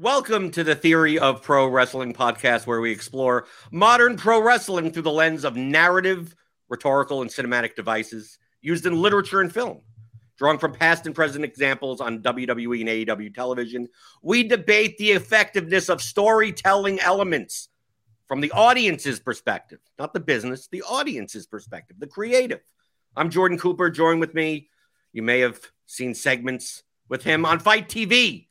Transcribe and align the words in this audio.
Welcome 0.00 0.52
to 0.52 0.62
the 0.62 0.76
Theory 0.76 1.18
of 1.18 1.42
Pro 1.42 1.66
Wrestling 1.66 2.14
podcast, 2.14 2.68
where 2.68 2.80
we 2.80 2.92
explore 2.92 3.46
modern 3.72 4.16
pro 4.16 4.40
wrestling 4.40 4.92
through 4.92 5.02
the 5.02 5.10
lens 5.10 5.44
of 5.44 5.56
narrative, 5.56 6.36
rhetorical, 6.68 7.20
and 7.20 7.28
cinematic 7.28 7.74
devices 7.74 8.38
used 8.60 8.86
in 8.86 9.02
literature 9.02 9.40
and 9.40 9.52
film. 9.52 9.80
Drawing 10.36 10.58
from 10.58 10.72
past 10.72 11.06
and 11.06 11.16
present 11.16 11.44
examples 11.44 12.00
on 12.00 12.22
WWE 12.22 12.78
and 12.78 12.88
AEW 12.88 13.34
television, 13.34 13.88
we 14.22 14.44
debate 14.44 14.96
the 14.98 15.10
effectiveness 15.10 15.88
of 15.88 16.00
storytelling 16.00 17.00
elements 17.00 17.68
from 18.28 18.40
the 18.40 18.52
audience's 18.52 19.18
perspective, 19.18 19.80
not 19.98 20.14
the 20.14 20.20
business, 20.20 20.68
the 20.68 20.82
audience's 20.82 21.48
perspective, 21.48 21.96
the 21.98 22.06
creative. 22.06 22.60
I'm 23.16 23.30
Jordan 23.30 23.58
Cooper. 23.58 23.90
Join 23.90 24.20
with 24.20 24.32
me. 24.32 24.68
You 25.12 25.24
may 25.24 25.40
have 25.40 25.58
seen 25.86 26.14
segments 26.14 26.84
with 27.08 27.24
him 27.24 27.44
on 27.44 27.58
Fight 27.58 27.88
TV, 27.88 28.47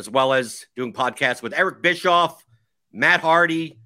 as 0.00 0.10
well 0.10 0.32
as 0.32 0.66
doing 0.74 0.92
podcasts 0.92 1.42
with 1.42 1.52
Eric 1.54 1.82
Bischoff, 1.82 2.44
Matt 2.90 3.20
Hardy. 3.20 3.78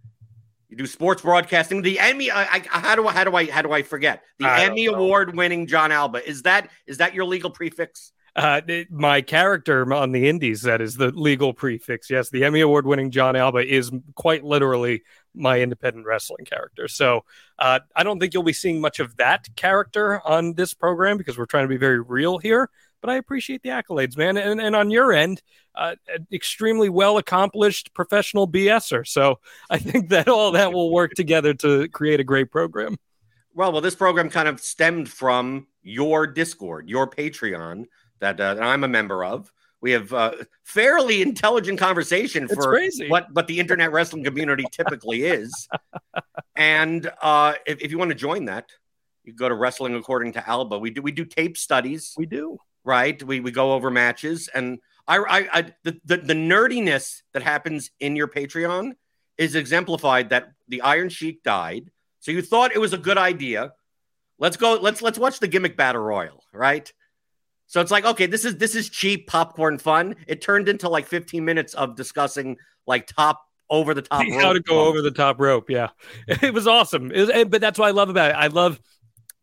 You 0.68 0.76
do 0.78 0.86
sports 0.86 1.22
broadcasting. 1.22 1.82
The 1.82 1.98
Emmy. 1.98 2.30
I, 2.30 2.44
I, 2.44 2.62
how 2.68 2.94
do 2.94 3.06
I? 3.06 3.12
How 3.12 3.24
do 3.24 3.36
I? 3.36 3.50
How 3.50 3.62
do 3.62 3.72
I 3.72 3.82
forget 3.82 4.22
the 4.38 4.48
Emmy 4.48 4.86
award-winning 4.86 5.66
Jon 5.66 5.92
Alba? 5.92 6.26
Is 6.26 6.42
that 6.42 6.70
is 6.86 6.98
that 6.98 7.14
your 7.14 7.24
legal 7.26 7.50
prefix? 7.50 8.12
Uh, 8.36 8.60
my 8.90 9.20
character 9.20 9.92
on 9.94 10.10
the 10.10 10.28
Indies, 10.28 10.62
that 10.62 10.80
is 10.80 10.96
the 10.96 11.12
legal 11.12 11.54
prefix. 11.54 12.10
Yes, 12.10 12.30
the 12.30 12.44
Emmy 12.44 12.62
Award 12.62 12.84
winning 12.84 13.12
Jon 13.12 13.36
Alba 13.36 13.64
is 13.64 13.92
quite 14.16 14.42
literally 14.42 15.02
my 15.36 15.60
independent 15.60 16.04
wrestling 16.04 16.44
character. 16.44 16.88
So 16.88 17.24
uh, 17.60 17.78
I 17.94 18.02
don't 18.02 18.18
think 18.18 18.34
you'll 18.34 18.42
be 18.42 18.52
seeing 18.52 18.80
much 18.80 18.98
of 18.98 19.16
that 19.18 19.46
character 19.54 20.20
on 20.26 20.54
this 20.54 20.74
program 20.74 21.16
because 21.16 21.38
we're 21.38 21.46
trying 21.46 21.64
to 21.64 21.68
be 21.68 21.76
very 21.76 22.00
real 22.00 22.38
here. 22.38 22.70
But 23.04 23.12
I 23.12 23.16
appreciate 23.16 23.62
the 23.62 23.68
accolades, 23.68 24.16
man. 24.16 24.38
And, 24.38 24.58
and 24.58 24.74
on 24.74 24.90
your 24.90 25.12
end, 25.12 25.42
uh, 25.74 25.96
extremely 26.32 26.88
well 26.88 27.18
accomplished 27.18 27.92
professional 27.92 28.48
BSer. 28.48 29.06
So 29.06 29.40
I 29.68 29.76
think 29.76 30.08
that 30.08 30.26
all 30.26 30.52
that 30.52 30.72
will 30.72 30.90
work 30.90 31.12
together 31.12 31.52
to 31.52 31.86
create 31.88 32.18
a 32.18 32.24
great 32.24 32.50
program. 32.50 32.96
Well, 33.52 33.72
well, 33.72 33.82
this 33.82 33.94
program 33.94 34.30
kind 34.30 34.48
of 34.48 34.58
stemmed 34.58 35.10
from 35.10 35.66
your 35.82 36.26
Discord, 36.26 36.88
your 36.88 37.06
Patreon 37.06 37.84
that, 38.20 38.40
uh, 38.40 38.54
that 38.54 38.62
I'm 38.62 38.84
a 38.84 38.88
member 38.88 39.22
of. 39.22 39.52
We 39.82 39.90
have 39.90 40.10
uh, 40.14 40.32
fairly 40.62 41.20
intelligent 41.20 41.78
conversation 41.78 42.48
for 42.48 42.80
what 43.08 43.30
what 43.34 43.46
the 43.46 43.60
internet 43.60 43.92
wrestling 43.92 44.24
community 44.24 44.64
typically 44.72 45.24
is. 45.24 45.68
and 46.56 47.12
uh, 47.20 47.52
if, 47.66 47.82
if 47.82 47.90
you 47.90 47.98
want 47.98 48.12
to 48.12 48.14
join 48.14 48.46
that, 48.46 48.70
you 49.24 49.34
go 49.34 49.46
to 49.46 49.54
Wrestling 49.54 49.94
According 49.94 50.32
to 50.32 50.48
Alba. 50.48 50.78
We 50.78 50.88
do 50.88 51.02
we 51.02 51.12
do 51.12 51.26
tape 51.26 51.58
studies. 51.58 52.14
We 52.16 52.24
do 52.24 52.56
right. 52.84 53.20
We 53.22 53.40
we 53.40 53.50
go 53.50 53.72
over 53.72 53.90
matches, 53.90 54.48
and 54.54 54.78
I 55.06 55.18
I, 55.18 55.48
I 55.52 55.62
the, 55.82 56.00
the 56.04 56.16
the 56.18 56.34
nerdiness 56.34 57.22
that 57.32 57.42
happens 57.42 57.90
in 58.00 58.16
your 58.16 58.28
Patreon 58.28 58.92
is 59.38 59.54
exemplified 59.54 60.30
that 60.30 60.52
the 60.68 60.82
Iron 60.82 61.08
Sheik 61.08 61.42
died. 61.42 61.90
So 62.20 62.30
you 62.30 62.42
thought 62.42 62.72
it 62.72 62.80
was 62.80 62.92
a 62.92 62.98
good 62.98 63.18
idea. 63.18 63.72
Let's 64.38 64.56
go. 64.56 64.74
Let's 64.74 65.02
let's 65.02 65.18
watch 65.18 65.40
the 65.40 65.48
gimmick 65.48 65.76
battle 65.76 66.02
royal, 66.02 66.44
right? 66.52 66.90
So 67.66 67.80
it's 67.80 67.90
like, 67.90 68.04
okay, 68.04 68.26
this 68.26 68.44
is 68.44 68.56
this 68.56 68.74
is 68.74 68.88
cheap 68.88 69.26
popcorn 69.26 69.78
fun. 69.78 70.16
It 70.26 70.40
turned 70.40 70.68
into 70.68 70.88
like 70.88 71.06
15 71.06 71.44
minutes 71.44 71.74
of 71.74 71.96
discussing 71.96 72.56
like 72.86 73.06
top 73.06 73.42
over 73.70 73.94
the 73.94 74.02
top 74.02 74.24
how 74.32 74.52
to 74.54 74.60
go 74.60 74.86
over 74.86 75.02
the 75.02 75.10
top 75.10 75.40
rope. 75.40 75.70
Yeah, 75.70 75.88
it 76.28 76.52
was 76.52 76.66
awesome. 76.66 77.10
It 77.10 77.20
was, 77.20 77.44
but 77.48 77.60
that's 77.60 77.78
what 77.78 77.88
I 77.88 77.92
love 77.92 78.10
about 78.10 78.30
it. 78.30 78.34
I 78.34 78.48
love 78.48 78.80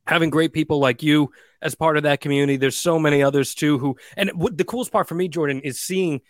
having 0.05 0.29
great 0.29 0.53
people 0.53 0.79
like 0.79 1.03
you 1.03 1.31
as 1.61 1.75
part 1.75 1.97
of 1.97 2.03
that 2.03 2.21
community. 2.21 2.57
There's 2.57 2.77
so 2.77 2.99
many 2.99 3.23
others 3.23 3.53
too 3.55 3.77
who, 3.77 3.97
and 4.17 4.31
what 4.31 4.57
the 4.57 4.63
coolest 4.63 4.91
part 4.91 5.07
for 5.07 5.15
me, 5.15 5.27
Jordan, 5.27 5.61
is 5.61 5.79
seeing 5.79 6.21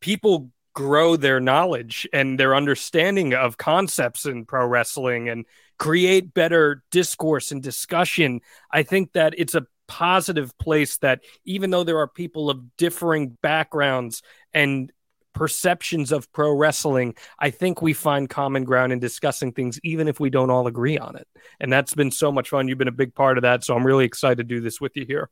people 0.00 0.50
grow 0.74 1.16
their 1.16 1.40
knowledge 1.40 2.08
and 2.12 2.38
their 2.38 2.54
understanding 2.54 3.32
of 3.32 3.56
concepts 3.56 4.26
in 4.26 4.44
pro 4.44 4.66
wrestling 4.66 5.28
and 5.28 5.46
create 5.78 6.34
better 6.34 6.82
discourse 6.90 7.52
and 7.52 7.62
discussion. 7.62 8.40
I 8.70 8.82
think 8.82 9.12
that 9.12 9.34
it's 9.38 9.54
a 9.54 9.66
positive 9.86 10.56
place 10.58 10.96
that 10.98 11.20
even 11.44 11.70
though 11.70 11.84
there 11.84 11.98
are 11.98 12.08
people 12.08 12.50
of 12.50 12.76
differing 12.76 13.36
backgrounds 13.42 14.22
and 14.52 14.92
perceptions 15.34 16.12
of 16.12 16.30
pro 16.32 16.52
wrestling, 16.52 17.14
I 17.38 17.50
think 17.50 17.82
we 17.82 17.92
find 17.92 18.28
common 18.28 18.64
ground 18.64 18.92
in 18.92 18.98
discussing 18.98 19.52
things, 19.52 19.78
even 19.82 20.08
if 20.08 20.20
we 20.20 20.30
don't 20.30 20.50
all 20.50 20.66
agree 20.66 20.96
on 20.96 21.16
it. 21.16 21.28
And 21.60 21.72
that's 21.72 21.94
been 21.94 22.10
so 22.10 22.32
much 22.32 22.48
fun. 22.48 22.68
You've 22.68 22.78
been 22.78 22.88
a 22.88 22.92
big 22.92 23.14
part 23.14 23.36
of 23.36 23.42
that. 23.42 23.64
So 23.64 23.74
I'm 23.74 23.86
really 23.86 24.04
excited 24.04 24.38
to 24.38 24.44
do 24.44 24.60
this 24.60 24.80
with 24.80 24.96
you 24.96 25.04
here. 25.04 25.28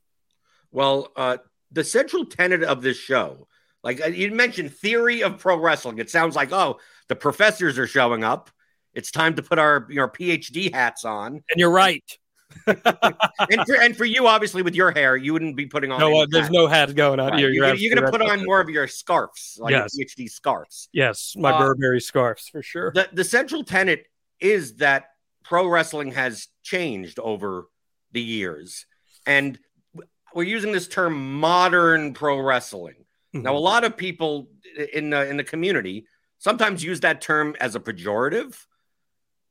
Well, 0.71 1.11
uh, 1.15 1.37
the 1.71 1.83
central 1.83 2.25
tenet 2.25 2.63
of 2.63 2.81
this 2.81 2.97
show, 2.97 3.47
like 3.83 4.01
uh, 4.01 4.07
you 4.07 4.31
mentioned, 4.31 4.73
theory 4.73 5.23
of 5.23 5.39
pro 5.39 5.57
wrestling. 5.57 5.97
It 5.97 6.09
sounds 6.09 6.35
like, 6.35 6.51
oh, 6.51 6.79
the 7.07 7.15
professors 7.15 7.79
are 7.79 7.87
showing 7.87 8.23
up. 8.23 8.49
It's 8.93 9.11
time 9.11 9.35
to 9.35 9.43
put 9.43 9.57
our, 9.57 9.87
our 9.97 10.09
PhD 10.09 10.73
hats 10.73 11.03
on. 11.03 11.33
And 11.33 11.57
you're 11.57 11.71
right. 11.71 12.03
And 12.67 13.65
for 13.65 13.75
and 13.75 13.95
for 13.95 14.05
you, 14.05 14.27
obviously, 14.27 14.61
with 14.61 14.75
your 14.75 14.91
hair, 14.91 15.15
you 15.15 15.33
wouldn't 15.33 15.55
be 15.55 15.65
putting 15.65 15.91
on. 15.91 15.99
No, 15.99 16.21
uh, 16.21 16.25
there's 16.29 16.49
no 16.49 16.67
hat 16.67 16.95
going 16.95 17.19
on 17.19 17.31
right. 17.31 17.39
here. 17.39 17.49
You're, 17.49 17.73
you're, 17.75 17.93
going 17.93 18.05
to 18.05 18.11
put 18.11 18.21
on 18.21 18.45
more 18.45 18.59
of 18.59 18.69
your 18.69 18.87
scarves, 18.87 19.57
like 19.59 19.71
yes. 19.71 19.95
PhD 19.97 20.29
scarves. 20.29 20.89
Yes, 20.93 21.35
my 21.37 21.51
uh, 21.51 21.59
Burberry 21.59 22.01
scarves 22.01 22.47
for 22.47 22.61
sure. 22.61 22.91
The 22.93 23.09
the 23.13 23.23
central 23.23 23.63
tenet 23.63 24.05
is 24.39 24.75
that 24.75 25.05
pro 25.43 25.67
wrestling 25.67 26.11
has 26.11 26.47
changed 26.63 27.19
over 27.19 27.67
the 28.11 28.21
years, 28.21 28.85
and 29.25 29.59
we're 30.33 30.43
using 30.43 30.71
this 30.71 30.87
term 30.87 31.39
modern 31.39 32.13
pro 32.13 32.39
wrestling. 32.39 32.95
Mm-hmm. 33.35 33.43
Now, 33.43 33.55
a 33.55 33.59
lot 33.59 33.83
of 33.83 33.97
people 33.97 34.49
in 34.93 35.09
the 35.09 35.27
in 35.29 35.37
the 35.37 35.43
community 35.43 36.07
sometimes 36.39 36.83
use 36.83 36.99
that 37.01 37.21
term 37.21 37.55
as 37.59 37.75
a 37.75 37.79
pejorative 37.79 38.55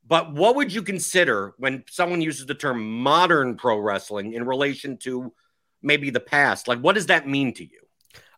but 0.05 0.33
what 0.33 0.55
would 0.55 0.73
you 0.73 0.81
consider 0.81 1.53
when 1.57 1.83
someone 1.89 2.21
uses 2.21 2.45
the 2.45 2.55
term 2.55 3.01
modern 3.01 3.55
pro 3.55 3.77
wrestling 3.77 4.33
in 4.33 4.45
relation 4.45 4.97
to 4.97 5.33
maybe 5.81 6.09
the 6.09 6.19
past? 6.19 6.67
Like, 6.67 6.79
what 6.79 6.95
does 6.95 7.07
that 7.07 7.27
mean 7.27 7.53
to 7.53 7.63
you? 7.63 7.79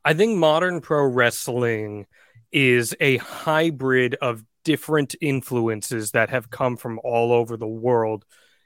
I 0.03 0.13
think 0.13 0.37
modern 0.37 0.81
pro 0.81 1.03
wrestling 1.05 2.05
is 2.51 2.95
a 2.99 3.17
hybrid 3.17 4.15
of 4.21 4.43
different 4.63 5.15
influences 5.21 6.11
that 6.11 6.29
have 6.29 6.49
come 6.49 6.77
from 6.77 6.99
all 7.03 7.31
over 7.31 7.57
the 7.57 7.67
world 7.67 8.25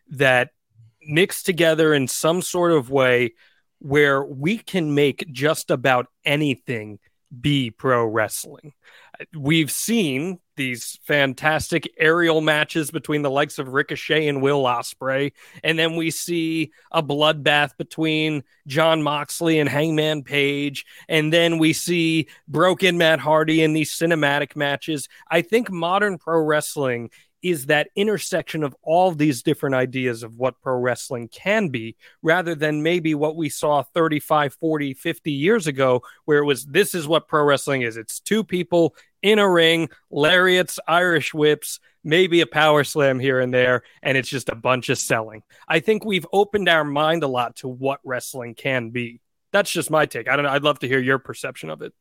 that 0.09 0.49
mix 1.01 1.43
together 1.43 1.93
in 1.93 2.07
some 2.07 2.41
sort 2.41 2.71
of 2.71 2.89
way 2.89 3.33
where 3.79 4.23
we 4.23 4.57
can 4.57 4.93
make 4.93 5.25
just 5.31 5.71
about 5.71 6.07
anything 6.25 6.99
be 7.39 7.69
pro 7.71 8.05
wrestling. 8.05 8.73
We've 9.37 9.71
seen 9.71 10.39
these 10.55 10.97
fantastic 11.03 11.89
aerial 11.97 12.39
matches 12.41 12.89
between 12.89 13.21
the 13.21 13.29
likes 13.29 13.59
of 13.59 13.69
Ricochet 13.69 14.27
and 14.27 14.41
Will 14.41 14.63
Ospreay, 14.63 15.33
and 15.63 15.77
then 15.77 15.95
we 15.95 16.09
see 16.11 16.71
a 16.91 17.03
bloodbath 17.03 17.77
between 17.77 18.43
Jon 18.65 19.03
Moxley 19.03 19.59
and 19.59 19.69
Hangman 19.69 20.23
Page, 20.23 20.85
and 21.09 21.33
then 21.33 21.57
we 21.57 21.73
see 21.73 22.27
broken 22.47 22.97
Matt 22.97 23.19
Hardy 23.19 23.61
in 23.61 23.73
these 23.73 23.91
cinematic 23.91 24.55
matches. 24.55 25.09
I 25.29 25.41
think 25.41 25.69
modern 25.69 26.17
pro 26.17 26.41
wrestling 26.41 27.09
is 27.41 27.67
that 27.67 27.89
intersection 27.95 28.63
of 28.63 28.75
all 28.83 29.11
these 29.11 29.43
different 29.43 29.75
ideas 29.75 30.23
of 30.23 30.35
what 30.35 30.59
pro 30.61 30.77
wrestling 30.77 31.27
can 31.29 31.69
be 31.69 31.95
rather 32.21 32.53
than 32.53 32.83
maybe 32.83 33.15
what 33.15 33.35
we 33.35 33.49
saw 33.49 33.81
35 33.81 34.53
40 34.55 34.93
50 34.93 35.31
years 35.31 35.67
ago 35.67 36.01
where 36.25 36.39
it 36.39 36.45
was 36.45 36.65
this 36.65 36.93
is 36.93 37.07
what 37.07 37.27
pro 37.27 37.43
wrestling 37.43 37.81
is. 37.81 37.97
It's 37.97 38.19
two 38.19 38.43
people 38.43 38.95
in 39.21 39.39
a 39.39 39.49
ring 39.49 39.89
lariats 40.09 40.79
irish 40.87 41.33
whips 41.33 41.79
maybe 42.03 42.41
a 42.41 42.47
power 42.47 42.83
slam 42.83 43.19
here 43.19 43.39
and 43.39 43.53
there 43.53 43.83
and 44.01 44.17
it's 44.17 44.29
just 44.29 44.49
a 44.49 44.55
bunch 44.55 44.89
of 44.89 44.97
selling. 44.97 45.43
I 45.67 45.79
think 45.79 46.05
we've 46.05 46.25
opened 46.31 46.69
our 46.69 46.83
mind 46.83 47.23
a 47.23 47.27
lot 47.27 47.57
to 47.57 47.67
what 47.67 47.99
wrestling 48.03 48.55
can 48.55 48.89
be. 48.89 49.21
That's 49.51 49.71
just 49.71 49.89
my 49.89 50.05
take. 50.05 50.29
I 50.29 50.35
don't 50.35 50.45
know. 50.45 50.51
I'd 50.51 50.63
love 50.63 50.79
to 50.79 50.87
hear 50.87 50.99
your 50.99 51.19
perception 51.19 51.69
of 51.69 51.81
it. 51.81 51.93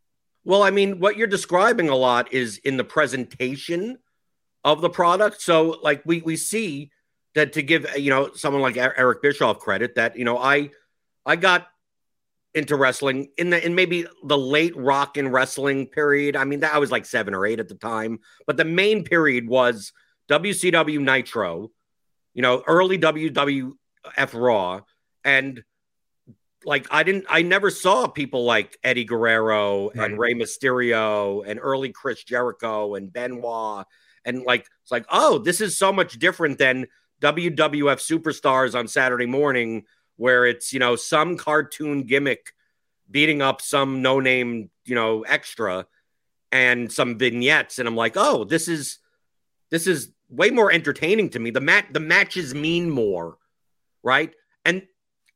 Well 0.45 0.63
i 0.63 0.71
mean 0.71 1.01
what 1.01 1.17
you're 1.17 1.27
describing 1.27 1.89
a 1.89 1.97
lot 1.97 2.33
is 2.33 2.59
in 2.59 2.77
the 2.77 2.85
presentation 2.85 3.99
of 4.65 4.81
the 4.81 4.91
product. 4.91 5.43
So 5.43 5.79
like 5.83 6.03
we 6.05 6.21
we 6.23 6.37
see 6.37 6.91
that 7.35 7.53
to 7.55 7.63
give 7.63 7.87
you 7.97 8.11
know 8.11 8.33
someone 8.35 8.63
like 8.63 8.77
Eric 8.77 9.23
Bischoff 9.23 9.59
credit 9.59 9.97
that 9.97 10.17
you 10.17 10.25
know 10.25 10.39
I 10.39 10.71
I 11.27 11.37
got 11.37 11.69
into 12.55 12.77
wrestling 12.77 13.29
in 13.37 13.51
the 13.51 13.65
in 13.65 13.75
maybe 13.75 14.07
the 14.25 14.39
late 14.39 14.77
rock 14.77 15.17
and 15.17 15.33
wrestling 15.33 15.87
period. 15.87 16.37
I 16.37 16.45
mean 16.45 16.61
that 16.61 16.75
I 16.75 16.79
was 16.79 16.91
like 16.91 17.07
7 17.07 17.35
or 17.35 17.47
8 17.47 17.61
at 17.61 17.69
the 17.69 17.75
time, 17.75 18.21
but 18.47 18.57
the 18.57 18.65
main 18.65 19.05
period 19.05 19.49
was 19.49 19.93
WCW 20.31 21.01
Nitro, 21.01 21.71
you 22.35 22.43
know, 22.43 22.63
early 22.67 22.99
WWF 22.99 23.75
Raw 24.35 24.81
and 25.25 25.63
like 26.65 26.87
I 26.91 27.03
didn't 27.03 27.27
I 27.29 27.43
never 27.43 27.71
saw 27.71 28.09
people 28.09 28.45
like 28.45 28.79
Eddie 28.83 29.05
Guerrero 29.05 29.91
right. 29.91 30.11
and 30.11 30.19
Rey 30.19 30.35
Mysterio 30.35 31.45
and 31.47 31.61
early 31.63 31.93
Chris 31.93 32.25
Jericho 32.25 32.95
and 32.95 33.13
Benoit 33.13 33.87
and 34.25 34.43
like 34.43 34.67
it's 34.83 34.91
like 34.91 35.07
oh 35.11 35.39
this 35.39 35.61
is 35.61 35.79
so 35.79 35.93
much 35.93 36.19
different 36.19 36.59
than 36.59 36.87
WWF 37.21 37.99
superstars 37.99 38.79
on 38.79 38.89
Saturday 38.89 39.27
morning 39.27 39.85
where 40.19 40.45
it's 40.45 40.75
you 40.75 40.79
know 40.79 40.95
some 40.95 41.39
cartoon 41.39 42.03
gimmick 42.03 42.53
beating 43.11 43.41
up 43.41 43.63
some 43.63 44.03
no 44.03 44.21
name 44.21 44.69
you 44.85 44.95
know 44.95 45.23
extra 45.23 45.87
and 46.53 46.91
some 46.93 47.19
vignettes, 47.19 47.79
and 47.79 47.89
I'm 47.89 47.97
like, 47.97 48.15
oh, 48.17 48.45
this 48.45 48.69
is 48.69 48.99
this 49.71 49.87
is 49.87 50.13
way 50.29 50.51
more 50.51 50.71
entertaining 50.71 51.31
to 51.31 51.39
me. 51.39 51.51
The 51.51 51.61
mat 51.61 51.87
the 51.93 52.01
matches 52.01 52.55
mean 52.55 52.91
more, 52.91 53.39
right? 54.03 54.33
And 54.65 54.87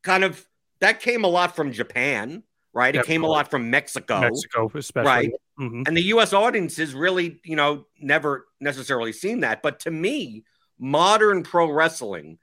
kind 0.03 0.25
of 0.25 0.47
that 0.81 1.01
came 1.01 1.25
a 1.25 1.29
lot 1.29 1.55
from 1.55 1.73
Japan, 1.73 2.43
right? 2.73 2.95
It 2.95 3.05
came 3.07 3.25
a 3.25 3.29
lot 3.29 3.51
from 3.51 3.71
Mexico, 3.71 4.21
Mexico 4.21 4.71
especially, 4.75 5.09
right? 5.09 5.33
Mhm. 5.59 5.87
And 5.87 5.97
the 5.97 6.03
U.S. 6.05 6.33
audiences 6.33 6.95
really, 6.95 7.41
you 7.45 7.57
know, 7.57 7.87
never 8.01 8.47
necessarily 8.61 9.13
seen 9.13 9.41
that. 9.41 9.63
But 9.63 9.81
to 9.81 9.91
me, 9.91 10.45
modern 10.79 11.43
pro 11.43 11.71
wrestling, 11.71 12.39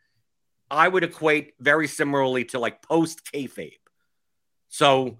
I 0.72 0.88
would 0.88 1.04
equate 1.04 1.54
very 1.60 1.88
similarly 1.88 2.46
to 2.46 2.60
like 2.60 2.82
post 2.82 3.22
kayfabe. 3.32 3.78
So 4.68 5.18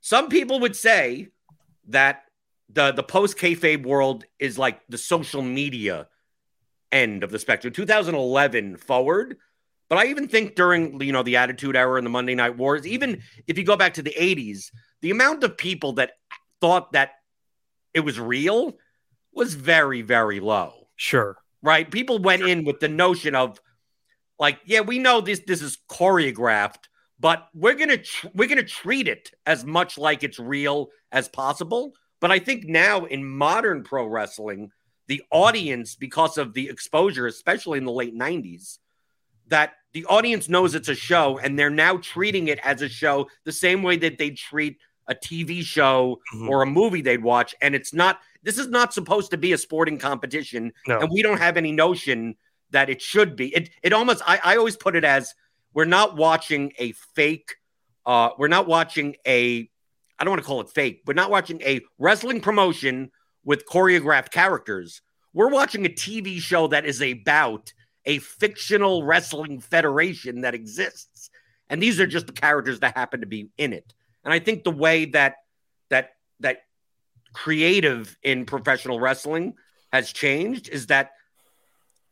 some 0.00 0.28
people 0.28 0.60
would 0.60 0.76
say 0.76 1.28
that 1.88 2.22
the 2.68 2.92
the 2.92 3.02
post 3.02 3.36
kayfabe 3.36 3.84
world 3.84 4.24
is 4.38 4.58
like 4.58 4.80
the 4.88 4.98
social 4.98 5.42
media 5.42 6.08
end 6.92 7.22
of 7.22 7.30
the 7.30 7.38
spectrum, 7.38 7.72
2011 7.72 8.76
forward. 8.76 9.36
But 9.88 9.98
I 9.98 10.06
even 10.06 10.28
think 10.28 10.54
during 10.54 11.00
you 11.00 11.12
know 11.12 11.22
the 11.22 11.36
Attitude 11.36 11.76
Era 11.76 11.96
and 11.96 12.06
the 12.06 12.10
Monday 12.10 12.34
Night 12.34 12.56
Wars, 12.56 12.86
even 12.86 13.22
if 13.46 13.58
you 13.58 13.64
go 13.64 13.76
back 13.76 13.94
to 13.94 14.02
the 14.02 14.14
80s, 14.16 14.70
the 15.02 15.10
amount 15.10 15.42
of 15.44 15.56
people 15.56 15.94
that 15.94 16.12
thought 16.60 16.92
that 16.92 17.12
it 17.94 18.00
was 18.00 18.20
real 18.20 18.76
was 19.32 19.54
very 19.54 20.02
very 20.02 20.40
low 20.40 20.88
Sure. 20.96 21.36
right 21.62 21.90
people 21.90 22.18
went 22.18 22.42
in 22.42 22.64
with 22.64 22.80
the 22.80 22.88
notion 22.88 23.34
of 23.34 23.60
like 24.40 24.58
yeah 24.64 24.80
we 24.80 24.98
know 24.98 25.20
this 25.20 25.40
this 25.46 25.62
is 25.62 25.78
choreographed 25.88 26.88
but 27.20 27.48
we're 27.54 27.74
gonna 27.74 27.98
tr- 27.98 28.26
we're 28.34 28.48
gonna 28.48 28.62
treat 28.64 29.06
it 29.06 29.30
as 29.46 29.64
much 29.64 29.96
like 29.98 30.24
it's 30.24 30.38
real 30.40 30.88
as 31.12 31.28
possible 31.28 31.92
but 32.20 32.32
i 32.32 32.38
think 32.40 32.64
now 32.64 33.04
in 33.04 33.24
modern 33.24 33.84
pro 33.84 34.04
wrestling 34.06 34.72
the 35.06 35.22
audience 35.30 35.94
because 35.94 36.38
of 36.38 36.54
the 36.54 36.68
exposure 36.68 37.26
especially 37.26 37.78
in 37.78 37.84
the 37.84 37.92
late 37.92 38.16
90s 38.16 38.78
that 39.48 39.74
the 39.92 40.04
audience 40.06 40.48
knows 40.48 40.74
it's 40.74 40.88
a 40.88 40.94
show 40.94 41.38
and 41.38 41.58
they're 41.58 41.70
now 41.70 41.96
treating 41.98 42.48
it 42.48 42.58
as 42.64 42.80
a 42.82 42.88
show 42.88 43.28
the 43.44 43.52
same 43.52 43.82
way 43.82 43.96
that 43.96 44.18
they 44.18 44.30
treat 44.30 44.78
a 45.08 45.14
tv 45.14 45.62
show 45.62 46.18
Mhm. 46.34 46.48
or 46.48 46.62
a 46.62 46.66
movie 46.66 47.02
they'd 47.02 47.22
watch 47.22 47.54
and 47.60 47.74
it's 47.74 47.92
not 47.92 48.20
this 48.42 48.56
is 48.58 48.68
not 48.68 48.94
supposed 48.94 49.32
to 49.32 49.36
be 49.36 49.52
a 49.52 49.58
sporting 49.58 49.98
competition 49.98 50.72
No. 50.86 51.00
and 51.00 51.10
we 51.12 51.20
don't 51.22 51.38
have 51.38 51.56
any 51.56 51.72
notion 51.72 52.36
that 52.70 52.90
it 52.90 53.02
should 53.02 53.36
be. 53.36 53.54
It 53.54 53.70
it 53.82 53.92
almost 53.92 54.22
i, 54.26 54.40
I 54.42 54.56
always 54.56 54.76
put 54.76 54.96
it 54.96 55.04
as 55.04 55.34
we're 55.74 55.84
not 55.84 56.16
watching 56.16 56.72
a 56.78 56.92
fake 57.14 57.56
uh 58.06 58.30
we're 58.38 58.48
not 58.48 58.66
watching 58.66 59.16
a 59.26 59.68
i 60.18 60.24
don't 60.24 60.30
want 60.30 60.42
to 60.42 60.46
call 60.46 60.60
it 60.60 60.70
fake 60.70 61.02
we're 61.06 61.14
not 61.14 61.30
watching 61.30 61.60
a 61.62 61.80
wrestling 61.98 62.40
promotion 62.40 63.10
with 63.44 63.66
choreographed 63.66 64.30
characters. 64.30 65.02
We're 65.32 65.48
watching 65.48 65.86
a 65.86 65.88
tv 65.88 66.40
show 66.40 66.68
that 66.68 66.84
is 66.84 67.00
about 67.02 67.72
a 68.04 68.18
fictional 68.18 69.04
wrestling 69.04 69.60
federation 69.60 70.42
that 70.42 70.54
exists. 70.54 71.30
And 71.68 71.82
these 71.82 72.00
are 72.00 72.06
just 72.06 72.26
the 72.26 72.32
characters 72.32 72.80
that 72.80 72.96
happen 72.96 73.20
to 73.20 73.26
be 73.26 73.50
in 73.56 73.72
it. 73.72 73.94
And 74.24 74.32
i 74.32 74.38
think 74.38 74.64
the 74.64 74.70
way 74.70 75.06
that 75.06 75.36
that 75.88 76.10
that 76.40 76.62
creative 77.32 78.16
in 78.22 78.44
professional 78.44 78.98
wrestling 78.98 79.54
has 79.92 80.12
changed 80.12 80.68
is 80.68 80.86
that 80.86 81.12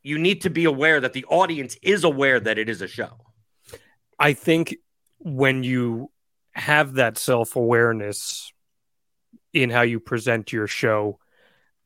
you 0.03 0.19
need 0.19 0.43
to 0.43 0.51
be 0.51 0.65
aware 0.65 1.01
that 1.01 1.13
the 1.13 1.25
audience 1.27 1.77
is 1.83 2.05
aware 2.05 2.41
that 2.41 2.59
it 2.59 2.69
is 2.69 2.83
a 2.83 2.89
show. 2.89 3.19
I 4.19 4.33
think 4.33 4.77
when 5.19 5.63
you 5.63 6.11
have 6.53 6.95
that 6.95 7.19
self 7.19 7.57
awareness 7.57 8.53
in 9.53 9.71
how 9.71 9.83
you 9.83 10.01
present 10.01 10.53
your 10.53 10.67
show, 10.67 11.19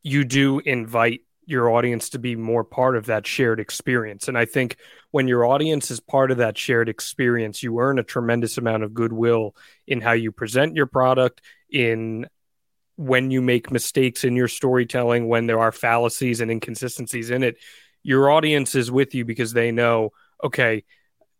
you 0.02 0.24
do 0.24 0.58
invite 0.60 1.20
your 1.44 1.70
audience 1.70 2.10
to 2.10 2.18
be 2.18 2.36
more 2.36 2.64
part 2.64 2.96
of 2.96 3.06
that 3.06 3.26
shared 3.26 3.60
experience. 3.60 4.28
And 4.28 4.38
I 4.38 4.44
think 4.44 4.76
when 5.10 5.28
your 5.28 5.44
audience 5.44 5.90
is 5.90 6.00
part 6.00 6.30
of 6.30 6.38
that 6.38 6.56
shared 6.56 6.88
experience, 6.88 7.62
you 7.62 7.78
earn 7.80 7.98
a 7.98 8.04
tremendous 8.04 8.58
amount 8.58 8.84
of 8.84 8.94
goodwill 8.94 9.56
in 9.86 10.00
how 10.00 10.12
you 10.12 10.32
present 10.32 10.76
your 10.76 10.86
product, 10.86 11.40
in 11.68 12.26
when 12.96 13.30
you 13.30 13.42
make 13.42 13.70
mistakes 13.70 14.24
in 14.24 14.36
your 14.36 14.48
storytelling, 14.48 15.28
when 15.28 15.46
there 15.46 15.58
are 15.58 15.72
fallacies 15.72 16.40
and 16.40 16.50
inconsistencies 16.50 17.30
in 17.30 17.42
it. 17.42 17.56
Your 18.02 18.30
audience 18.30 18.74
is 18.74 18.90
with 18.90 19.14
you 19.14 19.24
because 19.24 19.52
they 19.52 19.70
know, 19.70 20.10
okay, 20.42 20.84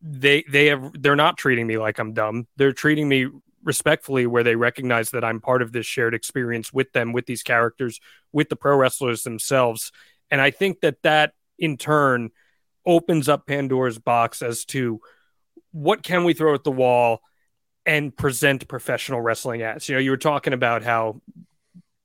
they 0.00 0.44
they 0.49 0.67
have 0.67 0.91
they're 1.00 1.17
not 1.17 1.37
treating 1.37 1.67
me 1.67 1.79
like 1.79 1.99
I'm 1.99 2.12
dumb. 2.12 2.47
They're 2.56 2.73
treating 2.73 3.09
me 3.09 3.29
respectfully 3.64 4.26
where 4.26 4.43
they 4.43 4.56
recognize 4.56 5.11
that 5.11 5.25
I'm 5.25 5.41
part 5.41 5.62
of 5.62 5.73
this 5.73 5.87
shared 5.87 6.14
experience 6.14 6.73
with 6.73 6.93
them, 6.93 7.12
with 7.12 7.26
these 7.26 7.43
characters, 7.43 8.00
with 8.32 8.49
the 8.49 8.56
pro 8.56 8.76
wrestlers 8.76 9.23
themselves. 9.23 9.93
And 10.31 10.41
I 10.41 10.50
think 10.50 10.81
that 10.81 11.03
that 11.03 11.32
in 11.59 11.76
turn 11.76 12.31
opens 12.85 13.29
up 13.29 13.47
Pandora's 13.47 13.99
box 13.99 14.43
as 14.43 14.64
to 14.67 15.00
what 15.70 16.03
can 16.03 16.25
we 16.25 16.35
throw 16.35 16.55
at 16.55 16.64
the 16.64 16.73
wall 16.73 17.20
and 17.87 18.17
present 18.17 18.69
professional 18.69 19.20
wrestling 19.20 19.62
as. 19.62 19.88
You 19.88 19.97
know, 19.97 20.00
you 20.00 20.11
were 20.11 20.17
talking 20.17 20.53
about 20.53 20.82
how 20.82 21.20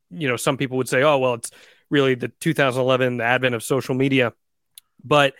you 0.09 0.27
know 0.27 0.37
some 0.37 0.57
people 0.57 0.77
would 0.77 0.89
say, 0.89 1.03
"Oh, 1.03 1.17
well, 1.17 1.33
it's 1.35 1.51
really 1.89 2.15
the 2.15 2.29
2011 2.29 3.17
the 3.17 3.23
advent 3.23 3.55
of 3.55 3.63
social 3.63 3.95
media." 3.95 4.33
But 5.07 5.33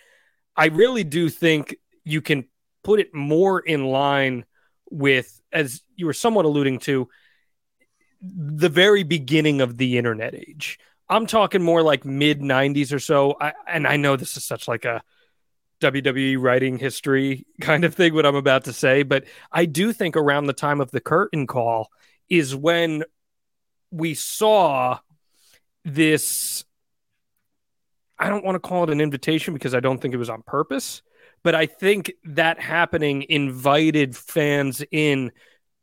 I 0.56 0.66
really 0.66 1.04
do 1.04 1.28
think 1.28 1.76
you 2.04 2.20
can 2.20 2.46
put 2.82 3.00
it 3.00 3.14
more 3.14 3.60
in 3.60 3.84
line 3.84 4.44
with, 4.90 5.40
as 5.52 5.82
you 5.94 6.06
were 6.06 6.14
somewhat 6.14 6.44
alluding 6.44 6.78
to, 6.80 7.08
the 8.20 8.68
very 8.68 9.02
beginning 9.02 9.60
of 9.60 9.76
the 9.76 9.98
internet 9.98 10.34
age. 10.34 10.78
I'm 11.08 11.26
talking 11.26 11.62
more 11.62 11.82
like 11.82 12.04
mid 12.04 12.40
90s 12.40 12.92
or 12.92 12.98
so. 12.98 13.36
I, 13.40 13.52
and 13.66 13.86
I 13.86 13.96
know 13.96 14.16
this 14.16 14.36
is 14.36 14.44
such 14.44 14.68
like 14.68 14.84
a 14.84 15.02
WWE 15.80 16.40
writing 16.40 16.78
history 16.78 17.46
kind 17.60 17.84
of 17.84 17.94
thing, 17.94 18.14
what 18.14 18.26
I'm 18.26 18.36
about 18.36 18.64
to 18.64 18.72
say, 18.72 19.02
but 19.02 19.24
I 19.52 19.64
do 19.64 19.92
think 19.92 20.16
around 20.16 20.46
the 20.46 20.52
time 20.52 20.80
of 20.80 20.90
the 20.90 21.00
curtain 21.00 21.46
call 21.46 21.90
is 22.28 22.54
when 22.54 23.04
we 23.90 24.14
saw 24.14 24.98
this. 25.84 26.64
I 28.18 28.28
don't 28.28 28.44
want 28.44 28.56
to 28.56 28.60
call 28.60 28.84
it 28.84 28.90
an 28.90 29.00
invitation 29.00 29.54
because 29.54 29.74
I 29.74 29.80
don't 29.80 30.00
think 30.00 30.14
it 30.14 30.18
was 30.18 30.30
on 30.30 30.42
purpose, 30.42 31.02
but 31.42 31.54
I 31.54 31.66
think 31.66 32.12
that 32.24 32.60
happening 32.60 33.24
invited 33.28 34.16
fans 34.16 34.82
in 34.90 35.32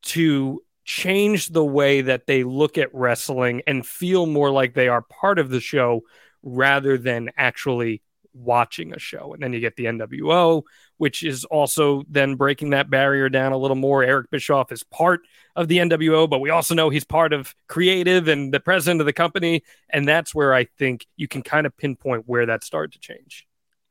to 0.04 0.62
change 0.84 1.50
the 1.50 1.66
way 1.66 2.02
that 2.02 2.28
they 2.28 2.44
look 2.44 2.78
at 2.78 2.94
wrestling 2.94 3.62
and 3.66 3.86
feel 3.86 4.26
more 4.26 4.52
like 4.52 4.74
they 4.74 4.88
are 4.88 5.02
part 5.02 5.40
of 5.40 5.50
the 5.50 5.60
show 5.60 6.02
rather 6.44 6.98
than 6.98 7.32
actually 7.38 8.02
watching 8.36 8.94
a 8.94 9.00
show. 9.00 9.34
And 9.34 9.42
then 9.42 9.54
you 9.54 9.60
get 9.60 9.76
the 9.76 9.86
NWO, 9.86 10.64
which 10.98 11.24
is 11.24 11.46
also 11.46 12.04
then 12.10 12.36
breaking 12.36 12.72
that 12.72 12.90
barrier 12.90 13.30
down 13.30 13.54
a 13.54 13.58
little 13.58 13.76
more. 13.76 14.04
Eric 14.04 14.30
Bischoff 14.30 14.72
is 14.72 14.84
part 14.84 15.22
of 15.56 15.68
the 15.68 15.78
NWO, 15.78 16.30
but 16.30 16.40
we 16.40 16.50
also 16.50 16.76
know 16.76 16.90
he's 16.90 17.06
part 17.06 17.34
of 17.34 17.56
creative 17.68 18.28
and 18.28 18.54
the 18.54 18.60
president 18.60 19.00
of 19.00 19.06
the 19.06 19.14
company. 19.14 19.64
And 19.90 20.08
that's 20.08 20.36
where 20.36 20.54
I 20.54 20.66
think 20.78 21.08
you 21.16 21.28
can 21.28 21.42
kind 21.42 21.66
of 21.66 21.76
pinpoint 21.78 22.24
where 22.28 22.46
that 22.46 22.64
started 22.64 22.92
to 22.94 23.00
change. 23.00 23.48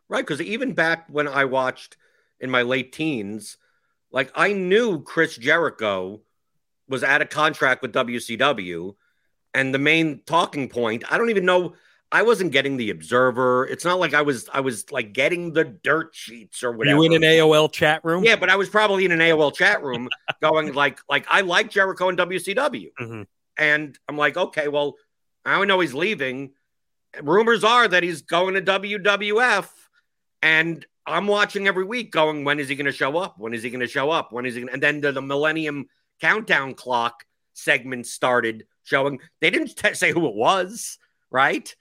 Right. 0.09 0.25
Because 0.25 0.43
even 0.43 0.75
back 0.75 1.07
when 1.09 1.27
I 1.27 1.47
watched 1.47 1.97
in 2.39 2.51
my 2.51 2.63
late 2.63 2.93
teens, 2.93 3.57
like 4.11 4.31
I 4.35 4.53
knew 4.53 5.03
Chris 5.03 5.37
Jericho 5.37 6.21
was 6.89 7.03
out 7.03 7.23
of 7.23 7.31
contract 7.31 7.83
with 7.83 7.93
WCW. 7.93 8.95
And 9.55 9.73
the 9.73 9.79
main 9.79 10.21
talking 10.27 10.69
point, 10.69 11.05
I 11.11 11.17
don't 11.17 11.31
even 11.31 11.45
know. 11.45 11.75
I 12.13 12.23
wasn't 12.23 12.53
getting 12.53 12.77
the 12.77 12.91
observer. 12.91 13.67
It's 13.67 13.85
not 13.85 13.99
like 13.99 14.15
I 14.15 14.23
was 14.23 14.49
I 14.53 14.61
was 14.61 14.91
like 14.93 15.13
getting 15.13 15.53
the 15.53 15.65
dirt 15.65 16.15
sheets 16.15 16.63
or 16.63 16.73
whatever. 16.73 16.97
You 17.03 17.03
in 17.05 17.13
an 17.13 17.23
AOL 17.23 17.73
chat 17.73 18.05
room? 18.05 18.23
Yeah, 18.23 18.37
but 18.37 18.51
I 18.51 18.57
was 18.57 18.69
probably 18.69 19.05
in 19.05 19.13
an 19.13 19.19
AOL 19.19 19.53
chat 19.55 19.83
room 19.83 20.09
going 20.41 20.73
like 20.75 21.01
like 21.09 21.27
I 21.29 21.41
like 21.41 21.71
Jericho 21.71 22.09
and 22.09 22.19
WCW. 22.19 22.91
Mhm. 23.01 23.27
And 23.59 23.99
I'm 24.09 24.17
like, 24.17 24.37
okay, 24.37 24.69
well, 24.69 24.95
I 25.45 25.57
don't 25.57 25.69
know 25.69 25.81
he's 25.81 25.95
leaving. 25.95 26.53
Rumors 27.23 27.63
are 27.65 27.87
that 27.87 28.03
he's 28.03 28.23
going 28.23 28.55
to 28.55 28.63
WWF. 28.63 29.69
And 30.43 30.85
I'm 31.07 31.27
watching 31.27 31.69
every 31.69 31.85
week 31.85 32.11
going, 32.11 32.45
when 32.45 32.59
is 32.59 32.69
he 32.69 32.75
going 32.75 32.87
to 32.87 32.93
show 32.93 33.17
up? 33.17 33.39
When 33.39 33.55
is 33.55 33.63
he 33.63 33.71
going 33.71 33.81
to 33.81 33.87
show 33.87 34.11
up? 34.11 34.33
When 34.33 34.47
is 34.47 34.55
he 34.55 34.61
going 34.63 34.69
to? 34.69 34.73
And 34.75 34.83
then 34.83 35.01
the, 35.01 35.13
the 35.13 35.23
Millennium 35.23 35.87
Countdown 36.21 36.75
Clock 36.75 37.25
segment 37.53 38.07
started 38.07 38.67
showing. 38.83 39.21
They 39.41 39.51
didn't 39.51 39.77
t- 39.77 39.95
say 39.95 40.13
who 40.13 40.27
it 40.27 40.35
was, 40.35 40.99
right? 41.31 41.75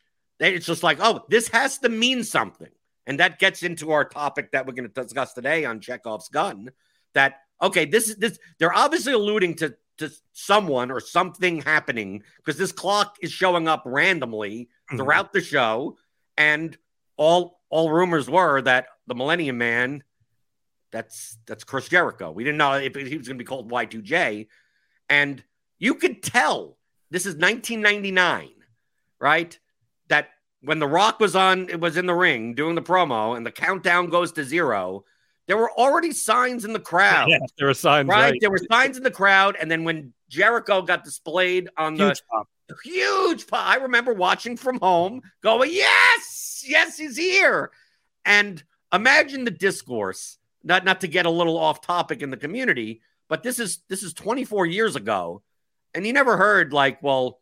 It's 0.52 0.66
just 0.66 0.84
like, 0.84 0.98
oh, 1.02 1.26
this 1.30 1.48
has 1.50 1.78
to 1.80 1.90
mean 1.90 2.24
something. 2.24 2.70
And 3.06 3.20
that 3.20 3.40
gets 3.40 3.64
into 3.64 3.92
our 3.92 4.06
topic 4.06 4.52
that 4.52 4.66
we're 4.66 4.74
going 4.74 4.90
to 4.90 5.04
discuss 5.04 5.34
today 5.34 5.66
on 5.66 5.80
Chekhov's 5.80 6.30
gun. 6.30 6.72
That, 7.14 7.42
okay, 7.62 7.86
this 7.86 8.10
is 8.10 8.16
this, 8.16 8.40
they're 8.60 8.74
obviously 8.74 9.14
alluding 9.14 9.56
to 9.56 9.76
to 10.00 10.10
someone 10.32 10.90
or 10.90 11.00
something 11.00 11.62
happening 11.62 12.24
because 12.38 12.58
this 12.58 12.72
clock 12.72 13.18
is 13.22 13.32
showing 13.32 13.68
up 13.68 13.84
randomly 13.86 14.68
Mhm. 14.92 14.98
throughout 14.98 15.34
the 15.34 15.42
show 15.42 15.98
and 16.36 16.76
all 17.16 17.62
all 17.70 17.92
rumors 17.92 18.28
were 18.28 18.60
that 18.64 18.88
the 19.06 19.14
millennium 19.14 19.60
man 19.60 20.04
that's 20.92 21.38
that's 21.46 21.64
chris 21.64 21.88
jericho 21.88 22.32
we 22.32 22.44
didn't 22.44 22.58
know 22.58 22.74
if 22.74 22.96
he 22.96 23.18
was 23.18 23.28
going 23.28 23.38
to 23.38 23.44
be 23.44 23.46
called 23.46 23.70
y2j 23.70 24.48
and 25.10 25.44
you 25.78 25.94
could 25.94 26.24
tell 26.24 26.78
this 27.12 27.28
is 27.28 27.36
1999, 27.36 28.50
right? 29.20 29.60
When 30.64 30.80
The 30.80 30.88
Rock 30.88 31.20
was 31.20 31.36
on, 31.36 31.70
it 31.70 31.80
was 31.80 31.98
in 31.98 32.06
the 32.06 32.14
ring 32.14 32.54
doing 32.54 32.76
the 32.76 32.82
promo, 32.82 33.36
and 33.36 33.46
the 33.46 33.52
countdown 33.52 34.10
goes 34.10 34.32
to 34.34 34.44
zero. 34.44 35.04
There 35.46 35.58
were 35.58 35.72
already 35.72 36.12
signs 36.12 36.64
in 36.64 36.72
the 36.72 36.80
crowd. 36.80 37.30
Yeah, 37.30 37.40
there 37.58 37.68
were 37.68 37.74
signs, 37.74 38.08
right? 38.08 38.32
right? 38.32 38.38
There 38.40 38.50
were 38.50 38.62
signs 38.72 38.96
in 38.96 39.04
the 39.04 39.12
crowd, 39.12 39.58
and 39.60 39.70
then 39.70 39.84
when 39.84 40.14
Jericho 40.30 40.82
got 40.82 41.04
displayed 41.04 41.70
on 41.78 41.98
Huge 41.98 42.20
the 42.20 42.24
pop. 42.32 42.48
huge 42.84 43.48
pop, 43.48 43.68
I 43.68 43.76
remember 43.76 44.14
watching 44.14 44.56
from 44.56 44.80
home, 44.80 45.22
going, 45.42 45.70
"Yes, 45.74 46.64
yes, 46.66 46.98
he's 46.98 47.18
here." 47.18 47.72
And 48.26 48.64
imagine 48.94 49.44
the 49.44 49.52
discourse. 49.52 50.38
Not 50.64 50.86
not 50.86 51.02
to 51.02 51.08
get 51.10 51.26
a 51.26 51.30
little 51.30 51.58
off 51.58 51.82
topic 51.82 52.22
in 52.22 52.30
the 52.30 52.38
community, 52.38 53.02
but 53.28 53.44
this 53.44 53.60
is 53.60 53.80
this 53.90 54.02
is 54.02 54.14
24 54.14 54.66
years 54.66 54.96
ago, 54.96 55.42
and 55.94 56.08
you 56.08 56.14
never 56.14 56.38
heard 56.38 56.72
like, 56.72 57.04
well, 57.04 57.40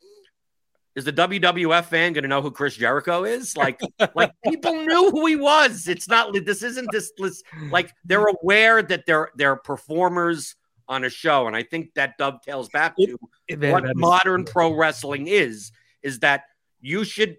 is 0.95 1.05
the 1.05 1.13
WWF 1.13 1.85
fan 1.85 2.13
going 2.13 2.23
to 2.23 2.27
know 2.27 2.41
who 2.41 2.51
Chris 2.51 2.75
Jericho 2.75 3.23
is? 3.23 3.55
Like, 3.55 3.79
like 4.15 4.31
people 4.45 4.73
knew 4.73 5.09
who 5.11 5.25
he 5.25 5.35
was. 5.35 5.87
It's 5.87 6.07
not 6.07 6.33
this 6.45 6.63
isn't 6.63 6.91
this, 6.91 7.11
this 7.17 7.43
like 7.69 7.91
they're 8.03 8.25
aware 8.25 8.81
that 8.83 9.05
they're 9.05 9.29
they're 9.35 9.55
performers 9.55 10.55
on 10.87 11.05
a 11.05 11.09
show, 11.09 11.47
and 11.47 11.55
I 11.55 11.63
think 11.63 11.93
that 11.95 12.17
dovetails 12.17 12.67
back 12.69 12.97
to 12.97 13.17
Man, 13.49 13.71
what 13.71 13.83
that 13.83 13.91
is- 13.91 13.95
modern 13.95 14.43
pro 14.43 14.73
wrestling 14.73 15.27
is. 15.27 15.71
Is 16.03 16.19
that 16.19 16.45
you 16.79 17.03
should, 17.03 17.37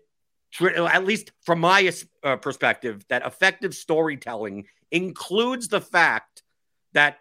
at 0.62 1.04
least 1.04 1.32
from 1.42 1.58
my 1.60 1.92
uh, 2.22 2.36
perspective, 2.36 3.04
that 3.08 3.26
effective 3.26 3.74
storytelling 3.74 4.66
includes 4.92 5.66
the 5.66 5.80
fact 5.80 6.44
that 6.92 7.18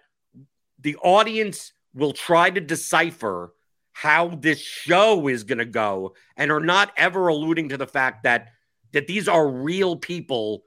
the 0.80 0.96
audience 0.98 1.74
will 1.94 2.14
try 2.14 2.50
to 2.52 2.62
decipher 2.62 3.54
how 3.94 4.30
this 4.30 4.60
show 4.60 5.28
is 5.28 5.44
going 5.44 5.58
to 5.58 5.66
go 5.66 6.16
and 6.38 6.52
are 6.52 6.60
not 6.60 6.92
ever 6.98 7.28
alluding 7.28 7.70
to 7.70 7.78
the 7.78 7.88
fact 7.88 8.24
that 8.24 8.50
that 8.94 9.08
these 9.08 9.28
are 9.28 9.48
real 9.48 9.96
people 9.96 10.64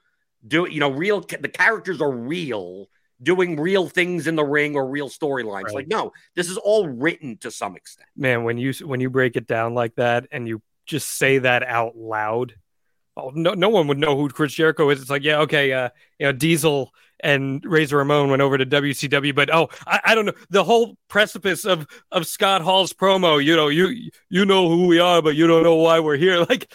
do 0.46 0.68
you 0.70 0.80
know 0.80 0.90
real 0.90 1.20
the 1.20 1.48
characters 1.48 2.00
are 2.00 2.10
real 2.12 2.88
doing 3.22 3.58
real 3.58 3.88
things 3.88 4.26
in 4.26 4.36
the 4.36 4.44
ring 4.44 4.76
or 4.76 4.86
real 4.86 5.08
storylines 5.08 5.64
Right. 5.64 5.74
like 5.74 5.88
no 5.88 6.12
this 6.36 6.50
is 6.50 6.58
all 6.58 6.86
written 6.88 7.38
to 7.38 7.50
some 7.50 7.76
extent 7.76 8.08
man 8.16 8.44
when 8.44 8.58
you 8.58 8.72
when 8.84 9.00
you 9.00 9.08
break 9.08 9.36
it 9.36 9.46
down 9.46 9.74
like 9.74 9.94
that 9.94 10.26
and 10.30 10.46
you 10.46 10.60
just 10.84 11.08
say 11.16 11.38
that 11.38 11.62
out 11.62 11.96
loud 11.96 12.54
oh, 13.16 13.30
no, 13.34 13.54
no 13.54 13.68
one 13.68 13.86
would 13.88 13.98
know 13.98 14.16
who 14.16 14.28
Chris 14.28 14.54
Jericho 14.54 14.90
is. 14.90 15.00
It's 15.00 15.10
like, 15.10 15.22
yeah, 15.22 15.40
okay, 15.40 15.72
uh, 15.72 15.90
you 16.18 16.26
know, 16.26 16.32
Diesel 16.32 16.92
and 17.20 17.64
Razor 17.64 17.96
Ramon 17.96 18.28
went 18.28 18.42
over 18.42 18.58
to 18.58 18.66
WCW, 18.66 19.34
but 19.34 19.52
oh, 19.52 19.68
I, 19.86 20.00
I 20.04 20.14
don't 20.14 20.26
know 20.26 20.34
the 20.50 20.64
whole 20.64 20.96
precipice 21.08 21.64
of 21.64 21.86
of 22.12 22.26
Scott 22.26 22.60
Hall's 22.60 22.92
promo. 22.92 23.42
You 23.42 23.56
know, 23.56 23.68
you 23.68 24.10
you 24.28 24.44
know 24.44 24.68
who 24.68 24.86
we 24.86 24.98
are, 24.98 25.22
but 25.22 25.34
you 25.34 25.46
don't 25.46 25.62
know 25.62 25.76
why 25.76 26.00
we're 26.00 26.16
here. 26.16 26.44
Like, 26.48 26.72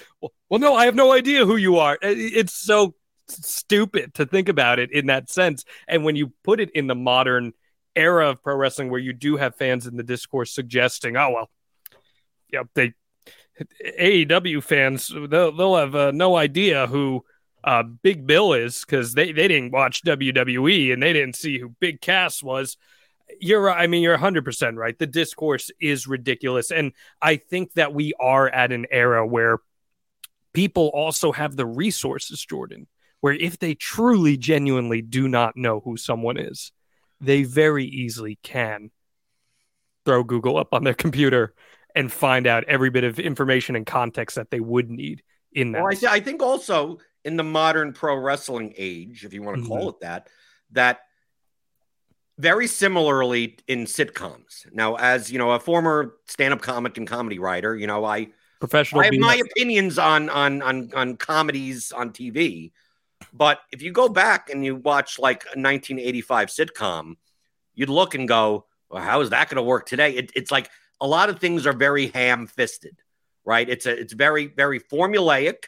well, 0.49 0.59
no, 0.59 0.73
I 0.73 0.85
have 0.85 0.95
no 0.95 1.11
idea 1.11 1.45
who 1.45 1.55
you 1.55 1.77
are. 1.77 1.97
It's 2.01 2.53
so 2.53 2.95
stupid 3.27 4.15
to 4.15 4.25
think 4.25 4.49
about 4.49 4.79
it 4.79 4.91
in 4.91 5.05
that 5.05 5.29
sense. 5.29 5.63
And 5.87 6.03
when 6.03 6.15
you 6.15 6.33
put 6.43 6.59
it 6.59 6.71
in 6.71 6.87
the 6.87 6.95
modern 6.95 7.53
era 7.95 8.29
of 8.29 8.41
pro 8.41 8.55
wrestling, 8.55 8.89
where 8.89 8.99
you 8.99 9.13
do 9.13 9.37
have 9.37 9.55
fans 9.55 9.85
in 9.85 9.95
the 9.95 10.03
discourse 10.03 10.51
suggesting, 10.51 11.15
oh 11.17 11.29
well, 11.29 11.49
yeah, 12.51 12.63
they 12.73 12.93
AEW 13.99 14.63
fans 14.63 15.07
they'll, 15.29 15.51
they'll 15.51 15.75
have 15.75 15.95
uh, 15.95 16.11
no 16.11 16.35
idea 16.35 16.87
who 16.87 17.23
uh, 17.63 17.83
Big 17.83 18.25
Bill 18.25 18.53
is 18.53 18.81
because 18.81 19.13
they, 19.13 19.31
they 19.31 19.47
didn't 19.47 19.71
watch 19.71 20.03
WWE 20.03 20.93
and 20.93 21.03
they 21.03 21.13
didn't 21.13 21.35
see 21.35 21.59
who 21.59 21.69
Big 21.79 22.01
Cass 22.01 22.41
was. 22.41 22.77
You're. 23.39 23.69
I 23.69 23.87
mean, 23.87 24.01
you're 24.01 24.17
100% 24.17 24.75
right. 24.75 24.97
The 24.97 25.05
discourse 25.05 25.69
is 25.79 26.07
ridiculous. 26.07 26.71
And 26.71 26.93
I 27.21 27.35
think 27.35 27.73
that 27.73 27.93
we 27.93 28.13
are 28.19 28.49
at 28.49 28.71
an 28.71 28.87
era 28.89 29.25
where 29.25 29.59
people 30.53 30.87
also 30.87 31.31
have 31.31 31.55
the 31.55 31.65
resources, 31.65 32.43
Jordan, 32.43 32.87
where 33.21 33.33
if 33.33 33.59
they 33.59 33.75
truly, 33.75 34.35
genuinely 34.35 35.01
do 35.01 35.27
not 35.27 35.55
know 35.55 35.79
who 35.79 35.95
someone 35.95 36.37
is, 36.37 36.71
they 37.21 37.43
very 37.43 37.85
easily 37.85 38.39
can 38.41 38.89
throw 40.05 40.23
Google 40.23 40.57
up 40.57 40.73
on 40.73 40.83
their 40.83 40.93
computer 40.95 41.53
and 41.99 42.09
find 42.09 42.47
out 42.47 42.63
every 42.69 42.89
bit 42.89 43.03
of 43.03 43.19
information 43.19 43.75
and 43.75 43.85
context 43.85 44.37
that 44.37 44.49
they 44.51 44.61
would 44.61 44.89
need 44.89 45.21
in 45.51 45.73
that. 45.73 45.79
Well, 45.83 45.91
I, 45.91 45.95
th- 45.95 46.11
I 46.11 46.21
think 46.21 46.41
also 46.41 46.99
in 47.25 47.35
the 47.35 47.43
modern 47.43 47.91
pro 47.91 48.15
wrestling 48.15 48.73
age, 48.77 49.25
if 49.25 49.33
you 49.33 49.43
want 49.43 49.61
to 49.61 49.67
call 49.67 49.79
mm-hmm. 49.79 49.89
it 49.89 49.99
that, 49.99 50.27
that 50.71 51.01
very 52.37 52.67
similarly 52.67 53.57
in 53.67 53.83
sitcoms. 53.83 54.71
Now, 54.71 54.95
as 54.95 55.29
you 55.29 55.37
know, 55.37 55.51
a 55.51 55.59
former 55.59 56.15
stand-up 56.27 56.61
comic 56.61 56.97
and 56.97 57.05
comedy 57.05 57.37
writer, 57.37 57.75
you 57.75 57.85
know, 57.85 58.05
I 58.05 58.29
Professional 58.61 59.01
I 59.01 59.05
have 59.05 59.13
my 59.15 59.35
opinions 59.35 59.99
on 59.99 60.29
on 60.29 60.61
on 60.61 60.91
on 60.93 61.17
comedies 61.17 61.91
on 61.91 62.11
TV, 62.11 62.71
but 63.33 63.59
if 63.71 63.81
you 63.81 63.91
go 63.91 64.07
back 64.07 64.49
and 64.49 64.63
you 64.63 64.75
watch 64.77 65.19
like 65.19 65.43
a 65.43 65.59
1985 65.59 66.47
sitcom, 66.49 67.15
you'd 67.73 67.89
look 67.89 68.15
and 68.15 68.27
go, 68.27 68.65
well, 68.89 69.01
"How 69.01 69.21
is 69.21 69.29
that 69.29 69.49
going 69.49 69.57
to 69.57 69.63
work 69.63 69.85
today?" 69.85 70.11
It, 70.11 70.31
it's 70.35 70.51
like 70.51 70.69
a 71.01 71.07
lot 71.07 71.29
of 71.29 71.39
things 71.39 71.65
are 71.65 71.73
very 71.73 72.07
ham-fisted, 72.07 72.97
right? 73.45 73.67
It's 73.69 73.85
a 73.85 73.97
it's 73.97 74.13
very 74.13 74.47
very 74.47 74.79
formulaic, 74.79 75.65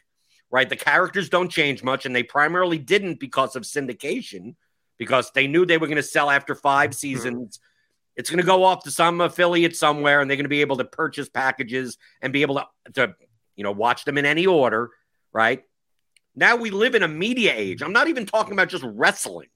right? 0.49 0.69
The 0.69 0.75
characters 0.75 1.29
don't 1.29 1.49
change 1.49 1.83
much, 1.83 2.05
and 2.05 2.15
they 2.15 2.23
primarily 2.23 2.77
didn't 2.77 3.19
because 3.19 3.55
of 3.55 3.63
syndication, 3.63 4.55
because 4.97 5.31
they 5.31 5.47
knew 5.47 5.65
they 5.65 5.77
were 5.77 5.87
going 5.87 5.95
to 5.95 6.03
sell 6.03 6.29
after 6.29 6.55
five 6.55 6.93
seasons. 6.93 7.59
It's 8.17 8.29
going 8.29 8.41
to 8.41 8.45
go 8.45 8.63
off 8.65 8.83
to 8.83 8.91
some 8.91 9.21
affiliate 9.21 9.75
somewhere, 9.75 10.19
and 10.19 10.29
they're 10.29 10.35
going 10.35 10.43
to 10.45 10.49
be 10.49 10.61
able 10.61 10.77
to 10.77 10.85
purchase 10.85 11.29
packages 11.29 11.97
and 12.21 12.33
be 12.33 12.41
able 12.41 12.55
to, 12.55 12.65
to, 12.93 13.15
you 13.55 13.63
know, 13.63 13.71
watch 13.71 14.03
them 14.03 14.17
in 14.17 14.25
any 14.25 14.45
order, 14.45 14.91
right? 15.31 15.63
Now 16.35 16.57
we 16.57 16.71
live 16.71 16.93
in 16.93 17.03
a 17.03 17.07
media 17.07 17.53
age. 17.55 17.81
I'm 17.81 17.93
not 17.93 18.09
even 18.09 18.25
talking 18.25 18.53
about 18.53 18.67
just 18.67 18.83
wrestling. 18.85 19.47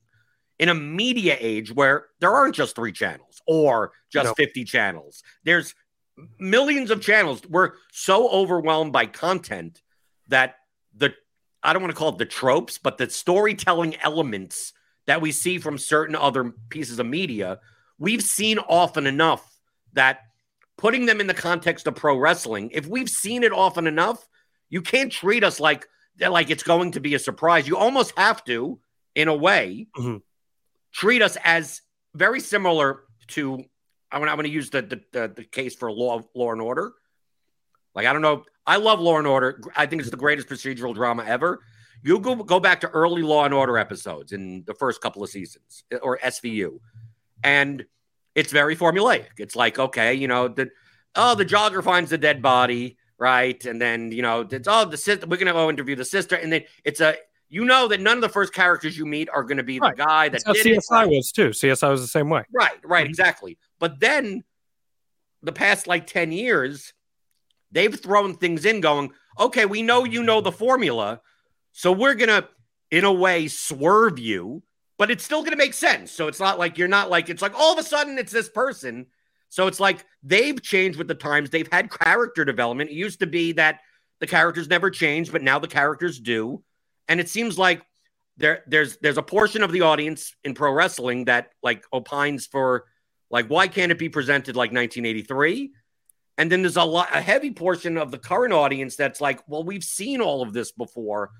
In 0.57 0.69
a 0.69 0.73
media 0.73 1.35
age 1.39 1.71
where 1.73 2.07
there 2.19 2.31
aren't 2.31 2.55
just 2.55 2.75
three 2.75 2.93
channels 2.93 3.41
or 3.45 3.91
just 4.09 4.25
No. 4.25 4.33
50 4.35 4.63
channels, 4.63 5.21
there's 5.43 5.75
millions 6.39 6.91
of 6.91 7.01
channels. 7.01 7.41
We're 7.45 7.73
so 7.91 8.29
overwhelmed 8.29 8.93
by 8.93 9.05
content 9.07 9.81
that 10.29 10.55
the 10.95 11.13
I 11.61 11.73
don't 11.73 11.81
want 11.81 11.91
to 11.93 11.97
call 11.97 12.09
it 12.09 12.19
the 12.19 12.25
tropes, 12.25 12.77
but 12.77 12.97
the 12.97 13.09
storytelling 13.09 13.95
elements 14.01 14.71
that 15.07 15.19
we 15.19 15.31
see 15.31 15.57
from 15.57 15.77
certain 15.77 16.15
other 16.15 16.53
pieces 16.69 16.99
of 16.99 17.05
media, 17.07 17.59
we've 17.97 18.21
seen 18.23 18.59
often 18.59 19.07
enough 19.07 19.59
that 19.93 20.19
putting 20.77 21.05
them 21.05 21.19
in 21.19 21.27
the 21.27 21.33
context 21.33 21.87
of 21.87 21.95
pro 21.95 22.15
wrestling, 22.17 22.69
if 22.71 22.85
we've 22.87 23.09
seen 23.09 23.43
it 23.43 23.51
often 23.51 23.87
enough, 23.87 24.25
you 24.69 24.81
can't 24.81 25.11
treat 25.11 25.43
us 25.43 25.59
like 25.59 25.85
like 26.19 26.49
it's 26.49 26.63
going 26.63 26.91
to 26.91 27.01
be 27.01 27.13
a 27.13 27.19
surprise. 27.19 27.67
You 27.67 27.75
almost 27.77 28.13
have 28.17 28.41
to, 28.45 28.79
in 29.15 29.27
a 29.27 29.35
way, 29.35 29.87
Mhm. 29.97 30.21
Treat 30.95 31.21
us 31.21 31.37
as 31.43 31.81
very 32.15 32.39
similar 32.39 33.01
to. 33.27 33.63
I 34.11 34.19
want. 34.19 34.31
I 34.31 34.33
want 34.33 34.45
to 34.45 34.53
use 34.53 34.69
the, 34.69 34.81
the 34.81 35.01
the 35.11 35.33
the 35.35 35.43
case 35.43 35.75
for 35.75 35.91
Law 35.91 36.21
Law 36.33 36.51
and 36.51 36.61
Order. 36.61 36.93
Like 37.93 38.07
I 38.07 38.13
don't 38.13 38.21
know. 38.21 38.43
I 38.65 38.77
love 38.77 38.99
Law 38.99 39.17
and 39.17 39.27
Order. 39.27 39.61
I 39.75 39.85
think 39.85 40.01
it's 40.01 40.11
the 40.11 40.17
greatest 40.17 40.47
procedural 40.47 40.95
drama 40.95 41.23
ever. 41.25 41.59
You 42.01 42.19
go 42.19 42.35
go 42.35 42.59
back 42.59 42.81
to 42.81 42.87
early 42.89 43.21
Law 43.21 43.45
and 43.45 43.53
Order 43.53 43.77
episodes 43.77 44.31
in 44.31 44.63
the 44.65 44.73
first 44.73 45.01
couple 45.01 45.23
of 45.23 45.29
seasons 45.29 45.83
eh, 45.91 45.97
or 46.01 46.17
SVU, 46.19 46.79
and 47.43 47.85
it's 48.35 48.51
very 48.51 48.75
formulaic. 48.75 49.27
It's 49.37 49.55
like 49.55 49.77
okay, 49.77 50.13
you 50.13 50.27
know, 50.27 50.47
the 50.47 50.69
oh 51.15 51.35
the 51.35 51.45
jogger 51.45 51.83
finds 51.83 52.11
the 52.11 52.17
dead 52.17 52.41
body, 52.41 52.97
right, 53.17 53.63
and 53.65 53.81
then 53.81 54.11
you 54.11 54.21
know 54.21 54.47
it's 54.49 54.67
oh 54.67 54.85
the 54.85 54.97
sister. 54.97 55.27
We're 55.27 55.37
gonna 55.37 55.53
go 55.53 55.69
interview 55.69 55.95
the 55.95 56.05
sister, 56.05 56.35
and 56.35 56.53
then 56.53 56.63
it's 56.85 57.01
a 57.01 57.15
you 57.49 57.63
know 57.65 57.87
that 57.87 58.01
none 58.01 58.17
of 58.17 58.21
the 58.21 58.29
first 58.29 58.53
characters 58.53 58.97
you 58.97 59.05
meet 59.05 59.29
are 59.29 59.43
going 59.43 59.57
to 59.57 59.63
be 59.63 59.79
Right. 59.79 59.95
the 59.95 60.03
guy 60.03 60.29
that 60.29 60.43
That's 60.45 60.63
did 60.63 60.73
it. 60.73 60.83
CSI 60.91 61.05
was 61.07 61.31
too. 61.31 61.49
CSI 61.53 61.89
was 61.89 62.01
the 62.01 62.07
same 62.07 62.29
way. 62.29 62.43
Right, 62.51 62.79
right, 62.83 63.05
Mhm. 63.05 63.09
exactly. 63.09 63.57
But 63.79 63.99
then 63.99 64.43
the 65.43 65.51
past 65.51 65.85
like 65.87 66.07
10 66.07 66.31
years, 66.31 66.93
they've 67.71 67.93
thrown 67.99 68.35
things 68.35 68.65
in 68.65 68.81
going, 68.81 69.11
okay, 69.39 69.65
we 69.65 69.81
know 69.81 70.03
you 70.05 70.23
know 70.23 70.41
the 70.41 70.51
formula. 70.51 71.21
So 71.71 71.91
we're 71.91 72.15
going 72.15 72.29
to, 72.29 72.47
in 72.89 73.03
a 73.03 73.13
way, 73.13 73.47
swerve 73.47 74.17
you, 74.17 74.63
but 74.97 75.11
it's 75.11 75.23
still 75.23 75.41
going 75.41 75.51
to 75.51 75.57
make 75.57 75.73
sense. 75.73 76.11
So 76.11 76.27
it's 76.27 76.39
not 76.39 76.57
like 76.57 76.77
you're 76.77 76.87
not 76.87 77.09
like, 77.09 77.29
it's 77.29 77.41
like 77.41 77.53
all 77.53 77.73
of 77.73 77.77
a 77.79 77.83
sudden 77.83 78.17
it's 78.17 78.31
this 78.31 78.49
person. 78.49 79.07
So 79.49 79.67
it's 79.67 79.79
like 79.79 80.03
they've 80.23 80.59
changed 80.61 80.97
with 80.97 81.07
the 81.07 81.15
times. 81.15 81.49
They've 81.49 81.71
had 81.71 81.91
character 81.91 82.43
development. 82.43 82.89
It 82.89 82.95
used 82.95 83.19
to 83.19 83.27
be 83.27 83.51
that 83.53 83.81
the 84.19 84.27
characters 84.27 84.67
never 84.67 84.89
changed, 84.89 85.31
but 85.31 85.43
now 85.43 85.59
the 85.59 85.67
characters 85.67 86.19
do. 86.19 86.63
And 87.07 87.19
it 87.19 87.29
seems 87.29 87.57
like 87.57 87.83
there 88.37 88.63
there's 88.67 88.97
there's 88.97 89.17
a 89.17 89.23
portion 89.23 89.63
of 89.63 89.71
the 89.71 89.81
audience 89.81 90.35
in 90.43 90.53
pro 90.53 90.71
wrestling 90.71 91.25
that 91.25 91.51
like 91.63 91.83
opines 91.93 92.45
for 92.45 92.85
like 93.29 93.47
why 93.47 93.67
can't 93.67 93.91
it 93.91 93.99
be 93.99 94.09
presented 94.09 94.55
like 94.55 94.71
1983 94.71 95.71
and 96.37 96.51
then 96.51 96.61
there's 96.61 96.77
a 96.77 96.83
lot 96.83 97.09
a 97.13 97.21
heavy 97.21 97.51
portion 97.51 97.97
of 97.97 98.11
the 98.11 98.17
current 98.17 98.53
audience 98.53 98.95
that's 98.95 99.21
like 99.21 99.41
well 99.47 99.63
we've 99.63 99.83
seen 99.83 100.21
all 100.21 100.41
of 100.41 100.53
this 100.53 100.71
before. 100.71 101.31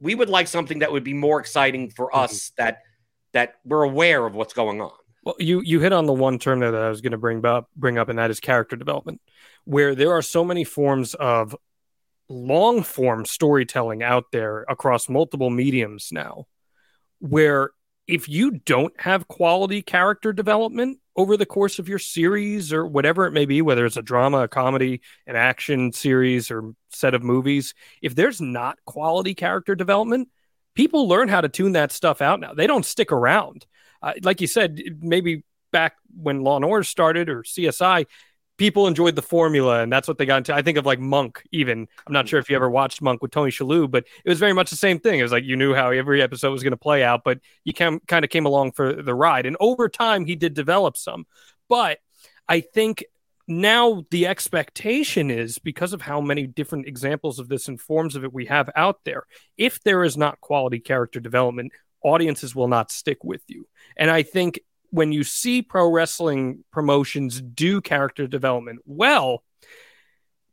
We 0.00 0.14
would 0.14 0.28
like 0.28 0.46
something 0.46 0.78
that 0.78 0.92
would 0.92 1.02
be 1.02 1.14
more 1.14 1.40
exciting 1.40 1.90
for 1.90 2.06
mm-hmm. 2.06 2.20
us 2.20 2.52
that 2.56 2.82
that 3.32 3.54
we're 3.64 3.82
aware 3.82 4.24
of 4.24 4.34
what's 4.34 4.54
going 4.54 4.80
on. 4.80 4.92
Well, 5.24 5.34
you 5.38 5.60
you 5.60 5.80
hit 5.80 5.92
on 5.92 6.06
the 6.06 6.12
one 6.12 6.38
term 6.38 6.60
there 6.60 6.70
that 6.70 6.82
I 6.82 6.88
was 6.88 7.00
going 7.00 7.12
to 7.12 7.18
bring 7.18 7.44
up, 7.44 7.68
bring 7.76 7.98
up, 7.98 8.08
and 8.08 8.18
that 8.18 8.30
is 8.30 8.40
character 8.40 8.76
development, 8.76 9.20
where 9.64 9.94
there 9.94 10.12
are 10.12 10.22
so 10.22 10.44
many 10.44 10.64
forms 10.64 11.14
of 11.14 11.54
long 12.28 12.82
form 12.82 13.24
storytelling 13.24 14.02
out 14.02 14.26
there 14.32 14.64
across 14.68 15.08
multiple 15.08 15.50
mediums 15.50 16.10
now, 16.12 16.46
where 17.20 17.70
if 18.06 18.28
you 18.28 18.52
don't 18.52 18.98
have 19.00 19.28
quality 19.28 19.82
character 19.82 20.32
development 20.32 20.98
over 21.14 21.36
the 21.36 21.46
course 21.46 21.78
of 21.78 21.88
your 21.88 21.98
series 21.98 22.72
or 22.72 22.86
whatever 22.86 23.26
it 23.26 23.32
may 23.32 23.44
be, 23.44 23.60
whether 23.60 23.84
it's 23.84 23.96
a 23.96 24.02
drama, 24.02 24.38
a 24.38 24.48
comedy, 24.48 25.00
an 25.26 25.36
action 25.36 25.92
series, 25.92 26.50
or 26.50 26.72
set 26.90 27.14
of 27.14 27.22
movies, 27.22 27.74
if 28.00 28.14
there's 28.14 28.40
not 28.40 28.78
quality 28.86 29.34
character 29.34 29.74
development, 29.74 30.28
people 30.74 31.08
learn 31.08 31.28
how 31.28 31.40
to 31.40 31.48
tune 31.48 31.72
that 31.72 31.92
stuff 31.92 32.22
out 32.22 32.40
now. 32.40 32.54
They 32.54 32.66
don't 32.66 32.86
stick 32.86 33.12
around. 33.12 33.66
Uh, 34.00 34.14
like 34.22 34.40
you 34.40 34.46
said, 34.46 34.80
maybe 35.00 35.42
back 35.70 35.96
when 36.16 36.42
Law 36.42 36.56
and 36.56 36.64
Order 36.64 36.84
started 36.84 37.28
or 37.28 37.42
CSI, 37.42 38.06
people 38.58 38.86
enjoyed 38.86 39.14
the 39.14 39.22
formula 39.22 39.80
and 39.80 39.90
that's 39.90 40.08
what 40.08 40.18
they 40.18 40.26
got 40.26 40.38
into. 40.38 40.54
I 40.54 40.62
think 40.62 40.76
of 40.76 40.84
like 40.84 40.98
Monk, 40.98 41.42
even. 41.52 41.88
I'm 42.06 42.12
not 42.12 42.28
sure 42.28 42.38
if 42.38 42.50
you 42.50 42.56
ever 42.56 42.68
watched 42.68 43.00
Monk 43.00 43.22
with 43.22 43.30
Tony 43.30 43.50
Shalhoub, 43.50 43.90
but 43.90 44.04
it 44.24 44.28
was 44.28 44.38
very 44.38 44.52
much 44.52 44.68
the 44.70 44.76
same 44.76 44.98
thing. 44.98 45.18
It 45.18 45.22
was 45.22 45.32
like 45.32 45.44
you 45.44 45.56
knew 45.56 45.74
how 45.74 45.90
every 45.90 46.20
episode 46.20 46.50
was 46.50 46.62
going 46.62 46.72
to 46.72 46.76
play 46.76 47.02
out, 47.02 47.22
but 47.24 47.38
you 47.64 47.72
cam- 47.72 48.00
kind 48.00 48.24
of 48.24 48.30
came 48.30 48.46
along 48.46 48.72
for 48.72 48.92
the 48.92 49.14
ride. 49.14 49.46
And 49.46 49.56
over 49.60 49.88
time, 49.88 50.26
he 50.26 50.36
did 50.36 50.54
develop 50.54 50.96
some. 50.96 51.26
But 51.68 51.98
I 52.48 52.60
think 52.60 53.04
now 53.46 54.04
the 54.10 54.26
expectation 54.26 55.30
is 55.30 55.58
because 55.58 55.92
of 55.92 56.02
how 56.02 56.20
many 56.20 56.46
different 56.46 56.86
examples 56.86 57.38
of 57.38 57.48
this 57.48 57.68
and 57.68 57.80
forms 57.80 58.16
of 58.16 58.24
it 58.24 58.32
we 58.32 58.46
have 58.46 58.68
out 58.76 59.00
there, 59.04 59.24
if 59.56 59.82
there 59.82 60.04
is 60.04 60.16
not 60.16 60.40
quality 60.40 60.80
character 60.80 61.20
development, 61.20 61.72
audiences 62.02 62.54
will 62.54 62.68
not 62.68 62.90
stick 62.90 63.24
with 63.24 63.42
you. 63.46 63.66
And 63.96 64.10
I 64.10 64.22
think 64.22 64.60
when 64.90 65.12
you 65.12 65.24
see 65.24 65.62
pro 65.62 65.88
wrestling 65.90 66.64
promotions 66.72 67.40
do 67.40 67.80
character 67.80 68.26
development 68.26 68.80
well, 68.86 69.42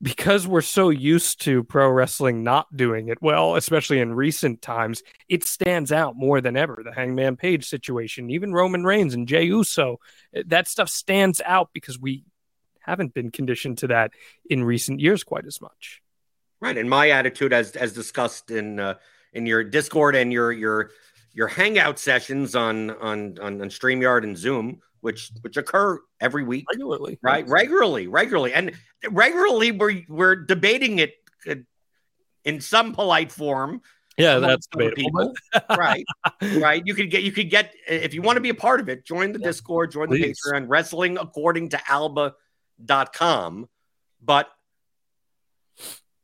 because 0.01 0.45
we're 0.45 0.61
so 0.61 0.89
used 0.89 1.41
to 1.41 1.63
pro 1.63 1.89
wrestling 1.89 2.43
not 2.43 2.75
doing 2.75 3.07
it 3.07 3.21
well, 3.21 3.55
especially 3.55 3.99
in 3.99 4.13
recent 4.13 4.61
times, 4.61 5.01
it 5.29 5.43
stands 5.43 5.91
out 5.91 6.15
more 6.15 6.41
than 6.41 6.57
ever. 6.57 6.81
The 6.83 6.93
Hangman 6.93 7.37
Page 7.37 7.65
situation, 7.65 8.29
even 8.29 8.53
Roman 8.53 8.83
Reigns 8.83 9.13
and 9.13 9.27
Jey 9.27 9.43
Uso, 9.43 9.99
that 10.45 10.67
stuff 10.67 10.89
stands 10.89 11.41
out 11.45 11.69
because 11.73 11.99
we 11.99 12.25
haven't 12.81 13.13
been 13.13 13.31
conditioned 13.31 13.79
to 13.79 13.87
that 13.87 14.11
in 14.49 14.63
recent 14.63 14.99
years 14.99 15.23
quite 15.23 15.45
as 15.45 15.59
much. 15.61 16.01
Right, 16.59 16.77
and 16.77 16.89
my 16.89 17.09
attitude, 17.09 17.53
as 17.53 17.75
as 17.75 17.93
discussed 17.93 18.51
in 18.51 18.79
uh, 18.79 18.95
in 19.33 19.45
your 19.45 19.63
Discord 19.63 20.15
and 20.15 20.31
your 20.31 20.51
your 20.51 20.91
your 21.35 21.47
hangout 21.47 21.99
sessions 21.99 22.55
on 22.55 22.89
on 22.91 23.37
on, 23.39 23.61
on 23.61 23.69
Streamyard 23.69 24.23
and 24.23 24.35
Zoom, 24.37 24.79
which 25.01 25.31
which 25.41 25.57
occur 25.57 25.99
every 26.19 26.43
week 26.43 26.65
regularly, 26.71 27.19
right? 27.21 27.47
Regularly, 27.47 28.07
regularly, 28.07 28.53
and 28.53 28.71
regularly 29.11 29.71
we're 29.71 30.01
we're 30.07 30.35
debating 30.35 30.99
it 30.99 31.13
uh, 31.47 31.55
in 32.45 32.61
some 32.61 32.93
polite 32.93 33.31
form. 33.31 33.81
Yeah, 34.17 34.39
that's 34.39 34.65
debatable. 34.67 35.33
right, 35.77 36.05
right. 36.41 36.81
You 36.85 36.95
could 36.95 37.11
get 37.11 37.23
you 37.23 37.33
could 37.33 37.49
get 37.49 37.75
if 37.87 38.13
you 38.13 38.21
want 38.21 38.37
to 38.37 38.41
be 38.41 38.49
a 38.49 38.55
part 38.55 38.79
of 38.79 38.87
it. 38.87 39.05
Join 39.05 39.33
the 39.33 39.39
yeah. 39.39 39.47
Discord, 39.47 39.91
join 39.91 40.07
Please. 40.07 40.39
the 40.41 40.51
Patreon. 40.51 40.65
Wrestling 40.69 41.17
according 41.17 41.69
to 41.69 41.81
Alba.com, 41.91 43.67
but 44.23 44.47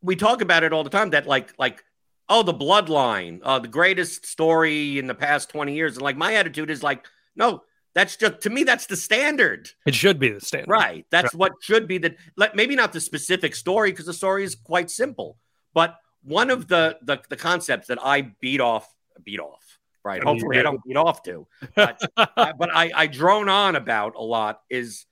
we 0.02 0.16
talk 0.16 0.42
about 0.42 0.64
it 0.64 0.72
all 0.72 0.86
the 0.86 0.90
time. 0.90 1.10
That 1.10 1.28
like 1.28 1.54
like 1.60 1.84
oh, 2.32 2.44
the 2.44 2.54
bloodline, 2.54 3.42
uh, 3.44 3.60
the 3.60 3.68
greatest 3.68 4.26
story 4.26 4.98
in 4.98 5.06
the 5.06 5.14
past 5.14 5.50
20 5.50 5.76
years. 5.76 5.96
And 5.96 6.02
like 6.02 6.16
my 6.16 6.36
attitude 6.36 6.70
is 6.70 6.82
like, 6.82 7.06
no, 7.36 7.64
that's 7.94 8.16
just 8.16 8.42
to 8.42 8.50
me, 8.50 8.64
that's 8.64 8.86
the 8.86 8.96
standard. 8.96 9.70
It 9.86 9.94
should 9.94 10.18
be 10.18 10.30
the 10.30 10.40
standard. 10.40 10.70
Right. 10.70 11.06
That's 11.12 11.34
right. 11.34 11.40
what 11.40 11.52
should 11.62 11.88
be 11.88 11.98
the 11.98 12.16
like 12.38 12.56
maybe 12.56 12.76
not 12.76 12.94
the 12.94 13.02
specific 13.02 13.54
story, 13.54 13.92
because 13.92 14.06
the 14.06 14.14
story 14.14 14.46
is 14.46 14.56
quite 14.56 14.90
simple. 14.90 15.38
But 15.74 15.98
one 16.24 16.50
of 16.50 16.70
the 16.70 16.98
the, 17.02 17.22
the 17.30 17.36
concepts 17.36 17.88
that 17.88 18.00
I 18.02 18.22
beat 18.22 18.62
off, 18.62 18.88
beat 19.24 19.42
off, 19.42 19.80
right? 20.06 20.24
Hopefully 20.24 20.58
I 20.58 20.64
don't 20.64 20.82
beat 20.86 20.96
off 20.96 21.22
to, 21.24 21.48
but, 21.76 22.00
but 22.16 22.74
I, 22.74 22.92
I 22.96 23.08
drone 23.08 23.50
on 23.50 23.76
about 23.76 24.16
a 24.16 24.24
lot 24.24 24.62
is 24.70 25.06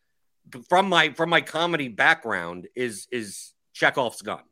from 0.70 0.88
my 0.88 1.12
from 1.12 1.30
my 1.30 1.41
comedy 1.41 1.89
background 1.89 2.70
is 2.76 3.08
is 3.12 3.54
Chekhov's 3.74 4.22
gun. 4.22 4.43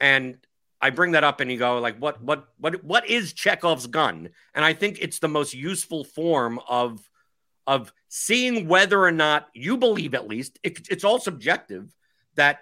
And 0.00 0.36
I 0.82 0.90
bring 0.90 1.12
that 1.12 1.22
up 1.22 1.40
and 1.40 1.50
you 1.50 1.58
go 1.58 1.78
like, 1.78 1.96
what, 1.98 2.20
what, 2.22 2.48
what, 2.58 2.82
what 2.82 3.08
is 3.08 3.32
Chekhov's 3.32 3.86
gun? 3.86 4.30
And 4.52 4.64
I 4.64 4.74
think 4.74 4.98
it's 5.00 5.20
the 5.20 5.28
most 5.28 5.54
useful 5.54 6.02
form 6.02 6.58
of, 6.68 7.08
of 7.68 7.92
seeing 8.08 8.66
whether 8.66 9.00
or 9.00 9.12
not 9.12 9.46
you 9.54 9.76
believe, 9.76 10.12
at 10.14 10.26
least 10.26 10.58
it, 10.64 10.88
it's 10.90 11.04
all 11.04 11.20
subjective, 11.20 11.94
that 12.34 12.58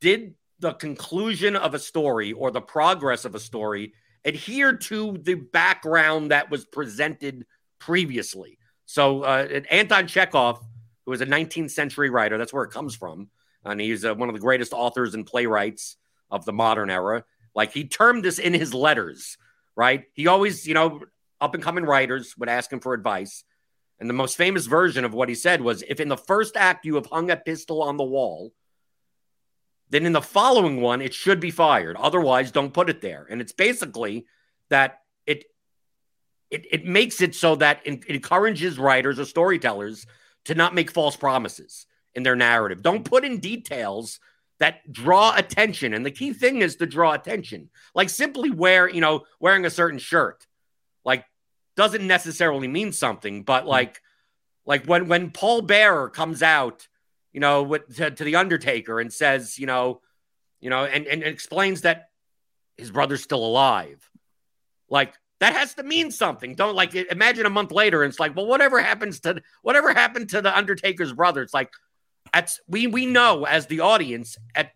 did 0.00 0.34
the 0.58 0.72
conclusion 0.72 1.54
of 1.54 1.74
a 1.74 1.78
story 1.78 2.32
or 2.32 2.50
the 2.50 2.60
progress 2.60 3.24
of 3.24 3.36
a 3.36 3.40
story 3.40 3.92
adhere 4.24 4.72
to 4.72 5.18
the 5.22 5.34
background 5.34 6.32
that 6.32 6.50
was 6.50 6.64
presented 6.64 7.46
previously. 7.78 8.58
So 8.86 9.22
uh, 9.22 9.60
Anton 9.70 10.06
Chekhov, 10.06 10.60
who 11.04 11.10
was 11.10 11.20
a 11.20 11.26
19th 11.26 11.70
century 11.70 12.10
writer, 12.10 12.38
that's 12.38 12.52
where 12.52 12.64
it 12.64 12.70
comes 12.70 12.96
from, 12.96 13.28
and 13.64 13.80
he's 13.80 14.04
uh, 14.04 14.14
one 14.14 14.28
of 14.28 14.34
the 14.34 14.40
greatest 14.40 14.72
authors 14.72 15.14
and 15.14 15.26
playwrights 15.26 15.96
of 16.30 16.44
the 16.44 16.52
modern 16.52 16.90
era. 16.90 17.24
Like 17.54 17.72
he 17.72 17.86
termed 17.86 18.24
this 18.24 18.38
in 18.38 18.54
his 18.54 18.74
letters, 18.74 19.38
right? 19.76 20.04
He 20.12 20.26
always, 20.26 20.66
you 20.66 20.74
know, 20.74 21.00
up 21.40 21.54
and 21.54 21.62
coming 21.62 21.84
writers 21.84 22.36
would 22.38 22.48
ask 22.48 22.72
him 22.72 22.80
for 22.80 22.94
advice. 22.94 23.44
And 24.00 24.08
the 24.08 24.14
most 24.14 24.36
famous 24.36 24.66
version 24.66 25.04
of 25.04 25.14
what 25.14 25.28
he 25.28 25.34
said 25.34 25.60
was 25.60 25.82
if 25.88 26.00
in 26.00 26.08
the 26.08 26.16
first 26.16 26.56
act 26.56 26.84
you 26.84 26.96
have 26.96 27.06
hung 27.06 27.30
a 27.30 27.36
pistol 27.36 27.82
on 27.82 27.96
the 27.96 28.04
wall, 28.04 28.52
then 29.90 30.06
in 30.06 30.12
the 30.12 30.22
following 30.22 30.80
one 30.80 31.00
it 31.00 31.14
should 31.14 31.40
be 31.40 31.50
fired. 31.50 31.96
Otherwise, 31.96 32.50
don't 32.50 32.74
put 32.74 32.90
it 32.90 33.00
there. 33.00 33.26
And 33.30 33.40
it's 33.40 33.52
basically 33.52 34.26
that 34.68 35.00
it 35.26 35.44
it, 36.50 36.66
it 36.70 36.84
makes 36.84 37.20
it 37.20 37.34
so 37.34 37.56
that 37.56 37.80
it 37.84 38.04
encourages 38.06 38.78
writers 38.78 39.18
or 39.18 39.24
storytellers 39.24 40.06
to 40.44 40.54
not 40.54 40.74
make 40.74 40.90
false 40.90 41.16
promises 41.16 41.86
in 42.14 42.22
their 42.22 42.36
narrative. 42.36 42.82
Don't 42.82 43.04
put 43.04 43.24
in 43.24 43.38
details 43.40 44.20
that 44.60 44.90
draw 44.92 45.34
attention. 45.36 45.94
And 45.94 46.06
the 46.06 46.10
key 46.10 46.32
thing 46.32 46.62
is 46.62 46.76
to 46.76 46.86
draw 46.86 47.12
attention. 47.12 47.70
Like 47.94 48.08
simply 48.08 48.50
wear, 48.50 48.88
you 48.88 49.00
know, 49.00 49.24
wearing 49.40 49.64
a 49.64 49.70
certain 49.70 49.98
shirt, 49.98 50.46
like 51.04 51.24
doesn't 51.76 52.06
necessarily 52.06 52.68
mean 52.68 52.92
something, 52.92 53.42
but 53.42 53.64
hmm. 53.64 53.70
like, 53.70 54.00
like 54.66 54.86
when 54.86 55.08
when 55.08 55.30
Paul 55.30 55.62
Bearer 55.62 56.08
comes 56.08 56.42
out, 56.42 56.88
you 57.32 57.40
know, 57.40 57.64
with, 57.64 57.96
to, 57.96 58.10
to 58.10 58.24
the 58.24 58.36
Undertaker 58.36 59.00
and 59.00 59.12
says, 59.12 59.58
you 59.58 59.66
know, 59.66 60.00
you 60.60 60.70
know, 60.70 60.84
and, 60.84 61.06
and 61.06 61.22
explains 61.22 61.82
that 61.82 62.08
his 62.76 62.90
brother's 62.90 63.22
still 63.22 63.44
alive, 63.44 64.08
like 64.88 65.14
that 65.40 65.54
has 65.54 65.74
to 65.74 65.82
mean 65.82 66.10
something. 66.10 66.54
Don't 66.54 66.76
like 66.76 66.94
imagine 66.94 67.44
a 67.44 67.50
month 67.50 67.72
later 67.72 68.02
and 68.02 68.10
it's 68.10 68.20
like, 68.20 68.34
well, 68.36 68.46
whatever 68.46 68.80
happens 68.80 69.20
to 69.20 69.42
whatever 69.62 69.92
happened 69.92 70.30
to 70.30 70.40
the 70.40 70.56
Undertaker's 70.56 71.12
brother, 71.12 71.42
it's 71.42 71.52
like, 71.52 71.70
at 72.34 72.50
we 72.68 72.86
we 72.86 73.06
know 73.06 73.44
as 73.44 73.66
the 73.66 73.80
audience 73.80 74.36
at 74.54 74.72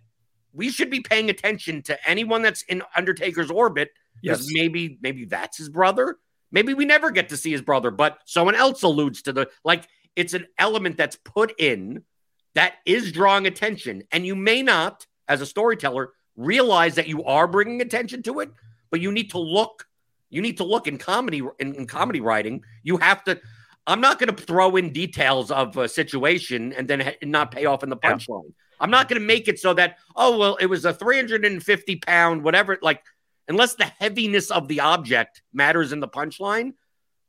we 0.54 0.70
should 0.70 0.90
be 0.90 1.00
paying 1.00 1.28
attention 1.28 1.82
to 1.82 2.08
anyone 2.08 2.40
that's 2.40 2.62
in 2.62 2.82
Undertaker's 2.96 3.50
orbit 3.50 3.90
yes. 4.22 4.46
maybe 4.50 4.98
maybe 5.02 5.26
that's 5.26 5.58
his 5.58 5.68
brother. 5.68 6.16
Maybe 6.50 6.72
we 6.72 6.86
never 6.86 7.10
get 7.10 7.28
to 7.28 7.36
see 7.36 7.52
his 7.52 7.60
brother, 7.60 7.90
but 7.90 8.20
someone 8.24 8.54
else 8.54 8.82
alludes 8.82 9.20
to 9.22 9.32
the 9.32 9.50
like 9.64 9.86
it's 10.16 10.32
an 10.32 10.46
element 10.56 10.96
that's 10.96 11.16
put 11.16 11.52
in 11.58 12.04
that 12.54 12.74
is 12.86 13.12
drawing 13.12 13.46
attention 13.46 14.04
and 14.10 14.24
you 14.24 14.34
may 14.34 14.62
not 14.62 15.06
as 15.28 15.40
a 15.40 15.46
storyteller 15.46 16.12
realize 16.36 16.94
that 16.94 17.08
you 17.08 17.22
are 17.24 17.46
bringing 17.46 17.82
attention 17.82 18.22
to 18.22 18.40
it, 18.40 18.50
but 18.90 19.00
you 19.00 19.12
need 19.12 19.30
to 19.30 19.38
look 19.38 19.86
you 20.30 20.42
need 20.42 20.58
to 20.58 20.64
look 20.64 20.86
in 20.86 20.98
comedy 20.98 21.42
in, 21.58 21.74
in 21.74 21.86
comedy 21.86 22.20
writing, 22.20 22.62
you 22.82 22.96
have 22.98 23.24
to 23.24 23.40
I'm 23.88 24.02
not 24.02 24.18
going 24.18 24.34
to 24.34 24.42
throw 24.42 24.76
in 24.76 24.92
details 24.92 25.50
of 25.50 25.76
a 25.78 25.88
situation 25.88 26.74
and 26.74 26.86
then 26.86 27.14
not 27.22 27.50
pay 27.50 27.64
off 27.64 27.82
in 27.82 27.88
the 27.88 27.96
punchline. 27.96 28.44
Yeah. 28.44 28.50
I'm 28.80 28.90
not 28.90 29.08
going 29.08 29.20
to 29.20 29.26
make 29.26 29.48
it 29.48 29.58
so 29.58 29.72
that, 29.74 29.96
oh, 30.14 30.38
well, 30.38 30.56
it 30.56 30.66
was 30.66 30.84
a 30.84 30.92
350 30.92 31.96
pound, 31.96 32.44
whatever. 32.44 32.78
Like, 32.82 33.02
unless 33.48 33.74
the 33.74 33.86
heaviness 33.86 34.50
of 34.50 34.68
the 34.68 34.80
object 34.80 35.42
matters 35.54 35.92
in 35.92 36.00
the 36.00 36.06
punchline, 36.06 36.74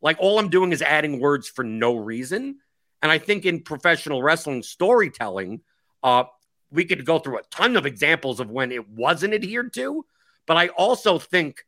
like 0.02 0.18
all 0.20 0.38
I'm 0.38 0.50
doing 0.50 0.74
is 0.74 0.82
adding 0.82 1.22
words 1.22 1.48
for 1.48 1.64
no 1.64 1.96
reason. 1.96 2.58
And 3.02 3.10
I 3.10 3.18
think 3.18 3.46
in 3.46 3.62
professional 3.62 4.22
wrestling 4.22 4.62
storytelling, 4.62 5.62
uh, 6.04 6.26
we 6.72 6.84
could 6.84 7.06
go 7.06 7.20
through 7.20 7.40
a 7.40 7.44
ton 7.44 7.78
of 7.78 7.86
examples 7.86 8.42
of 8.42 8.52
when 8.52 8.74
it 8.74 8.88
wasn't 8.90 9.34
adhered 9.34 9.74
to. 9.76 10.06
But 10.46 10.58
I 10.58 10.68
also 10.68 11.20
think 11.20 11.66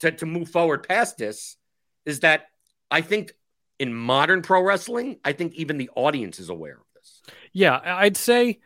to, 0.00 0.12
to 0.12 0.26
move 0.26 0.50
forward 0.50 0.86
past 0.86 1.16
this 1.16 1.56
is 2.04 2.20
that 2.20 2.48
I 2.90 3.00
think 3.00 3.32
in 3.78 3.94
modern 3.94 4.42
pro 4.42 4.62
wrestling, 4.62 5.18
I 5.24 5.32
think 5.32 5.54
even 5.54 5.78
the 5.78 5.90
audience 5.94 6.38
is 6.38 6.48
aware 6.48 6.74
of 6.74 6.86
this. 6.94 7.22
Yeah, 7.52 7.80
I'd 7.82 8.16
say 8.16 8.60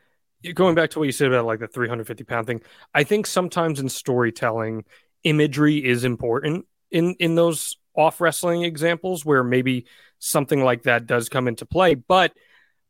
going 0.54 0.74
back 0.74 0.90
to 0.90 0.98
what 0.98 1.06
you 1.06 1.12
said 1.12 1.28
about 1.28 1.46
like 1.46 1.60
the 1.60 1.68
350 1.68 2.24
pound 2.24 2.46
thing, 2.46 2.62
I 2.94 3.04
think 3.04 3.26
sometimes 3.26 3.80
in 3.80 3.88
storytelling, 3.88 4.84
imagery 5.24 5.84
is 5.84 6.04
important 6.04 6.66
in 6.90 7.14
in 7.14 7.34
those 7.34 7.76
off 7.94 8.20
wrestling 8.20 8.62
examples 8.62 9.24
where 9.24 9.42
maybe 9.42 9.86
something 10.18 10.62
like 10.62 10.84
that 10.84 11.06
does 11.06 11.28
come 11.28 11.48
into 11.48 11.66
play. 11.66 11.94
But 11.94 12.32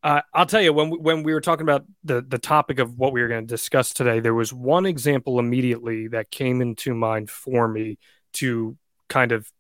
uh, 0.02 0.20
I'll 0.32 0.46
tell 0.46 0.60
you 0.60 0.72
when 0.72 0.90
we, 0.90 0.98
when 0.98 1.22
we 1.22 1.32
were 1.32 1.40
talking 1.40 1.64
about 1.64 1.84
the 2.04 2.22
the 2.26 2.38
topic 2.38 2.78
of 2.78 2.96
what 2.96 3.12
we 3.12 3.22
were 3.22 3.28
going 3.28 3.46
to 3.46 3.54
discuss 3.54 3.92
today, 3.92 4.20
there 4.20 4.34
was 4.34 4.52
one 4.52 4.86
example 4.86 5.38
immediately 5.38 6.08
that 6.08 6.30
came 6.30 6.60
into 6.60 6.94
mind 6.94 7.30
for 7.30 7.66
me 7.66 7.98
to 8.34 8.76
kind 9.08 9.32
of 9.32 9.50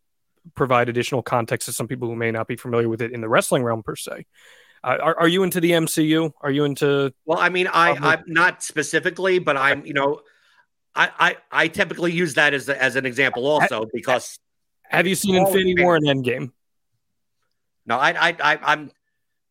provide 0.54 0.88
additional 0.88 1.22
context 1.22 1.66
to 1.66 1.72
some 1.72 1.88
people 1.88 2.08
who 2.08 2.16
may 2.16 2.30
not 2.30 2.48
be 2.48 2.56
familiar 2.56 2.88
with 2.88 3.02
it 3.02 3.12
in 3.12 3.20
the 3.20 3.28
wrestling 3.28 3.62
realm 3.62 3.82
per 3.82 3.96
se. 3.96 4.26
Uh, 4.84 4.96
are, 5.00 5.20
are 5.20 5.28
you 5.28 5.42
into 5.42 5.60
the 5.60 5.72
MCU? 5.72 6.32
Are 6.40 6.50
you 6.50 6.64
into? 6.64 7.12
Well, 7.24 7.38
I 7.38 7.48
mean, 7.48 7.66
I 7.66 7.96
I'm 8.00 8.24
not 8.26 8.62
specifically, 8.62 9.38
but 9.38 9.56
I'm 9.56 9.84
you 9.84 9.94
know, 9.94 10.20
I 10.94 11.10
I, 11.18 11.36
I 11.50 11.68
typically 11.68 12.12
use 12.12 12.34
that 12.34 12.54
as 12.54 12.68
a, 12.68 12.80
as 12.80 12.96
an 12.96 13.06
example 13.06 13.46
also 13.46 13.86
because. 13.92 14.38
Have 14.84 15.06
you 15.06 15.14
seen 15.14 15.34
Infinity 15.34 15.82
War 15.82 15.96
and 15.96 16.06
Endgame? 16.06 16.50
No, 17.84 17.98
I 17.98 18.28
I, 18.28 18.36
I 18.40 18.58
I'm 18.62 18.90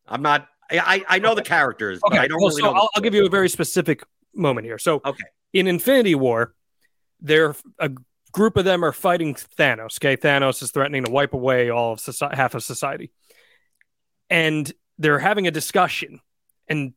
I'm 0.06 0.22
not. 0.22 0.48
I 0.70 1.04
I 1.08 1.18
know 1.18 1.34
the 1.34 1.42
characters, 1.42 2.00
okay. 2.04 2.18
I 2.18 2.26
don't 2.26 2.40
well, 2.40 2.48
really 2.48 2.62
so 2.62 2.72
know. 2.72 2.78
I'll, 2.78 2.90
I'll 2.94 3.02
give 3.02 3.14
you 3.14 3.24
a 3.24 3.30
very 3.30 3.48
specific 3.48 4.02
moment 4.34 4.66
here. 4.66 4.78
So 4.78 5.00
Okay. 5.04 5.24
in 5.52 5.66
Infinity 5.66 6.14
War, 6.14 6.54
there 7.20 7.46
are 7.46 7.56
a 7.78 7.90
group 8.32 8.56
of 8.56 8.64
them 8.64 8.84
are 8.84 8.92
fighting 8.92 9.34
Thanos. 9.34 9.98
Okay, 9.98 10.16
Thanos 10.16 10.62
is 10.62 10.70
threatening 10.70 11.04
to 11.04 11.10
wipe 11.10 11.34
away 11.34 11.70
all 11.70 11.92
of 11.92 12.32
half 12.32 12.54
of 12.54 12.62
society, 12.62 13.10
and 14.28 14.72
they're 14.98 15.18
having 15.18 15.46
a 15.46 15.50
discussion. 15.50 16.20
And 16.68 16.94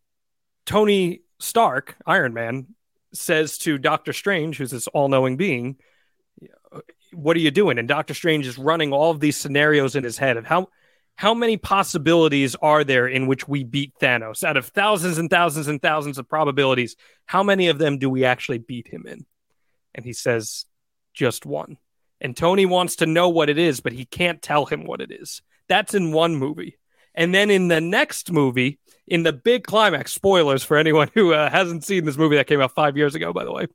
Tony 0.66 1.22
Stark, 1.40 1.98
Iron 2.06 2.34
Man, 2.34 2.68
says 3.14 3.58
to 3.60 3.78
Doctor 3.78 4.14
Strange, 4.14 4.58
who's 4.58 4.72
this 4.72 4.88
all-knowing 4.88 5.38
being, 5.38 5.78
"What 7.14 7.36
are 7.36 7.42
you 7.42 7.52
doing?" 7.52 7.78
And 7.78 7.88
Doctor 7.88 8.14
Strange 8.14 8.48
is 8.48 8.58
running 8.58 8.94
all 8.94 9.12
of 9.12 9.20
these 9.20 9.38
scenarios 9.38 9.96
in 9.96 10.04
his 10.04 10.18
head 10.18 10.38
of 10.38 10.46
how 10.46 10.70
how 11.16 11.34
many 11.34 11.58
possibilities 11.58 12.56
are 12.56 12.84
there 12.84 13.08
in 13.08 13.28
which 13.28 13.48
we 13.48 13.64
beat 13.64 13.94
Thanos? 14.00 14.44
Out 14.44 14.58
of 14.58 14.68
thousands 14.68 15.18
and 15.18 15.30
thousands 15.30 15.68
and 15.68 15.82
thousands 15.82 16.18
of 16.18 16.28
probabilities, 16.28 16.96
how 17.26 17.44
many 17.44 17.68
of 17.68 17.78
them 17.78 18.00
do 18.00 18.10
we 18.10 18.26
actually 18.26 18.58
beat 18.58 18.88
him 18.88 19.06
in? 19.08 19.26
And 19.94 20.06
he 20.06 20.14
says, 20.14 20.66
just 21.14 21.46
one. 21.46 21.78
And 22.20 22.38
Tony 22.38 22.66
wants 22.66 22.98
to 22.98 23.06
know 23.06 23.30
what 23.30 23.50
it 23.50 23.58
is, 23.58 23.80
but 23.80 23.94
he 23.94 24.06
can't 24.06 24.42
tell 24.42 24.66
him 24.66 24.86
what 24.86 25.02
it 25.02 25.12
is. 25.12 25.42
That's 25.68 25.94
in 25.94 26.12
one 26.12 26.36
movie. 26.36 26.78
And 27.16 27.34
then 27.34 27.50
in 27.50 27.68
the 27.68 27.82
next 27.82 28.32
movie, 28.32 28.80
in 29.08 29.24
the 29.24 29.34
big 29.34 29.64
climax, 29.64 30.14
spoilers 30.14 30.64
for 30.64 30.78
anyone 30.78 31.10
who 31.14 31.34
uh, 31.34 31.50
hasn't 31.50 31.84
seen 31.84 32.06
this 32.06 32.18
movie 32.18 32.36
that 32.38 32.48
came 32.48 32.62
out 32.62 32.74
five 32.76 32.96
years 32.96 33.16
ago, 33.16 33.34
by 33.34 33.44
the 33.44 33.52
way, 33.52 33.68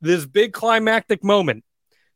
this 0.00 0.26
big 0.26 0.52
climactic 0.52 1.22
moment 1.24 1.64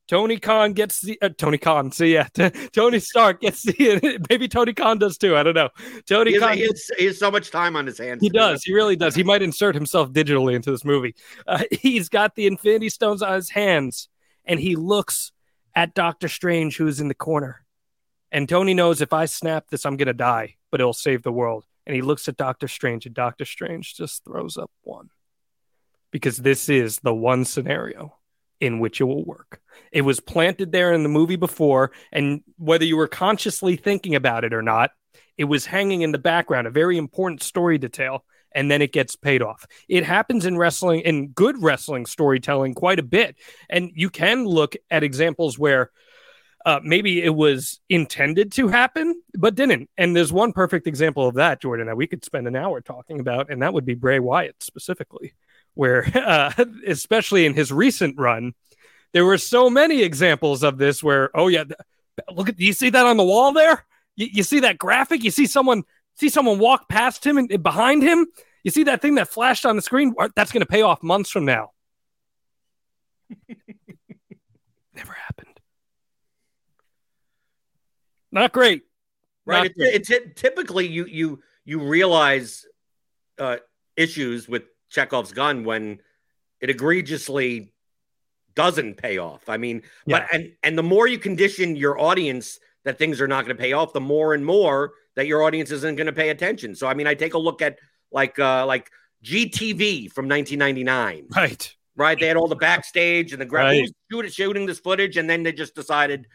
Tony 0.08 0.38
Khan 0.38 0.72
gets 0.72 1.02
the 1.02 1.20
uh, 1.20 1.28
Tony 1.28 1.58
Khan. 1.58 1.92
See, 1.92 2.14
yeah, 2.14 2.28
Tony 2.72 2.98
Stark 2.98 3.42
gets 3.42 3.62
the 3.62 4.18
maybe 4.30 4.48
Tony 4.48 4.72
Khan 4.72 4.98
does 4.98 5.18
too. 5.18 5.36
I 5.36 5.42
don't 5.42 5.54
know. 5.54 5.68
Tony 6.06 6.32
He 6.32 6.38
Khan. 6.38 6.56
he, 6.56 6.62
has, 6.62 6.90
he 6.98 7.04
has 7.04 7.18
so 7.18 7.30
much 7.30 7.50
time 7.50 7.76
on 7.76 7.86
his 7.86 7.98
hands. 7.98 8.22
He 8.22 8.30
does. 8.30 8.64
He 8.64 8.72
really 8.72 8.96
does. 8.96 9.14
He 9.14 9.22
might 9.22 9.42
insert 9.42 9.74
himself 9.74 10.10
digitally 10.10 10.54
into 10.54 10.70
this 10.70 10.84
movie. 10.84 11.14
Uh, 11.46 11.62
he's 11.70 12.08
got 12.08 12.34
the 12.34 12.46
Infinity 12.46 12.88
Stones 12.88 13.22
on 13.22 13.34
his 13.34 13.50
hands, 13.50 14.08
and 14.48 14.58
he 14.58 14.74
looks 14.74 15.30
at 15.76 15.94
Doctor 15.94 16.28
Strange, 16.28 16.76
who's 16.76 16.98
in 16.98 17.06
the 17.06 17.14
corner. 17.14 17.64
And 18.32 18.48
Tony 18.48 18.74
knows 18.74 19.00
if 19.00 19.12
I 19.12 19.26
snap 19.26 19.68
this, 19.68 19.86
I'm 19.86 19.96
gonna 19.96 20.12
die, 20.12 20.56
but 20.72 20.80
it'll 20.80 20.92
save 20.92 21.22
the 21.22 21.30
world. 21.30 21.64
And 21.86 21.94
he 21.94 22.02
looks 22.02 22.28
at 22.28 22.36
Doctor 22.36 22.66
Strange, 22.66 23.06
and 23.06 23.14
Doctor 23.14 23.44
Strange 23.44 23.94
just 23.94 24.24
throws 24.24 24.56
up 24.56 24.70
one, 24.82 25.10
because 26.10 26.38
this 26.38 26.68
is 26.68 26.98
the 26.98 27.14
one 27.14 27.44
scenario 27.44 28.16
in 28.60 28.80
which 28.80 29.00
it 29.00 29.04
will 29.04 29.24
work. 29.24 29.60
It 29.92 30.02
was 30.02 30.18
planted 30.18 30.72
there 30.72 30.92
in 30.92 31.04
the 31.04 31.08
movie 31.08 31.36
before, 31.36 31.92
and 32.10 32.42
whether 32.56 32.84
you 32.84 32.96
were 32.96 33.06
consciously 33.06 33.76
thinking 33.76 34.16
about 34.16 34.44
it 34.44 34.52
or 34.52 34.62
not, 34.62 34.90
it 35.36 35.44
was 35.44 35.66
hanging 35.66 36.02
in 36.02 36.10
the 36.10 36.18
background, 36.18 36.66
a 36.66 36.70
very 36.70 36.98
important 36.98 37.42
story 37.42 37.78
detail, 37.78 38.24
and 38.52 38.70
then 38.70 38.82
it 38.82 38.92
gets 38.92 39.16
paid 39.16 39.42
off. 39.42 39.66
It 39.88 40.04
happens 40.04 40.46
in 40.46 40.56
wrestling, 40.56 41.00
in 41.00 41.28
good 41.28 41.62
wrestling 41.62 42.06
storytelling, 42.06 42.74
quite 42.74 42.98
a 42.98 43.02
bit. 43.02 43.36
And 43.68 43.90
you 43.94 44.10
can 44.10 44.44
look 44.44 44.74
at 44.90 45.02
examples 45.02 45.58
where 45.58 45.90
uh, 46.66 46.80
maybe 46.82 47.22
it 47.22 47.34
was 47.34 47.80
intended 47.88 48.52
to 48.52 48.68
happen, 48.68 49.22
but 49.34 49.54
didn't. 49.54 49.88
And 49.96 50.14
there's 50.14 50.32
one 50.32 50.52
perfect 50.52 50.86
example 50.86 51.26
of 51.26 51.36
that, 51.36 51.62
Jordan, 51.62 51.86
that 51.86 51.96
we 51.96 52.06
could 52.06 52.24
spend 52.24 52.46
an 52.46 52.56
hour 52.56 52.80
talking 52.80 53.20
about, 53.20 53.50
and 53.50 53.62
that 53.62 53.72
would 53.72 53.84
be 53.84 53.94
Bray 53.94 54.18
Wyatt 54.18 54.62
specifically, 54.62 55.34
where, 55.74 56.10
uh, 56.14 56.52
especially 56.86 57.46
in 57.46 57.54
his 57.54 57.72
recent 57.72 58.18
run, 58.18 58.54
there 59.12 59.24
were 59.24 59.38
so 59.38 59.70
many 59.70 60.02
examples 60.02 60.62
of 60.62 60.78
this 60.78 61.02
where, 61.02 61.30
oh 61.34 61.48
yeah, 61.48 61.64
look 62.30 62.48
at, 62.48 62.56
do 62.56 62.64
you 62.64 62.72
see 62.72 62.90
that 62.90 63.06
on 63.06 63.16
the 63.16 63.24
wall 63.24 63.52
there? 63.52 63.84
You, 64.16 64.28
you 64.30 64.42
see 64.42 64.60
that 64.60 64.78
graphic? 64.78 65.24
You 65.24 65.30
see 65.30 65.46
someone 65.46 65.84
see 66.18 66.28
someone 66.28 66.58
walk 66.58 66.88
past 66.88 67.24
him 67.24 67.38
and, 67.38 67.62
behind 67.62 68.02
him? 68.02 68.26
You 68.64 68.70
see 68.70 68.84
that 68.84 69.00
thing 69.00 69.14
that 69.14 69.28
flashed 69.28 69.64
on 69.64 69.76
the 69.76 69.82
screen? 69.82 70.14
That's 70.34 70.52
going 70.52 70.62
to 70.62 70.66
pay 70.66 70.82
off 70.82 71.02
months 71.02 71.30
from 71.30 71.44
now. 71.44 71.70
Never 74.94 75.12
happened. 75.12 75.60
Not 78.32 78.52
great. 78.52 78.82
Not 79.46 79.54
right. 79.54 79.74
great. 79.74 79.94
It's, 79.94 80.10
it's 80.10 80.40
typically 80.40 80.86
you 80.86 81.06
you 81.06 81.40
you 81.64 81.80
realize 81.80 82.66
uh, 83.38 83.56
issues 83.96 84.48
with 84.48 84.64
Chekhov's 84.90 85.32
gun 85.32 85.64
when 85.64 86.00
it 86.60 86.70
egregiously 86.70 87.72
doesn't 88.54 88.96
pay 88.96 89.18
off. 89.18 89.48
I 89.48 89.56
mean, 89.56 89.82
Yeah. 90.04 90.20
but 90.20 90.34
and 90.34 90.52
and 90.62 90.76
the 90.76 90.82
more 90.82 91.06
you 91.06 91.18
condition 91.18 91.76
your 91.76 91.98
audience 91.98 92.58
that 92.84 92.98
things 92.98 93.20
are 93.20 93.28
not 93.28 93.44
going 93.44 93.56
to 93.56 93.60
pay 93.60 93.72
off, 93.72 93.92
the 93.92 94.00
more 94.00 94.34
and 94.34 94.44
more 94.44 94.92
that 95.16 95.26
your 95.26 95.42
audience 95.42 95.70
isn't 95.70 95.96
going 95.96 96.06
to 96.06 96.12
pay 96.12 96.30
attention. 96.30 96.74
So 96.74 96.86
I 96.86 96.94
mean, 96.94 97.06
I 97.06 97.14
take 97.14 97.34
a 97.34 97.38
look 97.38 97.60
at 97.62 97.78
like 98.10 98.38
uh 98.38 98.64
like 98.66 98.90
GTV 99.24 100.10
from 100.12 100.28
1999 100.28 101.26
Right. 101.34 101.74
right? 101.96 102.18
They 102.18 102.26
had 102.26 102.36
all 102.36 102.48
the 102.48 102.56
backstage 102.56 103.32
and 103.32 103.40
the 103.40 103.46
gra- 103.46 103.64
Right. 103.64 103.90
shooting 104.30 104.66
this 104.66 104.78
footage, 104.78 105.16
and 105.16 105.28
then 105.28 105.42
they 105.42 105.52
just 105.52 105.74
decided, 105.74 106.26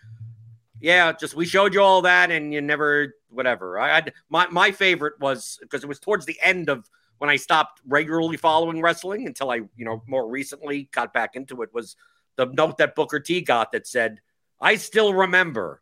yeah, 0.82 1.14
just 1.14 1.34
we 1.36 1.46
showed 1.46 1.74
you 1.74 1.82
all 1.82 2.02
that, 2.02 2.30
and 2.32 2.54
you 2.54 2.62
never 2.62 3.16
whatever. 3.30 3.80
I 3.80 3.98
I'd, 3.98 4.14
my 4.30 4.48
my 4.48 4.72
favorite 4.72 5.14
was 5.20 5.58
because 5.62 5.84
it 5.84 5.88
was 5.88 6.00
towards 6.00 6.26
the 6.26 6.38
end 6.42 6.70
of 6.70 6.90
when 7.20 7.30
I 7.30 7.38
stopped 7.38 7.80
regularly 7.88 8.36
following 8.38 8.82
wrestling 8.82 9.26
until 9.28 9.50
I 9.50 9.56
you 9.78 9.86
know 9.86 10.04
more 10.08 10.28
recently 10.30 10.90
got 10.92 11.14
back 11.14 11.36
into 11.38 11.62
it 11.62 11.74
was 11.74 11.96
the 12.36 12.46
note 12.48 12.78
that 12.80 12.96
Booker 12.96 13.20
T 13.22 13.40
got 13.42 13.72
that 13.72 13.88
said, 13.88 14.20
"I 14.60 14.76
still 14.76 15.14
remember," 15.14 15.82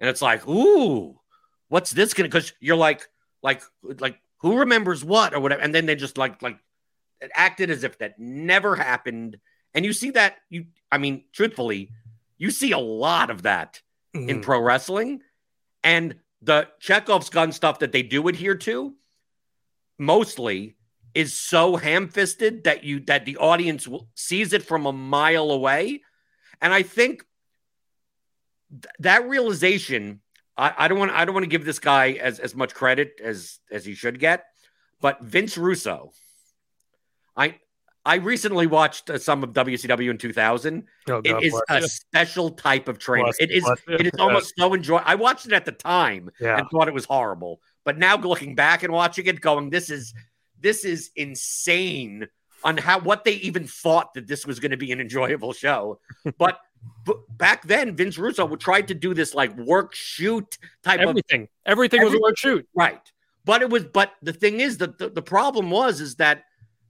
and 0.00 0.08
it's 0.10 0.22
like, 0.22 0.46
ooh, 0.48 1.18
what's 1.68 1.90
this 1.90 2.14
gonna? 2.14 2.28
Because 2.28 2.52
you're 2.60 2.76
like 2.76 3.08
like 3.42 3.62
like 3.82 4.20
who 4.38 4.58
remembers 4.58 5.04
what 5.04 5.34
or 5.34 5.40
whatever, 5.40 5.62
and 5.62 5.74
then 5.74 5.86
they 5.86 5.94
just 5.96 6.18
like 6.18 6.42
like 6.42 6.58
it 7.20 7.30
acted 7.34 7.70
as 7.70 7.84
if 7.84 7.98
that 7.98 8.18
never 8.18 8.76
happened. 8.76 9.38
And 9.74 9.84
you 9.84 9.92
see 9.92 10.10
that 10.10 10.36
you 10.50 10.66
I 10.92 10.98
mean, 10.98 11.24
truthfully, 11.32 11.90
you 12.38 12.50
see 12.50 12.72
a 12.72 12.78
lot 12.78 13.30
of 13.30 13.42
that 13.42 13.80
in 14.14 14.38
Mhm. 14.38 14.42
pro 14.42 14.60
wrestling. 14.60 15.22
And 15.82 16.16
the 16.42 16.68
Chekhov's 16.80 17.30
gun 17.30 17.52
stuff 17.52 17.78
that 17.78 17.92
they 17.92 18.02
do 18.02 18.28
adhere 18.28 18.56
to 18.56 18.94
mostly 19.98 20.76
is 21.14 21.38
so 21.38 21.76
ham-fisted 21.76 22.64
that 22.64 22.84
you 22.84 23.00
that 23.00 23.24
the 23.24 23.36
audience 23.38 23.88
sees 24.14 24.52
it 24.52 24.62
from 24.62 24.84
a 24.86 24.92
mile 24.92 25.50
away. 25.50 26.02
And 26.60 26.74
I 26.74 26.82
think 26.82 27.24
th- 28.70 28.84
that 29.00 29.28
realization 29.28 30.20
I, 30.56 30.72
I 30.76 30.88
don't 30.88 30.98
want 30.98 31.12
I 31.12 31.24
don't 31.24 31.34
want 31.34 31.44
to 31.44 31.50
give 31.50 31.64
this 31.64 31.78
guy 31.78 32.12
as, 32.12 32.38
as 32.38 32.54
much 32.54 32.74
credit 32.74 33.20
as 33.22 33.58
as 33.70 33.84
he 33.84 33.94
should 33.94 34.18
get, 34.18 34.44
but 35.00 35.20
Vince 35.22 35.58
Russo, 35.58 36.12
I 37.36 37.56
I 38.04 38.16
recently 38.16 38.66
watched 38.66 39.10
uh, 39.10 39.18
some 39.18 39.42
of 39.42 39.52
WCW 39.52 40.10
in 40.10 40.16
2000. 40.18 40.84
Oh, 41.08 41.20
It 41.24 41.42
is 41.42 41.60
a 41.68 41.80
you. 41.80 41.86
special 41.88 42.50
type 42.50 42.86
of 42.88 42.98
trainer. 42.98 43.24
Bless- 43.24 43.40
It 43.40 43.50
is 43.50 43.68
it 43.88 44.06
is 44.06 44.12
almost 44.20 44.54
so 44.56 44.72
enjoy. 44.74 44.98
I 44.98 45.16
watched 45.16 45.46
it 45.46 45.52
at 45.52 45.64
the 45.64 45.72
time 45.72 46.30
Yeah. 46.40 46.56
and 46.58 46.68
thought 46.70 46.86
it 46.88 46.94
was 46.94 47.04
horrible, 47.04 47.60
but 47.84 47.98
now 47.98 48.16
looking 48.16 48.54
back 48.54 48.82
and 48.84 48.92
watching 48.92 49.26
it, 49.26 49.40
going, 49.40 49.70
this 49.70 49.90
is 49.90 50.14
this 50.58 50.84
is 50.84 51.10
insane 51.16 52.28
on 52.64 52.76
how 52.76 52.98
what 53.00 53.24
they 53.24 53.34
even 53.34 53.66
thought 53.66 54.14
that 54.14 54.26
this 54.26 54.46
was 54.46 54.60
going 54.60 54.70
to 54.70 54.76
be 54.76 54.92
an 54.92 55.00
enjoyable 55.00 55.52
show. 55.52 56.00
But, 56.38 56.60
back 57.36 57.66
then, 57.66 57.96
Vince 57.96 58.16
Russo 58.16 58.44
would 58.46 58.60
try 58.60 58.80
to 58.80 58.94
do 58.94 59.12
this 59.12 59.34
like 59.34 59.56
work 59.56 59.94
shoot 59.94 60.58
type 60.84 61.00
of 61.00 61.08
Everything. 61.08 61.48
Everything 61.64 62.04
was 62.04 62.14
a 62.14 62.20
work 62.20 62.38
shoot. 62.38 62.68
Right. 62.74 63.00
But 63.44 63.62
it 63.62 63.70
was, 63.70 63.84
but 63.84 64.12
the 64.22 64.32
thing 64.32 64.60
is 64.60 64.78
that 64.78 64.98
the, 64.98 65.08
the 65.08 65.22
problem 65.22 65.70
was, 65.70 66.00
is 66.00 66.16
that, 66.16 66.44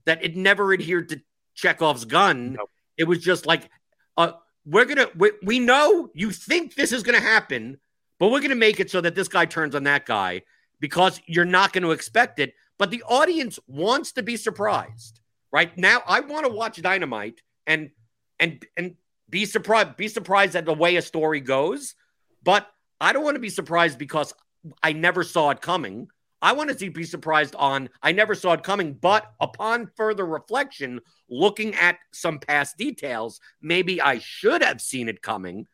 that 0.05 0.23
it 0.23 0.35
never 0.35 0.73
adhered 0.73 1.09
to 1.09 1.21
Chekhov's 1.55 2.05
gun. 2.05 2.57
It 2.97 3.05
was 3.05 3.19
just 3.19 3.45
like, 3.45 3.69
uh, 4.17 4.33
we're 4.65 4.85
to, 4.85 5.11
we, 5.15 5.31
we 5.43 5.59
know 5.59 6.09
you 6.13 6.31
think 6.31 6.75
this 6.75 6.91
is 6.91 7.03
going 7.03 7.19
to 7.19 7.25
happen, 7.25 7.79
but 8.19 8.27
we're 8.31 8.39
going 8.39 8.49
to 8.49 8.55
make 8.55 8.79
it 8.79 8.91
so 8.91 9.01
that 9.01 9.15
this 9.15 9.27
guy 9.27 9.45
turns 9.45 9.75
on 9.75 9.83
that 9.83 10.05
guy 10.05 10.41
because 10.79 11.21
you're 11.25 11.45
not 11.45 11.73
going 11.73 11.83
to 11.83 11.91
expect 11.91 12.39
it. 12.39 12.53
But 12.77 12.91
the 12.91 13.03
audience 13.03 13.59
wants 13.67 14.11
to 14.13 14.23
be 14.23 14.37
surprised, 14.37 15.19
right? 15.51 15.75
Now, 15.77 16.01
I 16.05 16.21
want 16.21 16.45
to 16.45 16.51
watch 16.51 16.81
Dynamite 16.81 17.41
and, 17.65 17.91
and, 18.39 18.65
and 18.75 18.95
be 19.29 19.45
surprised, 19.45 19.97
be 19.97 20.07
surprised 20.07 20.55
at 20.55 20.65
the 20.65 20.73
way 20.73 20.95
a 20.95 21.01
story 21.01 21.41
goes. 21.41 21.95
But 22.43 22.67
I 22.99 23.13
don't 23.13 23.23
want 23.23 23.35
to 23.35 23.41
be 23.41 23.49
surprised 23.49 23.97
because 23.97 24.33
I 24.81 24.93
never 24.93 25.23
saw 25.23 25.49
it 25.51 25.61
coming. 25.61 26.07
I 26.41 26.53
want 26.53 26.77
to 26.77 26.91
be 26.91 27.03
surprised 27.03 27.55
on 27.55 27.89
I 28.01 28.11
never 28.11 28.35
saw 28.35 28.53
it 28.53 28.63
coming, 28.63 28.93
but 28.93 29.25
upon 29.39 29.89
further 29.95 30.25
reflection, 30.25 31.01
looking 31.29 31.73
at 31.75 31.97
some 32.13 32.39
past 32.39 32.77
details, 32.77 33.39
maybe 33.61 33.99
I 34.01 34.19
should 34.19 34.61
have 34.61 34.81
seen 34.81 35.09
it 35.09 35.21
coming. 35.21 35.67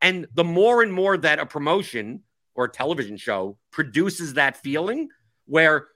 And 0.00 0.26
the 0.34 0.44
more 0.44 0.82
and 0.82 0.92
more 0.92 1.16
that 1.18 1.38
a 1.38 1.46
promotion 1.46 2.22
or 2.54 2.64
a 2.64 2.70
television 2.70 3.16
show 3.16 3.58
produces 3.70 4.34
that 4.34 4.56
feeling 4.56 5.08
where 5.46 5.88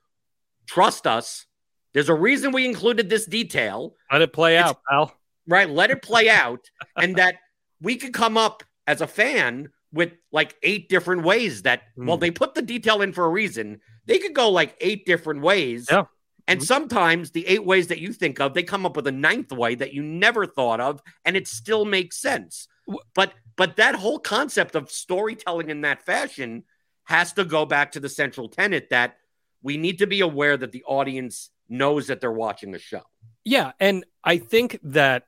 trust 0.67 1.07
us, 1.07 1.47
there's 1.93 2.09
a 2.09 2.15
reason 2.15 2.53
we 2.53 2.65
included 2.67 3.09
this 3.11 3.27
detail. 3.27 3.95
Let 4.13 4.23
it 4.23 4.33
play 4.33 4.55
It's- 4.55 4.69
out, 4.71 4.81
pal. 4.89 5.15
right? 5.47 5.69
Let 5.69 5.91
it 5.91 6.03
play 6.03 6.29
out, 6.45 6.71
and 6.97 7.17
that 7.17 7.37
we 7.81 7.97
could 7.97 8.13
come 8.13 8.37
up 8.37 8.63
as 8.87 9.01
a 9.01 9.07
fan 9.07 9.69
with 9.93 10.13
like 10.31 10.55
eight 10.63 10.89
different 10.89 11.23
ways 11.25 11.63
that, 11.63 11.83
well, 11.97 12.17
Mm. 12.17 12.21
they 12.21 12.31
put 12.31 12.55
the 12.55 12.63
detail 12.63 13.03
in 13.03 13.13
for 13.13 13.25
a 13.25 13.29
reason. 13.29 13.81
They 14.07 14.19
could 14.19 14.35
go 14.35 14.49
like 14.51 14.77
eight 14.81 15.05
different 15.05 15.41
ways. 15.43 15.89
Yeah. 15.91 16.05
And 16.47 16.61
Mhm. 16.61 16.65
sometimes 16.65 17.31
the 17.33 17.47
eight 17.47 17.65
ways 17.65 17.89
that 17.89 17.99
you 18.01 18.13
think 18.13 18.41
of, 18.41 18.55
they 18.55 18.63
come 18.63 18.85
up 18.87 18.97
with 18.97 19.07
a 19.07 19.13
ninth 19.13 19.53
way 19.53 19.75
that 19.77 19.93
you 19.93 20.03
never 20.03 20.47
thought 20.47 20.81
of, 20.81 21.01
and 21.25 21.37
it 21.37 21.47
still 21.49 21.85
makes 21.85 22.17
sense. 22.21 22.67
But 23.15 23.35
but 23.57 23.77
that 23.77 23.95
whole 23.97 24.19
concept 24.19 24.75
of 24.75 24.91
storytelling 24.91 25.69
in 25.71 25.83
that 25.83 26.05
fashion 26.07 26.65
has 27.05 27.33
to 27.35 27.45
go 27.45 27.67
back 27.67 27.93
to 27.93 28.01
the 28.01 28.09
central 28.09 28.49
tenet 28.49 28.89
that 28.91 29.19
we 29.63 29.77
need 29.77 29.99
to 29.99 30.07
be 30.07 30.21
aware 30.21 30.57
that 30.57 30.73
the 30.73 30.83
audience 30.85 31.51
knows 31.71 32.09
that 32.09 32.21
they're 32.21 32.31
watching 32.31 32.73
the 32.73 32.79
show. 32.79 33.03
Yeah, 33.45 33.73
and 33.81 34.05
I 34.23 34.39
think 34.39 34.79
that 34.83 35.25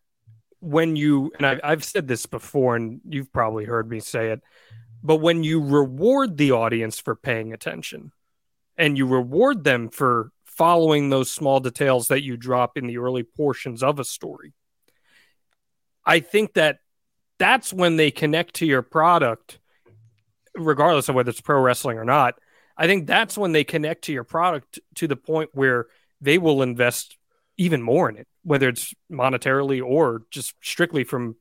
when 0.61 0.97
you 0.97 1.33
and 1.37 1.47
I've, 1.47 1.61
I've 1.65 1.85
said 1.85 2.07
this 2.07 2.27
before, 2.27 2.77
and 2.77 3.01
you've 3.09 3.33
probably 3.33 3.65
heard 3.65 3.89
me 3.89 4.01
say 4.01 4.31
it, 4.31 4.43
but 5.03 5.17
when 5.17 5.43
you 5.43 5.61
reward 5.63 6.37
the 6.37 6.53
audience 6.53 7.01
for 7.01 7.17
paying 7.17 7.53
attention, 7.53 8.13
and 8.77 8.97
you 8.99 9.07
reward 9.07 9.65
them 9.65 9.89
for 9.89 10.31
following 10.45 11.09
those 11.11 11.31
small 11.31 11.61
details 11.61 12.09
that 12.09 12.23
you 12.23 12.37
drop 12.37 12.77
in 12.77 12.87
the 12.87 12.99
early 12.99 13.23
portions 13.23 13.83
of 13.83 13.99
a 13.99 14.05
story, 14.05 14.53
I 16.05 16.21
think 16.21 16.55
that 16.55 16.79
that's 17.39 17.73
when 17.73 17.97
they 17.97 18.11
connect 18.11 18.55
to 18.57 18.67
your 18.67 18.83
product, 18.83 19.59
regardless 20.55 21.09
of 21.09 21.15
whether 21.15 21.31
it's 21.31 21.41
pro 21.41 21.61
wrestling 21.61 21.99
or 21.99 22.05
not. 22.05 22.35
I 22.77 22.87
think 22.87 23.07
that's 23.07 23.37
when 23.37 23.53
they 23.53 23.65
connect 23.65 24.05
to 24.05 24.13
your 24.13 24.25
product 24.25 24.79
to 24.97 25.09
the 25.09 25.17
point 25.17 25.51
where 25.53 25.87
they 26.23 26.39
will 26.39 26.63
invest 26.63 27.19
even 27.59 27.83
more 27.83 28.09
in 28.09 28.17
it, 28.17 28.27
whether 28.45 28.69
it's 28.69 28.95
monetarily 29.11 29.85
or 29.85 30.23
just 30.31 30.55
strictly 30.63 31.05
from 31.05 31.37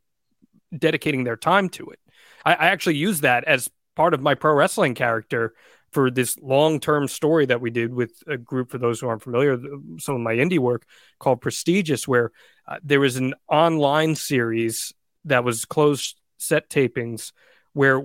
dedicating 0.78 1.24
their 1.24 1.38
time 1.38 1.70
to 1.70 1.90
it. 1.92 2.00
I, 2.44 2.54
I 2.54 2.66
actually 2.68 2.98
use 2.98 3.22
that 3.22 3.46
as 3.46 3.70
part 3.96 4.14
of 4.14 4.22
my 4.22 4.36
pro 4.36 4.54
wrestling 4.54 4.96
character 4.96 5.54
for 5.92 6.10
this 6.10 6.38
long 6.40 6.80
term 6.80 7.08
story 7.08 7.46
that 7.46 7.62
we 7.62 7.70
did 7.70 7.94
with 7.94 8.12
a 8.28 8.38
group, 8.38 8.72
for 8.72 8.78
those 8.78 9.00
who 9.00 9.08
aren't 9.08 9.24
familiar, 9.24 9.58
some 10.00 10.16
of 10.16 10.22
my 10.22 10.36
indie 10.36 10.60
work 10.60 10.86
called 11.20 11.42
Prestigious, 11.42 12.08
where 12.08 12.32
uh, 12.68 12.78
there 12.84 13.00
was 13.00 13.18
an 13.18 13.34
online 13.50 14.16
series 14.16 14.94
that 15.26 15.44
was 15.44 15.66
closed 15.66 16.20
set 16.38 16.70
tapings 16.70 17.32
where 17.74 18.02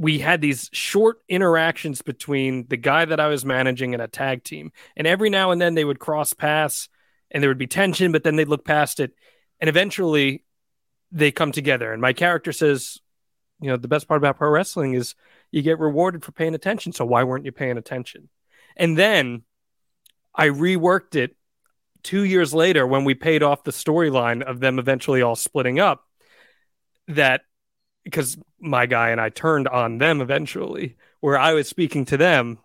we 0.00 0.18
had 0.18 0.40
these 0.40 0.70
short 0.72 1.18
interactions 1.28 2.00
between 2.00 2.66
the 2.68 2.78
guy 2.78 3.04
that 3.04 3.20
I 3.20 3.26
was 3.26 3.44
managing 3.44 3.92
and 3.92 4.02
a 4.02 4.08
tag 4.08 4.42
team. 4.42 4.72
And 4.96 5.06
every 5.06 5.28
now 5.28 5.50
and 5.50 5.60
then 5.60 5.74
they 5.74 5.84
would 5.84 5.98
cross 5.98 6.32
paths 6.32 6.88
and 7.30 7.42
there 7.42 7.50
would 7.50 7.58
be 7.58 7.66
tension, 7.66 8.10
but 8.10 8.24
then 8.24 8.36
they'd 8.36 8.48
look 8.48 8.64
past 8.64 8.98
it. 8.98 9.12
And 9.60 9.68
eventually 9.68 10.42
they 11.12 11.30
come 11.30 11.52
together. 11.52 11.92
And 11.92 12.00
my 12.00 12.14
character 12.14 12.50
says, 12.50 12.96
you 13.60 13.68
know, 13.68 13.76
the 13.76 13.88
best 13.88 14.08
part 14.08 14.16
about 14.16 14.38
pro 14.38 14.48
wrestling 14.48 14.94
is 14.94 15.16
you 15.50 15.60
get 15.60 15.78
rewarded 15.78 16.24
for 16.24 16.32
paying 16.32 16.54
attention. 16.54 16.92
So 16.92 17.04
why 17.04 17.24
weren't 17.24 17.44
you 17.44 17.52
paying 17.52 17.76
attention? 17.76 18.30
And 18.78 18.96
then 18.96 19.42
I 20.34 20.46
reworked 20.48 21.14
it 21.14 21.36
two 22.02 22.24
years 22.24 22.54
later 22.54 22.86
when 22.86 23.04
we 23.04 23.14
paid 23.14 23.42
off 23.42 23.64
the 23.64 23.70
storyline 23.70 24.40
of 24.40 24.60
them 24.60 24.78
eventually 24.78 25.20
all 25.20 25.36
splitting 25.36 25.78
up. 25.78 26.06
That 27.06 27.42
because 28.04 28.38
my 28.60 28.86
guy 28.86 29.10
and 29.10 29.20
I 29.20 29.28
turned 29.28 29.68
on 29.68 29.98
them 29.98 30.20
eventually, 30.20 30.96
where 31.20 31.38
I 31.38 31.54
was 31.54 31.68
speaking 31.68 32.04
to 32.06 32.16
them. 32.16 32.58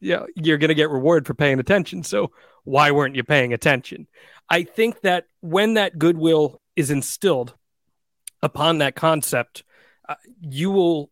Yeah, 0.00 0.24
you're 0.36 0.58
going 0.58 0.68
to 0.68 0.74
get 0.74 0.90
reward 0.90 1.26
for 1.26 1.34
paying 1.34 1.58
attention. 1.60 2.02
So 2.02 2.30
why 2.64 2.90
weren't 2.90 3.16
you 3.16 3.24
paying 3.24 3.52
attention? 3.52 4.06
I 4.50 4.64
think 4.64 5.00
that 5.00 5.26
when 5.40 5.74
that 5.74 5.98
goodwill 5.98 6.60
is 6.76 6.90
instilled 6.90 7.54
upon 8.42 8.78
that 8.78 8.94
concept, 8.96 9.64
uh, 10.08 10.16
you 10.40 10.70
will 10.70 11.10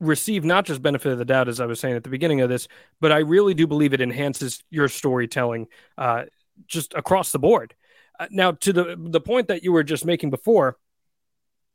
receive 0.00 0.44
not 0.44 0.64
just 0.64 0.82
benefit 0.82 1.12
of 1.12 1.18
the 1.18 1.24
doubt, 1.24 1.48
as 1.48 1.60
I 1.60 1.66
was 1.66 1.78
saying 1.78 1.94
at 1.94 2.02
the 2.02 2.10
beginning 2.10 2.40
of 2.40 2.48
this, 2.48 2.66
but 3.00 3.12
I 3.12 3.18
really 3.18 3.54
do 3.54 3.66
believe 3.66 3.92
it 3.92 4.00
enhances 4.00 4.62
your 4.70 4.88
storytelling 4.88 5.68
uh, 5.98 6.24
just 6.66 6.94
across 6.94 7.32
the 7.32 7.38
board. 7.38 7.74
Uh, 8.18 8.26
now, 8.30 8.52
to 8.52 8.72
the 8.72 8.96
the 8.98 9.20
point 9.20 9.48
that 9.48 9.62
you 9.62 9.72
were 9.72 9.84
just 9.84 10.04
making 10.04 10.30
before, 10.30 10.76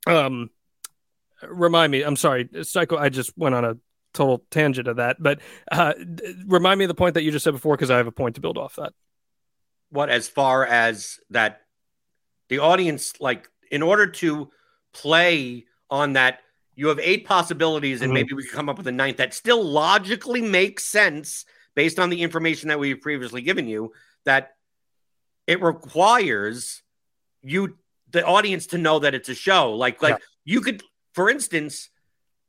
um, 0.08 0.50
remind 1.44 1.92
me. 1.92 2.02
I'm 2.04 2.16
sorry, 2.16 2.50
Psycho. 2.64 2.98
I 2.98 3.10
just 3.10 3.38
went 3.38 3.56
on 3.56 3.66
a 3.66 3.78
total 4.14 4.44
tangent 4.52 4.88
of 4.88 4.98
that, 4.98 5.18
but 5.20 5.40
uh, 5.72 5.94
d- 5.94 6.36
remind 6.48 6.78
me 6.80 6.86
of 6.86 6.90
the 6.90 6.96
point 6.96 7.16
that 7.16 7.24
you 7.24 7.32
just 7.32 7.44
said 7.44 7.52
before 7.52 7.76
because 7.76 7.92
I 7.92 7.98
have 7.98 8.08
a 8.08 8.12
point 8.12 8.36
to 8.36 8.42
build 8.42 8.58
off 8.58 8.76
that. 8.78 8.94
what 9.90 10.10
as 10.10 10.28
far 10.30 10.66
as 10.66 11.20
that 11.30 11.62
the 12.50 12.60
audience 12.60 13.14
like 13.20 13.50
in 13.72 13.82
order 13.82 14.08
to 14.08 14.50
play 14.94 15.66
on 15.90 16.14
that 16.14 16.40
you 16.76 16.88
have 16.88 17.00
eight 17.00 17.26
possibilities 17.26 18.02
and 18.02 18.12
Mhm. 18.12 18.14
maybe 18.16 18.34
we 18.34 18.44
can 18.44 18.52
come 18.56 18.70
up 18.70 18.78
with 18.78 18.88
a 18.88 18.92
ninth 18.92 19.18
that 19.18 19.34
still 19.34 19.64
logically 19.64 20.42
makes 20.42 20.84
sense 20.86 21.46
based 21.76 22.00
on 22.00 22.10
the 22.10 22.22
information 22.22 22.70
that 22.70 22.80
we've 22.80 23.00
previously 23.02 23.42
given 23.42 23.68
you 23.68 23.92
that 24.26 24.56
it 25.48 25.62
requires 25.62 26.82
you 27.44 27.78
the 28.12 28.26
audience 28.26 28.68
to 28.68 28.78
know 28.78 29.00
that 29.00 29.14
it's 29.14 29.30
a 29.30 29.36
show 29.36 29.74
like 29.74 30.02
like 30.02 30.18
you 30.46 30.62
could 30.62 30.82
for 31.16 31.30
instance 31.30 31.90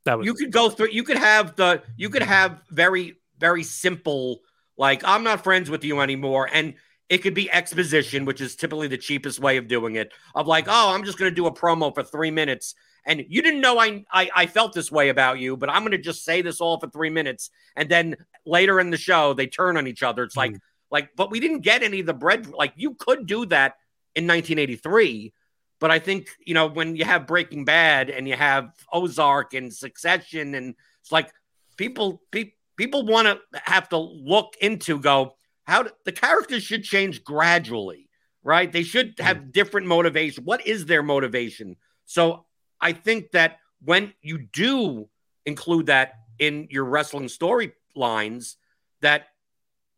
That 0.05 0.19
was 0.19 0.27
you 0.27 0.35
could 0.35 0.53
go 0.53 0.69
through 0.69 0.91
you 0.91 1.03
could 1.03 1.19
have 1.19 1.57
the 1.57 1.83
you 1.97 2.11
could 2.11 2.23
have 2.23 2.61
very 2.71 3.17
very 3.39 3.63
simple 3.63 4.41
like 4.77 5.03
i'm 5.05 5.25
not 5.25 5.43
friends 5.43 5.71
with 5.71 5.85
you 5.85 6.01
anymore 6.01 6.49
and 6.53 6.75
it 7.09 7.19
could 7.19 7.35
be 7.35 7.51
exposition 7.51 8.25
which 8.25 8.41
is 8.41 8.57
typically 8.57 8.89
the 8.89 8.99
cheapest 8.99 9.39
way 9.39 9.57
of 9.57 9.69
doing 9.69 9.95
it 9.95 10.13
of 10.35 10.47
like 10.47 10.67
oh 10.69 10.93
i'm 10.93 11.05
just 11.05 11.19
going 11.19 11.31
to 11.31 11.35
do 11.35 11.47
a 11.47 11.53
promo 11.53 11.95
for 11.95 12.03
three 12.03 12.31
minutes 12.31 12.75
and 13.07 13.25
you 13.29 13.41
didn't 13.41 13.61
know 13.61 13.79
I, 13.79 14.05
I 14.13 14.31
i 14.35 14.47
felt 14.47 14.75
this 14.75 14.93
way 14.93 15.09
about 15.09 15.39
you 15.39 15.57
but 15.57 15.71
i'm 15.71 15.83
going 15.83 15.93
to 15.93 15.99
just 15.99 16.25
say 16.25 16.43
this 16.43 16.61
all 16.61 16.79
for 16.79 16.91
three 16.91 17.11
minutes 17.11 17.51
and 17.77 17.89
then 17.89 18.17
later 18.47 18.81
in 18.81 18.91
the 18.91 18.97
show 18.97 19.35
they 19.35 19.47
turn 19.47 19.77
on 19.77 19.87
each 19.87 20.03
other. 20.03 20.23
It's 20.23 20.37
like 20.37 20.53
hmm. 20.53 20.59
like 20.91 21.11
but 21.17 21.31
we 21.31 21.41
didn't 21.41 21.61
get 21.61 21.83
any 21.83 22.01
of 22.01 22.07
the 22.07 22.15
bread 22.15 22.47
like 22.47 22.73
you 22.77 22.95
could 22.95 23.27
do 23.27 23.45
that 23.47 23.75
in 24.15 24.27
1983 24.27 25.33
but 25.81 25.91
I 25.91 25.99
think 25.99 26.29
you 26.45 26.55
know 26.55 26.67
when 26.67 26.97
you 26.97 27.05
have 27.05 27.27
Breaking 27.27 27.65
Bad 27.65 28.11
and 28.11 28.29
you 28.29 28.37
have 28.37 28.71
Ozark 28.93 29.55
and 29.55 29.73
Succession, 29.73 30.55
and 30.55 30.75
it's 31.01 31.13
like 31.13 31.31
people 31.77 32.23
pe- 32.31 32.53
people 32.77 33.05
want 33.05 33.27
to 33.29 33.61
have 33.65 33.89
to 33.91 33.99
look 33.99 34.57
into 34.61 34.99
go 34.99 35.35
how 35.67 35.83
do, 35.83 35.91
the 36.05 36.13
characters 36.13 36.63
should 36.63 36.85
change 36.85 37.25
gradually, 37.25 38.09
right? 38.43 38.71
They 38.71 38.85
should 38.85 39.15
have 39.19 39.53
different 39.53 39.87
motivation. 39.87 40.45
What 40.45 40.67
is 40.67 40.87
their 40.87 41.03
motivation? 41.03 41.77
So 42.05 42.47
I 42.81 42.93
think 42.93 43.33
that 43.33 43.59
when 43.85 44.15
you 44.23 44.39
do 44.39 45.09
include 45.45 45.87
that 45.87 46.15
in 46.39 46.69
your 46.71 46.85
wrestling 46.85 47.27
storylines, 47.27 48.55
that 49.01 49.29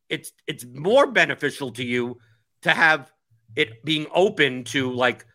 it's 0.09 0.33
it's 0.47 0.65
more 0.65 1.07
beneficial 1.07 1.71
to 1.73 1.85
you 1.85 2.19
to 2.63 2.71
have 2.71 3.13
it 3.55 3.85
being 3.85 4.07
open 4.15 4.65
to 4.65 4.93
like 4.93 5.27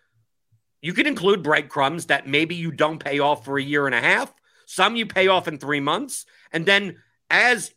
you 0.84 0.94
can 0.94 1.08
include 1.08 1.42
breadcrumbs 1.42 2.08
that 2.08 2.28
maybe 2.28 2.56
you 2.56 2.70
don't 2.70 3.00
pay 3.00 3.20
off 3.20 3.46
for 3.46 3.58
a 3.58 3.64
year 3.64 3.86
and 3.86 3.96
a 3.96 4.02
half. 4.02 4.34
Some 4.66 4.98
you 4.98 5.06
pay 5.06 5.30
off 5.30 5.48
in 5.48 5.58
three 5.58 5.80
months. 5.80 6.26
And 6.52 6.66
then 6.66 6.98
as 7.30 7.74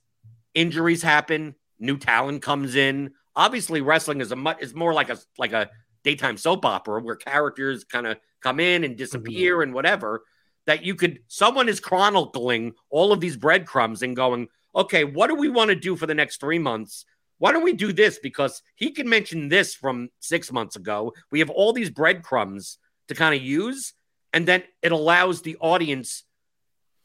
injuries 0.55 1.03
happen, 1.03 1.55
new 1.79 1.99
talent 1.99 2.43
comes 2.43 2.75
in. 2.75 3.13
Obviously, 3.37 3.81
wrestling 3.81 4.21
is 4.21 4.33
a 4.33 4.37
much 4.37 4.61
is 4.61 4.75
more 4.75 4.93
like 4.93 5.09
a 5.09 5.19
like 5.39 5.53
a 5.53 5.71
daytime 6.03 6.37
soap 6.37 6.65
opera 6.65 7.01
where 7.01 7.15
characters 7.15 7.85
kind 7.85 8.09
of 8.09 8.19
come 8.41 8.59
in 8.59 8.83
and 8.83 8.97
disappear 8.97 9.55
mm-hmm. 9.55 9.63
and 9.63 9.75
whatever. 9.75 10.25
That 10.67 10.85
you 10.85 10.97
could 10.97 11.21
someone 11.29 11.69
is 11.69 11.79
chronicling 11.79 12.73
all 12.91 13.13
of 13.13 13.21
these 13.21 13.37
breadcrumbs 13.37 14.03
and 14.03 14.17
going, 14.17 14.49
okay, 14.75 15.05
what 15.05 15.29
do 15.29 15.37
we 15.37 15.49
want 15.49 15.69
to 15.69 15.77
do 15.77 15.95
for 15.95 16.07
the 16.07 16.15
next 16.15 16.41
three 16.41 16.59
months? 16.59 17.05
Why 17.39 17.53
don't 17.53 17.63
we 17.63 17.73
do 17.73 17.93
this? 17.93 18.19
Because 18.19 18.63
he 18.75 18.91
can 18.91 19.09
mention 19.09 19.49
this 19.49 19.77
from 19.77 20.09
six 20.19 20.51
months 20.51 20.75
ago. 20.75 21.13
We 21.31 21.39
have 21.39 21.51
all 21.51 21.73
these 21.73 21.91
breadcrumbs 21.91 22.79
to 23.09 23.15
kind 23.15 23.35
of 23.35 23.43
use, 23.43 23.95
and 24.33 24.47
then 24.47 24.63
it 24.83 24.93
allows 24.93 25.43
the 25.43 25.57
audience. 25.61 26.25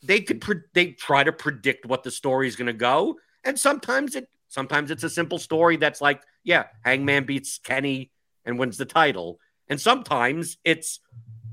They 0.03 0.21
could 0.21 0.41
pre- 0.41 0.61
they 0.73 0.91
try 0.91 1.23
to 1.23 1.31
predict 1.31 1.85
what 1.85 2.03
the 2.03 2.11
story 2.11 2.47
is 2.47 2.55
going 2.55 2.67
to 2.67 2.73
go, 2.73 3.17
and 3.43 3.59
sometimes 3.59 4.15
it 4.15 4.29
sometimes 4.47 4.91
it's 4.91 5.03
a 5.03 5.09
simple 5.09 5.39
story 5.39 5.77
that's 5.77 6.01
like, 6.01 6.21
yeah, 6.43 6.65
Hangman 6.83 7.25
beats 7.25 7.59
Kenny 7.59 8.11
and 8.45 8.59
wins 8.59 8.77
the 8.77 8.85
title, 8.85 9.39
and 9.67 9.79
sometimes 9.79 10.57
it's 10.63 10.99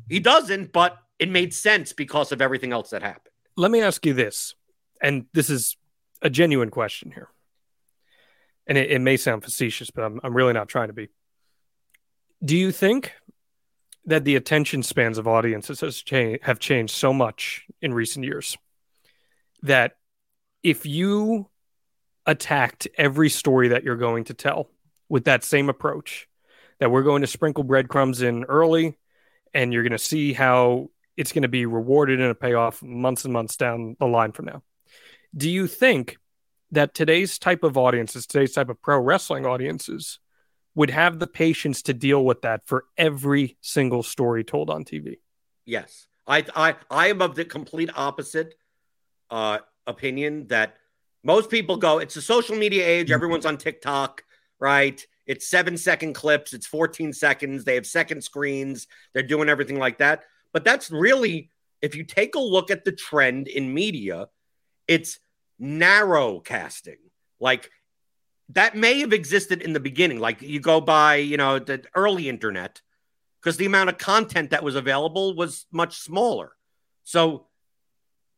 he 0.08 0.20
doesn't, 0.20 0.72
but 0.72 0.96
it 1.18 1.28
made 1.28 1.52
sense 1.52 1.92
because 1.92 2.32
of 2.32 2.40
everything 2.40 2.72
else 2.72 2.90
that 2.90 3.02
happened. 3.02 3.34
let 3.56 3.70
me 3.70 3.82
ask 3.82 4.06
you 4.06 4.14
this, 4.14 4.54
and 5.02 5.26
this 5.34 5.50
is 5.50 5.76
a 6.22 6.30
genuine 6.30 6.70
question 6.70 7.10
here. 7.10 7.28
And 8.66 8.76
it, 8.76 8.90
it 8.90 8.98
may 9.00 9.16
sound 9.16 9.44
facetious, 9.44 9.90
but 9.90 10.04
I'm, 10.04 10.20
I'm 10.22 10.34
really 10.36 10.52
not 10.52 10.68
trying 10.68 10.88
to 10.88 10.92
be. 10.92 11.08
Do 12.44 12.56
you 12.56 12.70
think 12.70 13.14
that 14.08 14.24
the 14.24 14.36
attention 14.36 14.82
spans 14.82 15.18
of 15.18 15.28
audiences 15.28 16.02
cha- 16.02 16.38
have 16.42 16.58
changed 16.58 16.94
so 16.94 17.12
much 17.12 17.66
in 17.82 17.92
recent 17.92 18.24
years 18.24 18.56
that 19.62 19.96
if 20.62 20.86
you 20.86 21.46
attacked 22.24 22.88
every 22.96 23.28
story 23.28 23.68
that 23.68 23.84
you're 23.84 23.96
going 23.96 24.24
to 24.24 24.34
tell 24.34 24.70
with 25.10 25.24
that 25.24 25.44
same 25.44 25.68
approach, 25.68 26.26
that 26.80 26.90
we're 26.90 27.02
going 27.02 27.20
to 27.20 27.26
sprinkle 27.26 27.64
breadcrumbs 27.64 28.22
in 28.22 28.44
early 28.44 28.96
and 29.52 29.72
you're 29.72 29.82
going 29.82 29.92
to 29.92 29.98
see 29.98 30.32
how 30.32 30.88
it's 31.16 31.32
going 31.32 31.42
to 31.42 31.48
be 31.48 31.66
rewarded 31.66 32.18
in 32.18 32.30
a 32.30 32.34
payoff 32.34 32.82
months 32.82 33.24
and 33.24 33.32
months 33.32 33.56
down 33.56 33.94
the 34.00 34.06
line 34.06 34.32
from 34.32 34.46
now. 34.46 34.62
Do 35.36 35.50
you 35.50 35.66
think 35.66 36.16
that 36.70 36.94
today's 36.94 37.38
type 37.38 37.62
of 37.62 37.76
audiences, 37.76 38.26
today's 38.26 38.52
type 38.52 38.70
of 38.70 38.80
pro 38.80 38.98
wrestling 38.98 39.44
audiences, 39.44 40.18
would 40.78 40.90
have 40.90 41.18
the 41.18 41.26
patience 41.26 41.82
to 41.82 41.92
deal 41.92 42.24
with 42.24 42.42
that 42.42 42.60
for 42.64 42.84
every 42.96 43.56
single 43.60 44.04
story 44.04 44.44
told 44.44 44.70
on 44.70 44.84
TV? 44.84 45.18
Yes. 45.66 46.06
I 46.24 46.44
I 46.54 46.76
I 46.88 47.08
am 47.08 47.20
of 47.20 47.34
the 47.34 47.44
complete 47.44 47.90
opposite 47.96 48.54
uh 49.28 49.58
opinion 49.88 50.46
that 50.46 50.76
most 51.24 51.50
people 51.50 51.78
go, 51.78 51.98
it's 51.98 52.14
a 52.14 52.22
social 52.22 52.56
media 52.56 52.86
age, 52.86 53.10
everyone's 53.10 53.44
on 53.44 53.56
TikTok, 53.56 54.22
right? 54.60 55.04
It's 55.26 55.48
seven 55.48 55.76
second 55.76 56.12
clips, 56.14 56.52
it's 56.52 56.66
14 56.66 57.12
seconds, 57.12 57.64
they 57.64 57.74
have 57.74 57.86
second 57.86 58.22
screens, 58.22 58.86
they're 59.12 59.24
doing 59.24 59.48
everything 59.48 59.80
like 59.80 59.98
that. 59.98 60.22
But 60.52 60.64
that's 60.64 60.92
really, 60.92 61.50
if 61.82 61.96
you 61.96 62.04
take 62.04 62.36
a 62.36 62.40
look 62.40 62.70
at 62.70 62.84
the 62.84 62.92
trend 62.92 63.48
in 63.48 63.74
media, 63.74 64.28
it's 64.86 65.18
narrow 65.58 66.38
casting. 66.38 66.98
Like 67.40 67.68
that 68.50 68.76
may 68.76 69.00
have 69.00 69.12
existed 69.12 69.62
in 69.62 69.72
the 69.72 69.80
beginning. 69.80 70.18
Like 70.18 70.40
you 70.42 70.60
go 70.60 70.80
by, 70.80 71.16
you 71.16 71.36
know, 71.36 71.58
the 71.58 71.84
early 71.94 72.28
internet, 72.28 72.80
because 73.40 73.56
the 73.56 73.66
amount 73.66 73.90
of 73.90 73.98
content 73.98 74.50
that 74.50 74.64
was 74.64 74.74
available 74.74 75.34
was 75.34 75.66
much 75.70 75.98
smaller. 75.98 76.52
So 77.04 77.46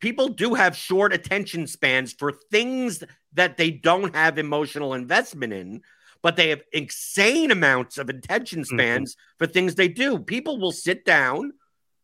people 0.01 0.29
do 0.29 0.55
have 0.55 0.77
short 0.77 1.13
attention 1.13 1.67
spans 1.67 2.13
for 2.13 2.33
things 2.33 3.05
that 3.35 3.57
they 3.57 3.71
don't 3.71 4.15
have 4.15 4.39
emotional 4.39 4.95
investment 4.95 5.53
in, 5.53 5.83
but 6.23 6.37
they 6.37 6.49
have 6.49 6.63
insane 6.73 7.51
amounts 7.51 7.99
of 7.99 8.09
attention 8.09 8.61
mm-hmm. 8.61 8.77
spans 8.77 9.15
mm-hmm. 9.15 9.45
for 9.45 9.47
things 9.47 9.75
they 9.75 9.89
do. 9.89 10.19
People 10.19 10.59
will 10.59 10.73
sit 10.73 11.05
down. 11.05 11.53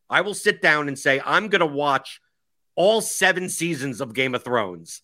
I 0.08 0.20
will 0.20 0.34
sit 0.34 0.62
down 0.62 0.86
and 0.86 0.98
say, 0.98 1.20
I'm 1.24 1.48
going 1.48 1.60
to 1.60 1.66
watch 1.66 2.20
all 2.76 3.00
seven 3.00 3.48
seasons 3.48 4.00
of 4.00 4.14
Game 4.14 4.34
of 4.34 4.44
Thrones 4.44 5.02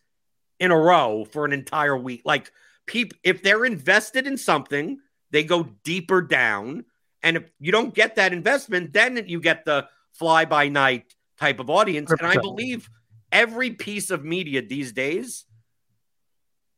in 0.60 0.70
a 0.70 0.78
row 0.78 1.24
for 1.24 1.44
an 1.44 1.52
entire 1.52 1.96
week. 1.96 2.22
Like, 2.24 2.52
people, 2.86 3.18
if 3.22 3.42
they're 3.42 3.64
invested 3.64 4.26
in 4.26 4.36
something, 4.36 4.98
they 5.30 5.44
go 5.44 5.68
deeper 5.84 6.22
down. 6.22 6.84
And 7.22 7.36
if 7.36 7.44
you 7.60 7.72
don't 7.72 7.94
get 7.94 8.16
that 8.16 8.32
investment, 8.32 8.92
then 8.92 9.24
you 9.26 9.40
get 9.40 9.64
the 9.64 9.88
fly 10.12 10.44
by 10.44 10.68
night 10.68 11.14
type 11.38 11.60
of 11.60 11.70
audience. 11.70 12.10
And 12.10 12.22
I 12.22 12.36
believe 12.36 12.88
every 13.30 13.70
piece 13.70 14.10
of 14.10 14.24
media 14.24 14.62
these 14.62 14.92
days, 14.92 15.44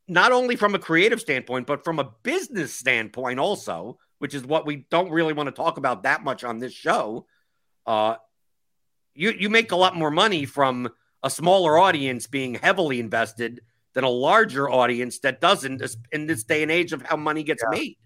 not 0.07 0.33
only 0.33 0.57
from 0.57 0.75
a 0.75 0.79
creative 0.79 1.21
standpoint, 1.21 1.67
but 1.67 1.83
from 1.83 1.99
a 1.99 2.11
business 2.23 2.75
standpoint 2.75 3.41
also, 3.41 3.99
which 4.19 4.35
is 4.35 4.45
what 4.45 4.67
we 4.67 4.87
don't 4.91 5.11
really 5.11 5.33
want 5.33 5.49
to 5.49 5.53
talk 5.53 5.79
about 5.79 6.03
that 6.05 6.23
much 6.23 6.45
on 6.45 6.59
this 6.59 6.73
show. 6.73 7.27
Uh, 7.87 8.17
you 9.15 9.31
you 9.31 9.51
make 9.51 9.73
a 9.73 9.77
lot 9.77 9.97
more 9.97 10.11
money 10.11 10.45
from 10.45 10.89
a 11.23 11.31
smaller 11.31 11.79
audience 11.79 12.27
being 12.27 12.55
heavily 12.55 13.01
invested 13.01 13.61
than 13.95 14.05
a 14.05 14.11
larger 14.11 14.69
audience 14.69 15.21
that 15.21 15.41
doesn't 15.41 15.83
in 16.13 16.27
this 16.27 16.45
day 16.45 16.63
and 16.63 16.71
age 16.71 16.93
of 16.93 17.03
how 17.03 17.17
money 17.17 17.43
gets 17.43 17.63
yeah. 17.63 17.79
made. 17.79 17.97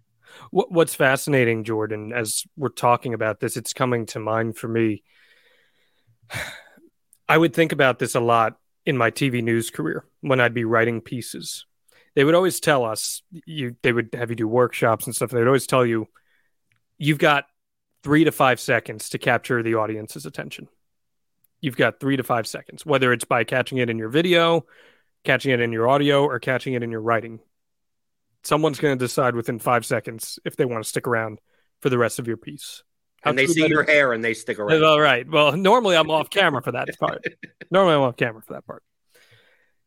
What's 0.51 0.95
fascinating, 0.95 1.65
Jordan, 1.65 2.13
as 2.13 2.45
we're 2.57 2.69
talking 2.69 3.15
about 3.15 3.41
this, 3.41 3.57
it's 3.57 3.73
coming 3.73 4.07
to 4.07 4.21
mind 4.21 4.57
for 4.57 4.69
me. 4.69 5.03
I 7.29 7.37
would 7.37 7.53
think 7.53 7.73
about 7.73 7.99
this 7.99 8.15
a 8.15 8.21
lot 8.21 8.57
in 8.87 8.97
my 8.97 9.11
TV 9.11 9.43
news 9.43 9.69
career 9.69 10.07
when 10.23 10.41
I'd 10.41 10.55
be 10.55 10.65
writing 10.65 11.01
pieces. 11.01 11.67
They 12.15 12.25
would 12.25 12.35
always 12.35 12.59
tell 12.59 12.85
us 12.85 13.23
you 13.31 13.77
they 13.83 13.93
would 13.93 14.11
have 14.15 14.31
you 14.31 14.37
do 14.37 14.49
workshops 14.49 15.07
and 15.07 15.15
stuff. 15.15 15.31
They'd 15.31 15.47
always 15.47 15.67
tell 15.67 15.85
you 15.85 16.09
you've 16.97 17.19
got 17.19 17.45
three 18.03 18.25
to 18.25 18.33
five 18.33 18.61
seconds 18.61 19.11
to 19.11 19.19
capture 19.19 19.63
the 19.63 19.75
audience's 19.75 20.25
attention. 20.25 20.69
You've 21.61 21.77
got 21.77 22.01
three 22.01 22.17
to 22.17 22.23
five 22.23 22.47
seconds, 22.47 22.87
whether 22.87 23.13
it's 23.13 23.25
by 23.25 23.45
catching 23.45 23.79
it 23.79 23.91
in 23.91 23.99
your 23.99 24.09
video, 24.09 24.65
catching 25.29 25.53
it 25.53 25.61
in 25.61 25.73
your 25.73 25.87
audio, 25.87 26.25
or 26.25 26.39
catching 26.41 26.73
it 26.73 26.83
in 26.83 26.91
your 26.91 27.03
writing. 27.03 27.39
Someone's 28.45 28.81
going 28.81 28.99
to 28.99 29.05
decide 29.05 29.35
within 29.35 29.59
five 29.59 29.85
seconds 29.85 30.39
if 30.47 30.57
they 30.57 30.65
want 30.65 30.83
to 30.83 30.89
stick 30.89 31.07
around 31.07 31.39
for 31.83 31.91
the 31.91 31.99
rest 31.99 32.19
of 32.19 32.27
your 32.27 32.39
piece. 32.39 32.83
How 33.21 33.31
and 33.31 33.39
they 33.39 33.47
see 33.47 33.67
your 33.67 33.83
is? 33.83 33.91
hair 33.91 34.15
and 34.15 34.25
they 34.25 34.33
stick 34.33 34.59
around. 34.59 34.83
All 34.83 34.99
right. 34.99 35.29
Well, 35.29 35.55
normally 35.55 35.97
I'm 35.99 36.11
off 36.11 36.31
camera 36.31 36.63
for 36.63 36.73
that 36.73 36.89
part. 36.99 37.23
normally 37.71 37.97
I'm 37.97 38.01
off 38.01 38.17
camera 38.17 38.41
for 38.41 38.55
that 38.55 38.65
part. 38.65 38.83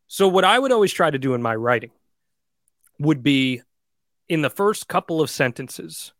So, 0.06 0.28
what 0.28 0.46
I 0.46 0.60
would 0.60 0.72
always 0.72 0.94
try 0.94 1.10
to 1.10 1.18
do 1.18 1.34
in 1.34 1.42
my 1.42 1.56
writing 1.56 1.90
would 3.00 3.24
be 3.24 3.64
in 4.30 4.44
the 4.44 4.50
first 4.52 4.88
couple 4.88 5.22
of 5.22 5.30
sentences, 5.32 6.14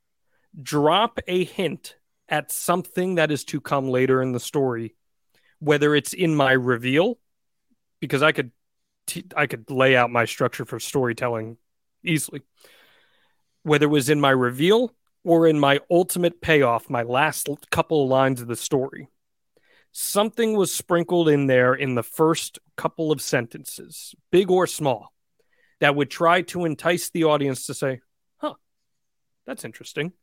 drop 0.60 1.20
a 1.28 1.44
hint 1.44 1.96
at 2.28 2.52
something 2.52 3.16
that 3.16 3.30
is 3.30 3.44
to 3.46 3.62
come 3.62 3.88
later 3.88 4.20
in 4.20 4.32
the 4.32 4.40
story, 4.40 4.96
whether 5.60 5.94
it's 5.94 6.14
in 6.14 6.34
my 6.34 6.54
reveal, 6.54 7.20
because 8.00 8.24
I 8.24 8.32
could 8.32 8.52
t- 9.08 9.26
I 9.36 9.48
could 9.48 9.70
lay 9.70 9.96
out 9.96 10.10
my 10.10 10.26
structure 10.26 10.66
for 10.66 10.80
storytelling 10.80 11.58
easily. 12.04 12.42
Whether 13.64 13.86
it 13.86 13.90
was 13.90 14.10
in 14.10 14.20
my 14.20 14.32
reveal 14.32 14.94
or 15.24 15.48
in 15.48 15.60
my 15.60 15.80
ultimate 15.90 16.42
payoff, 16.42 16.90
my 16.90 17.04
last 17.04 17.48
couple 17.70 18.04
of 18.04 18.10
lines 18.10 18.42
of 18.42 18.48
the 18.48 18.56
story, 18.56 19.08
something 19.92 20.56
was 20.56 20.74
sprinkled 20.74 21.30
in 21.30 21.48
there 21.48 21.74
in 21.74 21.96
the 21.96 22.04
first 22.04 22.60
couple 22.76 23.12
of 23.12 23.22
sentences, 23.22 24.16
big 24.32 24.50
or 24.50 24.66
small, 24.66 25.14
that 25.80 25.96
would 25.96 26.10
try 26.10 26.42
to 26.44 26.66
entice 26.66 27.10
the 27.10 27.26
audience 27.26 27.66
to 27.66 27.74
say, 27.74 28.00
huh, 28.38 28.54
that's 29.46 29.66
interesting, 29.66 30.14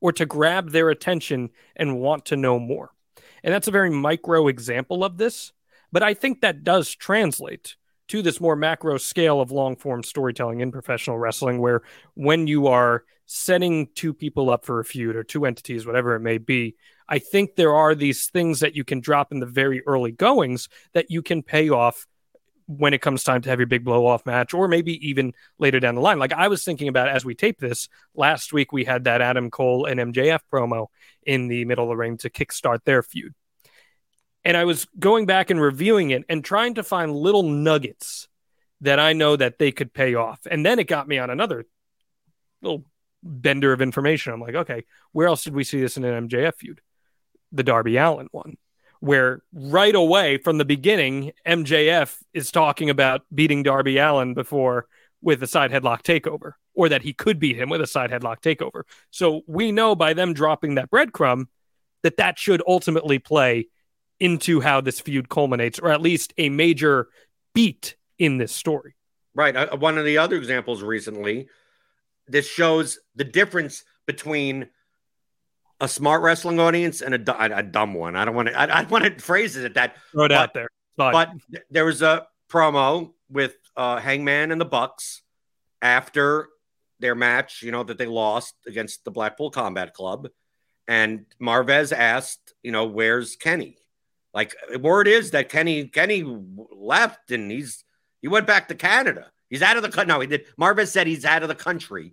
or 0.00 0.12
to 0.12 0.26
grab 0.26 0.70
their 0.70 0.90
attention 0.90 1.50
and 1.74 1.98
want 2.00 2.26
to 2.26 2.36
know 2.36 2.58
more. 2.58 2.92
And 3.42 3.52
that's 3.52 3.68
a 3.68 3.72
very 3.72 3.90
micro 3.90 4.48
example 4.48 5.04
of 5.04 5.18
this, 5.18 5.52
but 5.92 6.02
I 6.02 6.14
think 6.14 6.40
that 6.40 6.64
does 6.64 6.94
translate 6.94 7.76
to 8.08 8.22
this 8.22 8.40
more 8.40 8.56
macro 8.56 8.98
scale 8.98 9.40
of 9.40 9.50
long 9.50 9.76
form 9.76 10.02
storytelling 10.02 10.60
in 10.60 10.72
professional 10.72 11.18
wrestling, 11.18 11.60
where 11.60 11.82
when 12.14 12.46
you 12.46 12.68
are 12.68 13.04
setting 13.26 13.88
two 13.94 14.14
people 14.14 14.50
up 14.50 14.64
for 14.64 14.80
a 14.80 14.84
feud 14.84 15.16
or 15.16 15.24
two 15.24 15.44
entities, 15.44 15.86
whatever 15.86 16.14
it 16.14 16.20
may 16.20 16.38
be, 16.38 16.76
I 17.08 17.18
think 17.18 17.56
there 17.56 17.74
are 17.74 17.94
these 17.94 18.28
things 18.28 18.60
that 18.60 18.74
you 18.74 18.84
can 18.84 19.00
drop 19.00 19.32
in 19.32 19.40
the 19.40 19.46
very 19.46 19.82
early 19.86 20.12
goings 20.12 20.68
that 20.92 21.10
you 21.10 21.22
can 21.22 21.42
pay 21.42 21.68
off 21.70 22.06
when 22.66 22.92
it 22.92 23.00
comes 23.00 23.22
time 23.22 23.40
to 23.42 23.48
have 23.48 23.60
your 23.60 23.66
big 23.66 23.84
blow 23.84 24.06
off 24.06 24.26
match, 24.26 24.52
or 24.52 24.66
maybe 24.66 25.08
even 25.08 25.32
later 25.58 25.78
down 25.78 25.94
the 25.94 26.00
line. 26.00 26.18
Like 26.18 26.32
I 26.32 26.48
was 26.48 26.64
thinking 26.64 26.88
about 26.88 27.08
as 27.08 27.24
we 27.24 27.34
tape 27.34 27.60
this 27.60 27.88
last 28.14 28.52
week, 28.52 28.72
we 28.72 28.84
had 28.84 29.04
that 29.04 29.20
Adam 29.20 29.50
Cole 29.50 29.84
and 29.86 30.00
MJF 30.00 30.40
promo 30.52 30.88
in 31.24 31.46
the 31.46 31.64
middle 31.64 31.84
of 31.84 31.90
the 31.90 31.96
ring 31.96 32.16
to 32.18 32.30
kickstart 32.30 32.80
their 32.84 33.02
feud. 33.02 33.34
And 34.46 34.56
I 34.56 34.64
was 34.64 34.86
going 34.96 35.26
back 35.26 35.50
and 35.50 35.60
reviewing 35.60 36.10
it 36.10 36.24
and 36.28 36.44
trying 36.44 36.74
to 36.74 36.84
find 36.84 37.12
little 37.12 37.42
nuggets 37.42 38.28
that 38.80 39.00
I 39.00 39.12
know 39.12 39.34
that 39.34 39.58
they 39.58 39.72
could 39.72 39.92
pay 39.92 40.14
off. 40.14 40.38
And 40.48 40.64
then 40.64 40.78
it 40.78 40.86
got 40.86 41.08
me 41.08 41.18
on 41.18 41.30
another 41.30 41.66
little 42.62 42.84
bender 43.24 43.72
of 43.72 43.82
information. 43.82 44.32
I'm 44.32 44.40
like, 44.40 44.54
okay, 44.54 44.84
where 45.10 45.26
else 45.26 45.42
did 45.42 45.52
we 45.52 45.64
see 45.64 45.80
this 45.80 45.96
in 45.96 46.04
an 46.04 46.28
MJF 46.28 46.54
feud? 46.54 46.80
The 47.50 47.64
Darby 47.64 47.96
Allin 47.96 48.28
one, 48.30 48.56
where 49.00 49.42
right 49.52 49.94
away 49.94 50.38
from 50.38 50.58
the 50.58 50.64
beginning, 50.64 51.32
MJF 51.44 52.16
is 52.32 52.52
talking 52.52 52.88
about 52.88 53.22
beating 53.34 53.64
Darby 53.64 53.98
Allin 53.98 54.34
before 54.34 54.86
with 55.20 55.42
a 55.42 55.48
side 55.48 55.72
headlock 55.72 56.02
takeover, 56.02 56.52
or 56.72 56.88
that 56.88 57.02
he 57.02 57.12
could 57.12 57.40
beat 57.40 57.56
him 57.56 57.68
with 57.68 57.80
a 57.80 57.86
side 57.88 58.12
headlock 58.12 58.42
takeover. 58.42 58.82
So 59.10 59.42
we 59.48 59.72
know 59.72 59.96
by 59.96 60.12
them 60.12 60.34
dropping 60.34 60.76
that 60.76 60.88
breadcrumb 60.88 61.46
that 62.04 62.18
that 62.18 62.38
should 62.38 62.62
ultimately 62.64 63.18
play 63.18 63.66
into 64.20 64.60
how 64.60 64.80
this 64.80 65.00
feud 65.00 65.28
culminates, 65.28 65.78
or 65.78 65.90
at 65.90 66.00
least 66.00 66.32
a 66.38 66.48
major 66.48 67.08
beat 67.54 67.96
in 68.18 68.38
this 68.38 68.52
story. 68.52 68.94
Right. 69.34 69.54
Uh, 69.54 69.76
one 69.76 69.98
of 69.98 70.04
the 70.04 70.18
other 70.18 70.36
examples 70.36 70.82
recently, 70.82 71.48
this 72.26 72.48
shows 72.48 72.98
the 73.14 73.24
difference 73.24 73.84
between 74.06 74.68
a 75.80 75.88
smart 75.88 76.22
wrestling 76.22 76.58
audience 76.58 77.02
and 77.02 77.14
a, 77.14 77.58
a 77.58 77.62
dumb 77.62 77.92
one. 77.92 78.16
I 78.16 78.24
don't 78.24 78.34
want 78.34 78.48
to. 78.48 78.58
I, 78.58 78.80
I 78.80 78.82
want 78.84 79.04
to 79.04 79.22
phrase 79.22 79.56
it 79.56 79.74
that. 79.74 79.96
Throw 80.12 80.24
it 80.24 80.28
but, 80.28 80.32
out 80.32 80.54
there. 80.54 80.68
But 80.96 81.30
there 81.70 81.84
was 81.84 82.00
a 82.00 82.26
promo 82.48 83.12
with 83.30 83.56
uh, 83.76 83.98
Hangman 83.98 84.52
and 84.52 84.60
the 84.60 84.64
Bucks 84.64 85.22
after 85.82 86.48
their 87.00 87.14
match. 87.14 87.62
You 87.62 87.72
know 87.72 87.82
that 87.82 87.98
they 87.98 88.06
lost 88.06 88.54
against 88.66 89.04
the 89.04 89.10
Blackpool 89.10 89.50
Combat 89.50 89.92
Club, 89.92 90.28
and 90.88 91.26
Marvez 91.38 91.92
asked, 91.92 92.54
you 92.62 92.72
know, 92.72 92.86
where's 92.86 93.36
Kenny? 93.36 93.76
Like 94.36 94.54
word 94.80 95.08
is 95.08 95.30
that 95.30 95.48
Kenny 95.48 95.86
Kenny 95.86 96.22
left 96.70 97.30
and 97.30 97.50
he's 97.50 97.84
he 98.20 98.28
went 98.28 98.46
back 98.46 98.68
to 98.68 98.74
Canada. 98.74 99.32
He's 99.48 99.62
out 99.62 99.78
of 99.78 99.82
the 99.82 99.88
country. 99.88 100.12
No, 100.12 100.20
he 100.20 100.26
did. 100.26 100.44
Marvez 100.60 100.88
said 100.88 101.06
he's 101.06 101.24
out 101.24 101.42
of 101.42 101.48
the 101.48 101.54
country, 101.54 102.12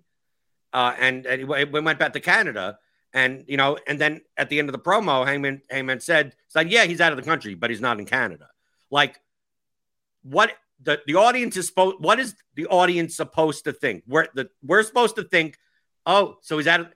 uh, 0.72 0.94
and, 0.98 1.26
and 1.26 1.40
he 1.40 1.44
went 1.44 1.98
back 1.98 2.14
to 2.14 2.20
Canada. 2.20 2.78
And 3.12 3.44
you 3.46 3.58
know, 3.58 3.76
and 3.86 4.00
then 4.00 4.22
at 4.38 4.48
the 4.48 4.58
end 4.58 4.70
of 4.70 4.72
the 4.72 4.78
promo, 4.78 5.26
Hangman 5.26 5.60
Hangman 5.68 6.00
said, 6.00 6.34
"said 6.48 6.70
Yeah, 6.70 6.84
he's 6.84 7.02
out 7.02 7.12
of 7.12 7.18
the 7.18 7.24
country, 7.30 7.54
but 7.54 7.68
he's 7.68 7.82
not 7.82 7.98
in 7.98 8.06
Canada." 8.06 8.48
Like, 8.90 9.20
what 10.22 10.50
the 10.82 11.02
the 11.06 11.16
audience 11.16 11.58
is 11.58 11.66
supposed? 11.66 11.96
What 12.00 12.18
is 12.18 12.34
the 12.54 12.66
audience 12.68 13.14
supposed 13.14 13.64
to 13.64 13.72
think? 13.74 14.02
We're 14.06 14.28
the 14.34 14.48
we're 14.62 14.82
supposed 14.82 15.16
to 15.16 15.24
think, 15.24 15.58
oh, 16.06 16.38
so 16.40 16.56
he's 16.56 16.68
out 16.68 16.80
of. 16.80 16.86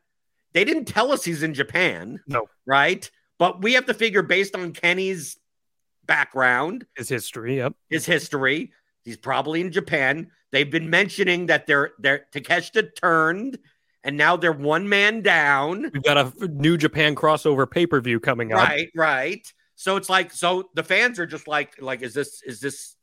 They 0.55 0.65
didn't 0.65 0.87
tell 0.87 1.13
us 1.13 1.23
he's 1.23 1.43
in 1.43 1.53
Japan. 1.53 2.19
No, 2.27 2.49
right? 2.65 3.11
But 3.39 3.63
we 3.63 3.75
have 3.75 3.87
to 3.87 3.95
figure 3.95 4.23
based 4.23 4.55
on 4.57 4.73
Kenny's 4.73 5.39
background, 6.05 6.87
his 6.97 7.09
history, 7.09 7.57
yep, 7.59 7.75
his 7.89 8.05
history. 8.07 8.73
He's 9.05 9.17
probably 9.17 9.61
in 9.61 9.73
Japan. 9.73 10.31
They've 10.51 10.71
been 10.71 10.91
mentioning 10.91 11.47
that 11.47 11.67
they're 11.67 11.93
they're 11.99 12.27
Takeshita 12.33 12.95
turned 12.95 13.59
and 14.05 14.17
now 14.17 14.37
they're 14.37 14.53
one 14.53 14.89
man 14.89 15.23
down. 15.23 15.91
We've 15.93 16.03
got 16.03 16.17
a 16.17 16.49
New 16.49 16.77
Japan 16.77 17.15
crossover 17.15 17.71
pay 17.71 17.87
per 17.87 18.01
view 18.01 18.21
coming 18.21 18.53
up. 18.53 18.67
Right, 18.67 18.91
right. 18.95 19.53
So 19.75 19.97
it's 19.97 20.09
like, 20.09 20.33
so 20.33 20.71
the 20.75 20.83
fans 20.83 21.19
are 21.19 21.27
just 21.27 21.47
like, 21.47 21.81
like, 21.81 22.03
is 22.03 22.15
this, 22.15 22.43
is 22.43 22.61
this, 22.61 22.97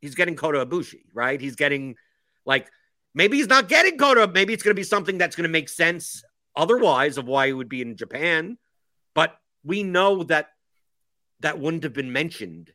he's 0.00 0.14
getting 0.14 0.36
Kota 0.36 0.64
Ibushi, 0.66 1.04
right? 1.14 1.40
He's 1.40 1.56
getting 1.56 1.96
like, 2.44 2.68
maybe 3.14 3.36
he's 3.36 3.46
not 3.46 3.68
getting 3.68 3.96
Kota. 3.96 4.26
Maybe 4.26 4.52
it's 4.52 4.62
going 4.62 4.74
to 4.74 4.78
be 4.78 4.84
something 4.84 5.18
that's 5.18 5.36
going 5.36 5.44
to 5.44 5.52
make 5.52 5.68
sense 5.68 6.22
otherwise 6.56 7.16
of 7.16 7.26
why 7.26 7.46
he 7.46 7.52
would 7.52 7.68
be 7.68 7.80
in 7.80 7.96
Japan. 7.96 8.58
We 9.64 9.82
know 9.82 10.22
that 10.24 10.50
that 11.40 11.58
wouldn't 11.58 11.84
have 11.84 11.92
been 11.92 12.12
mentioned 12.12 12.72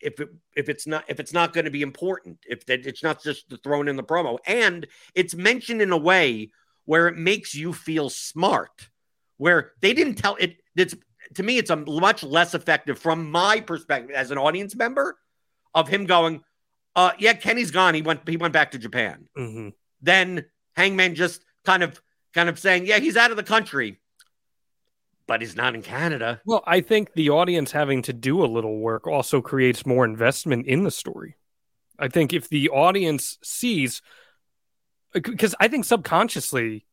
if 0.00 0.20
it 0.20 0.28
if 0.54 0.68
it's 0.68 0.86
not 0.86 1.04
if 1.08 1.20
it's 1.20 1.32
not 1.32 1.52
going 1.52 1.64
to 1.64 1.70
be 1.70 1.82
important 1.82 2.38
if 2.48 2.66
that 2.66 2.86
it's 2.86 3.02
not 3.02 3.22
just 3.22 3.52
thrown 3.62 3.88
in 3.88 3.96
the 3.96 4.02
promo. 4.02 4.38
And 4.46 4.86
it's 5.14 5.34
mentioned 5.34 5.82
in 5.82 5.92
a 5.92 5.96
way 5.96 6.50
where 6.84 7.08
it 7.08 7.16
makes 7.16 7.54
you 7.54 7.72
feel 7.72 8.10
smart 8.10 8.88
where 9.38 9.72
they 9.80 9.92
didn't 9.92 10.14
tell 10.14 10.36
it 10.36 10.56
it's 10.76 10.94
to 11.34 11.42
me 11.42 11.58
it's 11.58 11.70
a 11.70 11.76
much 11.76 12.22
less 12.22 12.54
effective 12.54 12.98
from 12.98 13.30
my 13.30 13.60
perspective 13.60 14.14
as 14.14 14.30
an 14.30 14.38
audience 14.38 14.74
member 14.74 15.18
of 15.74 15.88
him 15.88 16.06
going 16.06 16.42
uh 16.94 17.12
yeah 17.18 17.32
kenny's 17.34 17.70
gone. 17.70 17.94
He 17.94 18.02
went 18.02 18.28
he 18.28 18.36
went 18.36 18.52
back 18.52 18.70
to 18.72 18.78
japan. 18.78 19.28
Mm-hmm. 19.36 19.68
then 20.00 20.46
hangman 20.76 21.14
just 21.14 21.44
kind 21.64 21.82
of 21.82 22.00
kind 22.32 22.48
of 22.48 22.58
saying 22.58 22.86
yeah 22.86 22.98
he's 22.98 23.16
out 23.16 23.30
of 23.30 23.36
the 23.36 23.42
country 23.42 24.00
but 25.26 25.40
he's 25.40 25.56
not 25.56 25.74
in 25.74 25.82
Canada. 25.82 26.40
Well, 26.44 26.62
I 26.66 26.80
think 26.80 27.12
the 27.14 27.30
audience 27.30 27.72
having 27.72 28.02
to 28.02 28.12
do 28.12 28.44
a 28.44 28.46
little 28.46 28.78
work 28.78 29.06
also 29.06 29.40
creates 29.40 29.86
more 29.86 30.04
investment 30.04 30.66
in 30.66 30.84
the 30.84 30.90
story. 30.90 31.36
I 31.98 32.08
think 32.08 32.32
if 32.32 32.48
the 32.48 32.68
audience 32.70 33.38
sees, 33.42 34.02
because 35.12 35.54
I 35.58 35.68
think 35.68 35.84
subconsciously, 35.84 36.86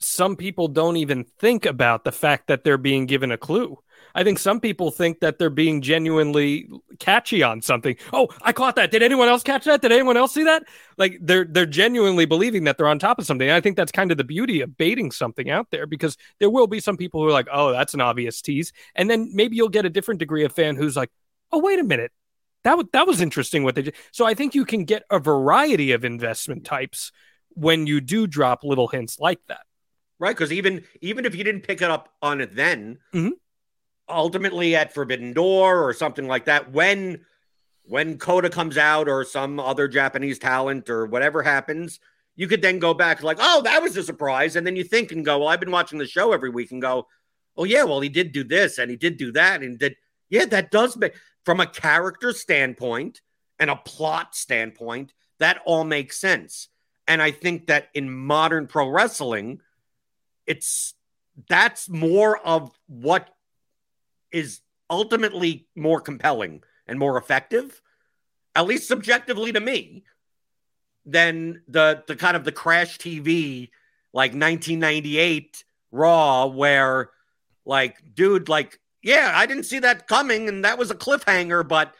some 0.00 0.36
people 0.36 0.68
don't 0.68 0.96
even 0.96 1.24
think 1.38 1.66
about 1.66 2.04
the 2.04 2.12
fact 2.12 2.48
that 2.48 2.64
they're 2.64 2.78
being 2.78 3.06
given 3.06 3.30
a 3.30 3.38
clue. 3.38 3.78
I 4.14 4.24
think 4.24 4.38
some 4.38 4.60
people 4.60 4.90
think 4.90 5.20
that 5.20 5.38
they're 5.38 5.50
being 5.50 5.82
genuinely 5.82 6.68
catchy 6.98 7.42
on 7.42 7.62
something. 7.62 7.96
Oh, 8.12 8.28
I 8.42 8.52
caught 8.52 8.76
that. 8.76 8.90
Did 8.90 9.02
anyone 9.02 9.28
else 9.28 9.42
catch 9.42 9.64
that? 9.64 9.82
Did 9.82 9.92
anyone 9.92 10.16
else 10.16 10.34
see 10.34 10.44
that? 10.44 10.64
Like 10.98 11.18
they're 11.20 11.44
they're 11.44 11.66
genuinely 11.66 12.26
believing 12.26 12.64
that 12.64 12.78
they're 12.78 12.88
on 12.88 12.98
top 12.98 13.18
of 13.18 13.26
something. 13.26 13.48
And 13.48 13.56
I 13.56 13.60
think 13.60 13.76
that's 13.76 13.92
kind 13.92 14.10
of 14.10 14.18
the 14.18 14.24
beauty 14.24 14.60
of 14.60 14.76
baiting 14.76 15.10
something 15.10 15.50
out 15.50 15.68
there 15.70 15.86
because 15.86 16.16
there 16.38 16.50
will 16.50 16.66
be 16.66 16.80
some 16.80 16.96
people 16.96 17.20
who 17.20 17.28
are 17.28 17.32
like, 17.32 17.48
"Oh, 17.52 17.72
that's 17.72 17.94
an 17.94 18.00
obvious 18.00 18.40
tease," 18.42 18.72
and 18.94 19.10
then 19.10 19.30
maybe 19.34 19.56
you'll 19.56 19.68
get 19.68 19.86
a 19.86 19.90
different 19.90 20.20
degree 20.20 20.44
of 20.44 20.52
fan 20.52 20.76
who's 20.76 20.96
like, 20.96 21.10
"Oh, 21.52 21.58
wait 21.58 21.78
a 21.78 21.84
minute." 21.84 22.12
That, 22.64 22.72
w- 22.72 22.88
that 22.92 23.06
was 23.06 23.22
interesting 23.22 23.64
what 23.64 23.74
they 23.74 23.82
did. 23.82 23.94
So 24.12 24.26
I 24.26 24.34
think 24.34 24.54
you 24.54 24.66
can 24.66 24.84
get 24.84 25.04
a 25.10 25.18
variety 25.18 25.92
of 25.92 26.04
investment 26.04 26.64
types 26.64 27.10
when 27.54 27.86
you 27.86 28.00
do 28.00 28.26
drop 28.26 28.64
little 28.64 28.88
hints 28.88 29.18
like 29.18 29.40
that 29.48 29.62
right 30.18 30.36
because 30.36 30.52
even 30.52 30.84
even 31.00 31.24
if 31.24 31.34
you 31.34 31.42
didn't 31.42 31.62
pick 31.62 31.82
it 31.82 31.90
up 31.90 32.10
on 32.22 32.40
it 32.40 32.54
then 32.54 32.98
mm-hmm 33.12 33.30
ultimately 34.10 34.76
at 34.76 34.92
Forbidden 34.92 35.32
Door 35.32 35.82
or 35.82 35.92
something 35.92 36.26
like 36.26 36.46
that, 36.46 36.72
when 36.72 37.24
when 37.84 38.18
Kota 38.18 38.50
comes 38.50 38.78
out 38.78 39.08
or 39.08 39.24
some 39.24 39.58
other 39.58 39.88
Japanese 39.88 40.38
talent 40.38 40.88
or 40.88 41.06
whatever 41.06 41.42
happens, 41.42 41.98
you 42.36 42.46
could 42.46 42.62
then 42.62 42.78
go 42.78 42.94
back 42.94 43.22
like, 43.22 43.38
oh, 43.40 43.62
that 43.62 43.82
was 43.82 43.96
a 43.96 44.02
surprise, 44.02 44.54
and 44.54 44.66
then 44.66 44.76
you 44.76 44.84
think 44.84 45.12
and 45.12 45.24
go, 45.24 45.38
well, 45.38 45.48
I've 45.48 45.60
been 45.60 45.70
watching 45.70 45.98
the 45.98 46.06
show 46.06 46.32
every 46.32 46.50
week 46.50 46.70
and 46.70 46.80
go, 46.80 47.06
oh 47.56 47.64
yeah, 47.64 47.84
well 47.84 48.00
he 48.00 48.08
did 48.08 48.32
do 48.32 48.44
this 48.44 48.78
and 48.78 48.90
he 48.90 48.96
did 48.96 49.16
do 49.16 49.32
that 49.32 49.62
and 49.62 49.78
did 49.78 49.96
yeah, 50.28 50.44
that 50.46 50.70
does 50.70 50.96
make 50.96 51.14
from 51.44 51.60
a 51.60 51.66
character 51.66 52.32
standpoint 52.32 53.20
and 53.58 53.68
a 53.68 53.76
plot 53.76 54.34
standpoint, 54.34 55.12
that 55.38 55.60
all 55.64 55.84
makes 55.84 56.18
sense. 56.18 56.68
And 57.08 57.20
I 57.20 57.32
think 57.32 57.66
that 57.66 57.88
in 57.92 58.10
modern 58.10 58.66
pro 58.66 58.88
wrestling, 58.88 59.60
it's 60.46 60.94
that's 61.48 61.88
more 61.88 62.38
of 62.38 62.70
what 62.86 63.28
is 64.32 64.60
ultimately 64.88 65.66
more 65.76 66.00
compelling 66.00 66.62
and 66.86 66.98
more 66.98 67.16
effective, 67.16 67.80
at 68.54 68.66
least 68.66 68.88
subjectively 68.88 69.52
to 69.52 69.60
me, 69.60 70.04
than 71.06 71.62
the 71.68 72.02
the 72.06 72.16
kind 72.16 72.36
of 72.36 72.44
the 72.44 72.52
crash 72.52 72.98
TV 72.98 73.70
like 74.12 74.32
1998 74.32 75.64
Raw 75.92 76.46
where 76.46 77.10
like 77.64 78.02
dude 78.14 78.48
like 78.48 78.78
yeah 79.02 79.32
I 79.34 79.46
didn't 79.46 79.64
see 79.64 79.78
that 79.80 80.06
coming 80.06 80.48
and 80.48 80.64
that 80.64 80.78
was 80.78 80.90
a 80.90 80.94
cliffhanger 80.94 81.66
but 81.66 81.94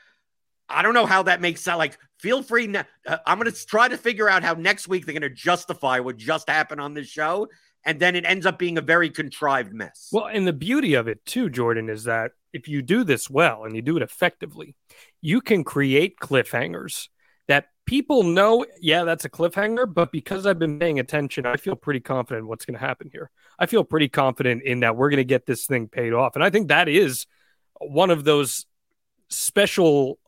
I 0.69 0.83
don't 0.83 0.95
know 0.95 1.07
how 1.07 1.25
that 1.25 1.41
makes 1.41 1.63
sense. 1.63 1.79
Like 1.79 1.99
feel 2.19 2.43
free 2.43 2.67
ne- 2.67 2.85
uh, 3.07 3.19
I'm 3.27 3.39
going 3.39 3.51
to 3.51 3.67
try 3.67 3.89
to 3.89 3.97
figure 3.97 4.29
out 4.29 4.45
how 4.45 4.55
next 4.55 4.87
week 4.87 5.07
they're 5.07 5.19
going 5.19 5.23
to 5.23 5.31
justify 5.31 5.99
what 6.01 6.17
just 6.17 6.49
happened 6.49 6.81
on 6.81 6.95
this 6.95 7.09
show 7.09 7.49
and 7.85 7.99
then 8.01 8.15
it 8.17 8.25
ends 8.25 8.47
up 8.47 8.59
being 8.59 8.79
a 8.79 8.83
very 8.83 9.11
contrived 9.11 9.73
mess. 9.73 10.09
Well, 10.13 10.27
and 10.27 10.47
the 10.47 10.53
beauty 10.53 10.95
of 10.95 11.09
it 11.09 11.25
too, 11.25 11.49
Jordan, 11.49 11.89
is 11.89 12.05
that 12.05 12.33
if 12.53 12.69
you 12.69 12.83
do 12.83 13.05
this 13.05 13.31
well 13.31 13.65
and 13.65 13.75
you 13.75 13.83
do 13.83 13.97
it 13.97 14.03
effectively, 14.03 14.75
you 15.21 15.41
can 15.41 15.65
create 15.65 16.19
cliffhangers 16.21 17.09
that 17.49 17.67
people 17.87 18.23
know, 18.23 18.65
yeah, 18.81 19.05
that's 19.05 19.25
a 19.25 19.31
cliffhanger, 19.31 19.93
but 19.93 20.13
because 20.13 20.47
I've 20.47 20.59
been 20.59 20.79
paying 20.79 21.01
attention, 21.01 21.47
I 21.47 21.57
feel 21.57 21.75
pretty 21.75 22.01
confident 22.01 22.47
what's 22.47 22.65
going 22.65 22.79
to 22.79 22.85
happen 22.85 23.09
here. 23.13 23.31
I 23.59 23.67
feel 23.67 23.85
pretty 23.85 24.09
confident 24.09 24.63
in 24.63 24.81
that 24.81 24.97
we're 24.97 25.11
going 25.11 25.19
to 25.19 25.25
get 25.25 25.47
this 25.47 25.67
thing 25.67 25.89
paid 25.89 26.13
off. 26.13 26.37
And 26.37 26.45
I 26.45 26.51
think 26.51 26.69
that 26.69 26.89
is 26.89 27.27
one 27.81 28.11
of 28.11 28.25
those 28.25 28.67
special 29.29 30.19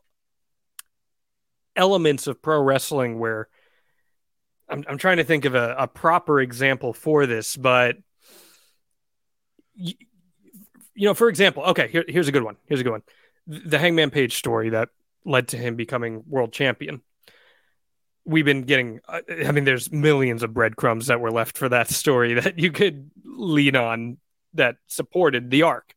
elements 1.75 2.27
of 2.27 2.41
pro 2.41 2.61
wrestling 2.61 3.19
where 3.19 3.47
I'm, 4.73 4.83
I'm 4.89 4.97
trying 4.97 5.17
to 5.17 5.23
think 5.23 5.45
of 5.45 5.53
a, 5.53 5.75
a 5.77 5.87
proper 5.87 6.41
example 6.41 6.93
for 6.93 7.27
this, 7.27 7.55
but 7.55 7.97
you, 9.75 9.93
you 10.95 11.07
know, 11.07 11.13
for 11.13 11.29
example, 11.29 11.63
okay, 11.63 11.87
here, 11.89 12.03
here's 12.07 12.27
a 12.27 12.31
good 12.31 12.43
one. 12.43 12.57
Here's 12.65 12.81
a 12.81 12.83
good 12.83 12.91
one. 12.91 13.03
The 13.45 13.77
Hangman 13.77 14.09
Page 14.09 14.35
story 14.35 14.69
that 14.71 14.89
led 15.25 15.49
to 15.49 15.57
him 15.57 15.75
becoming 15.75 16.23
world 16.27 16.53
champion. 16.53 17.01
We've 18.25 18.45
been 18.45 18.63
getting, 18.63 18.99
uh, 19.07 19.21
I 19.45 19.51
mean, 19.51 19.63
there's 19.65 19.91
millions 19.91 20.41
of 20.41 20.55
breadcrumbs 20.55 21.07
that 21.07 21.19
were 21.19 21.31
left 21.31 21.55
for 21.55 21.69
that 21.69 21.89
story 21.89 22.33
that 22.41 22.57
you 22.57 22.71
could 22.71 23.11
lean 23.23 23.75
on 23.75 24.17
that 24.55 24.77
supported 24.87 25.51
the 25.51 25.63
arc. 25.63 25.93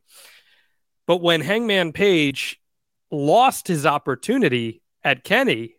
But 1.07 1.23
when 1.23 1.41
Hangman 1.41 1.93
Page 1.93 2.61
lost 3.11 3.69
his 3.69 3.87
opportunity 3.87 4.83
at 5.03 5.25
Kenny 5.25 5.77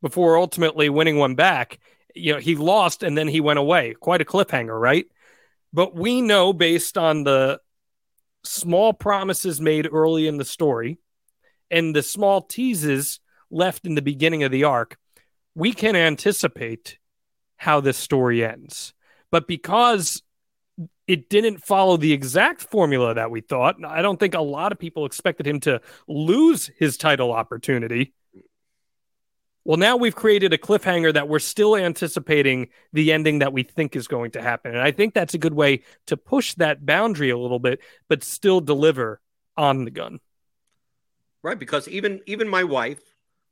before 0.00 0.38
ultimately 0.38 0.88
winning 0.88 1.16
one 1.16 1.34
back, 1.34 1.80
you 2.16 2.32
know, 2.32 2.38
he 2.38 2.56
lost 2.56 3.02
and 3.02 3.16
then 3.16 3.28
he 3.28 3.40
went 3.40 3.58
away. 3.58 3.94
Quite 3.98 4.20
a 4.20 4.24
cliffhanger, 4.24 4.78
right? 4.78 5.06
But 5.72 5.94
we 5.94 6.22
know 6.22 6.52
based 6.52 6.96
on 6.96 7.24
the 7.24 7.60
small 8.44 8.92
promises 8.92 9.60
made 9.60 9.88
early 9.90 10.26
in 10.26 10.38
the 10.38 10.44
story 10.44 10.98
and 11.70 11.94
the 11.94 12.02
small 12.02 12.40
teases 12.40 13.20
left 13.50 13.86
in 13.86 13.94
the 13.94 14.02
beginning 14.02 14.42
of 14.42 14.52
the 14.52 14.64
arc, 14.64 14.96
we 15.54 15.72
can 15.72 15.96
anticipate 15.96 16.98
how 17.56 17.80
this 17.80 17.96
story 17.96 18.44
ends. 18.44 18.92
But 19.30 19.48
because 19.48 20.22
it 21.06 21.28
didn't 21.28 21.64
follow 21.64 21.96
the 21.96 22.12
exact 22.12 22.62
formula 22.62 23.14
that 23.14 23.30
we 23.30 23.40
thought, 23.40 23.76
I 23.84 24.02
don't 24.02 24.18
think 24.18 24.34
a 24.34 24.40
lot 24.40 24.72
of 24.72 24.78
people 24.78 25.06
expected 25.06 25.46
him 25.46 25.60
to 25.60 25.80
lose 26.08 26.70
his 26.78 26.96
title 26.96 27.32
opportunity 27.32 28.12
well, 29.66 29.78
now 29.78 29.96
we've 29.96 30.14
created 30.14 30.52
a 30.52 30.58
cliffhanger 30.58 31.12
that 31.12 31.28
we're 31.28 31.40
still 31.40 31.74
anticipating 31.74 32.68
the 32.92 33.12
ending 33.12 33.40
that 33.40 33.52
we 33.52 33.64
think 33.64 33.96
is 33.96 34.06
going 34.06 34.30
to 34.30 34.40
happen. 34.40 34.70
And 34.70 34.80
I 34.80 34.92
think 34.92 35.12
that's 35.12 35.34
a 35.34 35.38
good 35.38 35.54
way 35.54 35.82
to 36.06 36.16
push 36.16 36.54
that 36.54 36.86
boundary 36.86 37.30
a 37.30 37.36
little 37.36 37.58
bit, 37.58 37.80
but 38.08 38.22
still 38.22 38.60
deliver 38.60 39.20
on 39.56 39.84
the 39.84 39.90
gun. 39.90 40.20
Right. 41.42 41.58
Because 41.58 41.88
even 41.88 42.20
even 42.26 42.48
my 42.48 42.62
wife, 42.62 43.00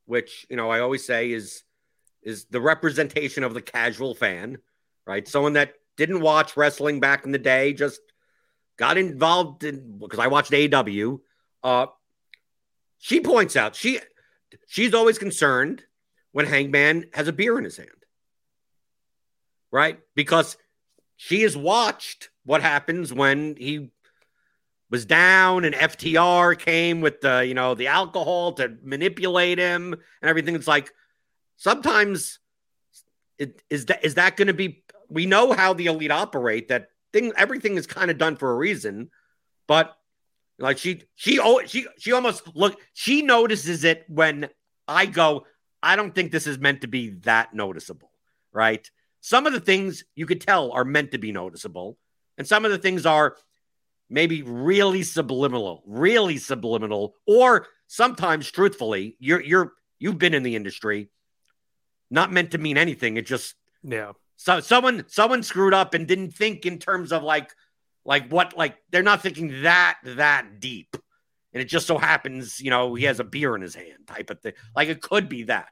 which, 0.06 0.46
you 0.48 0.54
know, 0.54 0.70
I 0.70 0.80
always 0.80 1.04
say 1.04 1.32
is 1.32 1.64
is 2.22 2.44
the 2.44 2.60
representation 2.60 3.42
of 3.42 3.52
the 3.52 3.62
casual 3.62 4.14
fan, 4.14 4.58
right? 5.08 5.26
Someone 5.26 5.54
that 5.54 5.74
didn't 5.96 6.20
watch 6.20 6.56
wrestling 6.56 7.00
back 7.00 7.24
in 7.24 7.32
the 7.32 7.38
day, 7.38 7.72
just 7.72 8.00
got 8.76 8.98
involved 8.98 9.64
in 9.64 9.98
because 9.98 10.20
I 10.20 10.28
watched 10.28 10.52
AEW. 10.52 11.18
Uh, 11.64 11.86
she 12.98 13.18
points 13.18 13.56
out 13.56 13.74
she 13.74 13.98
she's 14.68 14.94
always 14.94 15.18
concerned 15.18 15.82
when 16.34 16.46
Hangman 16.46 17.04
has 17.12 17.28
a 17.28 17.32
beer 17.32 17.56
in 17.58 17.62
his 17.62 17.76
hand, 17.76 17.90
right? 19.70 20.00
Because 20.16 20.56
she 21.14 21.42
has 21.42 21.56
watched 21.56 22.28
what 22.44 22.60
happens 22.60 23.12
when 23.12 23.54
he 23.54 23.92
was 24.90 25.06
down 25.06 25.64
and 25.64 25.76
FTR 25.76 26.58
came 26.58 27.00
with 27.00 27.20
the 27.20 27.46
you 27.46 27.54
know 27.54 27.76
the 27.76 27.86
alcohol 27.86 28.52
to 28.54 28.76
manipulate 28.82 29.58
him 29.58 29.92
and 29.92 30.28
everything. 30.28 30.56
It's 30.56 30.66
like 30.66 30.92
sometimes 31.56 32.40
it, 33.38 33.62
is 33.70 33.86
that 33.86 34.04
is 34.04 34.14
that 34.14 34.36
going 34.36 34.48
to 34.48 34.54
be? 34.54 34.82
We 35.08 35.26
know 35.26 35.52
how 35.52 35.72
the 35.72 35.86
elite 35.86 36.10
operate. 36.10 36.66
That 36.66 36.88
thing, 37.12 37.32
everything 37.36 37.76
is 37.76 37.86
kind 37.86 38.10
of 38.10 38.18
done 38.18 38.34
for 38.34 38.50
a 38.50 38.56
reason, 38.56 39.10
but 39.68 39.96
like 40.58 40.78
she 40.78 41.04
she 41.14 41.38
oh 41.38 41.62
she 41.64 41.86
she 41.96 42.10
almost 42.10 42.56
look 42.56 42.80
she 42.92 43.22
notices 43.22 43.84
it 43.84 44.04
when 44.08 44.48
I 44.88 45.06
go. 45.06 45.46
I 45.84 45.96
don't 45.96 46.14
think 46.14 46.32
this 46.32 46.46
is 46.46 46.58
meant 46.58 46.80
to 46.80 46.88
be 46.88 47.10
that 47.24 47.52
noticeable, 47.52 48.10
right? 48.52 48.90
Some 49.20 49.46
of 49.46 49.52
the 49.52 49.60
things 49.60 50.04
you 50.14 50.24
could 50.24 50.40
tell 50.40 50.72
are 50.72 50.84
meant 50.84 51.10
to 51.12 51.18
be 51.18 51.30
noticeable, 51.30 51.98
and 52.38 52.46
some 52.46 52.64
of 52.64 52.70
the 52.70 52.78
things 52.78 53.04
are 53.04 53.36
maybe 54.08 54.42
really 54.42 55.02
subliminal, 55.02 55.82
really 55.86 56.38
subliminal, 56.38 57.14
or 57.26 57.66
sometimes 57.86 58.50
truthfully, 58.50 59.16
you're 59.18 59.42
you're 59.42 59.72
you've 59.98 60.18
been 60.18 60.34
in 60.34 60.42
the 60.42 60.56
industry, 60.56 61.10
not 62.10 62.32
meant 62.32 62.52
to 62.52 62.58
mean 62.58 62.78
anything. 62.78 63.18
It 63.18 63.26
just 63.26 63.54
yeah. 63.82 64.12
So 64.36 64.60
someone 64.60 65.04
someone 65.08 65.42
screwed 65.42 65.74
up 65.74 65.92
and 65.92 66.08
didn't 66.08 66.32
think 66.32 66.64
in 66.64 66.78
terms 66.78 67.12
of 67.12 67.22
like 67.22 67.50
like 68.06 68.30
what 68.30 68.56
like 68.56 68.76
they're 68.90 69.02
not 69.02 69.22
thinking 69.22 69.62
that 69.62 69.98
that 70.04 70.60
deep. 70.60 70.96
And 71.52 71.62
it 71.62 71.66
just 71.66 71.86
so 71.86 71.98
happens, 71.98 72.58
you 72.58 72.70
know, 72.70 72.94
he 72.94 73.04
has 73.04 73.20
a 73.20 73.24
beer 73.24 73.54
in 73.54 73.62
his 73.62 73.76
hand 73.76 74.08
type 74.08 74.30
of 74.30 74.40
thing. 74.40 74.54
Like 74.74 74.88
it 74.88 75.00
could 75.00 75.28
be 75.28 75.44
that. 75.44 75.68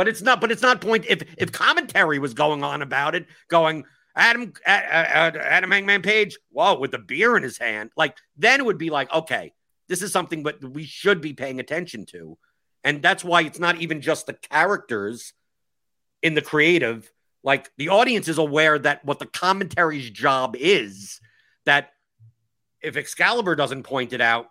But 0.00 0.08
it's 0.08 0.22
not 0.22 0.40
but 0.40 0.50
it's 0.50 0.62
not 0.62 0.80
point 0.80 1.04
if 1.10 1.22
if 1.36 1.52
commentary 1.52 2.18
was 2.18 2.32
going 2.32 2.64
on 2.64 2.80
about 2.80 3.14
it, 3.14 3.26
going 3.48 3.84
Adam 4.16 4.54
Adam 4.64 5.70
Hangman 5.70 6.00
Page, 6.00 6.38
whoa, 6.48 6.78
with 6.78 6.94
a 6.94 6.98
beer 6.98 7.36
in 7.36 7.42
his 7.42 7.58
hand, 7.58 7.90
like 7.98 8.16
then 8.34 8.60
it 8.60 8.64
would 8.64 8.78
be 8.78 8.88
like, 8.88 9.12
okay, 9.12 9.52
this 9.88 10.00
is 10.00 10.10
something 10.10 10.42
but 10.42 10.64
we 10.64 10.84
should 10.84 11.20
be 11.20 11.34
paying 11.34 11.60
attention 11.60 12.06
to. 12.12 12.38
And 12.82 13.02
that's 13.02 13.22
why 13.22 13.42
it's 13.42 13.58
not 13.58 13.82
even 13.82 14.00
just 14.00 14.24
the 14.24 14.32
characters 14.32 15.34
in 16.22 16.32
the 16.32 16.40
creative. 16.40 17.12
Like 17.44 17.70
the 17.76 17.90
audience 17.90 18.26
is 18.26 18.38
aware 18.38 18.78
that 18.78 19.04
what 19.04 19.18
the 19.18 19.26
commentary's 19.26 20.08
job 20.08 20.56
is, 20.58 21.20
that 21.66 21.90
if 22.80 22.96
Excalibur 22.96 23.54
doesn't 23.54 23.82
point 23.82 24.14
it 24.14 24.22
out 24.22 24.46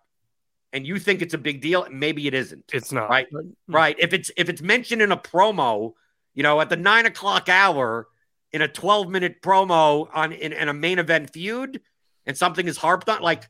and 0.71 0.85
you 0.85 0.99
think 0.99 1.21
it's 1.21 1.33
a 1.33 1.37
big 1.37 1.61
deal, 1.61 1.87
maybe 1.91 2.27
it 2.27 2.33
isn't. 2.33 2.65
It's 2.73 2.91
not. 2.91 3.09
Right. 3.09 3.27
Mm. 3.33 3.53
Right. 3.67 3.95
If 3.99 4.13
it's 4.13 4.31
if 4.37 4.49
it's 4.49 4.61
mentioned 4.61 5.01
in 5.01 5.11
a 5.11 5.17
promo, 5.17 5.93
you 6.33 6.43
know, 6.43 6.61
at 6.61 6.69
the 6.69 6.77
nine 6.77 7.05
o'clock 7.05 7.49
hour 7.49 8.07
in 8.51 8.61
a 8.61 8.67
12 8.67 9.09
minute 9.09 9.41
promo 9.41 10.07
on 10.13 10.31
in, 10.31 10.53
in 10.53 10.69
a 10.69 10.73
main 10.73 10.99
event 10.99 11.31
feud 11.31 11.81
and 12.25 12.37
something 12.37 12.67
is 12.67 12.77
harped 12.77 13.09
on, 13.09 13.21
like, 13.21 13.49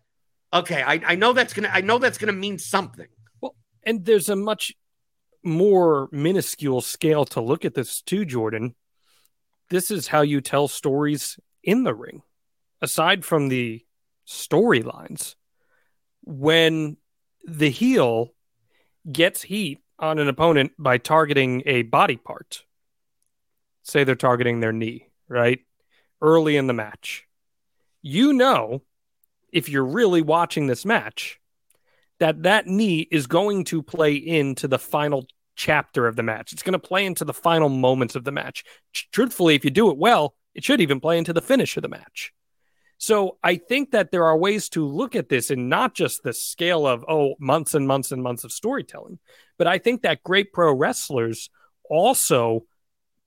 okay, 0.53 0.81
I, 0.81 1.01
I 1.05 1.15
know 1.15 1.33
that's 1.33 1.53
gonna 1.53 1.69
I 1.71 1.81
know 1.81 1.97
that's 1.97 2.17
gonna 2.17 2.33
mean 2.33 2.57
something. 2.57 3.07
Well, 3.41 3.55
and 3.83 4.05
there's 4.05 4.29
a 4.29 4.35
much 4.35 4.73
more 5.43 6.09
minuscule 6.11 6.81
scale 6.81 7.25
to 7.25 7.41
look 7.41 7.65
at 7.65 7.73
this 7.73 8.01
too, 8.01 8.25
Jordan. 8.25 8.75
This 9.69 9.91
is 9.91 10.07
how 10.07 10.21
you 10.21 10.41
tell 10.41 10.67
stories 10.67 11.39
in 11.63 11.83
the 11.83 11.93
ring. 11.93 12.23
Aside 12.81 13.25
from 13.25 13.49
the 13.49 13.85
storylines, 14.25 15.35
when 16.23 16.97
the 17.45 17.69
heel 17.69 18.33
gets 19.11 19.41
heat 19.43 19.79
on 19.97 20.19
an 20.19 20.27
opponent 20.27 20.71
by 20.77 20.97
targeting 20.97 21.63
a 21.65 21.83
body 21.83 22.17
part, 22.17 22.63
say 23.83 24.03
they're 24.03 24.15
targeting 24.15 24.59
their 24.59 24.71
knee, 24.71 25.07
right? 25.27 25.59
Early 26.21 26.57
in 26.57 26.67
the 26.67 26.73
match. 26.73 27.25
You 28.01 28.33
know, 28.33 28.81
if 29.51 29.67
you're 29.67 29.85
really 29.85 30.21
watching 30.21 30.67
this 30.67 30.85
match, 30.85 31.39
that 32.19 32.43
that 32.43 32.67
knee 32.67 33.07
is 33.11 33.27
going 33.27 33.63
to 33.65 33.81
play 33.81 34.13
into 34.13 34.67
the 34.67 34.79
final 34.79 35.25
chapter 35.55 36.07
of 36.07 36.15
the 36.15 36.23
match. 36.23 36.53
It's 36.53 36.63
going 36.63 36.73
to 36.73 36.79
play 36.79 37.05
into 37.05 37.25
the 37.25 37.33
final 37.33 37.69
moments 37.69 38.15
of 38.15 38.23
the 38.23 38.31
match. 38.31 38.63
Truthfully, 39.11 39.55
if 39.55 39.65
you 39.65 39.71
do 39.71 39.89
it 39.89 39.97
well, 39.97 40.35
it 40.55 40.63
should 40.63 40.81
even 40.81 40.99
play 40.99 41.17
into 41.17 41.33
the 41.33 41.41
finish 41.41 41.75
of 41.77 41.83
the 41.83 41.89
match. 41.89 42.33
So 42.99 43.37
I 43.41 43.55
think 43.55 43.91
that 43.91 44.11
there 44.11 44.25
are 44.25 44.37
ways 44.37 44.67
to 44.69 44.85
look 44.85 45.15
at 45.15 45.29
this 45.29 45.51
and 45.51 45.69
not 45.69 45.95
just 45.95 46.21
the 46.21 46.33
scale 46.33 46.85
of, 46.85 47.05
oh, 47.07 47.35
months 47.39 47.73
and 47.73 47.87
months 47.87 48.11
and 48.11 48.21
months 48.21 48.43
of 48.43 48.51
storytelling, 48.51 49.19
but 49.57 49.67
I 49.67 49.77
think 49.77 50.01
that 50.01 50.21
great 50.21 50.51
pro 50.51 50.73
wrestlers 50.73 51.49
also 51.89 52.65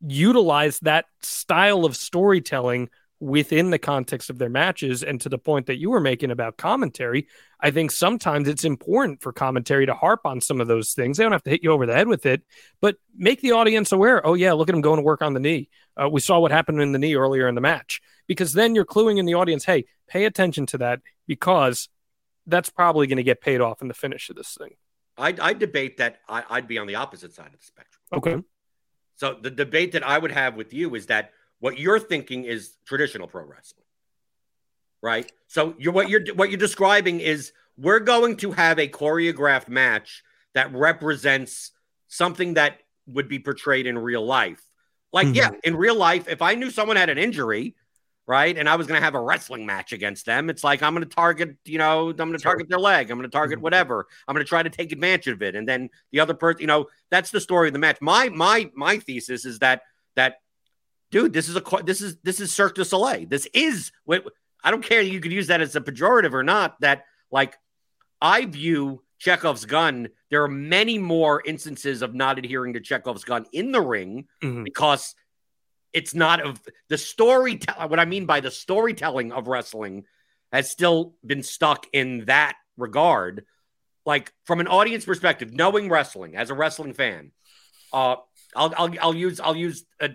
utilize 0.06 0.78
that 0.80 1.06
style 1.22 1.86
of 1.86 1.96
storytelling 1.96 2.90
within 3.22 3.70
the 3.70 3.78
context 3.78 4.30
of 4.30 4.38
their 4.38 4.48
matches. 4.48 5.04
And 5.04 5.20
to 5.20 5.28
the 5.28 5.38
point 5.38 5.66
that 5.66 5.78
you 5.78 5.90
were 5.90 6.00
making 6.00 6.32
about 6.32 6.56
commentary, 6.56 7.28
I 7.60 7.70
think 7.70 7.92
sometimes 7.92 8.48
it's 8.48 8.64
important 8.64 9.22
for 9.22 9.32
commentary 9.32 9.86
to 9.86 9.94
harp 9.94 10.22
on 10.24 10.40
some 10.40 10.60
of 10.60 10.66
those 10.66 10.92
things. 10.92 11.16
They 11.16 11.22
don't 11.22 11.30
have 11.30 11.44
to 11.44 11.50
hit 11.50 11.62
you 11.62 11.70
over 11.70 11.86
the 11.86 11.94
head 11.94 12.08
with 12.08 12.26
it, 12.26 12.42
but 12.80 12.96
make 13.16 13.40
the 13.40 13.52
audience 13.52 13.92
aware. 13.92 14.26
Oh, 14.26 14.34
yeah, 14.34 14.54
look 14.54 14.68
at 14.68 14.74
him 14.74 14.80
going 14.80 14.96
to 14.96 15.04
work 15.04 15.22
on 15.22 15.34
the 15.34 15.40
knee. 15.40 15.68
Uh, 15.96 16.08
we 16.08 16.18
saw 16.18 16.40
what 16.40 16.50
happened 16.50 16.82
in 16.82 16.90
the 16.90 16.98
knee 16.98 17.14
earlier 17.14 17.46
in 17.46 17.54
the 17.54 17.60
match, 17.60 18.00
because 18.26 18.54
then 18.54 18.74
you're 18.74 18.84
cluing 18.84 19.18
in 19.20 19.24
the 19.24 19.34
audience, 19.34 19.64
hey, 19.64 19.84
pay 20.08 20.24
attention 20.24 20.66
to 20.66 20.78
that 20.78 21.00
because 21.28 21.88
that's 22.48 22.70
probably 22.70 23.06
going 23.06 23.18
to 23.18 23.22
get 23.22 23.40
paid 23.40 23.60
off 23.60 23.82
in 23.82 23.86
the 23.86 23.94
finish 23.94 24.30
of 24.30 24.36
this 24.36 24.56
thing. 24.58 24.74
I'd, 25.16 25.38
I'd 25.38 25.60
debate 25.60 25.98
that 25.98 26.18
I, 26.28 26.42
I'd 26.50 26.66
be 26.66 26.78
on 26.78 26.88
the 26.88 26.96
opposite 26.96 27.32
side 27.32 27.52
of 27.54 27.60
the 27.60 27.64
spectrum. 27.64 28.02
Okay. 28.12 28.42
So 29.14 29.38
the 29.40 29.50
debate 29.50 29.92
that 29.92 30.04
I 30.04 30.18
would 30.18 30.32
have 30.32 30.56
with 30.56 30.74
you 30.74 30.92
is 30.96 31.06
that 31.06 31.30
what 31.62 31.78
you're 31.78 32.00
thinking 32.00 32.42
is 32.42 32.72
traditional 32.84 33.28
pro 33.28 33.44
wrestling, 33.44 33.86
right? 35.00 35.30
So 35.46 35.76
you're 35.78 35.92
what 35.92 36.08
you're 36.08 36.24
what 36.34 36.50
you're 36.50 36.58
describing 36.58 37.20
is 37.20 37.52
we're 37.78 38.00
going 38.00 38.36
to 38.38 38.50
have 38.50 38.80
a 38.80 38.88
choreographed 38.88 39.68
match 39.68 40.24
that 40.54 40.74
represents 40.74 41.70
something 42.08 42.54
that 42.54 42.80
would 43.06 43.28
be 43.28 43.38
portrayed 43.38 43.86
in 43.86 43.96
real 43.96 44.26
life. 44.26 44.60
Like, 45.12 45.28
mm-hmm. 45.28 45.36
yeah, 45.36 45.50
in 45.62 45.76
real 45.76 45.94
life, 45.94 46.26
if 46.26 46.42
I 46.42 46.56
knew 46.56 46.68
someone 46.68 46.96
had 46.96 47.10
an 47.10 47.18
injury, 47.18 47.76
right, 48.26 48.58
and 48.58 48.68
I 48.68 48.74
was 48.74 48.88
going 48.88 48.98
to 48.98 49.04
have 49.04 49.14
a 49.14 49.20
wrestling 49.20 49.64
match 49.64 49.92
against 49.92 50.26
them, 50.26 50.50
it's 50.50 50.64
like 50.64 50.82
I'm 50.82 50.94
going 50.94 51.08
to 51.08 51.14
target, 51.14 51.56
you 51.64 51.78
know, 51.78 52.08
I'm 52.08 52.16
going 52.16 52.32
to 52.32 52.38
target 52.38 52.68
their 52.68 52.80
leg, 52.80 53.08
I'm 53.08 53.18
going 53.18 53.30
to 53.30 53.32
target 53.32 53.58
mm-hmm. 53.58 53.62
whatever, 53.62 54.08
I'm 54.26 54.34
going 54.34 54.44
to 54.44 54.48
try 54.48 54.64
to 54.64 54.70
take 54.70 54.90
advantage 54.90 55.28
of 55.28 55.42
it, 55.42 55.54
and 55.54 55.68
then 55.68 55.90
the 56.10 56.18
other 56.18 56.34
person, 56.34 56.60
you 56.60 56.66
know, 56.66 56.88
that's 57.08 57.30
the 57.30 57.40
story 57.40 57.68
of 57.68 57.72
the 57.72 57.78
match. 57.78 57.98
My 58.00 58.30
my 58.30 58.68
my 58.74 58.98
thesis 58.98 59.44
is 59.44 59.60
that 59.60 59.82
that 60.16 60.41
dude, 61.12 61.32
this 61.32 61.48
is 61.48 61.54
a 61.54 61.62
this 61.84 62.00
is 62.00 62.16
this 62.24 62.40
is 62.40 62.52
Cirque 62.52 62.74
du 62.74 62.84
Soleil. 62.84 63.26
This 63.28 63.46
is 63.54 63.92
what 64.04 64.24
I 64.64 64.72
don't 64.72 64.82
care. 64.82 65.00
If 65.00 65.12
you 65.12 65.20
could 65.20 65.30
use 65.30 65.46
that 65.46 65.60
as 65.60 65.76
a 65.76 65.80
pejorative 65.80 66.32
or 66.32 66.42
not. 66.42 66.80
That 66.80 67.04
like 67.30 67.56
I 68.20 68.46
view 68.46 69.04
Chekhov's 69.18 69.66
gun. 69.66 70.08
There 70.30 70.42
are 70.42 70.48
many 70.48 70.98
more 70.98 71.40
instances 71.44 72.02
of 72.02 72.14
not 72.14 72.38
adhering 72.38 72.72
to 72.72 72.80
Chekhov's 72.80 73.22
gun 73.22 73.46
in 73.52 73.70
the 73.70 73.80
ring 73.80 74.26
mm-hmm. 74.42 74.64
because 74.64 75.14
it's 75.92 76.14
not 76.14 76.40
of 76.40 76.60
the 76.88 76.98
story. 76.98 77.60
What 77.86 78.00
I 78.00 78.06
mean 78.06 78.26
by 78.26 78.40
the 78.40 78.50
storytelling 78.50 79.30
of 79.30 79.46
wrestling 79.46 80.04
has 80.50 80.70
still 80.70 81.14
been 81.24 81.42
stuck 81.42 81.86
in 81.92 82.24
that 82.24 82.56
regard. 82.76 83.44
Like 84.04 84.32
from 84.44 84.58
an 84.58 84.66
audience 84.66 85.04
perspective, 85.04 85.52
knowing 85.52 85.88
wrestling 85.88 86.34
as 86.34 86.50
a 86.50 86.54
wrestling 86.54 86.94
fan, 86.94 87.30
uh, 87.92 88.16
I'll, 88.56 88.74
I'll, 88.76 88.94
I'll 89.00 89.14
use 89.14 89.38
I'll 89.38 89.56
use 89.56 89.84
uh, 90.00 90.08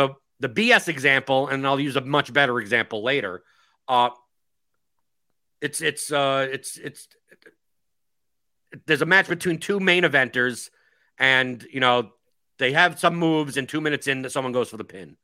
the 0.00 0.14
the 0.40 0.48
BS 0.48 0.88
example, 0.88 1.48
and 1.48 1.66
I'll 1.66 1.80
use 1.80 1.96
a 1.96 2.00
much 2.00 2.32
better 2.32 2.58
example 2.60 3.02
later. 3.02 3.42
Uh, 3.86 4.10
it's 5.60 5.82
it's 5.82 6.10
uh, 6.10 6.48
it's 6.50 6.76
it's 6.78 7.08
there's 8.86 9.02
a 9.02 9.06
match 9.06 9.28
between 9.28 9.58
two 9.58 9.80
main 9.80 10.04
eventers, 10.04 10.70
and 11.18 11.64
you 11.72 11.80
know 11.80 12.12
they 12.58 12.72
have 12.72 12.98
some 12.98 13.16
moves, 13.16 13.56
and 13.56 13.68
two 13.68 13.80
minutes 13.80 14.06
in, 14.06 14.28
someone 14.30 14.52
goes 14.52 14.70
for 14.70 14.76
the 14.76 14.84
pin. 14.84 15.16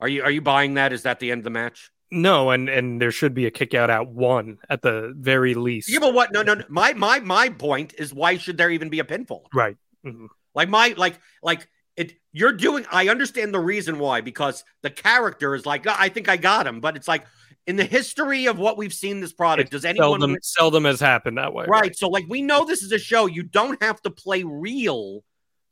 Are 0.00 0.08
you 0.08 0.22
are 0.22 0.30
you 0.30 0.42
buying 0.42 0.74
that? 0.74 0.92
Is 0.92 1.02
that 1.04 1.20
the 1.20 1.30
end 1.30 1.40
of 1.40 1.44
the 1.44 1.50
match? 1.50 1.90
No, 2.10 2.50
and 2.50 2.68
and 2.68 3.00
there 3.00 3.12
should 3.12 3.34
be 3.34 3.46
a 3.46 3.50
kick 3.50 3.72
out 3.72 3.88
at 3.88 4.08
one 4.08 4.58
at 4.68 4.82
the 4.82 5.14
very 5.16 5.54
least. 5.54 5.88
Yeah, 5.88 6.00
but 6.00 6.12
what? 6.12 6.32
No, 6.32 6.42
no, 6.42 6.54
no. 6.54 6.64
My 6.68 6.92
my 6.92 7.20
my 7.20 7.48
point 7.48 7.94
is 7.96 8.12
why 8.12 8.36
should 8.36 8.58
there 8.58 8.70
even 8.70 8.90
be 8.90 8.98
a 8.98 9.04
pinfall? 9.04 9.44
Right. 9.54 9.76
Mm-hmm. 10.04 10.26
Like 10.54 10.68
my 10.68 10.94
like 10.96 11.18
like 11.42 11.68
it 12.00 12.14
you're 12.32 12.52
doing 12.52 12.84
i 12.90 13.08
understand 13.08 13.52
the 13.52 13.60
reason 13.60 13.98
why 13.98 14.20
because 14.20 14.64
the 14.82 14.90
character 14.90 15.54
is 15.54 15.66
like 15.66 15.84
ah, 15.86 15.96
i 15.98 16.08
think 16.08 16.28
i 16.28 16.36
got 16.36 16.66
him. 16.66 16.80
But 16.80 16.96
it's 16.96 17.08
like 17.08 17.24
in 17.66 17.76
the 17.76 17.84
history 17.84 18.46
of 18.46 18.58
what 18.58 18.76
we've 18.78 18.92
seen 18.92 19.20
this 19.20 19.32
product 19.32 19.68
it 19.68 19.70
does 19.70 19.84
anyone 19.84 20.20
seldom, 20.20 20.36
seldom 20.42 20.84
has 20.84 21.00
happened 21.00 21.38
that 21.38 21.52
way 21.52 21.66
right, 21.68 21.82
right 21.82 21.96
so 21.96 22.08
like 22.08 22.24
we 22.28 22.42
know 22.42 22.64
this 22.64 22.82
is 22.82 22.92
a 22.92 22.98
show. 22.98 23.26
You 23.26 23.42
don't 23.42 23.82
have 23.82 24.00
to 24.02 24.10
play 24.10 24.42
real 24.42 25.22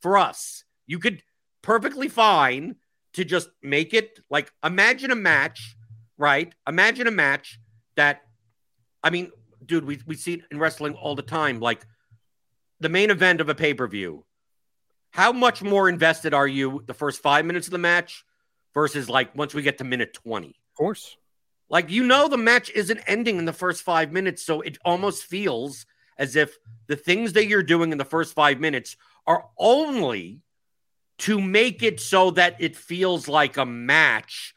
for 0.01 0.17
us. 0.17 0.63
You 0.87 0.99
could 0.99 1.21
perfectly 1.61 2.07
fine 2.07 2.75
to 3.13 3.25
just 3.25 3.49
make 3.61 3.93
it 3.93 4.19
like 4.29 4.51
imagine 4.63 5.11
a 5.11 5.15
match 5.15 5.75
right? 6.19 6.53
Imagine 6.67 7.07
a 7.07 7.11
match 7.11 7.59
that 7.95 8.21
i 9.03 9.09
mean 9.09 9.31
dude, 9.65 9.85
we 9.85 9.99
we 10.05 10.15
see 10.15 10.33
it 10.33 10.41
in 10.51 10.59
wrestling 10.59 10.93
all 10.95 11.15
the 11.15 11.21
time. 11.21 11.59
Like 11.59 11.85
the 12.79 12.89
main 12.89 13.09
event 13.09 13.39
of 13.41 13.49
a 13.49 13.55
pay 13.55 13.73
per 13.73 13.87
view. 13.87 14.25
How 15.11 15.31
much 15.31 15.61
more 15.61 15.89
invested 15.89 16.33
are 16.33 16.47
you 16.47 16.83
the 16.85 16.93
first 16.93 17.21
five 17.21 17.45
minutes 17.45 17.67
of 17.67 17.71
the 17.71 17.77
match 17.77 18.25
versus 18.73 19.09
like 19.09 19.35
once 19.35 19.53
we 19.53 19.61
get 19.61 19.79
to 19.79 19.83
minute 19.83 20.13
twenty? 20.13 20.49
Of 20.49 20.75
course. 20.77 21.17
Like 21.69 21.89
you 21.89 22.03
know, 22.03 22.27
the 22.27 22.37
match 22.37 22.69
isn't 22.71 23.01
ending 23.07 23.37
in 23.37 23.45
the 23.45 23.53
first 23.53 23.83
five 23.83 24.11
minutes, 24.11 24.43
so 24.43 24.61
it 24.61 24.77
almost 24.85 25.23
feels 25.23 25.85
as 26.17 26.35
if 26.35 26.57
the 26.87 26.95
things 26.95 27.33
that 27.33 27.47
you're 27.47 27.63
doing 27.63 27.91
in 27.91 27.97
the 27.97 28.05
first 28.05 28.33
five 28.33 28.59
minutes 28.59 28.97
are 29.25 29.45
only 29.57 30.41
to 31.19 31.39
make 31.39 31.83
it 31.83 31.99
so 31.99 32.31
that 32.31 32.57
it 32.59 32.75
feels 32.75 33.27
like 33.27 33.57
a 33.57 33.65
match 33.65 34.53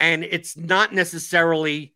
and 0.00 0.24
it's 0.24 0.56
not 0.56 0.92
necessarily 0.92 1.94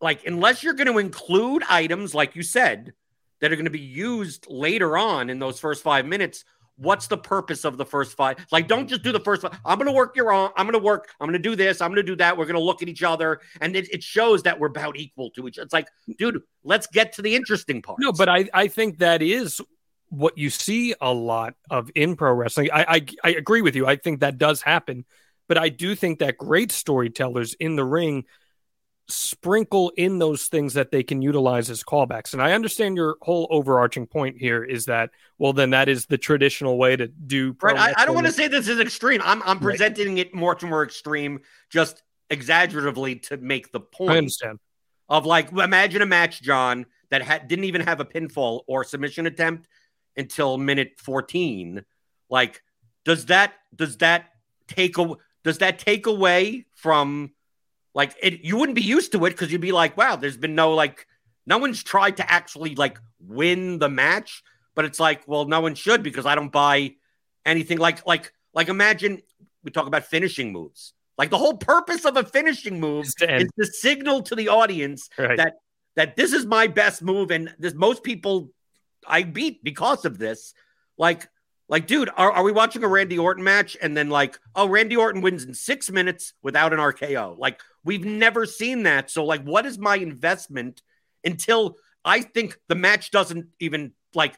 like 0.00 0.24
unless 0.26 0.62
you're 0.62 0.74
going 0.74 0.92
to 0.92 0.98
include 0.98 1.62
items 1.68 2.14
like 2.14 2.36
you 2.36 2.42
said 2.42 2.92
that 3.40 3.52
are 3.52 3.56
going 3.56 3.64
to 3.64 3.70
be 3.70 3.78
used 3.78 4.46
later 4.48 4.98
on 4.98 5.30
in 5.30 5.38
those 5.38 5.58
first 5.60 5.82
five 5.82 6.06
minutes 6.06 6.44
what's 6.80 7.06
the 7.06 7.16
purpose 7.16 7.64
of 7.64 7.76
the 7.76 7.84
first 7.84 8.16
five? 8.16 8.38
Like 8.50 8.66
don't 8.66 8.88
just 8.88 9.02
do 9.02 9.12
the 9.12 9.20
first 9.20 9.42
five 9.42 9.58
i'm 9.64 9.78
going 9.78 9.86
to 9.86 9.92
work 9.92 10.16
your 10.16 10.32
arm 10.32 10.50
i'm 10.56 10.66
going 10.66 10.78
to 10.78 10.84
work 10.84 11.08
i'm 11.20 11.26
going 11.26 11.40
to 11.40 11.48
do 11.48 11.54
this 11.54 11.80
i'm 11.80 11.90
going 11.90 11.96
to 11.96 12.02
do 12.02 12.16
that 12.16 12.36
we're 12.36 12.46
going 12.46 12.54
to 12.54 12.62
look 12.62 12.82
at 12.82 12.88
each 12.88 13.02
other 13.02 13.40
and 13.60 13.76
it, 13.76 13.92
it, 13.92 14.02
shows 14.02 14.42
that 14.42 14.58
we're 14.58 14.68
about 14.68 14.96
equal 14.96 15.30
to 15.30 15.46
each 15.46 15.58
other 15.58 15.64
it's 15.64 15.72
like 15.72 15.88
dude 16.18 16.42
let's 16.64 16.86
get 16.86 17.12
to 17.12 17.22
the 17.22 17.34
interesting 17.34 17.82
part 17.82 17.98
no 18.00 18.12
but 18.12 18.28
i 18.28 18.48
i 18.54 18.66
think 18.66 18.98
that 18.98 19.22
is 19.22 19.60
what 20.08 20.36
you 20.36 20.50
see 20.50 20.94
a 21.00 21.12
lot 21.12 21.54
of 21.70 21.90
in 21.94 22.16
pro 22.16 22.32
wrestling. 22.32 22.68
I, 22.72 22.84
I 22.88 23.06
i 23.24 23.30
agree 23.30 23.62
with 23.62 23.76
you 23.76 23.86
i 23.86 23.96
think 23.96 24.20
that 24.20 24.38
does 24.38 24.62
happen 24.62 25.04
but 25.48 25.58
i 25.58 25.68
do 25.68 25.94
think 25.94 26.20
that 26.20 26.38
great 26.38 26.72
storytellers 26.72 27.54
in 27.54 27.76
the 27.76 27.84
ring 27.84 28.24
sprinkle 29.10 29.92
in 29.96 30.18
those 30.18 30.46
things 30.46 30.74
that 30.74 30.90
they 30.90 31.02
can 31.02 31.22
utilize 31.22 31.70
as 31.70 31.82
callbacks. 31.82 32.32
And 32.32 32.42
I 32.42 32.52
understand 32.52 32.96
your 32.96 33.16
whole 33.20 33.46
overarching 33.50 34.06
point 34.06 34.36
here 34.38 34.64
is 34.64 34.86
that, 34.86 35.10
well, 35.38 35.52
then 35.52 35.70
that 35.70 35.88
is 35.88 36.06
the 36.06 36.18
traditional 36.18 36.78
way 36.78 36.96
to 36.96 37.08
do. 37.08 37.56
Right. 37.60 37.76
I, 37.76 38.02
I, 38.02 38.06
don't 38.06 38.14
want 38.14 38.26
to 38.26 38.32
say 38.32 38.48
this 38.48 38.68
is 38.68 38.80
extreme. 38.80 39.20
I'm, 39.24 39.42
I'm 39.42 39.58
presenting 39.60 40.14
right. 40.14 40.26
it 40.26 40.34
more 40.34 40.54
to 40.54 40.66
more 40.66 40.82
extreme, 40.82 41.40
just 41.70 42.02
exaggeratively 42.30 43.22
to 43.28 43.36
make 43.36 43.72
the 43.72 43.80
point. 43.80 44.12
I 44.12 44.18
understand. 44.18 44.58
Of 45.08 45.26
like, 45.26 45.50
imagine 45.52 46.02
a 46.02 46.06
match, 46.06 46.40
Jon, 46.40 46.86
that 47.10 47.22
ha- 47.22 47.40
didn't 47.46 47.64
even 47.64 47.80
have 47.80 48.00
a 48.00 48.04
pinfall 48.04 48.62
or 48.68 48.84
submission 48.84 49.26
attempt 49.26 49.66
until 50.16 50.56
minute 50.56 50.92
14. 50.98 51.84
Like, 52.28 52.62
does 53.04 53.26
that, 53.26 53.54
does 53.74 53.96
that 53.98 54.26
take 54.68 54.98
a, 54.98 55.16
does 55.42 55.58
that 55.58 55.78
take 55.80 56.06
away 56.06 56.66
from 56.76 57.32
like 57.94 58.14
it, 58.22 58.40
you 58.44 58.56
wouldn't 58.56 58.76
be 58.76 58.82
used 58.82 59.12
to 59.12 59.24
it 59.26 59.30
because 59.30 59.50
you'd 59.50 59.60
be 59.60 59.72
like, 59.72 59.96
wow, 59.96 60.16
there's 60.16 60.36
been 60.36 60.54
no 60.54 60.74
like, 60.74 61.06
no 61.46 61.58
one's 61.58 61.82
tried 61.82 62.16
to 62.18 62.30
actually 62.30 62.74
like 62.74 62.98
win 63.18 63.78
the 63.78 63.88
match. 63.88 64.42
But 64.74 64.84
it's 64.84 65.00
like, 65.00 65.26
well, 65.26 65.46
no 65.46 65.60
one 65.60 65.74
should 65.74 66.02
because 66.02 66.26
I 66.26 66.34
don't 66.34 66.52
buy 66.52 66.94
anything 67.44 67.78
like 67.78 68.06
like 68.06 68.32
like 68.54 68.68
imagine 68.68 69.22
we 69.62 69.70
talk 69.70 69.86
about 69.86 70.04
finishing 70.04 70.52
moves. 70.52 70.92
Like 71.18 71.30
the 71.30 71.38
whole 71.38 71.56
purpose 71.56 72.04
of 72.04 72.16
a 72.16 72.24
finishing 72.24 72.80
move 72.80 73.04
is 73.04 73.14
to, 73.16 73.48
signal 73.64 74.22
to 74.22 74.34
the 74.34 74.48
audience 74.48 75.10
right. 75.18 75.36
that 75.36 75.54
that 75.96 76.16
this 76.16 76.32
is 76.32 76.46
my 76.46 76.66
best 76.66 77.02
move 77.02 77.30
and 77.30 77.54
this 77.58 77.74
most 77.74 78.02
people 78.02 78.50
I 79.06 79.24
beat 79.24 79.62
because 79.62 80.04
of 80.04 80.18
this. 80.18 80.54
Like 80.96 81.28
like, 81.70 81.86
dude, 81.86 82.10
are, 82.16 82.32
are 82.32 82.42
we 82.42 82.50
watching 82.50 82.82
a 82.82 82.88
Randy 82.88 83.16
Orton 83.16 83.44
match 83.44 83.76
and 83.80 83.96
then 83.96 84.10
like, 84.10 84.36
oh, 84.56 84.68
Randy 84.68 84.96
Orton 84.96 85.22
wins 85.22 85.44
in 85.44 85.54
six 85.54 85.88
minutes 85.88 86.34
without 86.42 86.72
an 86.72 86.80
RKO? 86.80 87.38
Like, 87.38 87.60
we've 87.84 88.04
never 88.04 88.44
seen 88.44 88.82
that. 88.82 89.08
So, 89.08 89.24
like, 89.24 89.44
what 89.44 89.64
is 89.64 89.78
my 89.78 89.94
investment 89.94 90.82
until 91.24 91.76
I 92.04 92.22
think 92.22 92.58
the 92.66 92.74
match 92.74 93.12
doesn't 93.12 93.46
even 93.60 93.92
like 94.14 94.36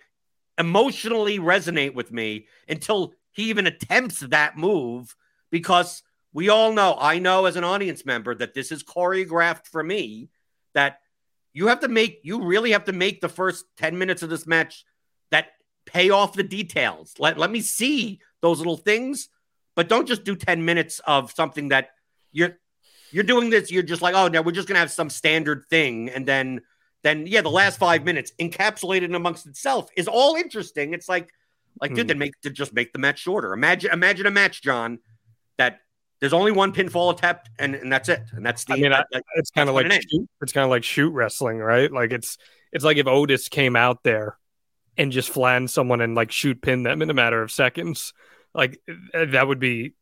emotionally 0.58 1.38
resonate 1.38 1.94
with 1.94 2.12
me 2.12 2.48
until 2.68 3.14
he 3.30 3.44
even 3.44 3.66
attempts 3.66 4.20
that 4.20 4.58
move? 4.58 5.16
Because 5.50 6.02
we 6.34 6.50
all 6.50 6.74
know, 6.74 6.98
I 7.00 7.18
know 7.18 7.46
as 7.46 7.56
an 7.56 7.64
audience 7.64 8.04
member 8.04 8.34
that 8.34 8.52
this 8.52 8.70
is 8.70 8.84
choreographed 8.84 9.68
for 9.68 9.82
me, 9.82 10.28
that 10.74 10.98
you 11.54 11.68
have 11.68 11.80
to 11.80 11.88
make, 11.88 12.20
you 12.24 12.42
really 12.44 12.72
have 12.72 12.84
to 12.84 12.92
make 12.92 13.22
the 13.22 13.28
first 13.30 13.64
10 13.78 13.96
minutes 13.96 14.22
of 14.22 14.28
this 14.28 14.46
match 14.46 14.84
pay 15.86 16.10
off 16.10 16.34
the 16.34 16.42
details. 16.42 17.14
Let, 17.18 17.38
let 17.38 17.50
me 17.50 17.60
see 17.60 18.20
those 18.40 18.58
little 18.58 18.76
things, 18.76 19.28
but 19.74 19.88
don't 19.88 20.06
just 20.06 20.24
do 20.24 20.36
10 20.36 20.64
minutes 20.64 21.00
of 21.06 21.32
something 21.32 21.68
that 21.68 21.90
you're 22.32 22.58
you're 23.12 23.24
doing 23.24 23.50
this, 23.50 23.70
you're 23.70 23.82
just 23.82 24.00
like, 24.00 24.14
oh 24.14 24.28
no, 24.28 24.40
we're 24.40 24.52
just 24.52 24.66
gonna 24.66 24.80
have 24.80 24.90
some 24.90 25.10
standard 25.10 25.66
thing, 25.68 26.08
and 26.08 26.26
then 26.26 26.62
then 27.02 27.26
yeah, 27.26 27.42
the 27.42 27.50
last 27.50 27.78
five 27.78 28.04
minutes 28.04 28.32
encapsulated 28.40 29.14
amongst 29.14 29.46
itself 29.46 29.90
is 29.96 30.08
all 30.08 30.34
interesting. 30.34 30.94
It's 30.94 31.08
like 31.10 31.30
like, 31.80 31.94
dude, 31.94 32.04
hmm. 32.04 32.08
then 32.08 32.18
make 32.18 32.40
to 32.40 32.50
just 32.50 32.72
make 32.72 32.92
the 32.92 32.98
match 32.98 33.18
shorter. 33.18 33.52
Imagine 33.52 33.92
imagine 33.92 34.26
a 34.26 34.30
match, 34.30 34.62
Jon, 34.62 34.98
that 35.58 35.80
there's 36.20 36.32
only 36.32 36.52
one 36.52 36.72
pinfall 36.72 37.12
attempt 37.12 37.50
and, 37.58 37.74
and 37.74 37.92
that's 37.92 38.08
it. 38.08 38.22
And 38.32 38.46
that's 38.46 38.64
the 38.64 38.74
I 38.74 38.76
mean, 38.76 38.90
that, 38.92 39.06
I, 39.12 39.20
it's 39.34 39.50
kind 39.50 39.68
of 39.68 39.74
like 39.74 39.90
shoot, 39.90 40.28
it's 40.40 40.52
kind 40.52 40.64
of 40.64 40.70
like 40.70 40.84
shoot 40.84 41.10
wrestling, 41.10 41.58
right? 41.58 41.90
Like 41.90 42.12
it's 42.12 42.38
it's 42.72 42.84
like 42.84 42.96
if 42.96 43.06
Otis 43.06 43.48
came 43.48 43.76
out 43.76 44.02
there 44.04 44.38
and 44.96 45.12
just 45.12 45.30
flan 45.30 45.68
someone 45.68 46.00
and 46.00 46.14
like 46.14 46.30
shoot 46.30 46.60
pin 46.60 46.82
them 46.82 47.02
in 47.02 47.10
a 47.10 47.14
matter 47.14 47.42
of 47.42 47.50
seconds. 47.50 48.12
Like 48.54 48.80
that 49.14 49.46
would 49.46 49.58
be 49.58 49.94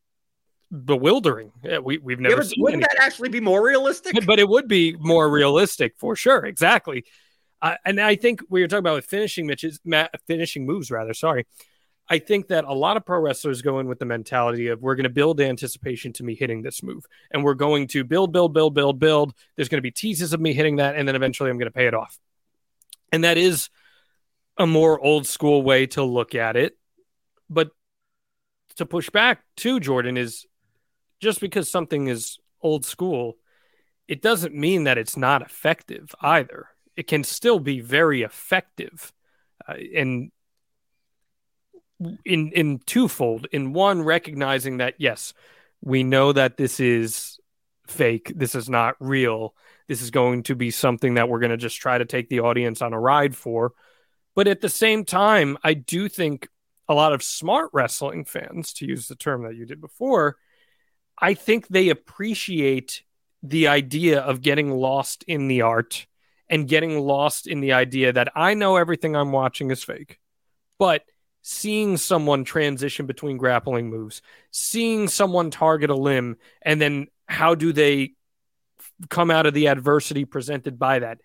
bewildering. 0.71 1.53
We 1.83 1.99
we've 1.99 2.21
never 2.21 2.37
yeah, 2.37 2.43
seen. 2.43 2.63
Wouldn't 2.63 2.83
anything. 2.83 2.97
that 2.99 3.05
actually 3.05 3.29
be 3.29 3.41
more 3.41 3.65
realistic? 3.65 4.27
But 4.27 4.39
it 4.39 4.49
would 4.49 4.69
be 4.69 4.97
more 4.99 5.29
realistic 5.31 5.95
for 5.99 6.17
sure. 6.17 6.45
Exactly. 6.45 7.05
Uh, 7.63 7.77
and 7.85 8.01
I 8.01 8.17
think 8.17 8.41
we 8.49 8.63
were 8.63 8.69
talking 8.69 8.81
about 8.81 8.95
with 8.95 9.05
finishing 9.05 9.47
matches, 9.47 9.81
ma- 9.85 10.09
finishing 10.27 10.65
moves 10.65 10.91
rather. 10.91 11.13
Sorry. 11.13 11.47
I 12.09 12.19
think 12.19 12.49
that 12.49 12.65
a 12.65 12.73
lot 12.73 12.97
of 12.97 13.07
pro 13.07 13.21
wrestlers 13.21 13.63
go 13.63 13.79
in 13.79 13.87
with 13.87 14.01
the 14.01 14.05
mentality 14.05 14.67
of 14.67 14.83
we're 14.83 14.97
going 14.97 15.05
to 15.05 15.11
build 15.11 15.41
anticipation 15.41 16.13
to 16.15 16.25
me 16.25 16.35
hitting 16.35 16.61
this 16.61 16.83
move, 16.83 17.07
and 17.31 17.45
we're 17.45 17.55
going 17.55 17.87
to 17.89 18.03
build, 18.03 18.33
build, 18.33 18.53
build, 18.53 18.75
build, 18.75 18.99
build. 18.99 19.33
There's 19.55 19.69
going 19.69 19.79
to 19.79 19.83
be 19.83 19.93
teases 19.93 20.33
of 20.33 20.41
me 20.41 20.53
hitting 20.53 20.77
that, 20.77 20.97
and 20.97 21.07
then 21.07 21.15
eventually 21.15 21.51
I'm 21.51 21.59
going 21.59 21.71
to 21.71 21.77
pay 21.77 21.87
it 21.87 21.95
off. 21.95 22.19
And 23.13 23.23
that 23.23 23.39
is 23.39 23.69
a 24.61 24.67
more 24.67 25.01
old 25.01 25.27
school 25.27 25.63
way 25.63 25.87
to 25.87 26.05
look 26.05 26.35
at 26.35 26.55
it. 26.55 26.77
But 27.49 27.71
to 28.77 28.85
push 28.85 29.09
back 29.09 29.43
to 29.57 29.81
Jordan 29.81 30.19
is 30.19 30.47
just 31.19 31.41
because 31.41 31.71
something 31.71 32.09
is 32.09 32.39
old 32.61 32.85
school, 32.85 33.39
it 34.07 34.21
doesn't 34.21 34.55
mean 34.55 34.85
that 34.85 34.99
it's 34.99 35.17
not 35.17 35.41
effective 35.41 36.15
either. 36.21 36.69
It 36.95 37.07
can 37.07 37.25
still 37.25 37.59
be 37.59 37.81
very 37.81 38.21
effective. 38.21 39.13
Uh, 39.67 39.77
and 39.97 40.31
in 42.25 42.53
in 42.53 42.79
twofold 42.81 43.47
in 43.53 43.75
one 43.75 44.03
recognizing 44.03 44.79
that 44.79 44.95
yes 44.97 45.35
we 45.83 46.03
know 46.03 46.33
that 46.33 46.57
this 46.57 46.81
is 46.81 47.39
fake 47.87 48.33
this 48.35 48.55
is 48.55 48.71
not 48.71 48.97
real 49.01 49.55
this 49.87 50.01
is 50.01 50.11
going 50.11 50.43
to 50.43 50.55
be 50.55 50.71
something 50.71 51.15
that 51.15 51.29
we're 51.29 51.41
going 51.41 51.51
to 51.51 51.59
just 51.59 51.79
try 51.79 51.99
to 51.99 52.07
take 52.07 52.31
the 52.31 52.41
audience 52.41 52.81
on 52.81 52.95
a 52.95 52.99
ride 52.99 53.37
for 53.37 53.75
but 54.35 54.49
at 54.49 54.61
the 54.61 54.69
same 54.69 55.05
time, 55.05 55.59
I 55.63 55.75
do 55.75 56.09
think 56.09 56.49
a 56.89 56.95
lot 56.95 57.13
of 57.13 57.23
smart 57.23 57.71
wrestling 57.73 58.25
fans, 58.25 58.73
to 58.75 58.87
use 58.87 59.07
the 59.09 59.15
term 59.15 59.45
that 59.45 59.55
you 59.55 59.65
did 59.65 59.81
before, 59.81 60.37
I 61.19 61.35
think 61.35 61.69
they 61.69 61.89
appreciate 61.89 63.03
the 63.43 63.69
idea 63.69 64.21
of 64.21 64.43
getting 64.43 64.71
lost 64.71 65.23
in 65.27 65.49
the 65.49 65.63
art 65.63 66.07
and 66.49 66.69
getting 66.69 66.99
lost 66.99 67.47
in 67.47 67.61
the 67.61 67.73
idea 67.73 68.13
that 68.13 68.33
I 68.35 68.55
know 68.55 68.77
everything 68.77 69.15
I'm 69.15 69.33
watching 69.33 69.71
is 69.71 69.85
fake. 69.85 70.19
But 70.79 71.05
seeing 71.43 71.97
someone 71.97 72.45
transition 72.45 73.07
between 73.07 73.37
grappling 73.37 73.89
moves, 73.89 74.21
seeing 74.51 75.09
someone 75.09 75.51
target 75.51 75.91
a 75.91 75.95
limb, 75.95 76.37
and 76.61 76.81
then 76.81 77.07
how 77.27 77.55
do 77.55 77.73
they 77.73 78.15
come 79.09 79.31
out 79.31 79.47
of 79.47 79.55
the 79.55 79.69
adversity 79.69 80.25
presented 80.25 80.79
by 80.79 80.99
that? 80.99 81.21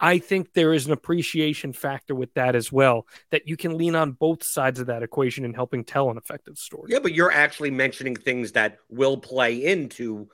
I 0.00 0.18
think 0.18 0.52
there 0.52 0.72
is 0.72 0.86
an 0.86 0.92
appreciation 0.92 1.72
factor 1.72 2.14
with 2.14 2.32
that 2.34 2.54
as 2.54 2.70
well, 2.70 3.06
that 3.30 3.48
you 3.48 3.56
can 3.56 3.76
lean 3.76 3.94
on 3.94 4.12
both 4.12 4.44
sides 4.44 4.78
of 4.78 4.86
that 4.86 5.02
equation 5.02 5.44
in 5.44 5.54
helping 5.54 5.84
tell 5.84 6.10
an 6.10 6.16
effective 6.16 6.58
story. 6.58 6.92
Yeah, 6.92 7.00
but 7.00 7.14
you're 7.14 7.32
actually 7.32 7.70
mentioning 7.70 8.14
things 8.14 8.52
that 8.52 8.78
will 8.88 9.16
play 9.16 9.64
into 9.64 10.28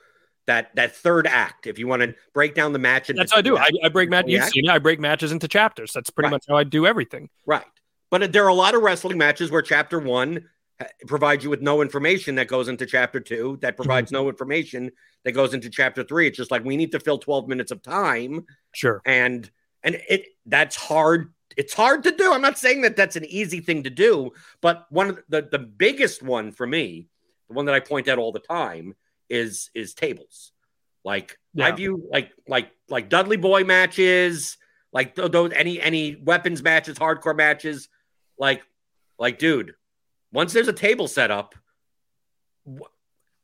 that 0.45 0.75
that 0.75 0.95
third 0.95 1.25
act. 1.25 1.65
If 1.67 1.79
you 1.79 1.87
want 1.87 2.03
to 2.03 2.13
break 2.33 2.53
down 2.53 2.73
the 2.73 2.79
match, 2.79 3.07
that's 3.07 3.31
how 3.31 3.39
I 3.39 3.41
do. 3.41 3.57
I, 3.57 3.69
I 3.83 3.89
break 3.89 4.09
matches. 4.09 4.31
You've 4.31 4.45
seen 4.45 4.65
it. 4.65 4.71
I 4.71 4.79
break 4.79 4.99
matches 4.99 5.31
into 5.31 5.47
chapters. 5.47 5.91
That's 5.93 6.09
pretty 6.09 6.27
right. 6.27 6.31
much 6.33 6.45
how 6.47 6.55
I 6.55 6.63
do 6.63 6.85
everything. 6.85 7.29
Right. 7.45 7.65
But 8.11 8.31
there 8.31 8.45
are 8.45 8.49
a 8.49 8.53
lot 8.53 8.75
of 8.75 8.83
wrestling 8.83 9.17
matches 9.17 9.49
where 9.49 9.63
chapter 9.63 9.99
one 9.99 10.47
provides 11.07 11.43
you 11.43 11.49
with 11.49 11.61
no 11.61 11.81
information 11.81 12.35
that 12.35 12.47
goes 12.47 12.67
into 12.67 12.85
chapter 12.85 13.19
two, 13.19 13.57
that 13.61 13.75
provides 13.75 14.11
mm-hmm. 14.11 14.23
no 14.23 14.29
information 14.29 14.91
that 15.23 15.31
goes 15.31 15.53
into 15.53 15.69
chapter 15.69 16.03
three. 16.03 16.27
It's 16.27 16.37
just 16.37 16.51
like 16.51 16.63
we 16.63 16.77
need 16.77 16.91
to 16.91 16.99
fill 16.99 17.17
12 17.17 17.47
minutes 17.47 17.71
of 17.71 17.81
time. 17.81 18.45
Sure. 18.73 19.01
And 19.05 19.49
and 19.83 20.01
it 20.09 20.27
that's 20.45 20.75
hard. 20.75 21.33
It's 21.55 21.73
hard 21.73 22.03
to 22.03 22.11
do. 22.11 22.33
I'm 22.33 22.41
not 22.41 22.57
saying 22.57 22.81
that 22.81 22.95
that's 22.95 23.15
an 23.15 23.25
easy 23.25 23.61
thing 23.61 23.83
to 23.83 23.89
do, 23.89 24.31
but 24.61 24.85
one 24.89 25.09
of 25.09 25.19
the 25.29 25.47
the 25.49 25.59
biggest 25.59 26.21
one 26.21 26.51
for 26.51 26.67
me, 26.67 27.07
the 27.47 27.53
one 27.53 27.65
that 27.65 27.75
I 27.75 27.79
point 27.79 28.07
out 28.07 28.17
all 28.17 28.31
the 28.31 28.39
time, 28.39 28.95
is 29.29 29.69
is 29.73 29.93
tables. 29.93 30.51
Like 31.05 31.37
Yeah. 31.53 31.67
I 31.67 31.71
view 31.71 32.07
like 32.11 32.31
like 32.47 32.71
like 32.89 33.09
Dudley 33.09 33.37
Boy 33.37 33.63
matches, 33.63 34.57
like 34.91 35.15
th- 35.15 35.31
those 35.31 35.53
any 35.53 35.79
any 35.79 36.17
weapons 36.17 36.61
matches, 36.61 36.97
hardcore 36.97 37.35
matches, 37.35 37.87
like 38.37 38.63
like 39.17 39.39
dude, 39.39 39.75
once 40.35 40.51
there's 40.51 40.67
a 40.67 40.73
table 40.73 41.07
set 41.07 41.31
up, 41.31 41.55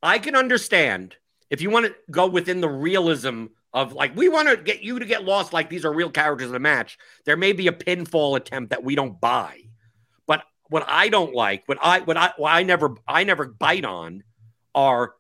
I 0.03 0.19
can 0.19 0.35
understand 0.35 1.15
if 1.49 1.61
you 1.61 1.69
want 1.69 1.85
to 1.85 1.95
go 2.11 2.27
within 2.27 2.59
the 2.59 2.69
realism 2.69 3.45
of 3.73 3.93
like 3.93 4.15
we 4.15 4.27
want 4.27 4.49
to 4.49 4.57
get 4.57 4.81
you 4.81 4.99
to 4.99 5.05
get 5.05 5.23
lost 5.23 5.53
like 5.53 5.69
these 5.69 5.85
are 5.85 5.93
real 5.93 6.09
characters 6.09 6.49
in 6.49 6.55
a 6.55 6.59
match. 6.59 6.97
There 7.25 7.37
may 7.37 7.53
be 7.53 7.67
a 7.67 7.71
pinfall 7.71 8.35
attempt 8.35 8.71
that 8.71 8.83
we 8.83 8.95
don't 8.95 9.19
buy, 9.21 9.61
but 10.27 10.43
what 10.69 10.83
I 10.87 11.07
don't 11.07 11.33
like, 11.33 11.63
what 11.67 11.77
I 11.81 12.01
what 12.01 12.17
I 12.17 12.33
what 12.35 12.51
I 12.51 12.63
never 12.63 12.95
I 13.07 13.23
never 13.23 13.47
bite 13.47 13.85
on, 13.85 14.23
are 14.75 15.13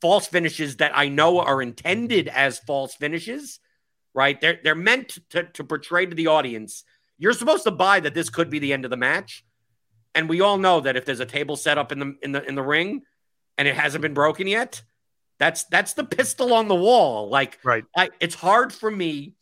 false 0.00 0.28
finishes 0.28 0.76
that 0.76 0.92
I 0.94 1.08
know 1.08 1.40
are 1.40 1.60
intended 1.60 2.28
as 2.28 2.60
false 2.60 2.94
finishes. 2.94 3.58
Right? 4.14 4.40
They're 4.40 4.60
they're 4.62 4.76
meant 4.76 5.18
to 5.30 5.44
to 5.44 5.64
portray 5.64 6.06
to 6.06 6.14
the 6.14 6.28
audience. 6.28 6.84
You're 7.18 7.32
supposed 7.32 7.64
to 7.64 7.72
buy 7.72 7.98
that 8.00 8.14
this 8.14 8.30
could 8.30 8.48
be 8.48 8.60
the 8.60 8.72
end 8.72 8.84
of 8.84 8.92
the 8.92 8.96
match, 8.96 9.44
and 10.14 10.28
we 10.28 10.40
all 10.40 10.58
know 10.58 10.80
that 10.80 10.96
if 10.96 11.04
there's 11.04 11.20
a 11.20 11.26
table 11.26 11.56
set 11.56 11.78
up 11.78 11.92
in 11.92 11.98
the 11.98 12.16
in 12.22 12.32
the 12.32 12.44
in 12.44 12.54
the 12.54 12.62
ring, 12.62 13.02
and 13.56 13.68
it 13.68 13.74
hasn't 13.74 14.02
been 14.02 14.14
broken 14.14 14.46
yet, 14.46 14.82
that's 15.38 15.64
that's 15.64 15.94
the 15.94 16.04
pistol 16.04 16.52
on 16.54 16.68
the 16.68 16.74
wall. 16.74 17.28
Like 17.28 17.58
Right. 17.64 17.84
I, 17.96 18.10
it's 18.20 18.34
hard 18.34 18.72
for 18.72 18.90
me 18.90 19.34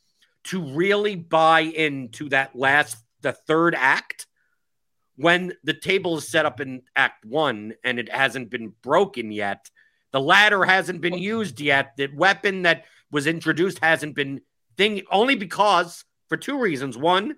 to 0.45 0.63
really 0.63 1.17
buy 1.17 1.61
into 1.61 2.29
that 2.29 2.55
last 2.55 2.97
the 3.23 3.33
third 3.33 3.75
act 3.75 4.27
when 5.17 5.53
the 5.65 5.75
table 5.75 6.19
is 6.19 6.29
set 6.29 6.47
up 6.47 6.61
in 6.61 6.83
act 6.95 7.25
one 7.25 7.75
and 7.83 7.99
it 7.99 8.11
hasn't 8.11 8.51
been 8.51 8.73
broken 8.83 9.33
yet 9.33 9.71
the 10.13 10.21
ladder 10.21 10.65
hasn't 10.65 11.01
been 11.01 11.19
used 11.19 11.61
yet 11.61 11.93
the 11.97 12.09
weapon 12.15 12.63
that 12.63 12.85
was 13.11 13.27
introduced 13.27 13.81
hasn't 13.81 14.15
been 14.15 14.41
thing 14.77 15.03
only 15.11 15.35
because 15.35 16.05
for 16.29 16.37
two 16.37 16.61
reasons 16.61 16.97
one 16.97 17.35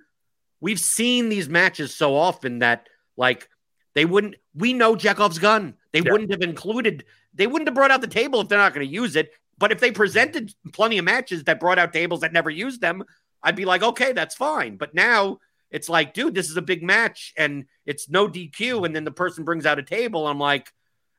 we've 0.60 0.80
seen 0.80 1.28
these 1.28 1.48
matches 1.48 1.94
so 1.94 2.14
often 2.14 2.58
that 2.58 2.88
like 3.18 3.48
they 3.94 4.06
wouldn't 4.06 4.36
we 4.54 4.72
know 4.72 4.96
Chekhov's 4.96 5.38
gun. 5.38 5.74
They 5.92 6.00
Yeah. 6.00 6.12
wouldn't 6.12 6.30
have 6.30 6.40
included 6.42 7.04
they 7.34 7.46
wouldn't 7.46 7.68
have 7.68 7.74
brought 7.74 7.90
out 7.90 8.00
the 8.00 8.06
table 8.06 8.40
if 8.40 8.48
they're 8.48 8.58
not 8.58 8.72
going 8.72 8.86
to 8.86 8.92
use 8.92 9.14
it. 9.16 9.32
But 9.58 9.72
if 9.72 9.80
they 9.80 9.90
presented 9.90 10.54
plenty 10.72 10.98
of 10.98 11.04
matches 11.04 11.44
that 11.44 11.60
brought 11.60 11.78
out 11.78 11.92
tables 11.92 12.20
that 12.20 12.32
never 12.32 12.48
used 12.48 12.80
them 12.80 13.04
I'd 13.42 13.56
be 13.56 13.64
like 13.64 13.82
okay 13.82 14.12
that's 14.12 14.34
fine. 14.34 14.76
But 14.76 14.94
now 14.94 15.38
it's 15.70 15.88
like 15.88 16.14
dude 16.14 16.34
this 16.34 16.48
is 16.48 16.56
a 16.56 16.62
big 16.62 16.82
match 16.82 17.34
and 17.36 17.66
it's 17.84 18.08
no 18.08 18.28
DQ 18.28 18.86
and 18.86 18.94
then 18.94 19.04
the 19.04 19.10
person 19.10 19.44
brings 19.44 19.66
out 19.66 19.78
a 19.78 19.82
table. 19.82 20.26
I'm 20.26 20.38
like 20.38 20.72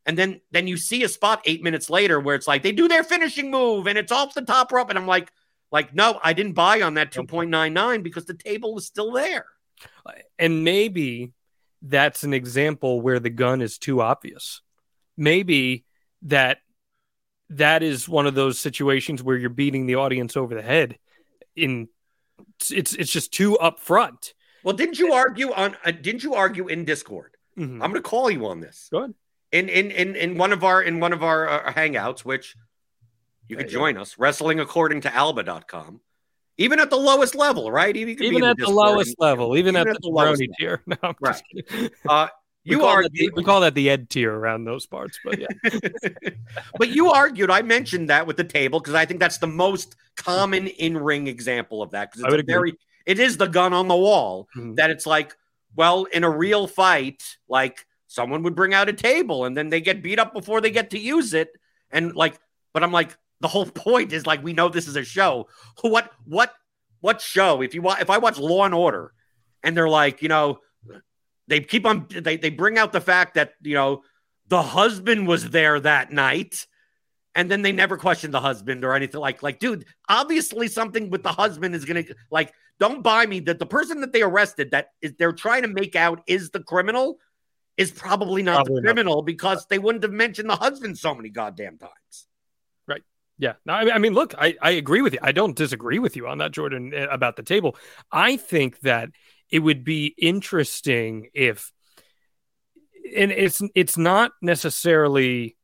and 0.06 0.18
then 0.18 0.42
then 0.52 0.66
you 0.68 0.78
see 0.78 1.04
a 1.04 1.10
spot 1.10 1.42
8 1.46 1.62
minutes 1.62 1.90
later 1.90 2.20
where 2.20 2.36
it's 2.36 2.48
like 2.48 2.64
they 2.64 2.72
do 2.72 2.88
their 2.88 3.04
finishing 3.04 3.52
move 3.52 3.88
and 3.88 3.98
it's 3.98 4.12
off 4.12 4.34
the 4.34 4.42
top 4.42 4.72
rope. 4.72 4.90
And 4.90 4.98
I'm 4.98 5.06
like 5.08 5.32
like 5.72 5.94
no 5.94 6.20
I 6.24 6.34
didn't 6.34 6.54
buy 6.54 6.82
on 6.82 6.94
that 6.96 7.12
2.99 7.12 8.04
because 8.04 8.26
the 8.26 8.34
table 8.34 8.78
is 8.78 8.86
still 8.88 9.12
there. 9.12 9.46
And 10.40 10.64
maybe 10.64 11.34
that's 11.82 12.24
an 12.24 12.34
example 12.34 13.02
where 13.02 13.20
the 13.20 13.30
gun 13.30 13.62
is 13.62 13.78
too 13.78 14.02
obvious. 14.02 14.62
Maybe 15.18 15.86
that 16.24 16.60
that 17.50 17.82
is 17.84 18.08
one 18.08 18.28
of 18.28 18.36
those 18.36 18.60
situations 18.60 19.24
where 19.24 19.38
you're 19.38 19.50
beating 19.50 19.86
the 19.86 19.96
audience 19.96 20.38
over 20.38 20.54
the 20.54 20.62
head 20.62 20.98
in 21.56 21.88
it's 22.72 22.94
it's 22.94 23.12
just 23.12 23.32
too 23.34 23.58
upfront. 23.62 24.34
well 24.64 24.76
didn't 24.76 25.00
you 25.00 25.14
argue 25.14 25.52
on 25.54 25.76
uh, 25.86 25.92
didn't 25.92 26.24
you 26.24 26.36
argue 26.36 26.68
in 26.68 26.86
discord 26.86 27.36
Mhm. 27.58 27.74
I'm 27.84 27.92
going 27.92 27.96
to 27.96 28.02
call 28.02 28.30
you 28.30 28.46
on 28.46 28.60
this 28.62 28.88
Go 28.92 29.00
ahead. 29.00 29.14
in 29.52 29.68
in 29.70 29.92
in 29.92 30.16
in 30.16 30.38
one 30.38 30.54
of 30.54 30.64
our 30.64 30.82
in 30.82 31.00
one 31.00 31.12
of 31.12 31.24
our 31.24 31.50
uh, 31.68 31.74
hangouts 31.74 32.20
which 32.22 32.56
you 33.48 33.58
could 33.58 33.66
yeah. 33.68 33.74
join 33.80 33.98
us 33.98 34.18
wrestling 34.20 34.60
according 34.60 35.02
to 35.02 35.14
alba.com 35.14 36.00
even 36.60 36.80
at 36.80 36.90
the 36.90 36.98
lowest 36.98 37.34
level 37.36 37.72
right 37.72 37.94
be 37.96 38.02
Even 38.02 38.44
at 38.44 38.58
the 38.58 38.66
Discord 38.66 38.76
lowest 38.76 39.16
level, 39.20 39.58
even, 39.58 39.76
Even 39.76 39.88
at, 39.88 39.96
at 39.96 40.02
the 40.02 40.10
the 40.10 40.10
lowest 40.10 40.44
tier. 40.60 40.82
No, 40.88 40.96
I'm 41.04 41.16
Right. 41.20 41.42
uh 42.08 42.28
you 42.66 42.84
argued 42.84 43.14
the- 43.14 43.32
we 43.36 43.44
call 43.44 43.62
that 43.62 43.74
the 43.74 43.90
ed 43.90 44.10
tier 44.10 44.32
around 44.34 44.66
those 44.66 44.86
parts, 44.86 45.18
but 45.24 45.40
yeah. 45.40 45.48
but 46.78 46.90
you 46.90 47.10
argued 47.10 47.50
i 47.50 47.62
mentioned 47.62 48.10
that 48.10 48.28
with 48.28 48.38
the 48.38 48.44
table 48.44 48.80
because 48.80 48.94
i 48.94 49.06
think 49.06 49.20
that's 49.20 49.38
the 49.40 49.48
most 49.48 49.96
common 50.18 50.68
in-ring 50.68 51.28
example 51.28 51.82
of 51.82 51.92
that 51.92 52.12
because 52.12 52.22
it's 52.22 52.30
would 52.32 52.40
a 52.40 52.44
agree. 52.44 52.54
very 52.54 52.74
it 53.06 53.18
is 53.20 53.38
the 53.38 53.48
gun 53.48 53.74
on 53.74 53.88
the 53.88 53.96
wall 53.96 54.48
Mhm. 54.56 54.76
that 54.76 54.90
it's 54.90 55.06
like 55.06 55.36
well 55.76 56.04
in 56.06 56.24
a 56.24 56.30
real 56.30 56.68
fight 56.68 57.38
like 57.48 57.86
someone 58.08 58.44
would 58.44 58.56
bring 58.56 58.74
out 58.74 58.90
a 58.90 58.94
table 58.94 59.46
and 59.46 59.56
then 59.56 59.70
they 59.70 59.80
get 59.82 60.04
beat 60.04 60.20
up 60.20 60.34
before 60.34 60.60
they 60.62 60.72
get 60.72 60.90
to 60.92 61.00
use 61.00 61.34
it 61.34 61.50
and 61.92 62.16
like 62.16 62.38
but 62.74 62.84
i'm 62.84 62.92
like 62.92 63.16
the 63.42 63.48
whole 63.48 63.66
point 63.66 64.14
is 64.14 64.26
like 64.28 64.44
we 64.44 64.54
know 64.54 64.70
this 64.70 64.88
is 64.88 64.96
a 64.96 65.04
show. 65.04 65.48
What 65.82 66.12
what 66.26 66.54
what 67.02 67.22
show? 67.22 67.62
If 67.62 67.74
you 67.74 67.82
watch 67.82 68.02
if 68.02 68.10
i 68.10 68.18
watch 68.18 68.38
law 68.38 68.66
and 68.66 68.74
order 68.74 69.14
and 69.64 69.76
they're 69.76 69.90
like 69.90 70.22
you 70.22 70.30
know 70.30 70.60
they 71.48 71.62
keep 71.62 71.86
on 71.86 72.08
they, 72.10 72.38
they 72.38 72.50
bring 72.50 72.78
out 72.78 72.92
the 72.92 73.02
fact 73.02 73.36
that 73.36 73.54
you 73.62 73.74
know 73.74 74.04
the 74.48 74.62
husband 74.62 75.28
was 75.28 75.50
there 75.50 75.80
that 75.80 76.12
night 76.12 76.66
and 77.36 77.50
then 77.50 77.62
they 77.62 77.72
never 77.72 77.98
question 77.98 78.32
the 78.32 78.40
husband 78.40 78.84
or 78.84 78.94
anything 78.94 79.20
like 79.20 79.44
like 79.44 79.60
dude 79.60 79.86
obviously 80.08 80.68
something 80.68 81.10
with 81.10 81.24
the 81.24 81.32
husband 81.32 81.76
is 81.76 81.86
gonna 81.86 82.04
like 82.32 82.54
don't 82.80 83.04
buy 83.04 83.26
me 83.26 83.40
that 83.42 83.60
the 83.60 83.66
person 83.66 84.02
that 84.02 84.14
they 84.14 84.22
arrested 84.22 84.72
that 84.72 84.90
is 85.02 85.14
they're 85.18 85.34
trying 85.34 85.62
to 85.62 85.68
make 85.68 85.96
out 85.96 86.22
is 86.28 86.50
the 86.52 86.62
criminal 86.62 87.18
is 87.78 87.92
probably 87.92 88.42
not 88.44 88.66
Probably 88.66 88.76
the 88.76 88.82
not. 88.82 88.88
criminal 88.88 89.22
because 89.22 89.66
they 89.68 89.80
wouldn't 89.80 90.04
have 90.04 90.14
mentioned 90.14 90.50
the 90.50 90.56
husband 90.56 90.98
so 90.98 91.14
many 91.14 91.30
goddamn 91.30 91.78
times 91.78 92.28
Yeah, 93.40 93.54
no, 93.66 93.74
I 93.74 93.98
mean, 94.00 94.14
look, 94.14 94.36
I, 94.38 94.56
I 94.62 94.72
agree 94.72 95.02
with 95.02 95.14
you. 95.14 95.20
I 95.24 95.32
don't 95.32 95.56
disagree 95.56 95.98
with 95.98 96.18
you 96.18 96.28
on 96.28 96.40
that, 96.40 96.52
Jordan, 96.52 96.94
eh, 96.94 97.08
about 97.10 97.38
the 97.38 97.42
table. 97.44 97.78
I 98.12 98.36
think 98.36 98.82
that 98.82 99.10
it 99.50 99.60
would 99.60 99.86
be 99.86 100.14
interesting 100.18 101.30
if, 101.34 101.72
and 103.16 103.32
it's 103.32 103.62
it's 103.76 103.98
not 103.98 104.34
necessarily 104.42 105.56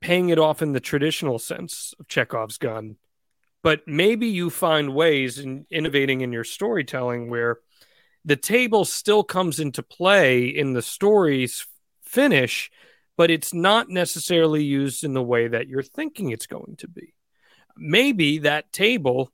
paying 0.00 0.28
it 0.28 0.38
off 0.38 0.62
in 0.62 0.72
the 0.72 0.80
traditional 0.80 1.40
sense 1.40 1.92
of 1.98 2.06
Chekhov's 2.06 2.56
gun, 2.56 2.96
but 3.64 3.80
maybe 3.88 4.28
you 4.28 4.48
find 4.48 4.94
ways 4.94 5.40
in 5.40 5.66
innovating 5.72 6.20
in 6.20 6.32
your 6.32 6.44
storytelling 6.44 7.28
where 7.28 7.58
the 8.24 8.36
table 8.36 8.84
still 8.84 9.24
comes 9.24 9.58
into 9.58 9.82
play 9.82 10.46
in 10.46 10.72
the 10.72 10.82
story's 10.82 11.66
finish, 12.04 12.70
but 13.16 13.30
it's 13.30 13.54
not 13.54 13.88
necessarily 13.88 14.64
used 14.64 15.04
in 15.04 15.14
the 15.14 15.22
way 15.22 15.48
that 15.48 15.68
you're 15.68 15.82
thinking 15.82 16.30
it's 16.30 16.46
going 16.46 16.76
to 16.78 16.88
be. 16.88 17.14
Maybe 17.76 18.38
that 18.38 18.72
table, 18.72 19.32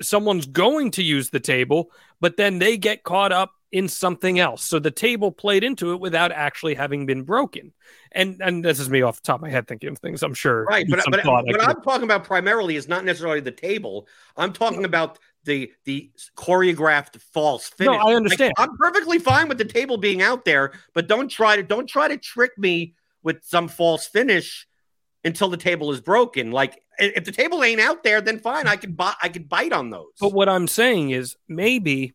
someone's 0.00 0.46
going 0.46 0.92
to 0.92 1.02
use 1.02 1.30
the 1.30 1.40
table, 1.40 1.90
but 2.20 2.36
then 2.36 2.58
they 2.58 2.76
get 2.76 3.02
caught 3.02 3.32
up 3.32 3.52
in 3.70 3.88
something 3.88 4.38
else. 4.38 4.64
So 4.64 4.78
the 4.78 4.90
table 4.90 5.30
played 5.30 5.62
into 5.62 5.92
it 5.92 6.00
without 6.00 6.32
actually 6.32 6.74
having 6.74 7.06
been 7.06 7.22
broken. 7.22 7.72
And 8.12 8.40
and 8.40 8.64
this 8.64 8.80
is 8.80 8.88
me 8.88 9.02
off 9.02 9.16
the 9.16 9.26
top 9.26 9.36
of 9.36 9.42
my 9.42 9.50
head 9.50 9.68
thinking 9.68 9.90
of 9.90 9.98
things. 9.98 10.22
I'm 10.22 10.34
sure. 10.34 10.64
right 10.64 10.86
but, 10.88 11.00
but 11.10 11.24
what 11.24 11.44
could- 11.46 11.60
i'm 11.60 11.82
talking 11.82 12.04
about 12.04 12.24
primarily 12.24 12.76
is 12.76 12.88
not 12.88 13.04
necessarily 13.04 13.40
the 13.40 13.50
table 13.50 14.06
i'm 14.36 14.52
talking 14.52 14.84
about 14.84 15.18
the 15.44 15.70
the 15.84 16.10
choreographed 16.36 17.20
false 17.32 17.68
finish. 17.68 17.92
No, 17.92 17.98
I 17.98 18.14
understand. 18.14 18.54
Like, 18.58 18.68
i'm 18.68 18.76
perfectly 18.76 19.18
fine 19.18 19.48
with 19.48 19.58
the 19.58 19.64
table 19.64 19.96
being 19.96 20.22
out 20.22 20.44
there 20.44 20.72
but 20.94 21.06
don't 21.06 21.28
try 21.28 21.56
to 21.56 21.62
don't 21.62 21.86
try 21.86 22.08
to 22.08 22.16
trick 22.16 22.56
me 22.56 22.94
with 23.22 23.42
some 23.42 23.68
false 23.68 24.06
finish 24.06 24.66
until 25.24 25.48
the 25.48 25.56
table 25.56 25.92
is 25.92 26.00
broken 26.00 26.50
like 26.50 26.82
if 26.98 27.24
the 27.24 27.32
table 27.32 27.62
ain't 27.62 27.80
out 27.80 28.02
there 28.02 28.20
then 28.20 28.38
fine 28.38 28.66
i 28.66 28.76
can 28.76 28.92
buy 28.92 29.12
i 29.22 29.28
could 29.28 29.48
bite 29.48 29.72
on 29.72 29.90
those 29.90 30.06
But 30.20 30.32
what 30.32 30.48
I'm 30.48 30.66
saying 30.66 31.10
is 31.10 31.36
maybe 31.48 32.14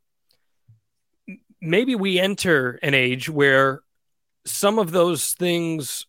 maybe 1.64 1.96
we 1.96 2.20
enter 2.20 2.80
an 2.84 2.94
age 2.94 3.30
where 3.30 3.82
some 4.46 4.78
of 4.78 4.92
those 4.92 5.34
things 5.34 6.06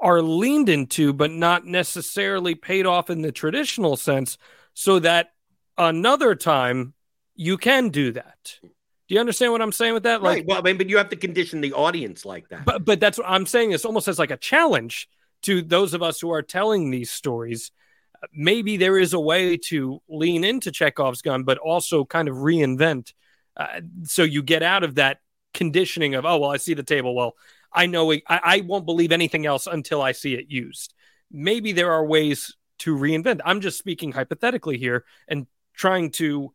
are 0.00 0.22
leaned 0.22 0.68
into 0.68 1.12
but 1.12 1.30
not 1.30 1.66
necessarily 1.66 2.54
paid 2.54 2.86
off 2.86 3.10
in 3.10 3.22
the 3.22 3.32
traditional 3.32 3.96
sense 3.96 4.38
so 4.72 4.98
that 4.98 5.32
another 5.78 6.34
time 6.34 6.94
you 7.36 7.56
can 7.56 7.90
do 7.90 8.12
that. 8.12 8.58
Do 8.62 9.14
you 9.14 9.20
understand 9.20 9.52
what 9.52 9.60
I'm 9.60 9.72
saying 9.72 9.94
with 9.94 10.04
that? 10.04 10.22
Like 10.22 10.38
right 10.38 10.46
well 10.46 10.58
I 10.58 10.62
mean, 10.62 10.78
but 10.78 10.88
you 10.88 10.96
have 10.96 11.10
to 11.10 11.16
condition 11.16 11.60
the 11.60 11.74
audience 11.74 12.24
like 12.24 12.48
that 12.48 12.64
but 12.64 12.84
but 12.84 13.00
that's 13.00 13.18
what 13.18 13.28
I'm 13.28 13.46
saying. 13.46 13.72
It's 13.72 13.84
almost 13.84 14.08
as 14.08 14.18
like 14.18 14.30
a 14.30 14.36
challenge 14.36 15.08
to 15.42 15.60
those 15.60 15.92
of 15.92 16.02
us 16.02 16.20
who 16.20 16.30
are 16.30 16.42
telling 16.42 16.90
these 16.90 17.10
stories. 17.10 17.70
Maybe 18.32 18.78
there 18.78 18.98
is 18.98 19.12
a 19.12 19.20
way 19.20 19.58
to 19.68 20.00
lean 20.08 20.42
into 20.42 20.72
Chekhov's 20.72 21.20
gun, 21.20 21.44
but 21.44 21.58
also 21.58 22.06
kind 22.06 22.28
of 22.28 22.36
reinvent, 22.36 23.12
uh, 23.56 23.80
so 24.04 24.22
you 24.22 24.42
get 24.42 24.62
out 24.62 24.84
of 24.84 24.96
that 24.96 25.18
conditioning 25.52 26.14
of 26.14 26.24
oh 26.24 26.38
well, 26.38 26.50
I 26.50 26.56
see 26.56 26.74
the 26.74 26.82
table. 26.82 27.14
Well, 27.14 27.34
I 27.72 27.86
know 27.86 28.12
I, 28.12 28.20
I 28.28 28.60
won't 28.66 28.86
believe 28.86 29.12
anything 29.12 29.46
else 29.46 29.66
until 29.66 30.02
I 30.02 30.12
see 30.12 30.34
it 30.34 30.50
used. 30.50 30.94
Maybe 31.30 31.72
there 31.72 31.92
are 31.92 32.04
ways 32.04 32.56
to 32.80 32.96
reinvent. 32.96 33.40
I'm 33.44 33.60
just 33.60 33.78
speaking 33.78 34.12
hypothetically 34.12 34.78
here 34.78 35.04
and 35.28 35.46
trying 35.74 36.10
to 36.12 36.52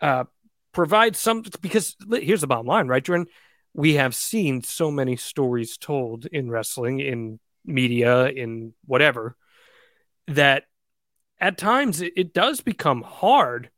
uh, 0.00 0.24
provide 0.72 1.16
some 1.16 1.44
because 1.60 1.96
here's 2.10 2.40
the 2.40 2.46
bottom 2.46 2.66
line, 2.66 2.88
right, 2.88 3.04
Jordan? 3.04 3.26
we 3.74 3.94
have 3.94 4.14
seen 4.14 4.62
so 4.62 4.90
many 4.90 5.16
stories 5.16 5.76
told 5.76 6.26
in 6.26 6.50
wrestling, 6.50 7.00
in 7.00 7.40
media, 7.64 8.26
in 8.26 8.74
whatever, 8.84 9.36
that 10.28 10.64
at 11.40 11.58
times 11.58 12.00
it 12.00 12.34
does 12.34 12.60
become 12.60 13.02
hard 13.02 13.70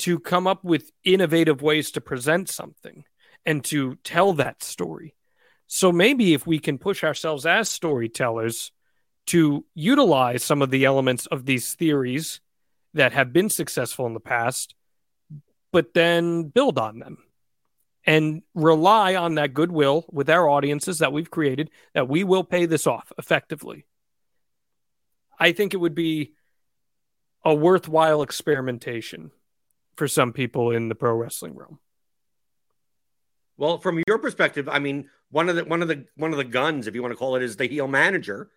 to 0.00 0.18
come 0.18 0.46
up 0.46 0.64
with 0.64 0.90
innovative 1.04 1.62
ways 1.62 1.90
to 1.92 2.00
present 2.00 2.48
something 2.48 3.04
and 3.46 3.64
to 3.64 3.96
tell 4.04 4.32
that 4.34 4.62
story. 4.62 5.14
So 5.66 5.92
maybe 5.92 6.34
if 6.34 6.46
we 6.46 6.58
can 6.58 6.78
push 6.78 7.04
ourselves 7.04 7.46
as 7.46 7.68
storytellers 7.68 8.72
to 9.26 9.64
utilize 9.74 10.42
some 10.42 10.62
of 10.62 10.70
the 10.70 10.84
elements 10.84 11.26
of 11.26 11.46
these 11.46 11.74
theories 11.74 12.40
that 12.94 13.12
have 13.12 13.32
been 13.32 13.48
successful 13.48 14.06
in 14.06 14.14
the 14.14 14.20
past, 14.20 14.74
but 15.70 15.94
then 15.94 16.44
build 16.44 16.78
on 16.78 16.98
them 16.98 17.18
and 18.04 18.42
rely 18.54 19.14
on 19.14 19.36
that 19.36 19.54
goodwill 19.54 20.06
with 20.10 20.28
our 20.28 20.48
audiences 20.48 20.98
that 20.98 21.12
we've 21.12 21.30
created 21.30 21.70
that 21.94 22.08
we 22.08 22.24
will 22.24 22.42
pay 22.42 22.66
this 22.66 22.86
off 22.86 23.12
effectively. 23.18 23.86
I 25.38 25.52
think 25.52 25.74
it 25.74 25.78
would 25.78 25.94
be 25.94 26.32
a 27.44 27.54
worthwhile 27.54 28.22
experimentation 28.22 29.30
for 30.00 30.08
some 30.08 30.32
people 30.32 30.70
in 30.70 30.88
the 30.88 30.94
pro 30.94 31.14
wrestling 31.14 31.54
realm. 31.54 31.78
Well, 33.58 33.76
from 33.76 34.02
your 34.08 34.16
perspective, 34.16 34.66
I 34.66 34.78
mean, 34.78 35.10
one 35.30 35.50
of 35.50 35.56
the 35.56 35.64
one 35.66 35.82
of 35.82 35.88
the 35.88 36.06
one 36.16 36.30
of 36.30 36.38
the 36.38 36.44
guns, 36.44 36.86
if 36.86 36.94
you 36.94 37.02
want 37.02 37.12
to 37.12 37.18
call 37.18 37.36
it, 37.36 37.42
is 37.42 37.56
the 37.56 37.66
heel 37.66 37.86
manager, 37.86 38.48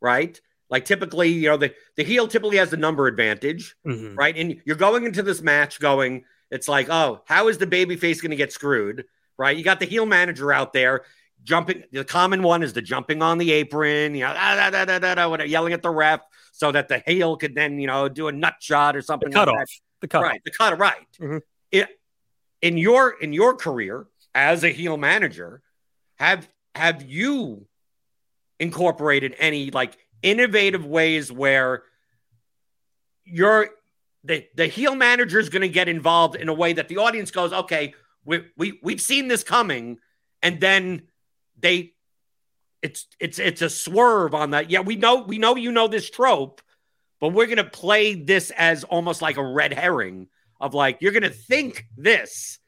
right? 0.00 0.40
Like 0.68 0.84
typically, 0.84 1.28
you 1.28 1.50
know, 1.50 1.56
the 1.56 1.72
the 1.96 2.02
heel 2.02 2.26
typically 2.26 2.56
has 2.56 2.70
the 2.70 2.76
number 2.76 3.06
advantage, 3.06 3.76
mm-hmm. 3.86 4.16
right? 4.16 4.36
And 4.36 4.60
you're 4.64 4.74
going 4.74 5.04
into 5.04 5.22
this 5.22 5.40
match 5.40 5.78
going, 5.78 6.24
it's 6.50 6.66
like, 6.66 6.88
oh, 6.90 7.22
how 7.26 7.46
is 7.46 7.58
the 7.58 7.66
baby 7.68 7.94
face 7.94 8.20
going 8.20 8.30
to 8.30 8.36
get 8.36 8.52
screwed? 8.52 9.04
Right? 9.38 9.56
You 9.56 9.62
got 9.62 9.78
the 9.78 9.86
heel 9.86 10.04
manager 10.04 10.52
out 10.52 10.72
there 10.72 11.02
jumping. 11.44 11.84
The 11.92 12.04
common 12.04 12.42
one 12.42 12.64
is 12.64 12.72
the 12.72 12.82
jumping 12.82 13.22
on 13.22 13.38
the 13.38 13.52
apron, 13.52 14.16
you 14.16 14.22
know, 14.22 14.34
da, 14.34 14.68
da, 14.68 14.84
da, 14.84 14.98
da, 14.98 15.14
da, 15.14 15.44
yelling 15.44 15.74
at 15.74 15.82
the 15.82 15.90
ref 15.90 16.22
so 16.50 16.72
that 16.72 16.88
the 16.88 16.98
heel 17.06 17.36
could 17.36 17.54
then, 17.54 17.78
you 17.78 17.86
know, 17.86 18.08
do 18.08 18.26
a 18.26 18.32
nut 18.32 18.54
shot 18.58 18.96
or 18.96 19.02
something. 19.02 19.30
The 19.30 19.34
cut 19.34 19.46
like. 19.46 19.68
The 20.02 20.08
cut. 20.08 20.22
Right. 20.22 20.42
The 20.44 20.50
cut. 20.50 20.78
Right. 20.78 21.06
Mm-hmm. 21.18 21.38
It, 21.70 21.88
in 22.60 22.76
your 22.76 23.10
in 23.10 23.32
your 23.32 23.56
career 23.56 24.06
as 24.34 24.64
a 24.64 24.68
heel 24.68 24.98
manager, 24.98 25.62
have 26.16 26.46
have 26.74 27.02
you 27.02 27.66
incorporated 28.60 29.34
any 29.38 29.70
like 29.70 29.96
innovative 30.22 30.84
ways 30.84 31.32
where 31.32 31.84
you're 33.24 33.70
the 34.24 34.46
the 34.54 34.66
heel 34.66 34.94
manager 34.94 35.38
is 35.38 35.48
going 35.48 35.62
to 35.62 35.68
get 35.68 35.88
involved 35.88 36.36
in 36.36 36.48
a 36.48 36.54
way 36.54 36.72
that 36.72 36.88
the 36.88 36.98
audience 36.98 37.30
goes, 37.30 37.52
okay, 37.52 37.94
we 38.24 38.44
we 38.56 38.78
we've 38.82 39.00
seen 39.00 39.28
this 39.28 39.44
coming, 39.44 39.98
and 40.42 40.60
then 40.60 41.02
they 41.58 41.92
it's 42.82 43.06
it's 43.20 43.38
it's 43.38 43.62
a 43.62 43.70
swerve 43.70 44.34
on 44.34 44.50
that. 44.50 44.70
Yeah, 44.70 44.80
we 44.80 44.96
know 44.96 45.22
we 45.22 45.38
know 45.38 45.56
you 45.56 45.72
know 45.72 45.88
this 45.88 46.10
trope, 46.10 46.60
but 47.22 47.28
we're 47.28 47.46
going 47.46 47.56
to 47.58 47.64
play 47.64 48.14
this 48.14 48.50
as 48.56 48.82
almost 48.82 49.22
like 49.22 49.36
a 49.36 49.44
red 49.44 49.72
herring 49.72 50.26
of 50.60 50.74
like 50.74 50.98
you're 51.00 51.12
going 51.12 51.22
to 51.22 51.30
think 51.30 51.86
this, 51.96 52.58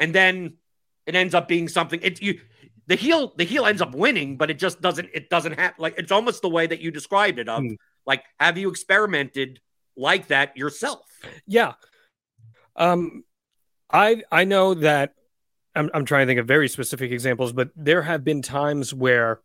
and 0.00 0.12
then 0.12 0.56
it 1.06 1.14
ends 1.14 1.32
up 1.32 1.46
being 1.46 1.68
something. 1.68 2.00
It 2.02 2.20
you 2.20 2.40
the 2.88 2.96
heel 2.96 3.32
the 3.36 3.44
heel 3.44 3.66
ends 3.66 3.80
up 3.80 3.94
winning, 3.94 4.36
but 4.36 4.50
it 4.50 4.58
just 4.58 4.80
doesn't 4.80 5.10
it 5.14 5.30
doesn't 5.30 5.60
have 5.60 5.74
like 5.78 5.94
it's 5.96 6.10
almost 6.10 6.42
the 6.42 6.48
way 6.48 6.66
that 6.66 6.80
you 6.80 6.90
described 6.90 7.38
it 7.38 7.48
of 7.48 7.62
mm. 7.62 7.76
like 8.04 8.24
have 8.40 8.58
you 8.58 8.68
experimented 8.68 9.60
like 9.96 10.26
that 10.26 10.56
yourself. 10.56 11.06
Yeah. 11.46 11.74
Um, 12.74 13.22
I 13.92 14.24
I 14.32 14.42
know 14.42 14.74
that 14.74 15.14
I'm 15.76 15.88
I'm 15.94 16.04
trying 16.04 16.26
to 16.26 16.30
think 16.30 16.40
of 16.40 16.48
very 16.48 16.68
specific 16.68 17.12
examples, 17.12 17.52
but 17.52 17.70
there 17.76 18.02
have 18.02 18.24
been 18.24 18.42
times 18.42 18.92
where 18.92 19.40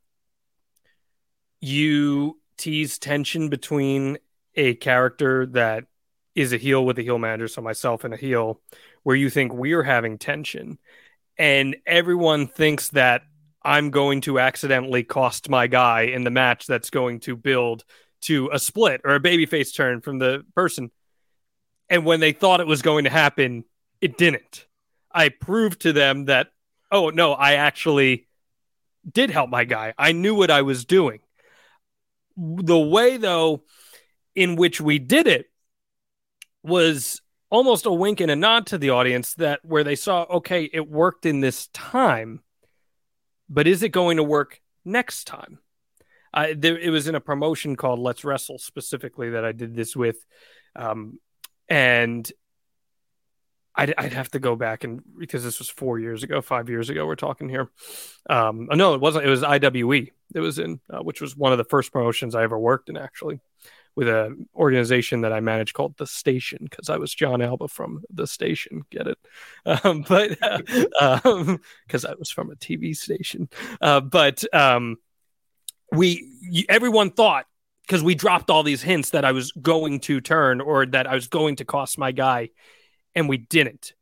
you 1.61 2.39
tease 2.57 2.97
tension 2.97 3.49
between 3.49 4.17
a 4.55 4.75
character 4.75 5.45
that 5.47 5.85
is 6.35 6.53
a 6.53 6.57
heel 6.57 6.85
with 6.85 6.99
a 6.99 7.01
heel 7.01 7.17
manager, 7.17 7.47
so 7.47 7.61
myself 7.61 8.03
and 8.03 8.13
a 8.13 8.17
heel, 8.17 8.61
where 9.03 9.15
you 9.15 9.29
think 9.29 9.53
we're 9.53 9.83
having 9.83 10.17
tension, 10.17 10.77
and 11.37 11.75
everyone 11.85 12.47
thinks 12.47 12.89
that 12.89 13.23
I'm 13.63 13.89
going 13.89 14.21
to 14.21 14.39
accidentally 14.39 15.03
cost 15.03 15.49
my 15.49 15.67
guy 15.67 16.01
in 16.01 16.23
the 16.23 16.31
match 16.31 16.65
that's 16.67 16.89
going 16.89 17.19
to 17.21 17.35
build 17.35 17.83
to 18.21 18.49
a 18.53 18.59
split 18.59 19.01
or 19.03 19.15
a 19.15 19.19
babyface 19.19 19.75
turn 19.75 20.01
from 20.01 20.19
the 20.19 20.45
person. 20.55 20.91
And 21.89 22.05
when 22.05 22.19
they 22.19 22.31
thought 22.31 22.59
it 22.59 22.67
was 22.67 22.81
going 22.81 23.05
to 23.05 23.09
happen, 23.09 23.63
it 23.99 24.17
didn't. 24.17 24.65
I 25.11 25.29
proved 25.29 25.81
to 25.81 25.93
them 25.93 26.25
that, 26.25 26.47
oh, 26.91 27.09
no, 27.09 27.33
I 27.33 27.53
actually 27.53 28.27
did 29.09 29.29
help 29.29 29.49
my 29.49 29.65
guy. 29.65 29.93
I 29.97 30.11
knew 30.11 30.35
what 30.35 30.51
I 30.51 30.61
was 30.61 30.85
doing. 30.85 31.19
The 32.37 32.79
way, 32.79 33.17
though, 33.17 33.63
in 34.39 34.55
which 34.55 34.79
we 34.79 34.99
did 34.99 35.27
it 35.27 35.51
was 36.63 37.21
almost 37.49 37.85
a 37.85 37.91
wink 37.91 38.21
and 38.21 38.31
a 38.31 38.37
nod 38.37 38.67
to 38.67 38.77
the 38.77 38.89
audience 38.89 39.33
that 39.33 39.59
where 39.65 39.83
they 39.83 39.97
saw, 39.97 40.23
okay, 40.29 40.69
it 40.71 40.89
worked 40.89 41.25
in 41.25 41.41
this 41.41 41.67
time, 41.73 42.39
but 43.49 43.67
is 43.67 43.83
it 43.83 43.89
going 43.89 44.15
to 44.15 44.23
work 44.23 44.61
next 44.85 45.25
time? 45.25 45.59
I, 46.33 46.53
there, 46.53 46.77
it 46.77 46.89
was 46.89 47.09
in 47.09 47.15
a 47.15 47.19
promotion 47.19 47.75
called 47.75 47.99
Let's 47.99 48.23
Wrestle 48.23 48.59
specifically 48.59 49.31
that 49.31 49.43
I 49.43 49.51
did 49.51 49.75
this 49.75 49.93
with, 49.93 50.25
um, 50.73 51.19
and 51.67 52.31
I'd, 53.75 53.93
I'd, 53.97 54.13
have 54.13 54.31
to 54.31 54.39
go 54.39 54.55
back 54.55 54.85
and 54.85 55.01
because 55.17 55.43
this 55.43 55.59
was 55.59 55.69
four 55.69 55.99
years 55.99 56.23
ago, 56.23 56.41
five 56.41 56.69
years 56.69 56.89
ago. 56.89 57.05
We're 57.05 57.15
talking 57.15 57.49
here. 57.49 57.69
Um, 58.29 58.69
no, 58.71 58.93
it 58.93 59.01
wasn't. 59.01 59.25
It 59.25 59.29
was 59.29 59.43
IWE. 59.43 60.11
It 60.33 60.39
was 60.39 60.59
in, 60.59 60.79
uh, 60.89 60.99
which 60.99 61.19
was 61.19 61.35
one 61.35 61.51
of 61.51 61.57
the 61.57 61.65
first 61.65 61.91
promotions 61.91 62.35
I 62.35 62.43
ever 62.43 62.57
worked 62.57 62.89
in, 62.89 62.97
actually, 62.97 63.39
with 63.99 64.07
an 64.07 64.47
organization 64.55 65.19
that 65.21 65.33
I 65.33 65.41
managed 65.41 65.73
called 65.73 65.97
the 65.97 66.07
Station 66.07 66.59
because 66.61 66.89
I 66.89 66.95
was 66.95 67.13
Jon 67.13 67.41
Alba 67.41 67.67
from 67.67 68.01
the 68.09 68.27
Station. 68.27 68.83
Get 68.89 69.07
it? 69.07 69.17
Um, 69.83 70.05
but 70.07 70.29
because 70.29 70.87
uh, 71.01 71.19
um, 71.25 71.59
I 72.07 72.13
was 72.17 72.29
from 72.29 72.49
a 72.49 72.55
TV 72.55 72.95
station. 72.95 73.49
Uh, 73.81 73.99
but 73.99 74.41
um, 74.55 74.95
we 75.91 76.65
everyone 76.69 77.11
thought 77.11 77.45
because 77.85 78.01
we 78.01 78.15
dropped 78.15 78.49
all 78.49 78.63
these 78.63 78.81
hints 78.81 79.09
that 79.09 79.25
I 79.25 79.33
was 79.33 79.51
going 79.51 79.99
to 80.01 80.21
turn 80.21 80.61
or 80.61 80.85
that 80.85 81.05
I 81.05 81.13
was 81.13 81.27
going 81.27 81.57
to 81.57 81.65
cost 81.65 81.97
my 81.97 82.13
guy, 82.13 82.51
and 83.13 83.27
we 83.27 83.35
didn't. 83.35 83.93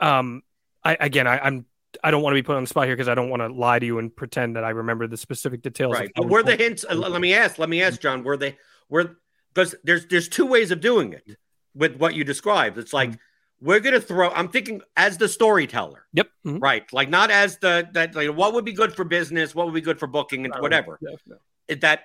Um, 0.00 0.42
I 0.82 0.96
again, 0.98 1.28
I, 1.28 1.38
I'm 1.38 1.64
I 2.02 2.10
don't 2.10 2.22
want 2.22 2.32
to 2.34 2.42
be 2.42 2.44
put 2.44 2.56
on 2.56 2.64
the 2.64 2.68
spot 2.68 2.86
here 2.86 2.96
because 2.96 3.08
I 3.08 3.14
don't 3.14 3.30
want 3.30 3.42
to 3.42 3.48
lie 3.48 3.78
to 3.78 3.86
you 3.86 4.00
and 4.00 4.14
pretend 4.14 4.56
that 4.56 4.64
I 4.64 4.70
remember 4.70 5.06
the 5.06 5.16
specific 5.16 5.62
details. 5.62 5.94
Right. 5.94 6.10
Were 6.18 6.42
the 6.42 6.56
hints? 6.56 6.84
Uh, 6.88 6.96
let 6.96 7.20
me 7.20 7.34
ask. 7.34 7.58
Let 7.58 7.68
me 7.68 7.82
ask, 7.82 8.00
Jon. 8.00 8.24
Were 8.24 8.36
they? 8.36 8.58
Were 8.88 9.16
because 9.58 9.74
there's 9.82 10.06
there's 10.06 10.28
two 10.28 10.46
ways 10.46 10.70
of 10.70 10.80
doing 10.80 11.12
it 11.12 11.36
with 11.74 11.96
what 11.96 12.14
you 12.14 12.22
described. 12.22 12.78
It's 12.78 12.92
like 12.92 13.10
mm-hmm. 13.10 13.66
we're 13.66 13.80
gonna 13.80 14.00
throw 14.00 14.30
i'm 14.30 14.48
thinking 14.48 14.82
as 14.96 15.18
the 15.18 15.28
storyteller. 15.28 16.06
Yep 16.12 16.28
mm-hmm. 16.46 16.58
right 16.58 16.92
like 16.92 17.08
not 17.08 17.32
as 17.32 17.58
the 17.58 17.88
that 17.92 18.14
like 18.14 18.28
what 18.36 18.54
would 18.54 18.64
be 18.64 18.72
good 18.72 18.94
for 18.94 19.04
business 19.04 19.54
what 19.54 19.66
would 19.66 19.74
be 19.74 19.80
good 19.80 19.98
for 19.98 20.06
booking 20.06 20.44
and 20.44 20.54
whatever. 20.60 20.98
Yeah, 21.00 21.74
that 21.80 22.02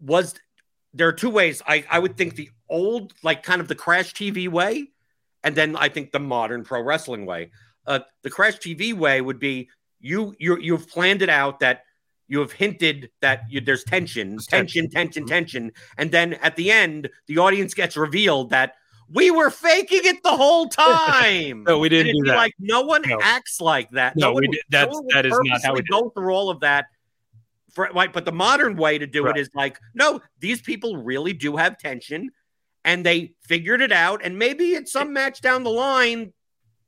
was 0.00 0.34
there 0.94 1.08
are 1.08 1.12
two 1.12 1.30
ways. 1.30 1.60
I 1.66 1.84
i 1.90 1.98
would 1.98 2.16
think 2.16 2.36
the 2.36 2.50
old 2.68 3.14
like 3.24 3.42
kind 3.42 3.60
of 3.60 3.66
the 3.66 3.74
crash 3.74 4.14
tv 4.14 4.48
way 4.48 4.90
and 5.42 5.56
then 5.56 5.74
i 5.74 5.88
think 5.88 6.12
the 6.12 6.20
modern 6.20 6.62
pro 6.62 6.82
wrestling 6.82 7.26
way. 7.26 7.50
Uh 7.84 8.00
the 8.22 8.30
crash 8.30 8.58
tv 8.58 8.94
way 8.94 9.20
would 9.20 9.40
be 9.40 9.70
you 9.98 10.36
you 10.38 10.56
you've 10.60 10.88
planned 10.88 11.22
it 11.22 11.28
out 11.28 11.60
that 11.60 11.82
you 12.30 12.38
have 12.38 12.52
hinted 12.52 13.10
that 13.20 13.42
you, 13.50 13.60
there's 13.60 13.82
tension, 13.82 14.38
tension, 14.38 14.88
tension, 14.88 14.90
tension, 14.90 15.22
mm-hmm. 15.24 15.28
tension, 15.28 15.72
and 15.98 16.12
then 16.12 16.34
at 16.34 16.54
the 16.54 16.70
end, 16.70 17.10
the 17.26 17.38
audience 17.38 17.74
gets 17.74 17.96
revealed 17.96 18.50
that 18.50 18.74
we 19.12 19.32
were 19.32 19.50
faking 19.50 20.02
it 20.04 20.22
the 20.22 20.36
whole 20.36 20.68
time. 20.68 21.64
no, 21.64 21.80
we 21.80 21.88
didn't 21.88 22.14
do 22.14 22.30
that. 22.30 22.36
Like 22.36 22.54
no 22.60 22.82
one 22.82 23.02
no. 23.04 23.18
acts 23.20 23.60
like 23.60 23.90
that. 23.90 24.16
No, 24.16 24.28
no 24.28 24.34
we 24.34 24.46
did. 24.46 24.60
That's 24.70 24.94
no 24.94 25.04
that 25.12 25.26
is 25.26 25.36
not 25.42 25.62
how 25.64 25.74
we 25.74 25.82
go 25.82 26.10
through 26.10 26.32
all 26.32 26.50
of 26.50 26.60
that. 26.60 26.86
For 27.72 27.90
like, 27.92 28.12
but 28.12 28.24
the 28.24 28.32
modern 28.32 28.76
way 28.76 28.96
to 28.98 29.06
do 29.06 29.24
right. 29.24 29.36
it 29.36 29.40
is 29.40 29.50
like, 29.54 29.78
no, 29.94 30.20
these 30.38 30.62
people 30.62 30.98
really 30.98 31.32
do 31.32 31.56
have 31.56 31.78
tension, 31.78 32.30
and 32.84 33.04
they 33.04 33.34
figured 33.42 33.80
it 33.80 33.92
out. 33.92 34.20
And 34.22 34.38
maybe 34.38 34.74
it's 34.74 34.92
some 34.92 35.12
match 35.12 35.40
down 35.40 35.64
the 35.64 35.70
line 35.70 36.32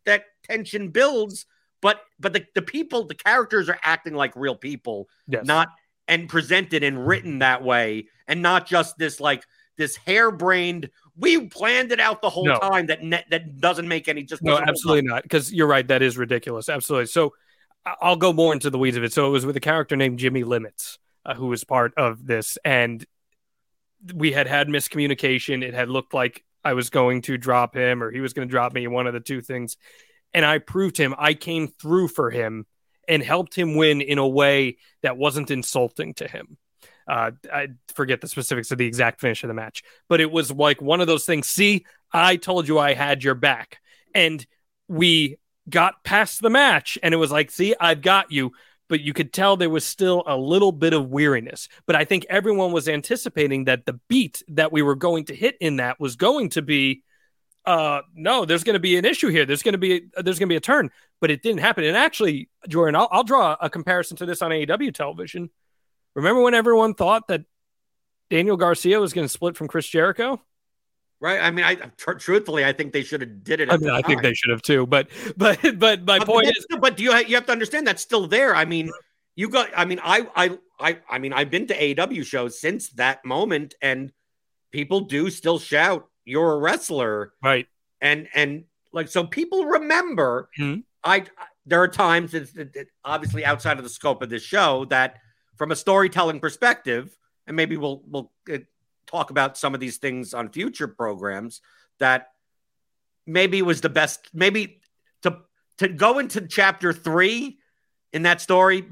that 0.05 0.25
tension 0.45 0.91
builds, 0.91 1.47
but 1.83 2.01
but 2.19 2.33
the, 2.33 2.47
the 2.55 2.63
people, 2.63 3.05
the 3.05 3.15
characters 3.15 3.69
are 3.69 3.79
acting 3.83 4.15
like 4.15 4.35
real 4.35 4.57
people, 4.57 5.09
yes. 5.29 5.45
not 5.45 5.69
and 6.09 6.29
presented 6.29 6.83
and 6.83 7.07
written 7.07 7.41
that 7.41 7.63
way, 7.63 8.07
and 8.27 8.41
not 8.41 8.67
just 8.67 8.97
this 8.97 9.21
like 9.21 9.45
this 9.77 9.97
harebrained 9.97 10.89
we 11.17 11.47
planned 11.47 11.93
it 11.93 12.01
out 12.01 12.23
the 12.23 12.31
whole 12.31 12.47
no. 12.47 12.59
time 12.59 12.87
that 12.87 13.03
ne- 13.03 13.25
that 13.31 13.59
doesn't 13.59 13.87
make 13.87 14.09
any 14.09 14.23
just 14.23 14.43
no 14.43 14.59
absolutely 14.59 15.03
not 15.03 15.23
because 15.23 15.53
you're 15.53 15.67
right 15.67 15.89
that 15.89 16.03
is 16.03 16.17
ridiculous 16.17 16.69
absolutely. 16.69 17.07
So 17.07 17.35
i'll 17.85 18.17
go 18.17 18.33
more 18.33 18.53
into 18.53 18.71
the 18.71 18.79
weeds 18.79 18.97
of 18.97 19.05
it. 19.05 19.13
So 19.13 19.27
it 19.27 19.31
was 19.31 19.45
with 19.45 19.57
a 19.57 19.61
character 19.61 19.97
named 19.97 20.19
jimmy 20.19 20.45
limits 20.45 20.99
uh, 21.25 21.35
who 21.35 21.47
was 21.47 21.65
part 21.65 21.93
of 21.97 22.27
this 22.27 22.59
and 22.65 23.05
we 24.13 24.33
had 24.33 24.49
had 24.49 24.67
miscommunication. 24.67 25.63
It 25.63 25.75
had 25.75 25.89
looked 25.89 26.15
like 26.15 26.45
i 26.65 26.75
was 26.75 26.91
going 26.91 27.23
to 27.23 27.37
drop 27.37 27.75
him 27.75 28.03
or 28.03 28.11
he 28.11 28.21
was 28.21 28.33
going 28.33 28.47
to 28.47 28.51
drop 28.51 28.73
me 28.73 28.87
one 28.87 29.07
of 29.07 29.13
the 29.13 29.21
two 29.21 29.41
things 29.41 29.77
and 30.35 30.45
i 30.45 30.59
proved 30.59 30.97
him 30.97 31.15
i 31.19 31.35
came 31.35 31.69
through 31.69 32.09
for 32.09 32.31
him 32.31 32.67
and 33.09 33.23
helped 33.23 33.55
him 33.55 33.77
win 33.77 34.01
in 34.01 34.19
a 34.19 34.27
way 34.29 34.77
that 35.03 35.17
wasn't 35.17 35.51
insulting 35.51 36.15
to 36.15 36.29
him 36.29 36.57
Uh, 37.09 37.33
I 37.53 37.69
forget 37.95 38.21
the 38.21 38.29
specifics 38.29 38.71
of 38.71 38.79
the 38.79 38.87
exact 38.87 39.21
finish 39.21 39.43
of 39.43 39.49
the 39.49 39.55
match, 39.55 39.83
but 40.09 40.21
it 40.21 40.31
was 40.31 40.53
like 40.53 40.81
one 40.81 41.01
of 41.01 41.09
those 41.09 41.27
things. 41.27 41.49
See, 41.49 41.85
I 42.13 42.37
told 42.37 42.69
you 42.69 42.79
I 42.79 42.95
had 42.95 43.25
your 43.25 43.35
back, 43.35 43.81
and 44.15 44.47
we 44.87 45.37
got 45.69 46.05
past 46.05 46.41
the 46.41 46.49
match, 46.51 46.99
and 47.03 47.13
it 47.13 47.17
was 47.17 47.33
like, 47.33 47.51
see, 47.51 47.75
I've 47.81 48.03
got 48.03 48.31
you. 48.31 48.53
But 48.89 49.01
you 49.01 49.13
could 49.13 49.33
tell 49.33 49.57
there 49.57 49.69
was 49.69 49.85
still 49.85 50.23
a 50.27 50.37
little 50.37 50.71
bit 50.73 50.93
of 50.95 51.11
weariness. 51.11 51.69
But 51.87 51.97
I 51.97 52.05
think 52.05 52.25
everyone 52.29 52.73
was 52.73 52.89
anticipating 52.89 53.65
that 53.65 53.85
the 53.85 53.99
beat 54.09 54.43
that 54.49 54.71
we 54.71 54.83
were 54.83 54.97
going 54.97 55.25
to 55.27 55.35
hit 55.35 55.57
in 55.61 55.77
that 55.79 55.99
was 55.99 56.15
going 56.17 56.51
to 56.51 56.63
be 56.63 57.03
uh 57.65 58.01
no 58.15 58.45
there's 58.45 58.65
going 58.65 58.75
to 58.75 58.81
be 58.81 58.97
an 58.97 59.05
issue 59.05 59.29
here. 59.29 59.45
There's 59.47 59.63
going 59.63 59.73
to 59.73 59.79
be 59.79 60.11
a, 60.17 60.23
there's 60.23 60.39
going 60.39 60.49
to 60.49 60.53
be 60.53 60.57
a 60.57 60.61
turn 60.61 60.91
but 61.21 61.31
it 61.31 61.43
didn't 61.43 61.61
happen. 61.61 61.85
And 61.85 61.97
actually 61.97 62.49
jordan 62.69 62.97
I'll, 62.97 63.09
I'll 63.11 63.25
draw 63.25 63.57
a 63.61 63.71
comparison 63.71 64.17
to 64.19 64.27
this 64.27 64.43
on 64.43 64.51
aew 64.51 64.95
television. 64.95 65.51
Remember 66.15 66.43
when 66.43 66.55
everyone 66.55 66.95
thought 66.95 67.29
that 67.29 67.45
daniel 68.31 68.57
garcia 68.57 68.99
was 69.01 69.13
going 69.13 69.25
to 69.25 69.33
split 69.33 69.57
from 69.57 69.69
chris 69.69 69.87
jericho? 69.87 70.41
Right 71.21 71.41
i 71.41 71.51
mean 71.51 71.65
i 71.65 71.75
tr- 71.75 72.13
truthfully 72.15 72.65
i 72.65 72.73
think 72.73 72.93
they 72.93 73.05
should 73.05 73.21
have 73.21 73.45
did 73.45 73.61
it 73.61 73.71
i 73.71 73.77
mean 73.77 73.91
i 73.91 74.03
think 74.03 74.23
they 74.23 74.35
should 74.35 74.51
have 74.51 74.63
too 74.63 74.87
but 74.87 75.09
but 75.37 75.61
but 75.79 76.05
my 76.05 76.19
but, 76.19 76.27
point 76.27 76.47
but 76.47 76.57
is 76.57 76.67
but 76.81 76.97
do 76.97 77.05
you 77.05 77.17
you 77.27 77.37
have 77.37 77.47
to 77.47 77.53
understand 77.53 77.87
that's 77.87 78.03
still 78.03 78.27
there. 78.27 78.57
I 78.57 78.65
mean 78.65 78.91
you 79.37 79.49
got 79.49 79.71
i 79.77 79.85
mean 79.85 80.01
i 80.03 80.27
i 80.35 80.59
i, 80.79 80.99
I 81.09 81.19
mean 81.19 81.33
i've 81.33 81.51
been 81.51 81.67
to 81.69 81.75
aew 81.75 82.25
shows 82.25 82.61
since 82.61 82.91
that 82.91 83.25
moment 83.25 83.75
and 83.81 84.13
people 84.71 85.01
do 85.01 85.31
still 85.31 85.59
shout 85.59 86.09
you're 86.25 86.53
a 86.53 86.59
wrestler 86.59 87.33
right 87.43 87.67
and 88.01 88.29
and 88.35 88.65
like 88.93 89.09
so 89.09 89.25
people 89.25 89.65
remember 89.65 90.49
mm-hmm. 90.59 90.81
I, 91.05 91.25
there 91.67 91.83
are 91.83 91.89
times 91.89 92.35
it's, 92.35 92.55
it, 92.55 92.89
obviously 93.05 93.45
outside 93.45 93.79
of 93.79 93.85
the 93.85 93.91
scope 93.91 94.23
of 94.23 94.31
this 94.31 94.43
show 94.43 94.85
that 94.87 95.19
from 95.57 95.73
a 95.73 95.77
storytelling 95.77 96.41
perspective 96.41 97.17
and 97.47 97.57
maybe 97.57 97.77
we'll 97.77 98.03
we'll 98.07 98.33
uh, 98.53 98.59
talk 99.07 99.31
about 99.31 99.59
some 99.59 99.75
of 99.75 99.81
these 99.81 99.99
things 99.99 100.35
on 100.35 100.51
future 100.51 100.89
programs 100.89 101.61
that 101.99 102.29
maybe 103.27 103.63
was 103.63 103.81
the 103.81 103.89
best 103.89 104.29
maybe 104.33 104.81
to 105.23 105.39
to 105.79 105.89
go 105.89 106.19
into 106.19 106.47
chapter 106.47 106.93
3 106.93 107.59
in 108.13 108.23
that 108.23 108.41
story 108.41 108.87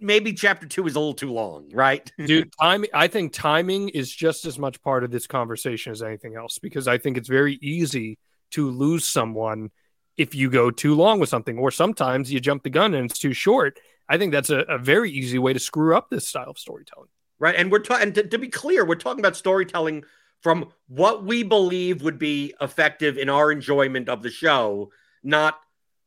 maybe 0.00 0.32
chapter 0.32 0.66
two 0.66 0.86
is 0.86 0.96
a 0.96 0.98
little 0.98 1.14
too 1.14 1.32
long, 1.32 1.70
right? 1.72 2.10
Dude, 2.24 2.52
time 2.60 2.84
I 2.94 3.08
think 3.08 3.32
timing 3.32 3.88
is 3.90 4.14
just 4.14 4.44
as 4.44 4.58
much 4.58 4.80
part 4.82 5.04
of 5.04 5.10
this 5.10 5.26
conversation 5.26 5.92
as 5.92 6.02
anything 6.02 6.36
else 6.36 6.58
because 6.58 6.88
I 6.88 6.98
think 6.98 7.16
it's 7.16 7.28
very 7.28 7.58
easy 7.60 8.18
to 8.52 8.70
lose 8.70 9.06
someone 9.06 9.70
if 10.16 10.34
you 10.34 10.50
go 10.50 10.70
too 10.70 10.94
long 10.94 11.20
with 11.20 11.28
something, 11.28 11.58
or 11.58 11.70
sometimes 11.70 12.32
you 12.32 12.40
jump 12.40 12.64
the 12.64 12.70
gun 12.70 12.94
and 12.94 13.08
it's 13.08 13.18
too 13.18 13.32
short. 13.32 13.78
I 14.08 14.18
think 14.18 14.32
that's 14.32 14.50
a, 14.50 14.60
a 14.60 14.78
very 14.78 15.10
easy 15.10 15.38
way 15.38 15.52
to 15.52 15.60
screw 15.60 15.96
up 15.96 16.10
this 16.10 16.26
style 16.26 16.50
of 16.50 16.58
storytelling. 16.58 17.08
Right. 17.38 17.54
And 17.54 17.70
we're 17.70 17.78
talking 17.78 18.12
to, 18.14 18.26
to 18.26 18.38
be 18.38 18.48
clear, 18.48 18.84
we're 18.84 18.96
talking 18.96 19.20
about 19.20 19.36
storytelling 19.36 20.04
from 20.40 20.72
what 20.88 21.24
we 21.24 21.42
believe 21.42 22.02
would 22.02 22.18
be 22.18 22.54
effective 22.60 23.16
in 23.16 23.28
our 23.28 23.52
enjoyment 23.52 24.08
of 24.08 24.22
the 24.22 24.30
show, 24.30 24.90
not 25.22 25.58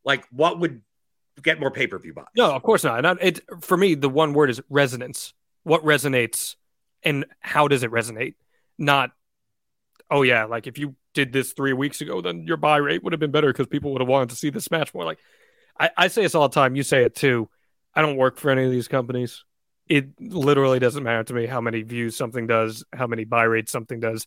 like 0.04 0.26
what 0.32 0.60
would 0.60 0.82
get 1.42 1.60
more 1.60 1.72
pay 1.72 1.88
per 1.88 1.98
view 1.98 2.14
buys. 2.14 2.26
No, 2.36 2.52
of 2.52 2.64
course 2.64 2.84
not. 2.84 3.02
not. 3.02 3.22
It 3.22 3.42
for 3.62 3.78
me, 3.78 3.96
the 3.96 4.10
one 4.10 4.34
word 4.34 4.50
is 4.50 4.62
resonance. 4.70 5.34
What 5.64 5.84
resonates, 5.84 6.56
and 7.04 7.26
how 7.40 7.68
does 7.68 7.84
it 7.84 7.92
resonate? 7.92 8.36
Not, 8.78 9.12
oh 10.10 10.24
yeah, 10.24 10.46
like 10.46 10.66
if 10.66 10.80
you 10.80 10.96
did 11.14 11.32
this 11.32 11.54
three 11.54 11.74
weeks 11.74 12.02
ago, 12.02 12.22
then 12.22 12.46
your 12.48 12.58
buy 12.58 12.78
rate 12.78 13.04
would 13.04 13.14
have 13.14 13.20
been 13.20 13.32
better 13.32 13.48
because 13.48 13.68
people 13.68 13.92
would 13.92 14.02
have 14.02 14.08
wanted 14.08 14.30
to 14.30 14.36
see 14.36 14.50
this 14.50 14.72
match 14.72 14.94
more. 14.94 15.06
Like 15.06 15.20
I, 15.80 15.90
I 15.98 16.08
say 16.08 16.24
this 16.24 16.36
all 16.36 16.48
the 16.48 16.54
time. 16.54 16.76
You 16.76 16.84
say 16.84 17.04
it 17.04 17.16
too. 17.16 17.50
I 17.94 18.02
don't 18.02 18.18
work 18.18 18.38
for 18.38 18.50
any 18.50 18.66
of 18.66 18.72
these 18.72 18.88
companies. 18.88 19.44
It 19.88 20.20
literally 20.20 20.80
doesn't 20.80 21.04
matter 21.04 21.24
to 21.26 21.34
me 21.34 21.46
how 21.46 21.60
many 21.60 21.82
views 21.82 22.16
something 22.16 22.48
does, 22.48 22.86
how 22.94 23.08
many 23.08 23.26
buy 23.26 23.44
rates 23.44 23.72
something 23.72 24.00
does. 24.00 24.26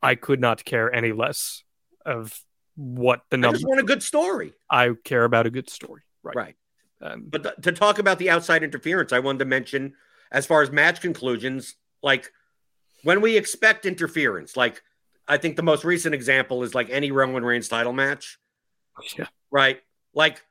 I 0.00 0.14
could 0.14 0.40
not 0.40 0.64
care 0.64 0.94
any 0.94 1.12
less 1.12 1.64
of 2.06 2.38
what 2.76 3.22
the 3.30 3.36
number. 3.36 3.56
I 3.56 3.58
just 3.58 3.66
want 3.66 3.80
a 3.80 3.84
good 3.84 4.02
story. 4.02 4.52
I 4.70 4.90
care 5.04 5.24
about 5.24 5.46
a 5.46 5.50
good 5.50 5.70
story. 5.70 6.02
Right. 6.24 6.36
Right. 6.36 6.56
Um, 7.00 7.24
but 7.28 7.42
th- 7.42 7.54
to 7.62 7.72
talk 7.72 7.98
about 7.98 8.18
the 8.18 8.30
outside 8.30 8.62
interference, 8.62 9.12
I 9.12 9.18
wanted 9.18 9.40
to 9.40 9.44
mention 9.44 9.94
as 10.32 10.46
far 10.46 10.62
as 10.62 10.70
match 10.70 11.00
conclusions, 11.00 11.74
like 12.02 12.32
when 13.02 13.20
we 13.20 13.36
expect 13.36 13.86
interference, 13.86 14.56
like 14.56 14.82
I 15.28 15.36
think 15.36 15.56
the 15.56 15.62
most 15.62 15.84
recent 15.84 16.14
example 16.14 16.62
is 16.62 16.74
like 16.74 16.90
any 16.90 17.10
Roman 17.10 17.44
Reigns 17.44 17.68
title 17.68 17.92
match. 17.92 18.38
Yeah. 19.18 19.26
Right. 19.50 19.80
Like 20.14 20.44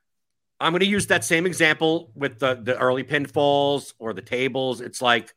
I'm 0.59 0.71
going 0.71 0.81
to 0.81 0.85
use 0.85 1.07
that 1.07 1.23
same 1.23 1.45
example 1.45 2.11
with 2.15 2.39
the 2.39 2.55
the 2.55 2.77
early 2.77 3.03
pinfalls 3.03 3.93
or 3.99 4.13
the 4.13 4.21
tables. 4.21 4.81
It's 4.81 5.01
like, 5.01 5.33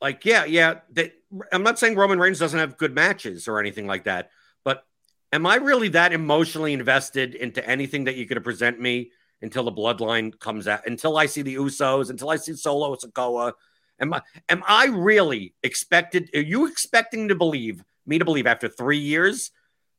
like 0.00 0.24
yeah, 0.24 0.44
yeah. 0.44 0.80
That 0.92 1.12
I'm 1.52 1.62
not 1.62 1.78
saying 1.78 1.96
Roman 1.96 2.18
Reigns 2.18 2.38
doesn't 2.38 2.58
have 2.58 2.76
good 2.76 2.94
matches 2.94 3.48
or 3.48 3.60
anything 3.60 3.86
like 3.86 4.04
that, 4.04 4.30
but 4.64 4.84
am 5.32 5.46
I 5.46 5.56
really 5.56 5.88
that 5.90 6.12
emotionally 6.12 6.72
invested 6.72 7.34
into 7.34 7.64
anything 7.68 8.04
that 8.04 8.16
you 8.16 8.26
could 8.26 8.42
present 8.42 8.80
me 8.80 9.10
until 9.42 9.64
the 9.64 9.72
bloodline 9.72 10.38
comes 10.38 10.66
out, 10.66 10.86
until 10.86 11.16
I 11.16 11.26
see 11.26 11.42
the 11.42 11.56
Usos, 11.56 12.10
until 12.10 12.30
I 12.30 12.36
see 12.36 12.54
Solo 12.54 12.96
Sikoa. 12.96 13.52
Am 14.00 14.14
I 14.14 14.22
am 14.48 14.62
I 14.66 14.86
really 14.86 15.54
expected? 15.62 16.30
Are 16.34 16.40
you 16.40 16.66
expecting 16.66 17.28
to 17.28 17.34
believe 17.34 17.82
me 18.06 18.18
to 18.18 18.24
believe 18.24 18.46
after 18.46 18.68
three 18.68 18.98
years 18.98 19.50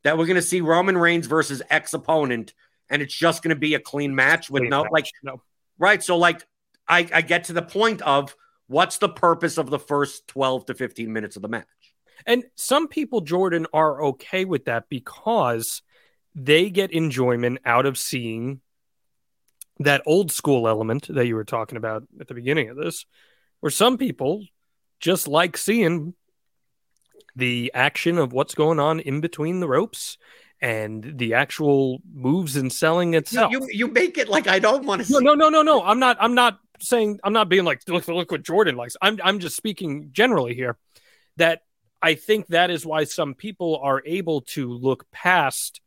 that 0.03 0.17
we're 0.17 0.25
going 0.25 0.35
to 0.35 0.41
see 0.41 0.61
Roman 0.61 0.97
Reigns 0.97 1.27
versus 1.27 1.61
ex 1.69 1.93
opponent, 1.93 2.53
and 2.89 3.01
it's 3.01 3.13
just 3.13 3.43
going 3.43 3.49
to 3.53 3.59
be 3.59 3.75
a 3.75 3.79
clean 3.79 4.15
match 4.15 4.49
with 4.49 4.61
clean 4.61 4.69
no 4.69 4.83
match. 4.83 4.91
like 4.91 5.05
no 5.23 5.41
right? 5.77 6.01
So 6.03 6.17
like 6.17 6.45
I, 6.87 7.07
I 7.13 7.21
get 7.21 7.45
to 7.45 7.53
the 7.53 7.61
point 7.61 8.01
of 8.01 8.35
what's 8.67 8.97
the 8.97 9.09
purpose 9.09 9.57
of 9.57 9.69
the 9.69 9.79
first 9.79 10.27
twelve 10.27 10.65
to 10.67 10.73
fifteen 10.73 11.13
minutes 11.13 11.35
of 11.35 11.41
the 11.41 11.49
match. 11.49 11.65
And 12.25 12.43
some 12.55 12.87
people, 12.87 13.21
Jordan, 13.21 13.67
are 13.73 14.03
okay 14.03 14.43
with 14.45 14.65
that 14.65 14.89
because 14.89 15.81
they 16.35 16.69
get 16.69 16.91
enjoyment 16.91 17.59
out 17.65 17.85
of 17.85 17.97
seeing 17.97 18.61
that 19.79 20.01
old 20.05 20.31
school 20.31 20.67
element 20.67 21.07
that 21.09 21.25
you 21.25 21.35
were 21.35 21.45
talking 21.45 21.77
about 21.77 22.03
at 22.19 22.27
the 22.27 22.33
beginning 22.33 22.69
of 22.69 22.77
this, 22.77 23.05
where 23.61 23.69
some 23.69 23.97
people 23.97 24.45
just 24.99 25.27
like 25.27 25.57
seeing 25.57 26.13
the 27.35 27.71
action 27.73 28.17
of 28.17 28.33
what's 28.33 28.53
going 28.53 28.79
on 28.79 28.99
in 28.99 29.21
between 29.21 29.59
the 29.59 29.67
ropes 29.67 30.17
and 30.61 31.13
the 31.17 31.33
actual 31.33 31.99
moves 32.13 32.57
and 32.57 32.71
selling 32.71 33.13
itself. 33.13 33.51
You, 33.51 33.67
you, 33.71 33.87
make 33.87 34.17
it 34.17 34.27
like 34.27 34.47
I 34.47 34.59
don't 34.59 34.85
want 34.85 35.05
to. 35.05 35.13
No, 35.13 35.19
no, 35.19 35.33
no, 35.33 35.49
no, 35.49 35.61
no. 35.61 35.83
I'm 35.83 35.99
not. 35.99 36.17
I'm 36.19 36.35
not 36.35 36.59
saying. 36.79 37.19
I'm 37.23 37.33
not 37.33 37.47
being 37.47 37.63
like 37.63 37.81
look, 37.87 38.07
look 38.07 38.31
what 38.31 38.43
Jordan 38.43 38.75
likes. 38.75 38.97
I'm. 39.01 39.19
I'm 39.23 39.39
just 39.39 39.55
speaking 39.55 40.09
generally 40.11 40.53
here. 40.53 40.77
That 41.37 41.61
I 42.01 42.15
think 42.15 42.47
that 42.47 42.69
is 42.69 42.85
why 42.85 43.05
some 43.05 43.33
people 43.33 43.79
are 43.81 44.03
able 44.05 44.41
to 44.41 44.73
look 44.73 45.09
past 45.11 45.79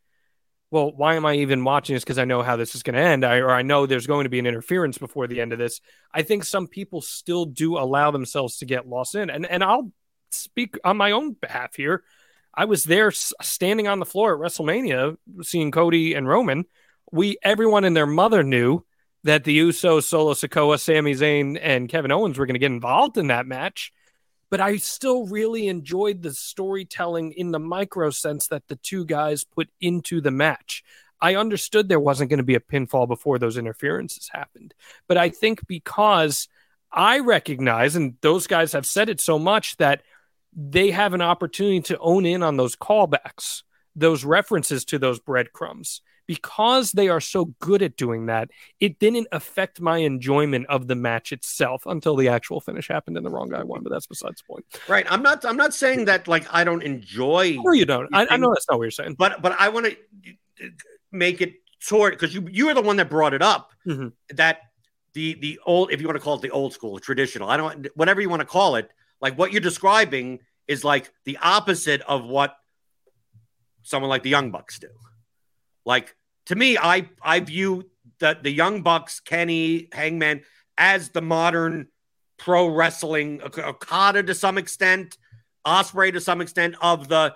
well, 0.73 0.91
why 0.91 1.17
am 1.17 1.27
I 1.27 1.35
even 1.35 1.65
watching 1.65 1.95
this? 1.95 2.03
Because 2.03 2.19
I 2.19 2.25
know 2.25 2.43
how 2.43 2.57
this 2.57 2.75
is 2.75 2.83
going 2.83 2.95
to 2.95 3.01
end, 3.01 3.27
I, 3.27 3.37
or 3.37 3.51
I 3.51 3.61
know 3.61 3.85
there's 3.85 4.07
going 4.07 4.25
to 4.25 4.31
be 4.31 4.39
an 4.39 4.47
interference 4.47 4.97
before 4.97 5.27
the 5.27 5.39
end 5.39 5.53
of 5.53 5.59
this. 5.59 5.83
I 6.15 6.23
think 6.23 6.45
some 6.45 6.67
people 6.67 7.03
still 7.03 7.45
do 7.45 7.77
allow 7.77 8.11
themselves 8.11 8.57
to 8.59 8.65
get 8.65 8.89
lost 8.89 9.15
in, 9.15 9.29
and 9.29 9.45
and 9.45 9.63
I'll 9.63 9.93
speak 10.31 10.79
on 10.83 10.97
my 10.97 11.11
own 11.11 11.33
behalf 11.33 11.77
here. 11.77 12.03
I 12.55 12.65
was 12.65 12.85
there 12.85 13.11
standing 13.11 13.87
on 13.87 13.99
the 13.99 14.07
floor 14.07 14.35
at 14.35 14.41
WrestleMania, 14.41 15.19
seeing 15.43 15.73
Cody 15.73 16.15
and 16.15 16.27
Roman. 16.27 16.65
We 17.13 17.37
everyone 17.43 17.85
and 17.85 17.95
their 17.95 18.07
mother 18.07 18.43
knew 18.43 18.83
that 19.25 19.45
the 19.45 19.59
Usos, 19.59 20.05
Solo 20.05 20.33
Sikoa, 20.33 20.81
Sami 20.81 21.13
Zayn, 21.13 21.59
and 21.61 21.87
Kevin 21.87 22.11
Owens 22.11 22.39
were 22.39 22.47
going 22.47 22.55
to 22.55 22.59
get 22.59 22.73
involved 22.73 23.19
in 23.19 23.27
that 23.27 23.45
match 23.45 23.93
but 24.53 24.61
I 24.61 24.77
still 24.77 25.25
really 25.25 25.67
enjoyed 25.67 26.21
the 26.21 26.35
storytelling 26.35 27.33
in 27.33 27.53
the 27.53 27.59
micro 27.59 28.11
sense 28.11 28.49
that 28.49 28.69
the 28.69 28.77
two 28.77 29.07
guys 29.07 29.45
put 29.45 29.71
into 29.81 30.21
the 30.21 30.31
match. 30.31 30.85
I 31.23 31.37
understood 31.37 31.89
there 31.89 31.99
wasn't 31.99 32.29
going 32.29 32.37
to 32.37 32.45
be 32.45 32.55
a 32.55 32.61
pinfall 32.61 33.09
before 33.09 33.39
those 33.39 33.57
interferences 33.57 34.29
happened. 34.31 34.75
But 35.09 35.17
I 35.17 35.31
think 35.31 35.67
because 35.67 36.49
I 36.93 37.21
recognize, 37.21 37.97
and 37.97 38.17
those 38.21 38.47
guys 38.47 38.75
have 38.75 38.85
said 38.85 39.09
it 39.09 39.23
so 39.23 39.39
much, 39.39 39.79
that 39.79 40.03
they 40.55 40.91
have 40.91 41.15
an 41.15 41.23
opportunity 41.23 41.81
to 41.81 41.99
own 41.99 42.27
in 42.27 42.43
on 42.43 42.59
those 42.59 42.77
callbacks, 42.77 43.63
those 43.97 44.23
references 44.23 44.85
to 44.85 44.99
those 44.99 45.19
breadcrumbs 45.19 46.03
because 46.33 46.93
they 46.93 47.11
are 47.11 47.21
so 47.21 47.45
good 47.61 47.83
at 47.83 47.95
doing 47.95 48.25
that, 48.27 48.49
it 48.81 48.99
didn't 48.99 49.29
affect 49.33 49.83
my 49.83 49.99
enjoyment 49.99 50.65
of 50.69 50.87
the 50.87 50.95
match 50.95 51.31
itself 51.31 51.85
until 51.85 52.17
the 52.17 52.29
actual 52.29 52.59
finish 52.59 52.89
happened 52.89 53.19
and 53.19 53.27
the 53.27 53.29
wrong 53.29 53.51
guy 53.51 53.63
won. 53.63 53.83
But 53.83 53.91
that's 53.91 54.07
besides 54.07 54.41
the 54.41 54.47
point. 54.55 54.65
Right. 54.89 55.05
I'm 55.11 55.23
not. 55.23 55.45
I'm 55.45 55.59
not 55.59 55.75
saying 55.75 56.07
that 56.07 56.29
like 56.29 56.47
I 56.51 56.65
don't 56.65 56.83
enjoy. 56.83 57.59
No, 57.63 57.73
you 57.73 57.85
don't. 57.85 58.09
I, 58.15 58.27
I, 58.31 58.37
know 58.39 58.51
that's 58.55 58.67
not 58.67 58.79
what 58.79 58.85
you're 58.85 58.91
saying. 58.91 59.17
But 59.19 59.43
but 59.43 59.55
I 59.59 59.69
want 59.69 59.87
to 59.87 60.71
make 61.11 61.43
it 61.43 61.57
sort 61.81 62.15
because 62.15 62.35
you 62.35 62.49
you 62.51 62.71
are 62.71 62.75
the 62.75 62.81
one 62.81 62.97
that 62.97 63.11
brought 63.11 63.35
it 63.35 63.43
up 63.43 63.73
mm-hmm. 63.87 64.09
that 64.35 64.61
the 65.13 65.35
the 65.35 65.61
old 65.67 65.93
if 65.93 66.01
you 66.01 66.07
want 66.07 66.17
to 66.17 66.25
call 66.25 66.37
it 66.37 66.41
the 66.41 66.51
old 66.51 66.73
school 66.73 66.99
traditional 66.99 67.51
I 67.51 67.57
don't 67.57 67.89
whatever 67.97 68.21
you 68.21 68.31
want 68.31 68.41
to 68.41 68.47
call 68.47 68.77
it 68.77 68.89
like 69.21 69.37
what 69.37 69.51
you're 69.53 69.61
describing 69.61 70.39
is 70.69 70.85
like 70.85 71.13
the 71.25 71.39
opposite 71.43 72.01
of 72.03 72.25
what 72.25 72.57
someone 73.83 74.09
like 74.09 74.23
the 74.23 74.31
Young 74.31 74.51
Bucks 74.51 74.79
do. 74.79 74.89
Like 75.85 76.15
to 76.47 76.55
me, 76.57 76.77
I 76.79 77.09
I 77.23 77.41
view 77.41 77.91
the 78.19 78.39
the 78.41 78.51
young 78.51 78.83
bucks, 78.83 79.21
Kenny, 79.21 79.89
Hangman, 79.93 80.43
as 80.79 81.11
the 81.11 81.23
modern 81.23 81.89
pro 82.39 82.67
wrestling, 82.67 83.41
uh, 83.43 83.49
Okada 83.69 84.23
to 84.25 84.35
some 84.35 84.59
extent, 84.59 85.17
Ospreay 85.67 86.13
to 86.13 86.21
some 86.21 86.41
extent, 86.41 86.75
of 86.81 87.09
the 87.09 87.35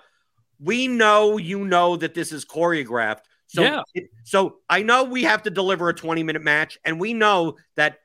we 0.59 0.87
know 0.87 1.37
you 1.37 1.63
know 1.65 1.95
that 1.97 2.13
this 2.13 2.31
is 2.31 2.43
choreographed. 2.43 3.21
So, 3.45 3.61
Yeah. 3.61 3.81
so 4.23 4.57
I 4.69 4.81
know 4.81 5.03
we 5.05 5.23
have 5.23 5.43
to 5.43 5.49
deliver 5.49 5.87
a 5.89 5.93
20 5.93 6.23
minute 6.23 6.41
match, 6.41 6.77
and 6.83 6.99
we 6.99 7.13
know 7.13 7.57
that 7.75 7.99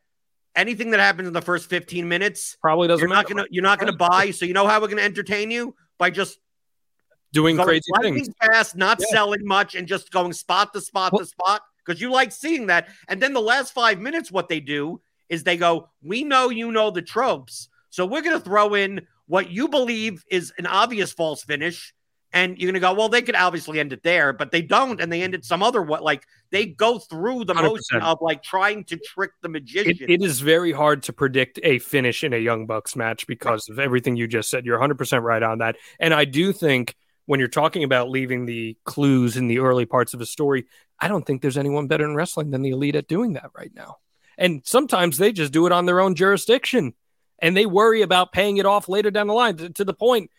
anything 0.54 0.90
that 0.90 1.00
happens 1.00 1.26
in 1.26 1.34
the 1.34 1.40
first 1.42 1.68
15 1.70 2.08
minutes, 2.08 2.56
Probably 2.60 2.86
doesn't 2.88 3.00
you're 3.00 3.08
not 3.08 3.24
matter. 3.24 3.34
gonna 3.34 3.46
you're 3.50 3.62
not 3.64 3.78
gonna 3.80 3.96
buy. 3.96 4.30
So 4.30 4.44
you 4.44 4.52
know 4.52 4.66
how 4.66 4.80
we're 4.80 4.88
gonna 4.88 5.02
entertain 5.02 5.50
you 5.50 5.74
by 5.98 6.10
just 6.10 6.38
doing 7.32 7.56
going 7.56 7.66
crazy 7.68 7.90
things. 8.02 8.28
fast, 8.40 8.76
not 8.76 8.98
Yeah. 9.00 9.06
selling 9.10 9.44
much, 9.46 9.74
and 9.74 9.86
just 9.88 10.10
going 10.10 10.32
spot 10.32 10.72
to 10.74 10.80
spot 10.80 11.12
Well- 11.12 11.20
to 11.20 11.26
spot 11.26 11.62
because 11.84 12.00
you 12.00 12.10
like 12.10 12.32
seeing 12.32 12.66
that. 12.66 12.88
And 13.08 13.20
then 13.20 13.32
the 13.32 13.40
last 13.40 13.72
five 13.72 13.98
minutes, 14.00 14.30
what 14.30 14.48
they 14.48 14.60
do 14.60 15.00
is 15.28 15.42
they 15.44 15.56
go, 15.56 15.88
"We 16.02 16.24
know 16.24 16.50
you 16.50 16.70
know 16.70 16.90
the 16.90 17.02
tropes, 17.02 17.68
so 17.90 18.04
we're 18.06 18.22
going 18.22 18.38
to 18.38 18.44
throw 18.44 18.74
in 18.74 19.06
what 19.26 19.50
you 19.50 19.66
believe 19.68 20.22
is 20.30 20.52
an 20.58 20.66
obvious 20.66 21.12
false 21.12 21.42
finish." 21.42 21.92
And 22.34 22.56
you're 22.56 22.72
gonna 22.72 22.80
go, 22.80 22.94
well, 22.94 23.10
they 23.10 23.20
could 23.20 23.34
obviously 23.34 23.78
end 23.78 23.92
it 23.92 24.02
there, 24.02 24.32
but 24.32 24.50
they 24.52 24.62
don't, 24.62 25.02
and 25.02 25.12
they 25.12 25.20
end 25.22 25.34
it 25.34 25.44
some 25.44 25.62
other 25.62 25.82
what 25.82 26.02
like 26.02 26.24
they 26.50 26.64
go 26.64 26.98
through 26.98 27.44
the 27.44 27.52
motion 27.52 28.00
100%. 28.00 28.02
of 28.04 28.18
like 28.22 28.42
trying 28.42 28.84
to 28.84 28.96
trick 28.96 29.32
the 29.42 29.50
magician. 29.50 29.98
It, 30.00 30.08
it 30.08 30.22
is 30.22 30.40
very 30.40 30.72
hard 30.72 31.02
to 31.02 31.12
predict 31.12 31.60
a 31.62 31.78
finish 31.78 32.24
in 32.24 32.32
a 32.32 32.38
Young 32.38 32.64
Bucks 32.64 32.96
match 32.96 33.26
because 33.26 33.68
of 33.68 33.78
everything 33.78 34.16
you 34.16 34.26
just 34.26 34.48
said. 34.48 34.64
You're 34.64 34.78
100% 34.78 35.22
right 35.22 35.42
on 35.42 35.58
that. 35.58 35.76
And 36.00 36.14
I 36.14 36.24
do 36.24 36.54
think 36.54 36.94
when 37.26 37.40
you're 37.40 37.48
talking 37.48 37.84
about 37.84 38.10
leaving 38.10 38.46
the 38.46 38.76
clues 38.84 39.36
in 39.36 39.48
the 39.48 39.60
early 39.60 39.86
parts 39.86 40.14
of 40.14 40.20
a 40.20 40.26
story, 40.26 40.66
I 41.00 41.08
don't 41.08 41.24
think 41.24 41.42
there's 41.42 41.58
anyone 41.58 41.86
better 41.86 42.04
in 42.04 42.14
wrestling 42.14 42.50
than 42.50 42.62
the 42.62 42.70
elite 42.70 42.96
at 42.96 43.08
doing 43.08 43.34
that 43.34 43.50
right 43.56 43.72
now. 43.74 43.96
And 44.38 44.62
sometimes 44.64 45.18
they 45.18 45.32
just 45.32 45.52
do 45.52 45.66
it 45.66 45.72
on 45.72 45.86
their 45.86 46.00
own 46.00 46.14
jurisdiction 46.14 46.94
and 47.38 47.56
they 47.56 47.66
worry 47.66 48.02
about 48.02 48.32
paying 48.32 48.56
it 48.56 48.66
off 48.66 48.88
later 48.88 49.10
down 49.10 49.26
the 49.26 49.34
line 49.34 49.56
to, 49.56 49.70
to 49.70 49.84
the 49.84 49.94
point 49.94 50.30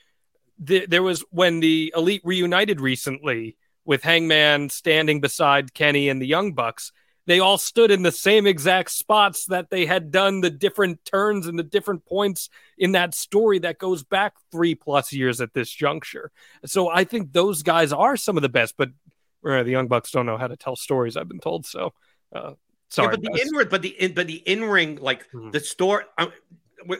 th- 0.65 0.89
there 0.89 1.03
was 1.03 1.23
when 1.29 1.59
the 1.59 1.93
elite 1.95 2.21
reunited 2.23 2.81
recently 2.81 3.57
with 3.85 4.03
Hangman 4.03 4.69
standing 4.69 5.21
beside 5.21 5.73
Kenny 5.73 6.09
and 6.09 6.21
the 6.21 6.27
Young 6.27 6.53
Bucks 6.53 6.91
they 7.25 7.39
all 7.39 7.57
stood 7.57 7.91
in 7.91 8.03
the 8.03 8.11
same 8.11 8.45
exact 8.45 8.91
spots 8.91 9.45
that 9.45 9.69
they 9.69 9.85
had 9.85 10.11
done 10.11 10.41
the 10.41 10.49
different 10.49 11.03
turns 11.05 11.47
and 11.47 11.57
the 11.57 11.63
different 11.63 12.05
points 12.05 12.49
in 12.77 12.93
that 12.93 13.15
story 13.15 13.59
that 13.59 13.77
goes 13.77 14.03
back 14.03 14.33
three 14.51 14.75
plus 14.75 15.13
years 15.13 15.39
at 15.39 15.53
this 15.53 15.69
juncture. 15.69 16.31
So 16.65 16.89
I 16.89 17.03
think 17.03 17.31
those 17.31 17.63
guys 17.63 17.93
are 17.93 18.17
some 18.17 18.37
of 18.37 18.41
the 18.43 18.49
best, 18.49 18.75
but 18.77 18.89
uh, 19.47 19.63
the 19.63 19.71
Young 19.71 19.87
Bucks 19.87 20.11
don't 20.11 20.25
know 20.25 20.37
how 20.37 20.47
to 20.47 20.57
tell 20.57 20.75
stories. 20.75 21.17
I've 21.17 21.27
been 21.27 21.39
told 21.39 21.65
so. 21.65 21.93
Uh, 22.33 22.53
sorry, 22.89 23.15
yeah, 23.15 23.19
but 23.21 23.21
the 23.21 23.41
in 23.41 23.69
but 23.69 23.81
the 23.81 23.89
in, 23.89 24.13
but 24.13 24.27
the 24.27 24.35
in 24.35 24.63
ring 24.63 24.97
like 25.01 25.27
Mhm. 25.33 25.51
the 25.51 25.59
story. 25.59 26.03
I, 26.17 26.29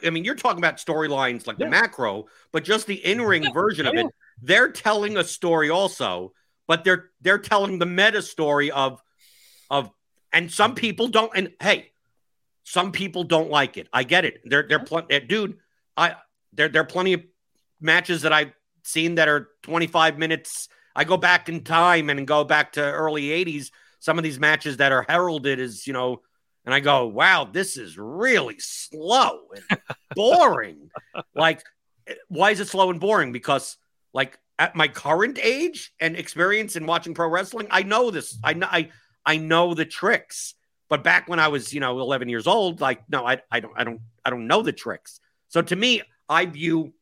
I 0.05 0.09
mean, 0.09 0.23
you're 0.23 0.35
talking 0.35 0.59
about 0.59 0.77
storylines 0.77 1.47
like 1.47 1.57
Yeah. 1.57 1.65
the 1.65 1.71
macro, 1.71 2.25
but 2.51 2.63
just 2.63 2.87
the 2.87 3.03
in 3.05 3.21
ring 3.21 3.43
Yeah, 3.43 3.51
version 3.51 3.85
of 3.85 3.95
it. 3.95 4.05
They're 4.41 4.71
telling 4.71 5.17
a 5.17 5.23
story 5.23 5.69
also, 5.69 6.33
but 6.67 6.83
they're 6.83 7.11
they're 7.21 7.39
telling 7.39 7.79
the 7.79 7.85
meta 7.85 8.21
story 8.21 8.71
of 8.71 9.01
of 9.69 9.91
and 10.33 10.51
some 10.51 10.75
people 10.75 11.07
don't. 11.07 11.31
And 11.35 11.51
hey, 11.61 11.91
some 12.63 12.91
people 12.91 13.23
don't 13.23 13.49
like 13.49 13.77
it. 13.77 13.87
I 13.93 14.03
get 14.03 14.25
it. 14.25 14.41
They're 14.43 14.65
they're 14.67 14.79
pl- 14.83 15.07
uh, 15.11 15.19
dude. 15.27 15.57
I 15.95 16.15
there 16.51 16.67
there 16.67 16.81
are 16.81 16.85
plenty 16.85 17.13
of 17.13 17.23
matches 17.79 18.23
that 18.23 18.33
I've 18.33 18.53
seen 18.83 19.15
that 19.15 19.27
are 19.29 19.49
25 19.63 20.17
minutes. 20.17 20.67
I 20.95 21.03
go 21.03 21.17
back 21.17 21.49
in 21.49 21.63
time 21.63 22.09
and 22.09 22.27
go 22.27 22.43
back 22.43 22.73
to 22.73 22.81
early 22.81 23.23
80s. 23.23 23.71
Some 23.99 24.17
of 24.17 24.23
these 24.23 24.39
matches 24.39 24.77
that 24.77 24.91
are 24.91 25.05
heralded 25.07 25.59
as 25.59 25.87
you 25.87 25.93
know, 25.93 26.21
and 26.65 26.73
I 26.73 26.79
go, 26.79 27.07
wow, 27.07 27.45
this 27.45 27.77
is 27.77 27.97
really 27.97 28.57
slow 28.59 29.39
and 29.55 29.79
boring. 30.15 30.89
like, 31.35 31.63
why 32.27 32.51
is 32.51 32.59
it 32.59 32.67
slow 32.67 32.89
and 32.89 32.99
boring? 32.99 33.31
Because 33.31 33.77
like 34.13 34.37
at 34.59 34.75
my 34.75 34.87
current 34.87 35.39
age 35.41 35.93
and 35.99 36.15
experience 36.15 36.75
in 36.75 36.85
watching 36.85 37.13
pro 37.13 37.27
wrestling, 37.27 37.67
I 37.71 37.83
know 37.83 38.11
this. 38.11 38.37
I 38.43 38.53
know 38.53 38.67
I 38.69 38.89
I 39.25 39.37
know 39.37 39.73
the 39.73 39.85
tricks. 39.85 40.55
But 40.89 41.03
back 41.03 41.27
when 41.27 41.39
I 41.39 41.47
was, 41.47 41.73
you 41.73 41.79
know, 41.79 41.99
11 41.99 42.29
years 42.29 42.45
old, 42.45 42.81
like, 42.81 43.09
no, 43.09 43.25
I, 43.25 43.41
I 43.49 43.59
don't, 43.59 43.73
I 43.75 43.83
don't, 43.83 44.01
I 44.23 44.29
don't 44.29 44.47
know 44.47 44.61
the 44.61 44.73
tricks. 44.73 45.19
So 45.47 45.61
to 45.61 45.75
me, 45.75 46.01
I 46.29 46.45
view 46.45 46.93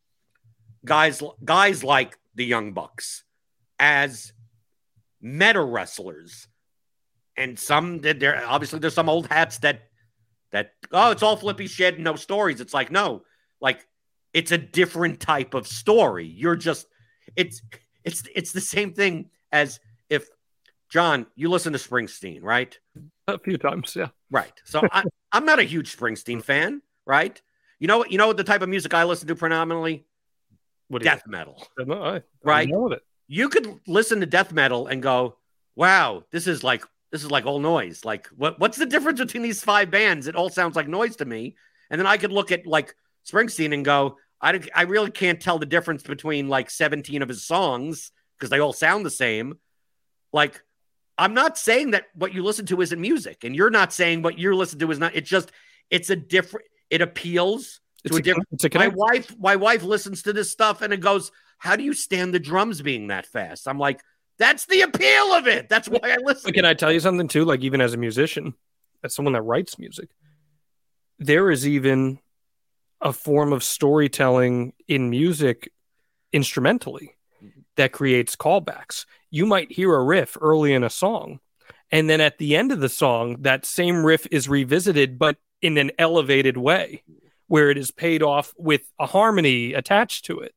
guys, 0.86 1.22
guys 1.44 1.84
like 1.84 2.18
the 2.36 2.46
Young 2.46 2.74
Bucks 2.74 3.24
as 3.80 4.34
meta 5.22 5.62
wrestlers, 5.62 6.48
and 7.38 7.58
some 7.58 8.00
that 8.00 8.20
there 8.20 8.44
obviously 8.46 8.80
there's 8.80 8.94
some 8.94 9.10
old 9.10 9.28
hats 9.28 9.60
that 9.60 9.84
that 10.52 10.74
oh, 10.92 11.12
it's 11.12 11.24
all 11.24 11.38
flippy 11.38 11.68
shit, 11.68 12.00
no 12.00 12.16
stories. 12.16 12.62
It's 12.62 12.74
like 12.74 12.92
no, 12.92 13.24
like 13.60 13.86
it's 14.34 14.52
a 14.52 14.58
different 14.58 15.20
type 15.20 15.54
of 15.54 15.68
story. 15.68 16.28
You're 16.28 16.56
just 16.56 16.88
it's 17.36 17.62
it's 18.04 18.24
it's 18.34 18.52
the 18.52 18.62
same 18.62 18.94
thing 18.94 19.30
as 19.52 19.80
Jon, 20.92 21.26
you 21.36 21.50
listen 21.50 21.74
to 21.74 21.80
Springsteen, 21.80 22.40
right? 22.44 22.78
a 23.28 23.40
few 23.40 23.58
times. 23.58 23.96
Yeah. 23.96 24.10
Right. 24.30 24.52
So 24.66 24.82
I, 24.92 25.04
I'm 25.32 25.46
not 25.46 25.60
a 25.60 25.64
huge 25.64 25.96
Springsteen 25.96 26.44
fan, 26.44 26.82
right? 27.06 27.42
You 27.80 27.88
know 27.88 28.00
what? 28.00 28.12
You 28.12 28.18
know 28.18 28.28
what 28.28 28.36
the 28.38 28.44
type 28.44 28.62
of 28.62 28.68
music 28.70 28.94
I 28.94 29.06
listen 29.06 29.28
to 29.30 29.36
predominantly? 29.36 30.06
What 30.90 31.02
do 31.02 31.06
you 31.08 31.12
Death 31.16 31.24
metal. 31.26 31.66
No, 31.80 32.04
I, 32.04 32.16
I 32.18 32.22
Right. 32.44 32.68
know 32.70 32.92
it. 32.92 33.02
You 33.28 33.48
could 33.48 33.80
listen 33.88 34.20
to 34.20 34.26
death 34.26 34.52
metal 34.52 34.88
and 34.88 35.02
go, 35.02 35.38
"Wow, 35.78 36.26
this 36.32 36.46
is 36.48 36.64
like 36.64 36.84
this 37.12 37.24
is 37.24 37.32
like 37.32 37.46
all 37.46 37.60
noise. 37.60 38.04
Like 38.04 38.28
what 38.36 38.60
what's 38.60 38.78
the 38.78 38.86
difference 38.86 39.20
between 39.22 39.44
these 39.44 39.64
five 39.64 39.90
bands? 39.90 40.28
It 40.28 40.36
all 40.36 40.50
sounds 40.50 40.76
like 40.76 40.90
noise 40.90 41.16
to 41.18 41.26
me." 41.26 41.56
And 41.90 41.98
then 42.00 42.06
I 42.08 42.18
could 42.18 42.34
look 42.34 42.52
at 42.52 42.68
like 42.68 42.94
Springsteen 43.26 43.74
and 43.74 43.86
go, 43.86 44.18
"I 44.42 44.60
I 44.76 44.82
really 44.84 45.12
can't 45.12 45.40
tell 45.42 45.58
the 45.58 45.66
difference 45.66 46.04
between 46.04 46.50
like 46.50 46.70
17 46.70 47.22
of 47.22 47.30
his 47.30 47.46
songs 47.46 48.12
because 48.38 48.50
they 48.50 48.60
all 48.60 48.74
sound 48.74 49.06
the 49.06 49.10
same." 49.10 49.58
Like 50.34 50.62
I'm 51.22 51.36
not 51.36 51.56
saying 51.56 51.92
that 51.92 52.06
what 52.16 52.34
you 52.34 52.44
listen 52.44 52.66
to 52.66 52.82
isn't 52.82 53.00
music, 53.00 53.44
and 53.44 53.56
you're 53.56 53.70
not 53.70 53.94
saying 53.94 54.24
what 54.24 54.40
you 54.40 54.56
listen 54.56 54.80
to 54.80 54.90
is 54.90 54.98
not. 54.98 55.16
It's 55.16 55.30
just 55.30 55.52
it's 55.92 56.10
a 56.10 56.16
different. 56.16 56.66
It 56.90 57.02
appeals 57.02 57.80
It's 58.04 58.12
to 58.12 58.18
a 58.18 58.20
a, 58.20 58.24
different. 58.24 58.48
it's 58.52 58.64
a 58.66 58.70
My 58.74 58.88
wife, 58.88 59.36
my 59.40 59.56
wife 59.56 59.84
listens 59.84 60.24
to 60.24 60.34
this 60.34 60.52
stuff 60.52 60.82
and 60.82 60.92
it 60.92 61.00
goes, 61.00 61.32
"How 61.60 61.76
do 61.76 61.84
you 61.84 61.94
stand 61.94 62.34
the 62.34 62.40
drums 62.40 62.82
being 62.82 63.08
that 63.08 63.28
fast?" 63.28 63.68
I'm 63.68 63.78
like, 63.78 64.02
"That's 64.40 64.66
the 64.66 64.82
appeal 64.82 65.34
of 65.34 65.48
it. 65.48 65.70
That's 65.70 65.88
why 65.88 66.00
I 66.04 66.18
listen." 66.24 66.42
But 66.46 66.56
can 66.56 66.66
I 66.66 66.74
tell 66.74 66.92
you 66.92 67.00
something 67.00 67.28
too? 67.28 67.46
Like 67.46 67.62
even 67.62 67.82
as 67.82 67.94
a 67.94 67.98
musician, 67.98 68.56
as 69.04 69.14
someone 69.14 69.34
that 69.34 69.44
writes 69.44 69.78
music, 69.78 70.10
there 71.20 71.52
is 71.52 71.68
even 71.68 72.18
a 73.00 73.14
form 73.14 73.54
of 73.54 73.64
storytelling 73.64 74.74
in 74.88 75.12
music 75.12 75.72
instrumentally 76.34 77.16
that 77.82 77.92
creates 77.92 78.36
callbacks. 78.36 79.06
You 79.32 79.48
might 79.48 79.72
hear 79.72 79.94
a 79.96 80.04
riff 80.04 80.38
early 80.40 80.72
in 80.72 80.84
a 80.84 80.90
song, 80.90 81.40
and 81.92 82.08
then 82.08 82.22
at 82.22 82.38
the 82.38 82.56
end 82.56 82.72
of 82.72 82.80
the 82.80 82.90
song, 82.90 83.38
that 83.42 83.66
same 83.66 84.06
riff 84.06 84.28
is 84.30 84.48
revisited, 84.48 85.18
but 85.18 85.38
in 85.64 85.78
an 85.78 85.92
elevated 85.98 86.58
way, 86.58 87.04
where 87.48 87.72
it 87.72 87.78
is 87.78 87.90
paid 87.90 88.22
off 88.22 88.54
with 88.56 88.82
a 89.00 89.08
harmony 89.08 89.74
attached 89.74 90.26
to 90.26 90.40
it. 90.40 90.54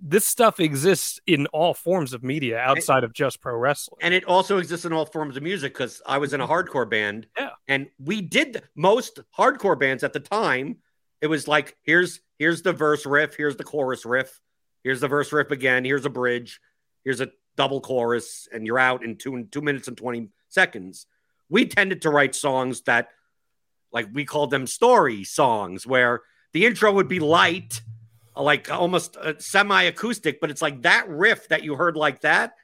This 0.00 0.26
stuff 0.26 0.60
exists 0.60 1.18
in 1.26 1.46
all 1.46 1.74
forms 1.74 2.12
of 2.12 2.22
media 2.22 2.58
outside 2.58 3.04
of 3.04 3.12
just 3.12 3.40
pro 3.40 3.56
wrestling. 3.56 3.98
and 4.00 4.14
it 4.14 4.24
also 4.24 4.58
exists 4.58 4.84
in 4.84 4.92
all 4.92 5.06
forms 5.06 5.36
of 5.36 5.42
music 5.42 5.72
because 5.72 6.02
I 6.06 6.18
was 6.18 6.34
in 6.34 6.40
a 6.40 6.46
hardcore 6.46 6.88
band. 6.88 7.26
Yeah. 7.36 7.50
And 7.66 7.88
we 7.98 8.20
did 8.20 8.62
most 8.76 9.20
hardcore 9.36 9.78
bands 9.78 10.04
at 10.04 10.12
the 10.12 10.20
time. 10.20 10.76
It 11.20 11.26
was 11.26 11.48
like, 11.48 11.76
here's 11.82 12.20
here's 12.38 12.62
the 12.62 12.72
verse 12.72 13.06
riff, 13.06 13.34
here's 13.34 13.56
the 13.56 13.64
chorus 13.64 14.04
riff, 14.04 14.40
here's 14.84 15.00
the 15.00 15.08
verse 15.08 15.32
riff 15.32 15.50
again, 15.50 15.84
here's 15.84 16.04
a 16.06 16.10
bridge, 16.10 16.60
here's 17.02 17.20
a 17.20 17.30
double 17.56 17.80
chorus, 17.80 18.46
and 18.52 18.66
you're 18.66 18.78
out 18.78 19.04
in 19.04 19.16
two 19.16 19.44
two 19.50 19.60
minutes 19.62 19.88
and 19.88 19.96
20 19.96 20.28
seconds. 20.48 21.06
We 21.48 21.66
tended 21.66 22.02
to 22.02 22.10
write 22.10 22.34
songs 22.36 22.82
that 22.82 23.08
like 23.92 24.08
we 24.12 24.24
called 24.24 24.50
them 24.50 24.66
story 24.66 25.24
songs 25.24 25.86
where 25.86 26.20
the 26.52 26.66
intro 26.66 26.92
would 26.92 27.08
be 27.08 27.20
light, 27.20 27.80
like 28.36 28.70
almost 28.70 29.16
uh, 29.16 29.34
semi-acoustic, 29.38 30.40
but 30.40 30.50
it's 30.50 30.62
like 30.62 30.82
that 30.82 31.08
riff 31.08 31.48
that 31.48 31.62
you 31.64 31.74
heard 31.76 31.96
like 31.96 32.20
that 32.20 32.54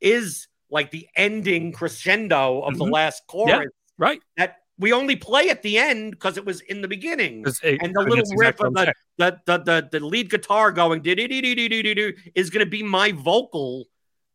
is 0.00 0.48
like 0.70 0.90
the 0.90 1.06
ending 1.16 1.72
crescendo 1.72 2.60
of 2.62 2.78
the 2.78 2.84
Mhm. 2.84 2.92
last 2.92 3.22
chorus 3.28 3.68
Right. 3.98 4.20
that 4.36 4.61
we 4.78 4.92
only 4.92 5.16
play 5.16 5.48
at 5.50 5.62
the 5.62 5.78
end 5.78 6.12
because 6.12 6.36
it 6.36 6.44
was 6.44 6.60
in 6.62 6.80
the 6.82 6.88
beginning. 6.88 7.44
it- 7.62 7.82
And 7.82 7.94
the 7.94 8.00
little 8.00 8.24
riff 8.36 8.56
exactly 8.60 8.66
of 8.68 8.74
the, 8.74 8.94
the, 9.18 9.40
the, 9.46 9.58
the, 9.58 9.88
the 9.98 10.06
lead 10.06 10.30
guitar 10.30 10.72
going 10.72 11.02
is 11.04 12.50
going 12.50 12.64
to 12.64 12.70
be 12.70 12.82
my 12.82 13.12
vocal 13.12 13.84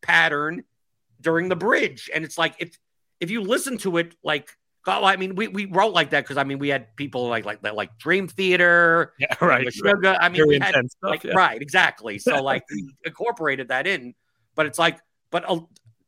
pattern 0.02 0.64
during 1.22 1.50
the 1.50 1.56
bridge. 1.56 2.10
And 2.14 2.24
it's 2.24 2.38
like, 2.38 2.56
if, 2.60 2.78
if 3.20 3.32
you 3.32 3.42
listen 3.42 3.78
to 3.80 3.98
it, 3.98 4.16
like, 4.24 4.50
oh, 4.86 5.04
I 5.04 5.18
mean, 5.18 5.36
we, 5.36 5.48
we 5.50 5.66
wrote 5.66 5.94
like 5.94 6.12
that 6.12 6.24
because 6.24 6.38
I 6.38 6.44
mean, 6.44 6.60
we 6.60 6.70
had 6.70 6.96
people 6.96 7.28
like, 7.28 7.44
like, 7.46 7.62
like 7.74 7.98
Dream 7.98 8.28
Theater, 8.28 9.14
Yeah, 9.20 9.34
right. 9.42 9.72
Sugar. 9.74 10.16
I 10.20 10.30
mean, 10.30 10.38
Very 10.38 10.48
we 10.50 10.60
had 10.60 10.76
stuff. 10.76 10.90
like 11.02 11.24
yeah. 11.24 11.34
right 11.34 11.62
exactly 11.62 12.20
so 12.20 12.42
like 12.52 12.64
we 12.72 12.90
incorporated 13.04 13.68
that 13.70 13.86
in 13.88 14.14
but 14.56 14.66
it's 14.66 14.80
like 14.80 15.00
but 15.30 15.44
uh, 15.50 15.60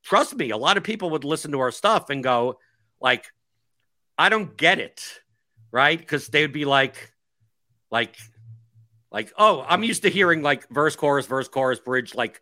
trust 0.03 0.35
me 0.35 0.51
a 0.51 0.57
lot 0.57 0.77
of 0.77 0.83
people 0.83 1.09
would 1.09 1.23
listen 1.25 1.51
to 1.51 1.59
our 1.59 1.71
stuff 1.71 2.09
and 2.09 2.23
go 2.23 2.57
like 3.01 3.25
i 4.19 4.29
don't 4.29 4.55
get 4.55 4.77
it 4.77 5.01
right? 5.71 5.99
Because 5.99 6.27
they 6.29 6.41
would 6.41 6.51
be 6.51 6.65
like 6.65 7.13
like 7.91 8.15
like 9.11 9.31
oh 9.37 9.63
i'm 9.69 9.83
used 9.83 10.01
to 10.01 10.09
hearing 10.09 10.41
like 10.41 10.67
verse 10.69 10.95
chorus 10.95 11.27
verse 11.27 11.47
chorus 11.47 11.79
bridge 11.79 12.15
like 12.15 12.41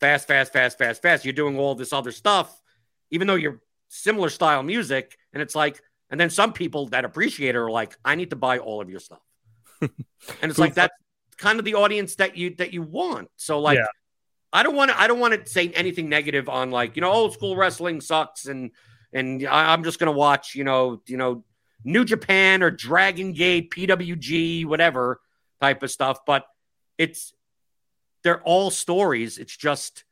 fast 0.00 0.26
fast 0.28 0.52
fast 0.52 0.78
fast 0.78 1.02
fast. 1.02 1.24
You're 1.24 1.32
doing 1.34 1.58
all 1.58 1.74
this 1.74 1.92
other 1.92 2.12
stuff 2.12 2.48
even 3.10 3.26
though 3.26 3.34
you're 3.34 3.60
similar 3.88 4.28
style 4.30 4.62
music. 4.62 5.18
And 5.32 5.42
it's 5.42 5.54
like 5.54 5.82
and 6.10 6.18
then 6.20 6.30
some 6.30 6.52
people 6.52 6.86
that 6.88 7.04
appreciate 7.04 7.50
it 7.50 7.58
are 7.58 7.70
like 7.70 7.96
i 8.04 8.14
need 8.14 8.30
to 8.30 8.36
buy 8.36 8.58
all 8.58 8.80
of 8.80 8.88
your 8.88 9.00
stuff. 9.00 9.22
And 10.42 10.50
it's 10.50 10.58
like 10.58 10.74
that's 10.74 10.94
kind 11.38 11.58
of 11.58 11.64
the 11.64 11.74
audience 11.74 12.14
that 12.16 12.36
you 12.36 12.54
that 12.56 12.72
you 12.72 12.82
want. 12.82 13.30
So 13.36 13.60
like 13.60 13.78
Yeah. 13.78 13.86
i 14.52 14.62
don't 14.62 14.76
want 14.76 14.90
to 14.92 15.00
i 15.00 15.06
don't 15.08 15.18
want 15.18 15.34
to 15.34 15.50
say 15.50 15.70
anything 15.70 16.08
negative 16.08 16.48
on 16.48 16.70
like 16.70 16.94
you 16.96 17.02
know 17.02 17.10
old 17.10 17.32
school 17.32 17.56
wrestling 17.56 18.00
sucks 18.00 18.46
and 18.46 18.70
and 19.12 19.46
I, 19.46 19.72
i'm 19.72 19.84
just 19.84 19.98
gonna 19.98 20.12
watch 20.12 20.54
you 20.54 20.64
know 20.64 21.02
you 21.06 21.16
know 21.16 21.44
new 21.84 22.04
japan 22.04 22.62
or 22.62 22.70
dragon 22.70 23.32
gate 23.32 23.70
pwg 23.70 24.66
whatever 24.66 25.20
type 25.60 25.82
of 25.82 25.90
stuff 25.90 26.24
but 26.26 26.46
it's 26.98 27.32
they're 28.22 28.42
all 28.42 28.70
stories 28.70 29.38
it's 29.38 29.56
just 29.56 30.04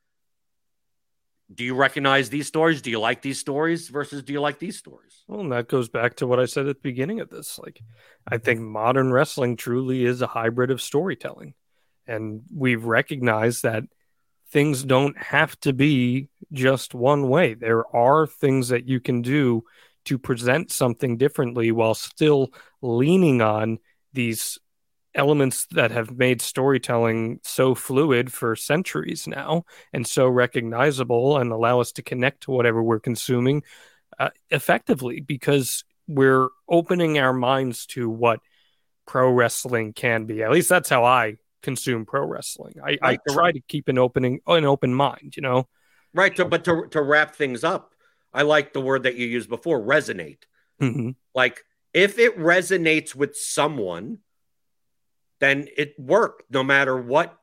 do 1.54 1.64
you 1.64 1.74
recognize 1.74 2.28
these 2.28 2.46
stories 2.46 2.82
do 2.82 2.90
you 2.90 3.00
like 3.00 3.22
these 3.22 3.38
stories 3.38 3.88
versus 3.88 4.22
do 4.22 4.32
you 4.32 4.40
like 4.40 4.58
these 4.58 4.76
stories 4.76 5.24
Well, 5.26 5.40
and 5.40 5.52
that 5.52 5.68
goes 5.68 5.88
back 5.88 6.16
to 6.16 6.26
what 6.26 6.40
I 6.40 6.46
said 6.46 6.66
at 6.66 6.76
the 6.76 6.90
beginning 6.90 7.20
of 7.20 7.28
this. 7.28 7.58
Like, 7.58 7.82
I 8.26 8.38
think 8.38 8.60
modern 8.60 9.12
wrestling 9.12 9.56
truly 9.56 10.04
is 10.04 10.22
a 10.22 10.26
hybrid 10.26 10.70
of 10.70 10.80
storytelling. 10.80 11.54
And 12.06 12.42
we've 12.54 12.84
recognized 12.84 13.62
that 13.62 13.84
things 14.50 14.82
don't 14.82 15.16
have 15.18 15.58
to 15.60 15.72
be 15.72 16.28
just 16.52 16.94
one 16.94 17.28
way. 17.28 17.54
There 17.54 17.84
are 17.94 18.26
things 18.26 18.68
that 18.68 18.88
you 18.88 19.00
can 19.00 19.22
do 19.22 19.64
to 20.06 20.18
present 20.18 20.70
something 20.70 21.18
differently 21.18 21.70
while 21.70 21.94
still 21.94 22.50
leaning 22.80 23.42
on 23.42 23.78
these 24.12 24.58
elements 25.14 25.66
that 25.72 25.90
have 25.90 26.16
made 26.16 26.40
storytelling 26.40 27.40
so 27.42 27.74
fluid 27.74 28.32
for 28.32 28.54
centuries 28.54 29.26
now 29.26 29.64
and 29.92 30.06
so 30.06 30.28
recognizable 30.28 31.38
and 31.38 31.50
allow 31.50 31.80
us 31.80 31.92
to 31.92 32.02
connect 32.02 32.42
to 32.42 32.50
whatever 32.50 32.82
we're 32.82 33.00
consuming 33.00 33.62
uh, 34.18 34.30
effectively 34.50 35.20
because 35.20 35.84
we're 36.06 36.48
opening 36.68 37.18
our 37.18 37.32
minds 37.32 37.84
to 37.86 38.08
what 38.08 38.40
pro 39.06 39.30
wrestling 39.30 39.92
can 39.92 40.24
be. 40.24 40.42
At 40.42 40.52
least 40.52 40.68
that's 40.68 40.88
how 40.88 41.04
I 41.04 41.36
consume 41.62 42.06
pro 42.06 42.24
wrestling. 42.24 42.74
I, 42.84 42.92
I 42.92 42.98
Right, 43.02 43.20
the- 43.26 43.32
try 43.34 43.52
to 43.52 43.60
keep 43.68 43.88
an 43.88 43.98
opening 43.98 44.40
an 44.46 44.64
open 44.64 44.94
mind, 44.94 45.34
you 45.36 45.42
know. 45.42 45.68
right 46.14 46.34
to, 46.36 46.44
but 46.44 46.64
to, 46.64 46.86
to 46.90 47.02
wrap 47.02 47.34
things 47.34 47.62
up 47.64 47.94
i 48.32 48.42
like 48.42 48.72
the 48.72 48.80
word 48.80 49.02
that 49.04 49.14
you 49.16 49.26
used 49.26 49.48
before 49.48 49.80
resonate 49.80 50.42
Mhm. 50.80 51.14
like 51.34 51.64
if 51.94 52.18
it 52.18 52.36
resonates 52.38 53.14
with 53.14 53.36
someone 53.36 54.18
then 55.40 55.68
it 55.76 55.94
worked 55.98 56.44
no 56.50 56.62
matter 56.62 56.96
what 56.96 57.38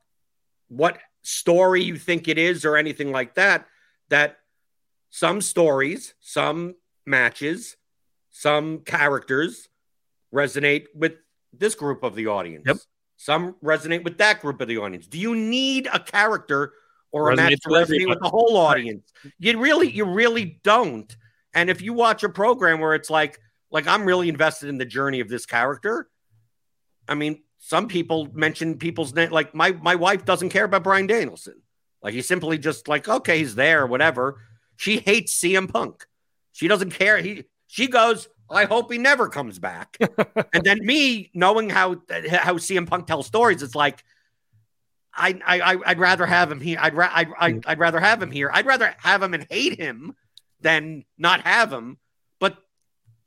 what 0.68 0.98
story 1.22 1.84
you 1.84 1.98
think 1.98 2.28
it 2.28 2.38
is 2.38 2.66
or 2.66 2.76
anything 2.78 3.12
like 3.12 3.36
that 3.36 3.66
that 4.10 4.38
some 5.10 5.42
stories 5.42 6.14
some 6.22 6.76
matches 7.06 7.78
some 8.32 8.80
characters 8.80 9.70
resonate 10.34 10.86
with 10.94 11.14
this 11.54 11.76
group 11.76 12.04
of 12.04 12.16
the 12.16 12.28
audience 12.28 12.64
Yep. 12.68 12.78
Some 13.18 13.56
resonate 13.64 14.04
with 14.04 14.18
that 14.18 14.42
group 14.42 14.62
of 14.62 14.68
the 14.68 14.78
audience. 14.78 15.08
Do 15.08 15.18
you 15.18 15.36
need 15.36 15.88
a 15.92 16.00
character 16.00 16.74
or 17.12 17.32
a 17.32 17.36
match 17.36 17.60
to 17.62 17.70
with 17.70 17.80
resonate 17.80 17.82
everybody. 17.84 18.06
with 18.08 18.20
the 18.22 18.30
whole 18.30 18.58
audience? 18.58 19.12
You 19.40 19.58
really 19.60 19.90
you 19.90 20.06
really 20.06 20.60
don't. 20.64 21.16
And 21.54 21.70
if 21.70 21.82
you 21.82 21.94
watch 21.94 22.24
a 22.24 22.30
program 22.30 22.80
where 22.80 22.94
it's 22.94 23.10
like 23.10 23.40
like 23.72 23.88
i'm 23.88 24.06
really 24.06 24.30
invested 24.30 24.70
in 24.70 24.78
the 24.78 24.86
journey 24.86 25.20
of 25.20 25.28
this 25.28 25.46
character 25.46 26.08
i 27.08 27.14
mean 27.14 27.42
some 27.58 27.88
people 27.88 28.30
mention 28.34 28.78
people's 28.78 29.14
name 29.14 29.32
like 29.32 29.54
my 29.54 29.72
my 29.72 29.96
wife 29.96 30.24
doesn't 30.24 30.50
care 30.50 30.66
about 30.66 30.84
brian 30.84 31.08
danielson. 31.08 31.62
Like 32.02 32.14
he's 32.14 32.28
simply 32.28 32.58
just 32.58 32.88
like 32.88 33.08
okay 33.08 33.40
he's 33.40 33.56
there 33.56 33.86
whatever. 33.88 34.42
She 34.78 35.00
hates 35.00 35.40
cm 35.40 35.72
punk. 35.72 36.06
She 36.52 36.68
doesn't 36.68 36.92
care. 36.92 37.18
He 37.18 37.46
she 37.68 37.88
goes 37.88 38.28
i 38.50 38.66
hope 38.66 38.92
he 38.92 38.98
never 38.98 39.28
comes 39.30 39.60
back 39.60 39.98
and 40.54 40.64
then 40.64 40.86
me 40.86 41.30
knowing 41.34 41.70
how 41.70 41.94
how 42.30 42.54
cm 42.56 42.88
punk 42.88 43.08
tells 43.08 43.26
stories 43.28 43.62
it's 43.64 43.76
like 43.76 44.04
I, 45.18 45.40
I, 45.46 45.62
I- 45.76 45.80
I'd 45.86 46.00
rather 46.00 46.26
have 46.26 46.52
him 46.52 46.60
here. 46.60 46.78
I'd, 46.82 46.94
ra- 46.94 47.10
I'd, 47.14 47.30
I'd, 47.40 47.66
I'd 47.66 47.80
rather 47.80 48.02
have 48.02 48.22
him 48.22 48.32
here. 48.32 48.50
I'd 48.54 48.66
rather 48.66 48.94
have 48.98 49.24
him 49.24 49.34
and 49.34 49.48
hate 49.50 49.80
him 49.80 50.14
than 50.60 51.06
not 51.18 51.40
have 51.44 51.72
him. 51.72 51.98
But 52.42 52.58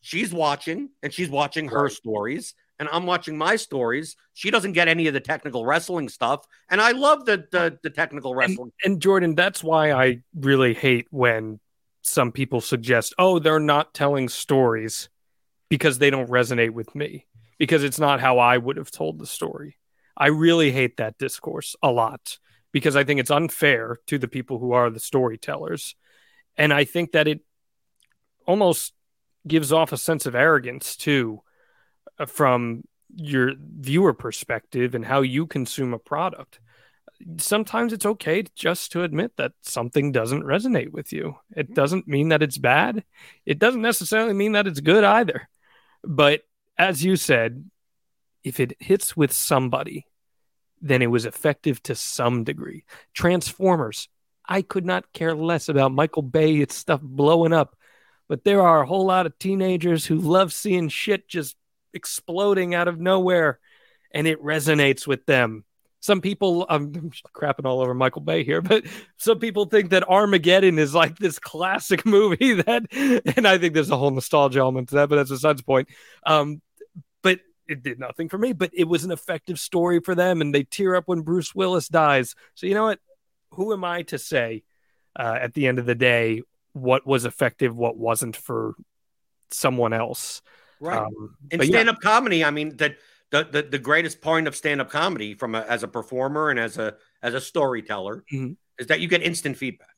she's 0.02 0.30
watching 0.30 0.90
and 1.02 1.14
she's 1.14 1.30
watching 1.30 1.68
her 1.68 1.88
stories 1.88 2.52
and 2.78 2.90
I'm 2.92 3.06
watching 3.06 3.38
my 3.38 3.56
stories. 3.56 4.16
She 4.34 4.50
doesn't 4.50 4.72
get 4.74 4.86
any 4.86 5.06
of 5.06 5.14
the 5.14 5.20
technical 5.20 5.64
wrestling 5.64 6.10
stuff. 6.10 6.44
And 6.68 6.78
I 6.78 6.90
love 6.92 7.24
the, 7.24 7.48
the, 7.50 7.78
the 7.82 7.88
technical 7.88 8.34
wrestling. 8.34 8.70
And 8.84 9.00
Jordan, 9.00 9.34
that's 9.34 9.64
why 9.64 9.90
I 9.92 10.20
really 10.38 10.74
hate 10.74 11.06
when 11.08 11.58
some 12.08 12.32
people 12.32 12.60
suggest, 12.60 13.14
"Oh, 13.18 13.38
they're 13.38 13.60
not 13.60 13.94
telling 13.94 14.28
stories 14.28 15.08
because 15.68 15.98
they 15.98 16.10
don't 16.10 16.30
resonate 16.30 16.70
with 16.70 16.94
me 16.94 17.26
because 17.58 17.84
it's 17.84 17.98
not 17.98 18.20
how 18.20 18.38
I 18.38 18.56
would 18.58 18.76
have 18.76 18.90
told 18.90 19.18
the 19.18 19.26
story." 19.26 19.78
I 20.16 20.28
really 20.28 20.72
hate 20.72 20.96
that 20.96 21.18
discourse 21.18 21.76
a 21.82 21.92
lot 21.92 22.38
because 22.72 22.96
I 22.96 23.04
think 23.04 23.20
it's 23.20 23.30
unfair 23.30 23.98
to 24.06 24.18
the 24.18 24.28
people 24.28 24.58
who 24.58 24.72
are 24.72 24.90
the 24.90 25.00
storytellers. 25.00 25.94
And 26.56 26.72
I 26.72 26.84
think 26.84 27.12
that 27.12 27.28
it 27.28 27.40
almost 28.46 28.92
gives 29.46 29.72
off 29.72 29.92
a 29.92 29.96
sense 29.96 30.26
of 30.26 30.34
arrogance 30.34 30.96
too 30.96 31.42
uh, 32.18 32.26
from 32.26 32.82
your 33.14 33.52
viewer 33.58 34.12
perspective 34.12 34.94
and 34.94 35.04
how 35.04 35.22
you 35.22 35.46
consume 35.46 35.94
a 35.94 35.98
product. 35.98 36.60
Sometimes 37.38 37.92
it's 37.92 38.06
okay 38.06 38.44
just 38.54 38.92
to 38.92 39.02
admit 39.02 39.32
that 39.36 39.52
something 39.62 40.12
doesn't 40.12 40.44
resonate 40.44 40.92
with 40.92 41.12
you. 41.12 41.36
It 41.56 41.74
doesn't 41.74 42.06
mean 42.06 42.28
that 42.28 42.42
it's 42.42 42.58
bad. 42.58 43.04
It 43.44 43.58
doesn't 43.58 43.82
necessarily 43.82 44.34
mean 44.34 44.52
that 44.52 44.66
it's 44.66 44.80
good 44.80 45.04
either. 45.04 45.48
But 46.04 46.42
as 46.76 47.04
you 47.04 47.16
said, 47.16 47.68
if 48.44 48.60
it 48.60 48.76
hits 48.78 49.16
with 49.16 49.32
somebody, 49.32 50.06
then 50.80 51.02
it 51.02 51.08
was 51.08 51.26
effective 51.26 51.82
to 51.84 51.94
some 51.94 52.44
degree. 52.44 52.84
Transformers, 53.14 54.08
I 54.46 54.62
could 54.62 54.86
not 54.86 55.12
care 55.12 55.34
less 55.34 55.68
about 55.68 55.92
Michael 55.92 56.22
Bay, 56.22 56.56
its 56.56 56.76
stuff 56.76 57.00
blowing 57.02 57.52
up. 57.52 57.76
But 58.28 58.44
there 58.44 58.62
are 58.62 58.82
a 58.82 58.86
whole 58.86 59.06
lot 59.06 59.26
of 59.26 59.38
teenagers 59.38 60.06
who 60.06 60.16
love 60.18 60.52
seeing 60.52 60.88
shit 60.88 61.28
just 61.28 61.56
exploding 61.92 62.74
out 62.74 62.86
of 62.88 63.00
nowhere, 63.00 63.58
and 64.12 64.26
it 64.26 64.42
resonates 64.42 65.06
with 65.06 65.26
them. 65.26 65.64
Some 66.08 66.22
people, 66.22 66.64
I'm 66.70 66.90
crapping 67.34 67.66
all 67.66 67.82
over 67.82 67.92
Michael 67.92 68.22
Bay 68.22 68.42
here, 68.42 68.62
but 68.62 68.86
some 69.18 69.38
people 69.38 69.66
think 69.66 69.90
that 69.90 70.08
Armageddon 70.08 70.78
is 70.78 70.94
like 70.94 71.18
this 71.18 71.38
classic 71.38 72.06
movie 72.06 72.54
that, 72.54 72.86
and 73.36 73.46
I 73.46 73.58
think 73.58 73.74
there's 73.74 73.90
a 73.90 73.96
whole 73.98 74.10
nostalgia 74.10 74.60
element 74.60 74.88
to 74.88 74.94
that, 74.94 75.10
but 75.10 75.16
that's 75.16 75.28
besides 75.28 75.60
the 75.60 75.64
point. 75.64 75.88
Um, 76.24 76.62
but 77.22 77.40
it 77.68 77.82
did 77.82 77.98
nothing 77.98 78.30
for 78.30 78.38
me, 78.38 78.54
but 78.54 78.70
it 78.72 78.88
was 78.88 79.04
an 79.04 79.10
effective 79.10 79.58
story 79.58 80.00
for 80.00 80.14
them, 80.14 80.40
and 80.40 80.54
they 80.54 80.62
tear 80.62 80.96
up 80.96 81.08
when 81.08 81.20
Bruce 81.20 81.54
Willis 81.54 81.88
dies. 81.88 82.34
So 82.54 82.66
you 82.66 82.72
know 82.72 82.84
what? 82.84 83.00
Who 83.50 83.74
am 83.74 83.84
I 83.84 84.00
to 84.04 84.18
say 84.18 84.62
uh, 85.14 85.36
at 85.38 85.52
the 85.52 85.66
end 85.66 85.78
of 85.78 85.84
the 85.84 85.94
day 85.94 86.40
what 86.72 87.06
was 87.06 87.26
effective, 87.26 87.76
what 87.76 87.98
wasn't 87.98 88.34
for 88.34 88.76
someone 89.50 89.92
else? 89.92 90.40
Right. 90.80 91.00
Um, 91.00 91.36
In 91.50 91.62
stand 91.64 91.90
up 91.90 92.00
comedy, 92.00 92.42
I 92.42 92.50
mean, 92.50 92.78
that 92.78 92.96
the, 93.30 93.44
the, 93.44 93.62
the 93.62 93.78
greatest 93.78 94.20
point 94.20 94.48
of 94.48 94.56
stand 94.56 94.80
up 94.80 94.90
comedy 94.90 95.34
from 95.34 95.54
a, 95.54 95.60
as 95.62 95.82
a 95.82 95.88
performer 95.88 96.50
and 96.50 96.58
as 96.58 96.78
a, 96.78 96.96
as 97.22 97.34
a 97.34 97.40
storyteller 97.40 98.24
Mhm. 98.32 98.56
is 98.78 98.86
that 98.86 99.00
you 99.00 99.08
get 99.08 99.22
instant 99.22 99.56
feedback. 99.56 99.94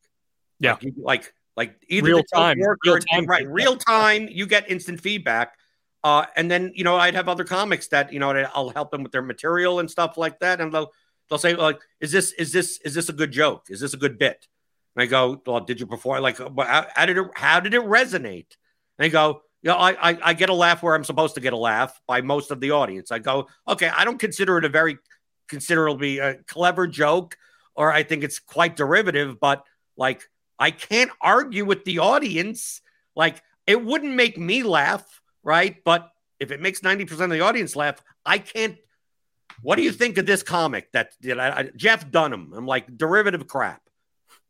Yeah. 0.59 0.73
Like, 0.73 0.83
you, 0.83 0.93
like, 0.99 1.35
like 1.57 1.75
either 1.89 2.07
Real 2.07 2.23
time, 2.25 2.59
real 2.59 2.95
or 2.95 3.01
time 3.01 3.27
right, 3.27 3.41
feedback. 3.41 3.55
real 3.55 3.77
time. 3.77 4.29
You 4.31 4.47
get 4.47 4.71
instant 4.71 5.01
feedback, 5.01 5.57
uh, 6.05 6.25
and 6.37 6.51
then 6.51 6.73
you 6.75 6.85
know 6.85 6.97
I'd 6.97 7.15
have 7.15 7.29
other 7.29 7.45
comics 7.45 7.89
that 7.89 8.13
you 8.13 8.19
know 8.21 8.31
I'll 8.55 8.71
help 8.71 8.91
them 8.91 9.03
with 9.03 9.13
their 9.13 9.21
material 9.23 9.81
and 9.81 9.91
stuff 9.91 10.17
like 10.17 10.39
that, 10.41 10.61
and 10.61 10.73
they'll 10.73 10.91
they'll 11.29 11.39
say 11.39 11.55
like, 11.55 11.79
"Is 12.01 12.13
this 12.13 12.33
is 12.33 12.53
this 12.53 12.81
is 12.85 12.95
this 12.95 13.09
a 13.09 13.13
good 13.13 13.33
joke? 13.33 13.67
Is 13.69 13.81
this 13.81 13.93
a 13.95 13.99
good 13.99 14.17
bit?" 14.19 14.47
And 14.97 15.03
I 15.03 15.07
go, 15.07 15.43
"Well, 15.45 15.61
did 15.61 15.81
you 15.81 15.87
perform? 15.87 16.23
Like, 16.23 16.39
how, 16.39 16.87
how 16.95 17.05
did 17.07 17.19
it 17.19 17.27
how 17.35 17.61
did 17.61 17.75
it 17.75 17.83
resonate?" 17.83 18.55
And 18.97 18.99
they 18.99 19.11
go, 19.11 19.43
"You 19.63 19.71
know, 19.71 19.77
I, 19.77 20.11
I 20.11 20.19
I 20.23 20.33
get 20.35 20.51
a 20.51 20.55
laugh 20.55 20.83
where 20.83 20.95
I'm 20.95 21.05
supposed 21.05 21.35
to 21.35 21.41
get 21.41 21.53
a 21.53 21.59
laugh 21.59 22.01
by 22.07 22.21
most 22.21 22.51
of 22.51 22.61
the 22.61 22.73
audience." 22.73 23.11
I 23.11 23.19
go, 23.19 23.49
"Okay, 23.69 23.89
I 23.89 24.05
don't 24.05 24.19
consider 24.19 24.59
it 24.59 24.65
a 24.65 24.69
very 24.69 24.99
considerably 25.49 26.19
a 26.19 26.35
clever 26.45 26.87
joke, 26.87 27.37
or 27.75 27.93
I 27.93 28.03
think 28.03 28.25
it's 28.25 28.39
quite 28.39 28.77
derivative, 28.77 29.39
but 29.41 29.65
like." 29.97 30.29
I 30.61 30.71
can't 30.71 31.11
argue 31.23 31.65
with 31.65 31.85
the 31.85 32.01
audience. 32.01 32.83
Like 33.17 33.43
it 33.67 33.83
wouldn't 33.83 34.15
make 34.15 34.37
me 34.37 34.63
laugh, 34.63 35.23
right? 35.43 35.83
But 35.83 36.11
if 36.39 36.53
it 36.53 36.61
makes 36.61 36.81
90% 36.81 37.11
of 37.25 37.31
the 37.31 37.41
audience 37.41 37.75
laugh, 37.75 38.03
I 38.25 38.39
can't. 38.39 38.77
What 39.63 39.77
do 39.77 39.83
you 39.83 39.91
think 39.91 40.19
of 40.19 40.27
this 40.27 40.43
comic 40.43 40.93
that 40.93 41.13
did 41.21 41.39
Jeff 41.77 42.11
Dunham? 42.11 42.53
I'm 42.55 42.67
like 42.67 42.97
derivative 42.97 43.47
crap. 43.47 43.83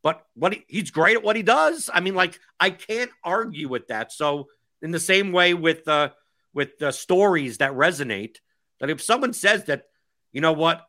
But 0.02 0.24
what 0.34 0.52
he, 0.52 0.64
he's 0.68 0.90
great 0.90 1.16
at 1.16 1.22
what 1.22 1.36
he 1.36 1.42
does. 1.42 1.88
I 1.92 2.00
mean, 2.00 2.14
like 2.14 2.38
I 2.58 2.70
can't 2.70 3.10
argue 3.24 3.68
with 3.68 3.86
that. 3.88 4.12
So 4.12 4.48
in 4.82 4.90
the 4.90 5.01
same 5.01 5.32
way 5.32 5.55
with 5.55 5.86
uh 5.89 6.11
with 6.52 6.78
the 6.78 6.90
stories 6.90 7.59
that 7.59 7.73
resonate, 7.73 8.36
that 8.81 8.90
if 8.90 9.01
someone 9.01 9.32
says 9.32 9.65
that, 9.65 9.85
you 10.32 10.40
know 10.40 10.52
what, 10.52 10.85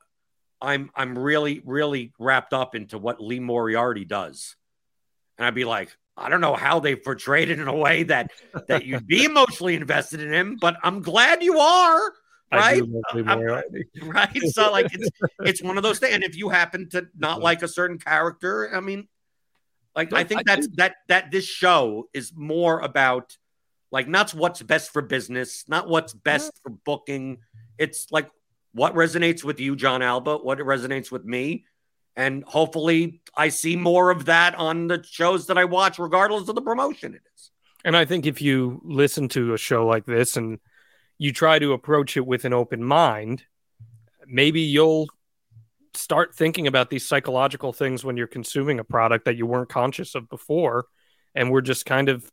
I'm 0.62 0.92
I'm 0.96 1.18
really 1.18 1.62
really 1.66 2.14
wrapped 2.20 2.54
up 2.54 2.76
into 2.76 2.98
what 2.98 3.22
Lee 3.22 3.40
Moriarty 3.40 4.06
does, 4.06 4.56
and 5.38 5.46
I'd 5.46 5.56
be 5.56 5.66
like, 5.66 5.96
I 6.18 6.30
don't 6.30 6.42
know 6.42 6.56
how 6.56 6.80
they 6.80 6.96
portrayed 6.96 7.50
it 7.50 7.60
in 7.60 7.68
a 7.68 7.76
way 7.76 8.04
that 8.04 8.32
that 8.68 8.86
you'd 8.86 9.08
be 9.08 9.26
emotionally 9.26 9.76
invested 9.76 10.22
in 10.22 10.34
him, 10.34 10.58
but 10.60 10.78
I'm 10.84 11.02
glad 11.02 11.42
you 11.44 11.60
are. 11.60 12.14
Right, 12.52 12.84
right. 14.04 14.42
So 14.52 14.72
like 14.72 14.94
it's 14.94 15.10
it's 15.40 15.64
one 15.64 15.78
of 15.78 15.84
those 15.84 16.00
things. 16.00 16.14
And 16.16 16.24
if 16.24 16.36
you 16.36 16.50
happen 16.50 16.90
to 16.90 17.08
not 17.18 17.42
like 17.42 17.64
a 17.64 17.68
certain 17.68 17.98
character, 17.98 18.76
I 18.76 18.82
mean, 18.82 19.08
like 19.96 20.12
no, 20.12 20.18
I 20.18 20.24
think 20.26 20.42
I 20.42 20.44
that's 20.46 20.68
do. 20.68 20.76
that 20.78 20.96
that 21.08 21.32
this 21.32 21.46
show 21.46 22.10
is 22.14 22.34
more 22.36 22.80
about 22.82 23.38
like 23.92 24.08
not 24.08 24.32
what's 24.32 24.62
best 24.62 24.92
for 24.92 25.02
business, 25.02 25.66
not 25.68 25.88
what's 25.88 26.14
best 26.14 26.54
mm-hmm. 26.54 26.74
for 26.74 26.78
booking. 26.86 27.38
It's 27.78 28.12
like 28.12 28.30
what 28.74 28.96
resonates 28.96 29.44
with 29.44 29.60
you, 29.60 29.76
Jon 29.76 30.02
Alba, 30.02 30.38
what 30.38 30.60
resonates 30.60 31.12
with 31.12 31.26
me. 31.26 31.66
And 32.16 32.44
hopefully 32.44 33.22
I 33.36 33.50
see 33.50 33.76
more 33.76 34.10
of 34.10 34.26
that 34.26 34.56
on 34.56 34.88
the 34.88 35.04
shows 35.04 35.48
that 35.48 35.58
I 35.58 35.66
watch, 35.66 36.00
regardless 36.00 36.50
of 36.50 36.56
the 36.56 36.62
promotion 36.62 37.14
it 37.14 37.22
is. 37.36 37.52
And 37.84 37.98
I 37.98 38.06
think 38.06 38.26
if 38.26 38.42
you 38.42 38.82
listen 38.84 39.28
to 39.30 39.54
a 39.54 39.58
show 39.58 39.86
like 39.86 40.06
this 40.06 40.38
and 40.38 40.60
you 41.18 41.34
try 41.34 41.60
to 41.60 41.74
approach 41.74 42.18
it 42.18 42.26
with 42.26 42.46
an 42.46 42.54
open 42.54 42.84
mind, 42.84 43.44
maybe 44.28 44.62
you'll 44.62 45.08
start 45.94 46.36
thinking 46.36 46.68
about 46.68 46.90
these 46.90 47.06
psychological 47.06 47.74
things 47.74 48.04
when 48.04 48.18
you're 48.18 48.28
consuming 48.28 48.80
a 48.80 48.84
product 48.84 49.26
that 49.26 49.36
you 49.36 49.46
weren't 49.46 49.70
conscious 49.70 50.16
of 50.16 50.30
before. 50.30 50.86
And 51.34 51.52
we're 51.52 51.62
just 51.62 51.86
kind 51.86 52.10
of 52.10 52.30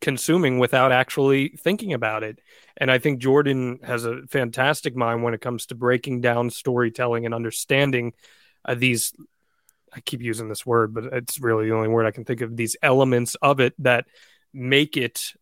consuming 0.00 0.58
without 0.58 0.92
actually 0.92 1.48
thinking 1.48 1.92
about 1.92 2.22
it. 2.22 2.40
And 2.76 2.90
I 2.90 2.98
think 2.98 3.20
Jordan 3.20 3.80
has 3.82 4.04
a 4.04 4.22
fantastic 4.28 4.94
mind 4.94 5.22
when 5.22 5.34
it 5.34 5.40
comes 5.40 5.66
to 5.66 5.74
breaking 5.74 6.20
down 6.20 6.50
storytelling 6.50 7.24
and 7.26 7.34
understanding 7.34 8.12
uh, 8.64 8.74
these. 8.74 9.12
I 9.92 10.00
keep 10.00 10.20
using 10.20 10.48
this 10.48 10.66
word, 10.66 10.92
but 10.92 11.04
it's 11.04 11.40
really 11.40 11.66
the 11.66 11.74
only 11.74 11.88
word 11.88 12.06
I 12.06 12.10
can 12.10 12.24
think 12.24 12.42
of. 12.42 12.56
These 12.56 12.76
elements 12.82 13.36
of 13.36 13.58
it 13.58 13.74
that 13.78 14.04
make 14.52 14.96
it 14.96 15.32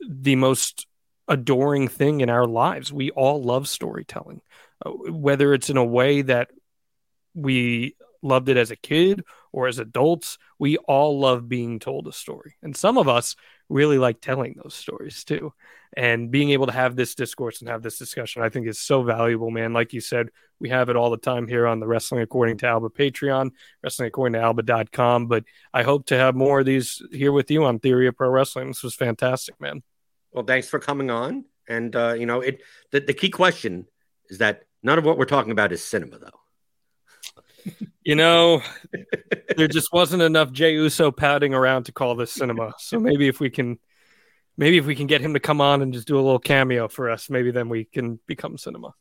the 0.00 0.36
most 0.36 0.86
adoring 1.28 1.88
thing 1.88 2.20
in 2.20 2.28
our 2.28 2.46
lives. 2.46 2.92
We 2.92 3.10
all 3.10 3.42
love 3.42 3.68
storytelling, 3.68 4.40
uh, 4.84 4.90
whether 4.90 5.54
it's 5.54 5.70
in 5.70 5.76
a 5.76 5.84
way 5.84 6.22
that 6.22 6.50
we 7.34 7.96
loved 8.22 8.48
it 8.48 8.56
as 8.56 8.70
a 8.70 8.76
kid 8.76 9.22
or 9.56 9.66
as 9.66 9.78
adults. 9.78 10.36
We 10.58 10.76
all 10.76 11.18
love 11.18 11.48
being 11.48 11.78
told 11.78 12.06
a 12.06 12.12
story. 12.12 12.56
And 12.62 12.76
some 12.76 12.98
of 12.98 13.08
us 13.08 13.36
really 13.70 13.96
like 13.96 14.20
telling 14.20 14.54
those 14.62 14.74
stories 14.74 15.24
too. 15.24 15.54
And 15.96 16.30
being 16.30 16.50
able 16.50 16.66
to 16.66 16.72
have 16.72 16.94
this 16.94 17.14
discourse 17.14 17.60
and 17.60 17.70
have 17.70 17.82
this 17.82 17.98
discussion, 17.98 18.42
I 18.42 18.50
think 18.50 18.66
is 18.66 18.78
so 18.78 19.02
valuable, 19.02 19.50
man. 19.50 19.72
Like 19.72 19.94
you 19.94 20.02
said, 20.02 20.28
we 20.60 20.68
have 20.68 20.90
it 20.90 20.96
all 20.96 21.08
the 21.08 21.16
time 21.16 21.48
here 21.48 21.66
on 21.66 21.80
the 21.80 21.86
Wrestling 21.86 22.20
According 22.20 22.58
to 22.58 22.66
Alba 22.66 22.90
Patreon, 22.90 23.50
wrestling 23.82 24.08
according 24.08 24.34
to 24.34 24.40
alba.com. 24.40 25.26
But 25.26 25.44
I 25.72 25.84
hope 25.84 26.06
to 26.06 26.18
have 26.18 26.34
more 26.34 26.60
of 26.60 26.66
these 26.66 27.02
here 27.10 27.32
with 27.32 27.50
you 27.50 27.64
on 27.64 27.78
Theory 27.78 28.08
of 28.08 28.16
Pro 28.16 28.28
Wrestling. 28.28 28.68
This 28.68 28.82
was 28.82 28.94
fantastic, 28.94 29.58
man. 29.58 29.82
Well, 30.32 30.44
thanks 30.44 30.68
for 30.68 30.78
coming 30.78 31.10
on. 31.10 31.46
And 31.66 31.96
uh, 31.96 32.12
you 32.12 32.26
know, 32.26 32.42
it 32.42 32.62
the, 32.90 33.00
the 33.00 33.14
key 33.14 33.30
question 33.30 33.86
is 34.28 34.38
that 34.38 34.64
none 34.82 34.98
of 34.98 35.04
what 35.04 35.16
we're 35.16 35.24
talking 35.24 35.52
about 35.52 35.72
is 35.72 35.82
cinema 35.82 36.18
though 36.18 36.40
you 38.04 38.14
know, 38.14 38.62
there 39.56 39.68
just 39.68 39.88
wasn't 39.92 40.22
enough 40.22 40.52
Jey 40.52 40.74
Uso 40.74 41.10
padding 41.10 41.54
around 41.54 41.84
to 41.84 41.92
call 41.92 42.14
this 42.14 42.32
cinema. 42.32 42.74
So 42.78 42.98
maybe 42.98 43.28
if 43.28 43.40
we 43.40 43.50
can, 43.50 43.78
maybe 44.56 44.78
if 44.78 44.86
we 44.86 44.94
can 44.94 45.06
get 45.06 45.20
him 45.20 45.34
to 45.34 45.40
come 45.40 45.60
on 45.60 45.82
and 45.82 45.92
just 45.92 46.06
do 46.06 46.16
a 46.16 46.22
little 46.22 46.38
cameo 46.38 46.88
for 46.88 47.10
us, 47.10 47.30
maybe 47.30 47.50
then 47.50 47.68
we 47.68 47.84
can 47.84 48.20
become 48.26 48.58
cinema. 48.58 48.94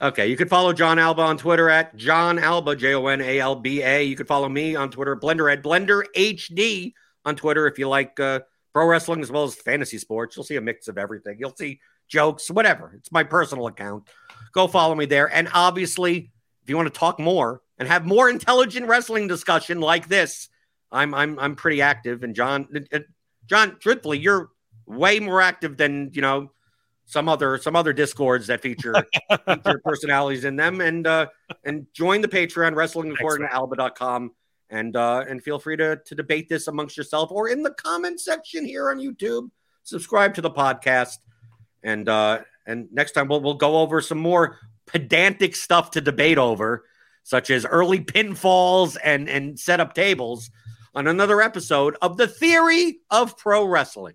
Okay, 0.00 0.26
you 0.26 0.36
can 0.36 0.48
follow 0.48 0.72
Jon 0.72 0.98
Alba 0.98 1.22
on 1.22 1.38
Twitter 1.38 1.70
at 1.70 1.94
Jon 1.94 2.38
Alba, 2.38 2.74
J 2.74 2.94
O 2.94 3.06
N 3.06 3.20
A 3.20 3.38
L 3.38 3.54
B 3.54 3.82
A. 3.82 4.02
You 4.02 4.16
can 4.16 4.26
follow 4.26 4.48
me 4.48 4.74
on 4.74 4.90
Twitter, 4.90 5.16
Blender 5.16 5.52
at 5.52 5.62
Blender 5.62 6.02
HD 6.16 6.92
on 7.24 7.36
Twitter 7.36 7.68
if 7.68 7.78
you 7.78 7.88
like 7.88 8.18
uh, 8.18 8.40
pro 8.72 8.86
wrestling 8.86 9.22
as 9.22 9.30
well 9.30 9.44
as 9.44 9.54
fantasy 9.54 9.98
sports. 9.98 10.36
You'll 10.36 10.44
see 10.44 10.56
a 10.56 10.60
mix 10.60 10.88
of 10.88 10.98
everything. 10.98 11.36
You'll 11.38 11.54
see 11.54 11.80
jokes, 12.08 12.50
whatever. 12.50 12.92
It's 12.96 13.12
my 13.12 13.22
personal 13.22 13.68
account. 13.68 14.08
Go 14.52 14.66
follow 14.66 14.96
me 14.96 15.06
there. 15.06 15.32
And 15.32 15.48
obviously, 15.54 16.32
if 16.62 16.68
you 16.68 16.76
want 16.76 16.92
to 16.92 16.98
talk 16.98 17.20
more, 17.20 17.62
and 17.82 17.88
have 17.88 18.06
more 18.06 18.30
intelligent 18.30 18.86
wrestling 18.86 19.26
discussion 19.26 19.80
like 19.80 20.06
this, 20.06 20.48
I'm 20.92 21.12
I'm 21.14 21.36
I'm 21.40 21.56
pretty 21.56 21.82
active. 21.82 22.22
And 22.22 22.32
Jon, 22.32 22.68
uh, 22.92 23.00
Jon, 23.46 23.76
truthfully, 23.80 24.20
you're 24.20 24.50
way 24.86 25.18
more 25.18 25.40
active 25.40 25.76
than 25.76 26.12
you 26.14 26.22
know 26.22 26.52
some 27.06 27.28
other 27.28 27.58
some 27.58 27.74
other 27.74 27.92
discords 27.92 28.46
that 28.46 28.60
feature, 28.60 28.94
feature 29.46 29.80
personalities 29.84 30.44
in 30.44 30.54
them. 30.54 30.80
And 30.80 31.08
uh, 31.08 31.26
and 31.64 31.88
join 31.92 32.20
the 32.20 32.28
Patreon 32.28 32.76
wrestling 32.76 33.10
according 33.10 33.48
to 33.48 33.52
alba.com 33.52 34.30
and 34.70 34.94
uh, 34.94 35.24
and 35.28 35.42
feel 35.42 35.58
free 35.58 35.76
to 35.78 35.96
to 35.96 36.14
debate 36.14 36.48
this 36.48 36.68
amongst 36.68 36.96
yourself 36.96 37.32
or 37.32 37.48
in 37.48 37.64
the 37.64 37.72
comment 37.72 38.20
section 38.20 38.64
here 38.64 38.90
on 38.90 38.98
YouTube. 38.98 39.50
Subscribe 39.82 40.34
to 40.34 40.40
the 40.40 40.52
podcast 40.52 41.16
and 41.82 42.08
uh, 42.08 42.42
and 42.64 42.86
next 42.92 43.10
time 43.10 43.26
we'll 43.26 43.40
we'll 43.40 43.54
go 43.54 43.78
over 43.78 44.00
some 44.00 44.18
more 44.18 44.60
pedantic 44.86 45.56
stuff 45.56 45.90
to 45.90 46.00
debate 46.00 46.38
over 46.38 46.84
such 47.22 47.50
as 47.50 47.64
early 47.64 48.00
pinfalls 48.00 48.96
and, 49.02 49.28
and 49.28 49.58
set 49.58 49.80
up 49.80 49.94
tables 49.94 50.50
on 50.94 51.06
another 51.06 51.40
episode 51.40 51.96
of 52.02 52.16
The 52.16 52.28
Theory 52.28 53.00
of 53.10 53.38
Pro 53.38 53.64
Wrestling. 53.64 54.14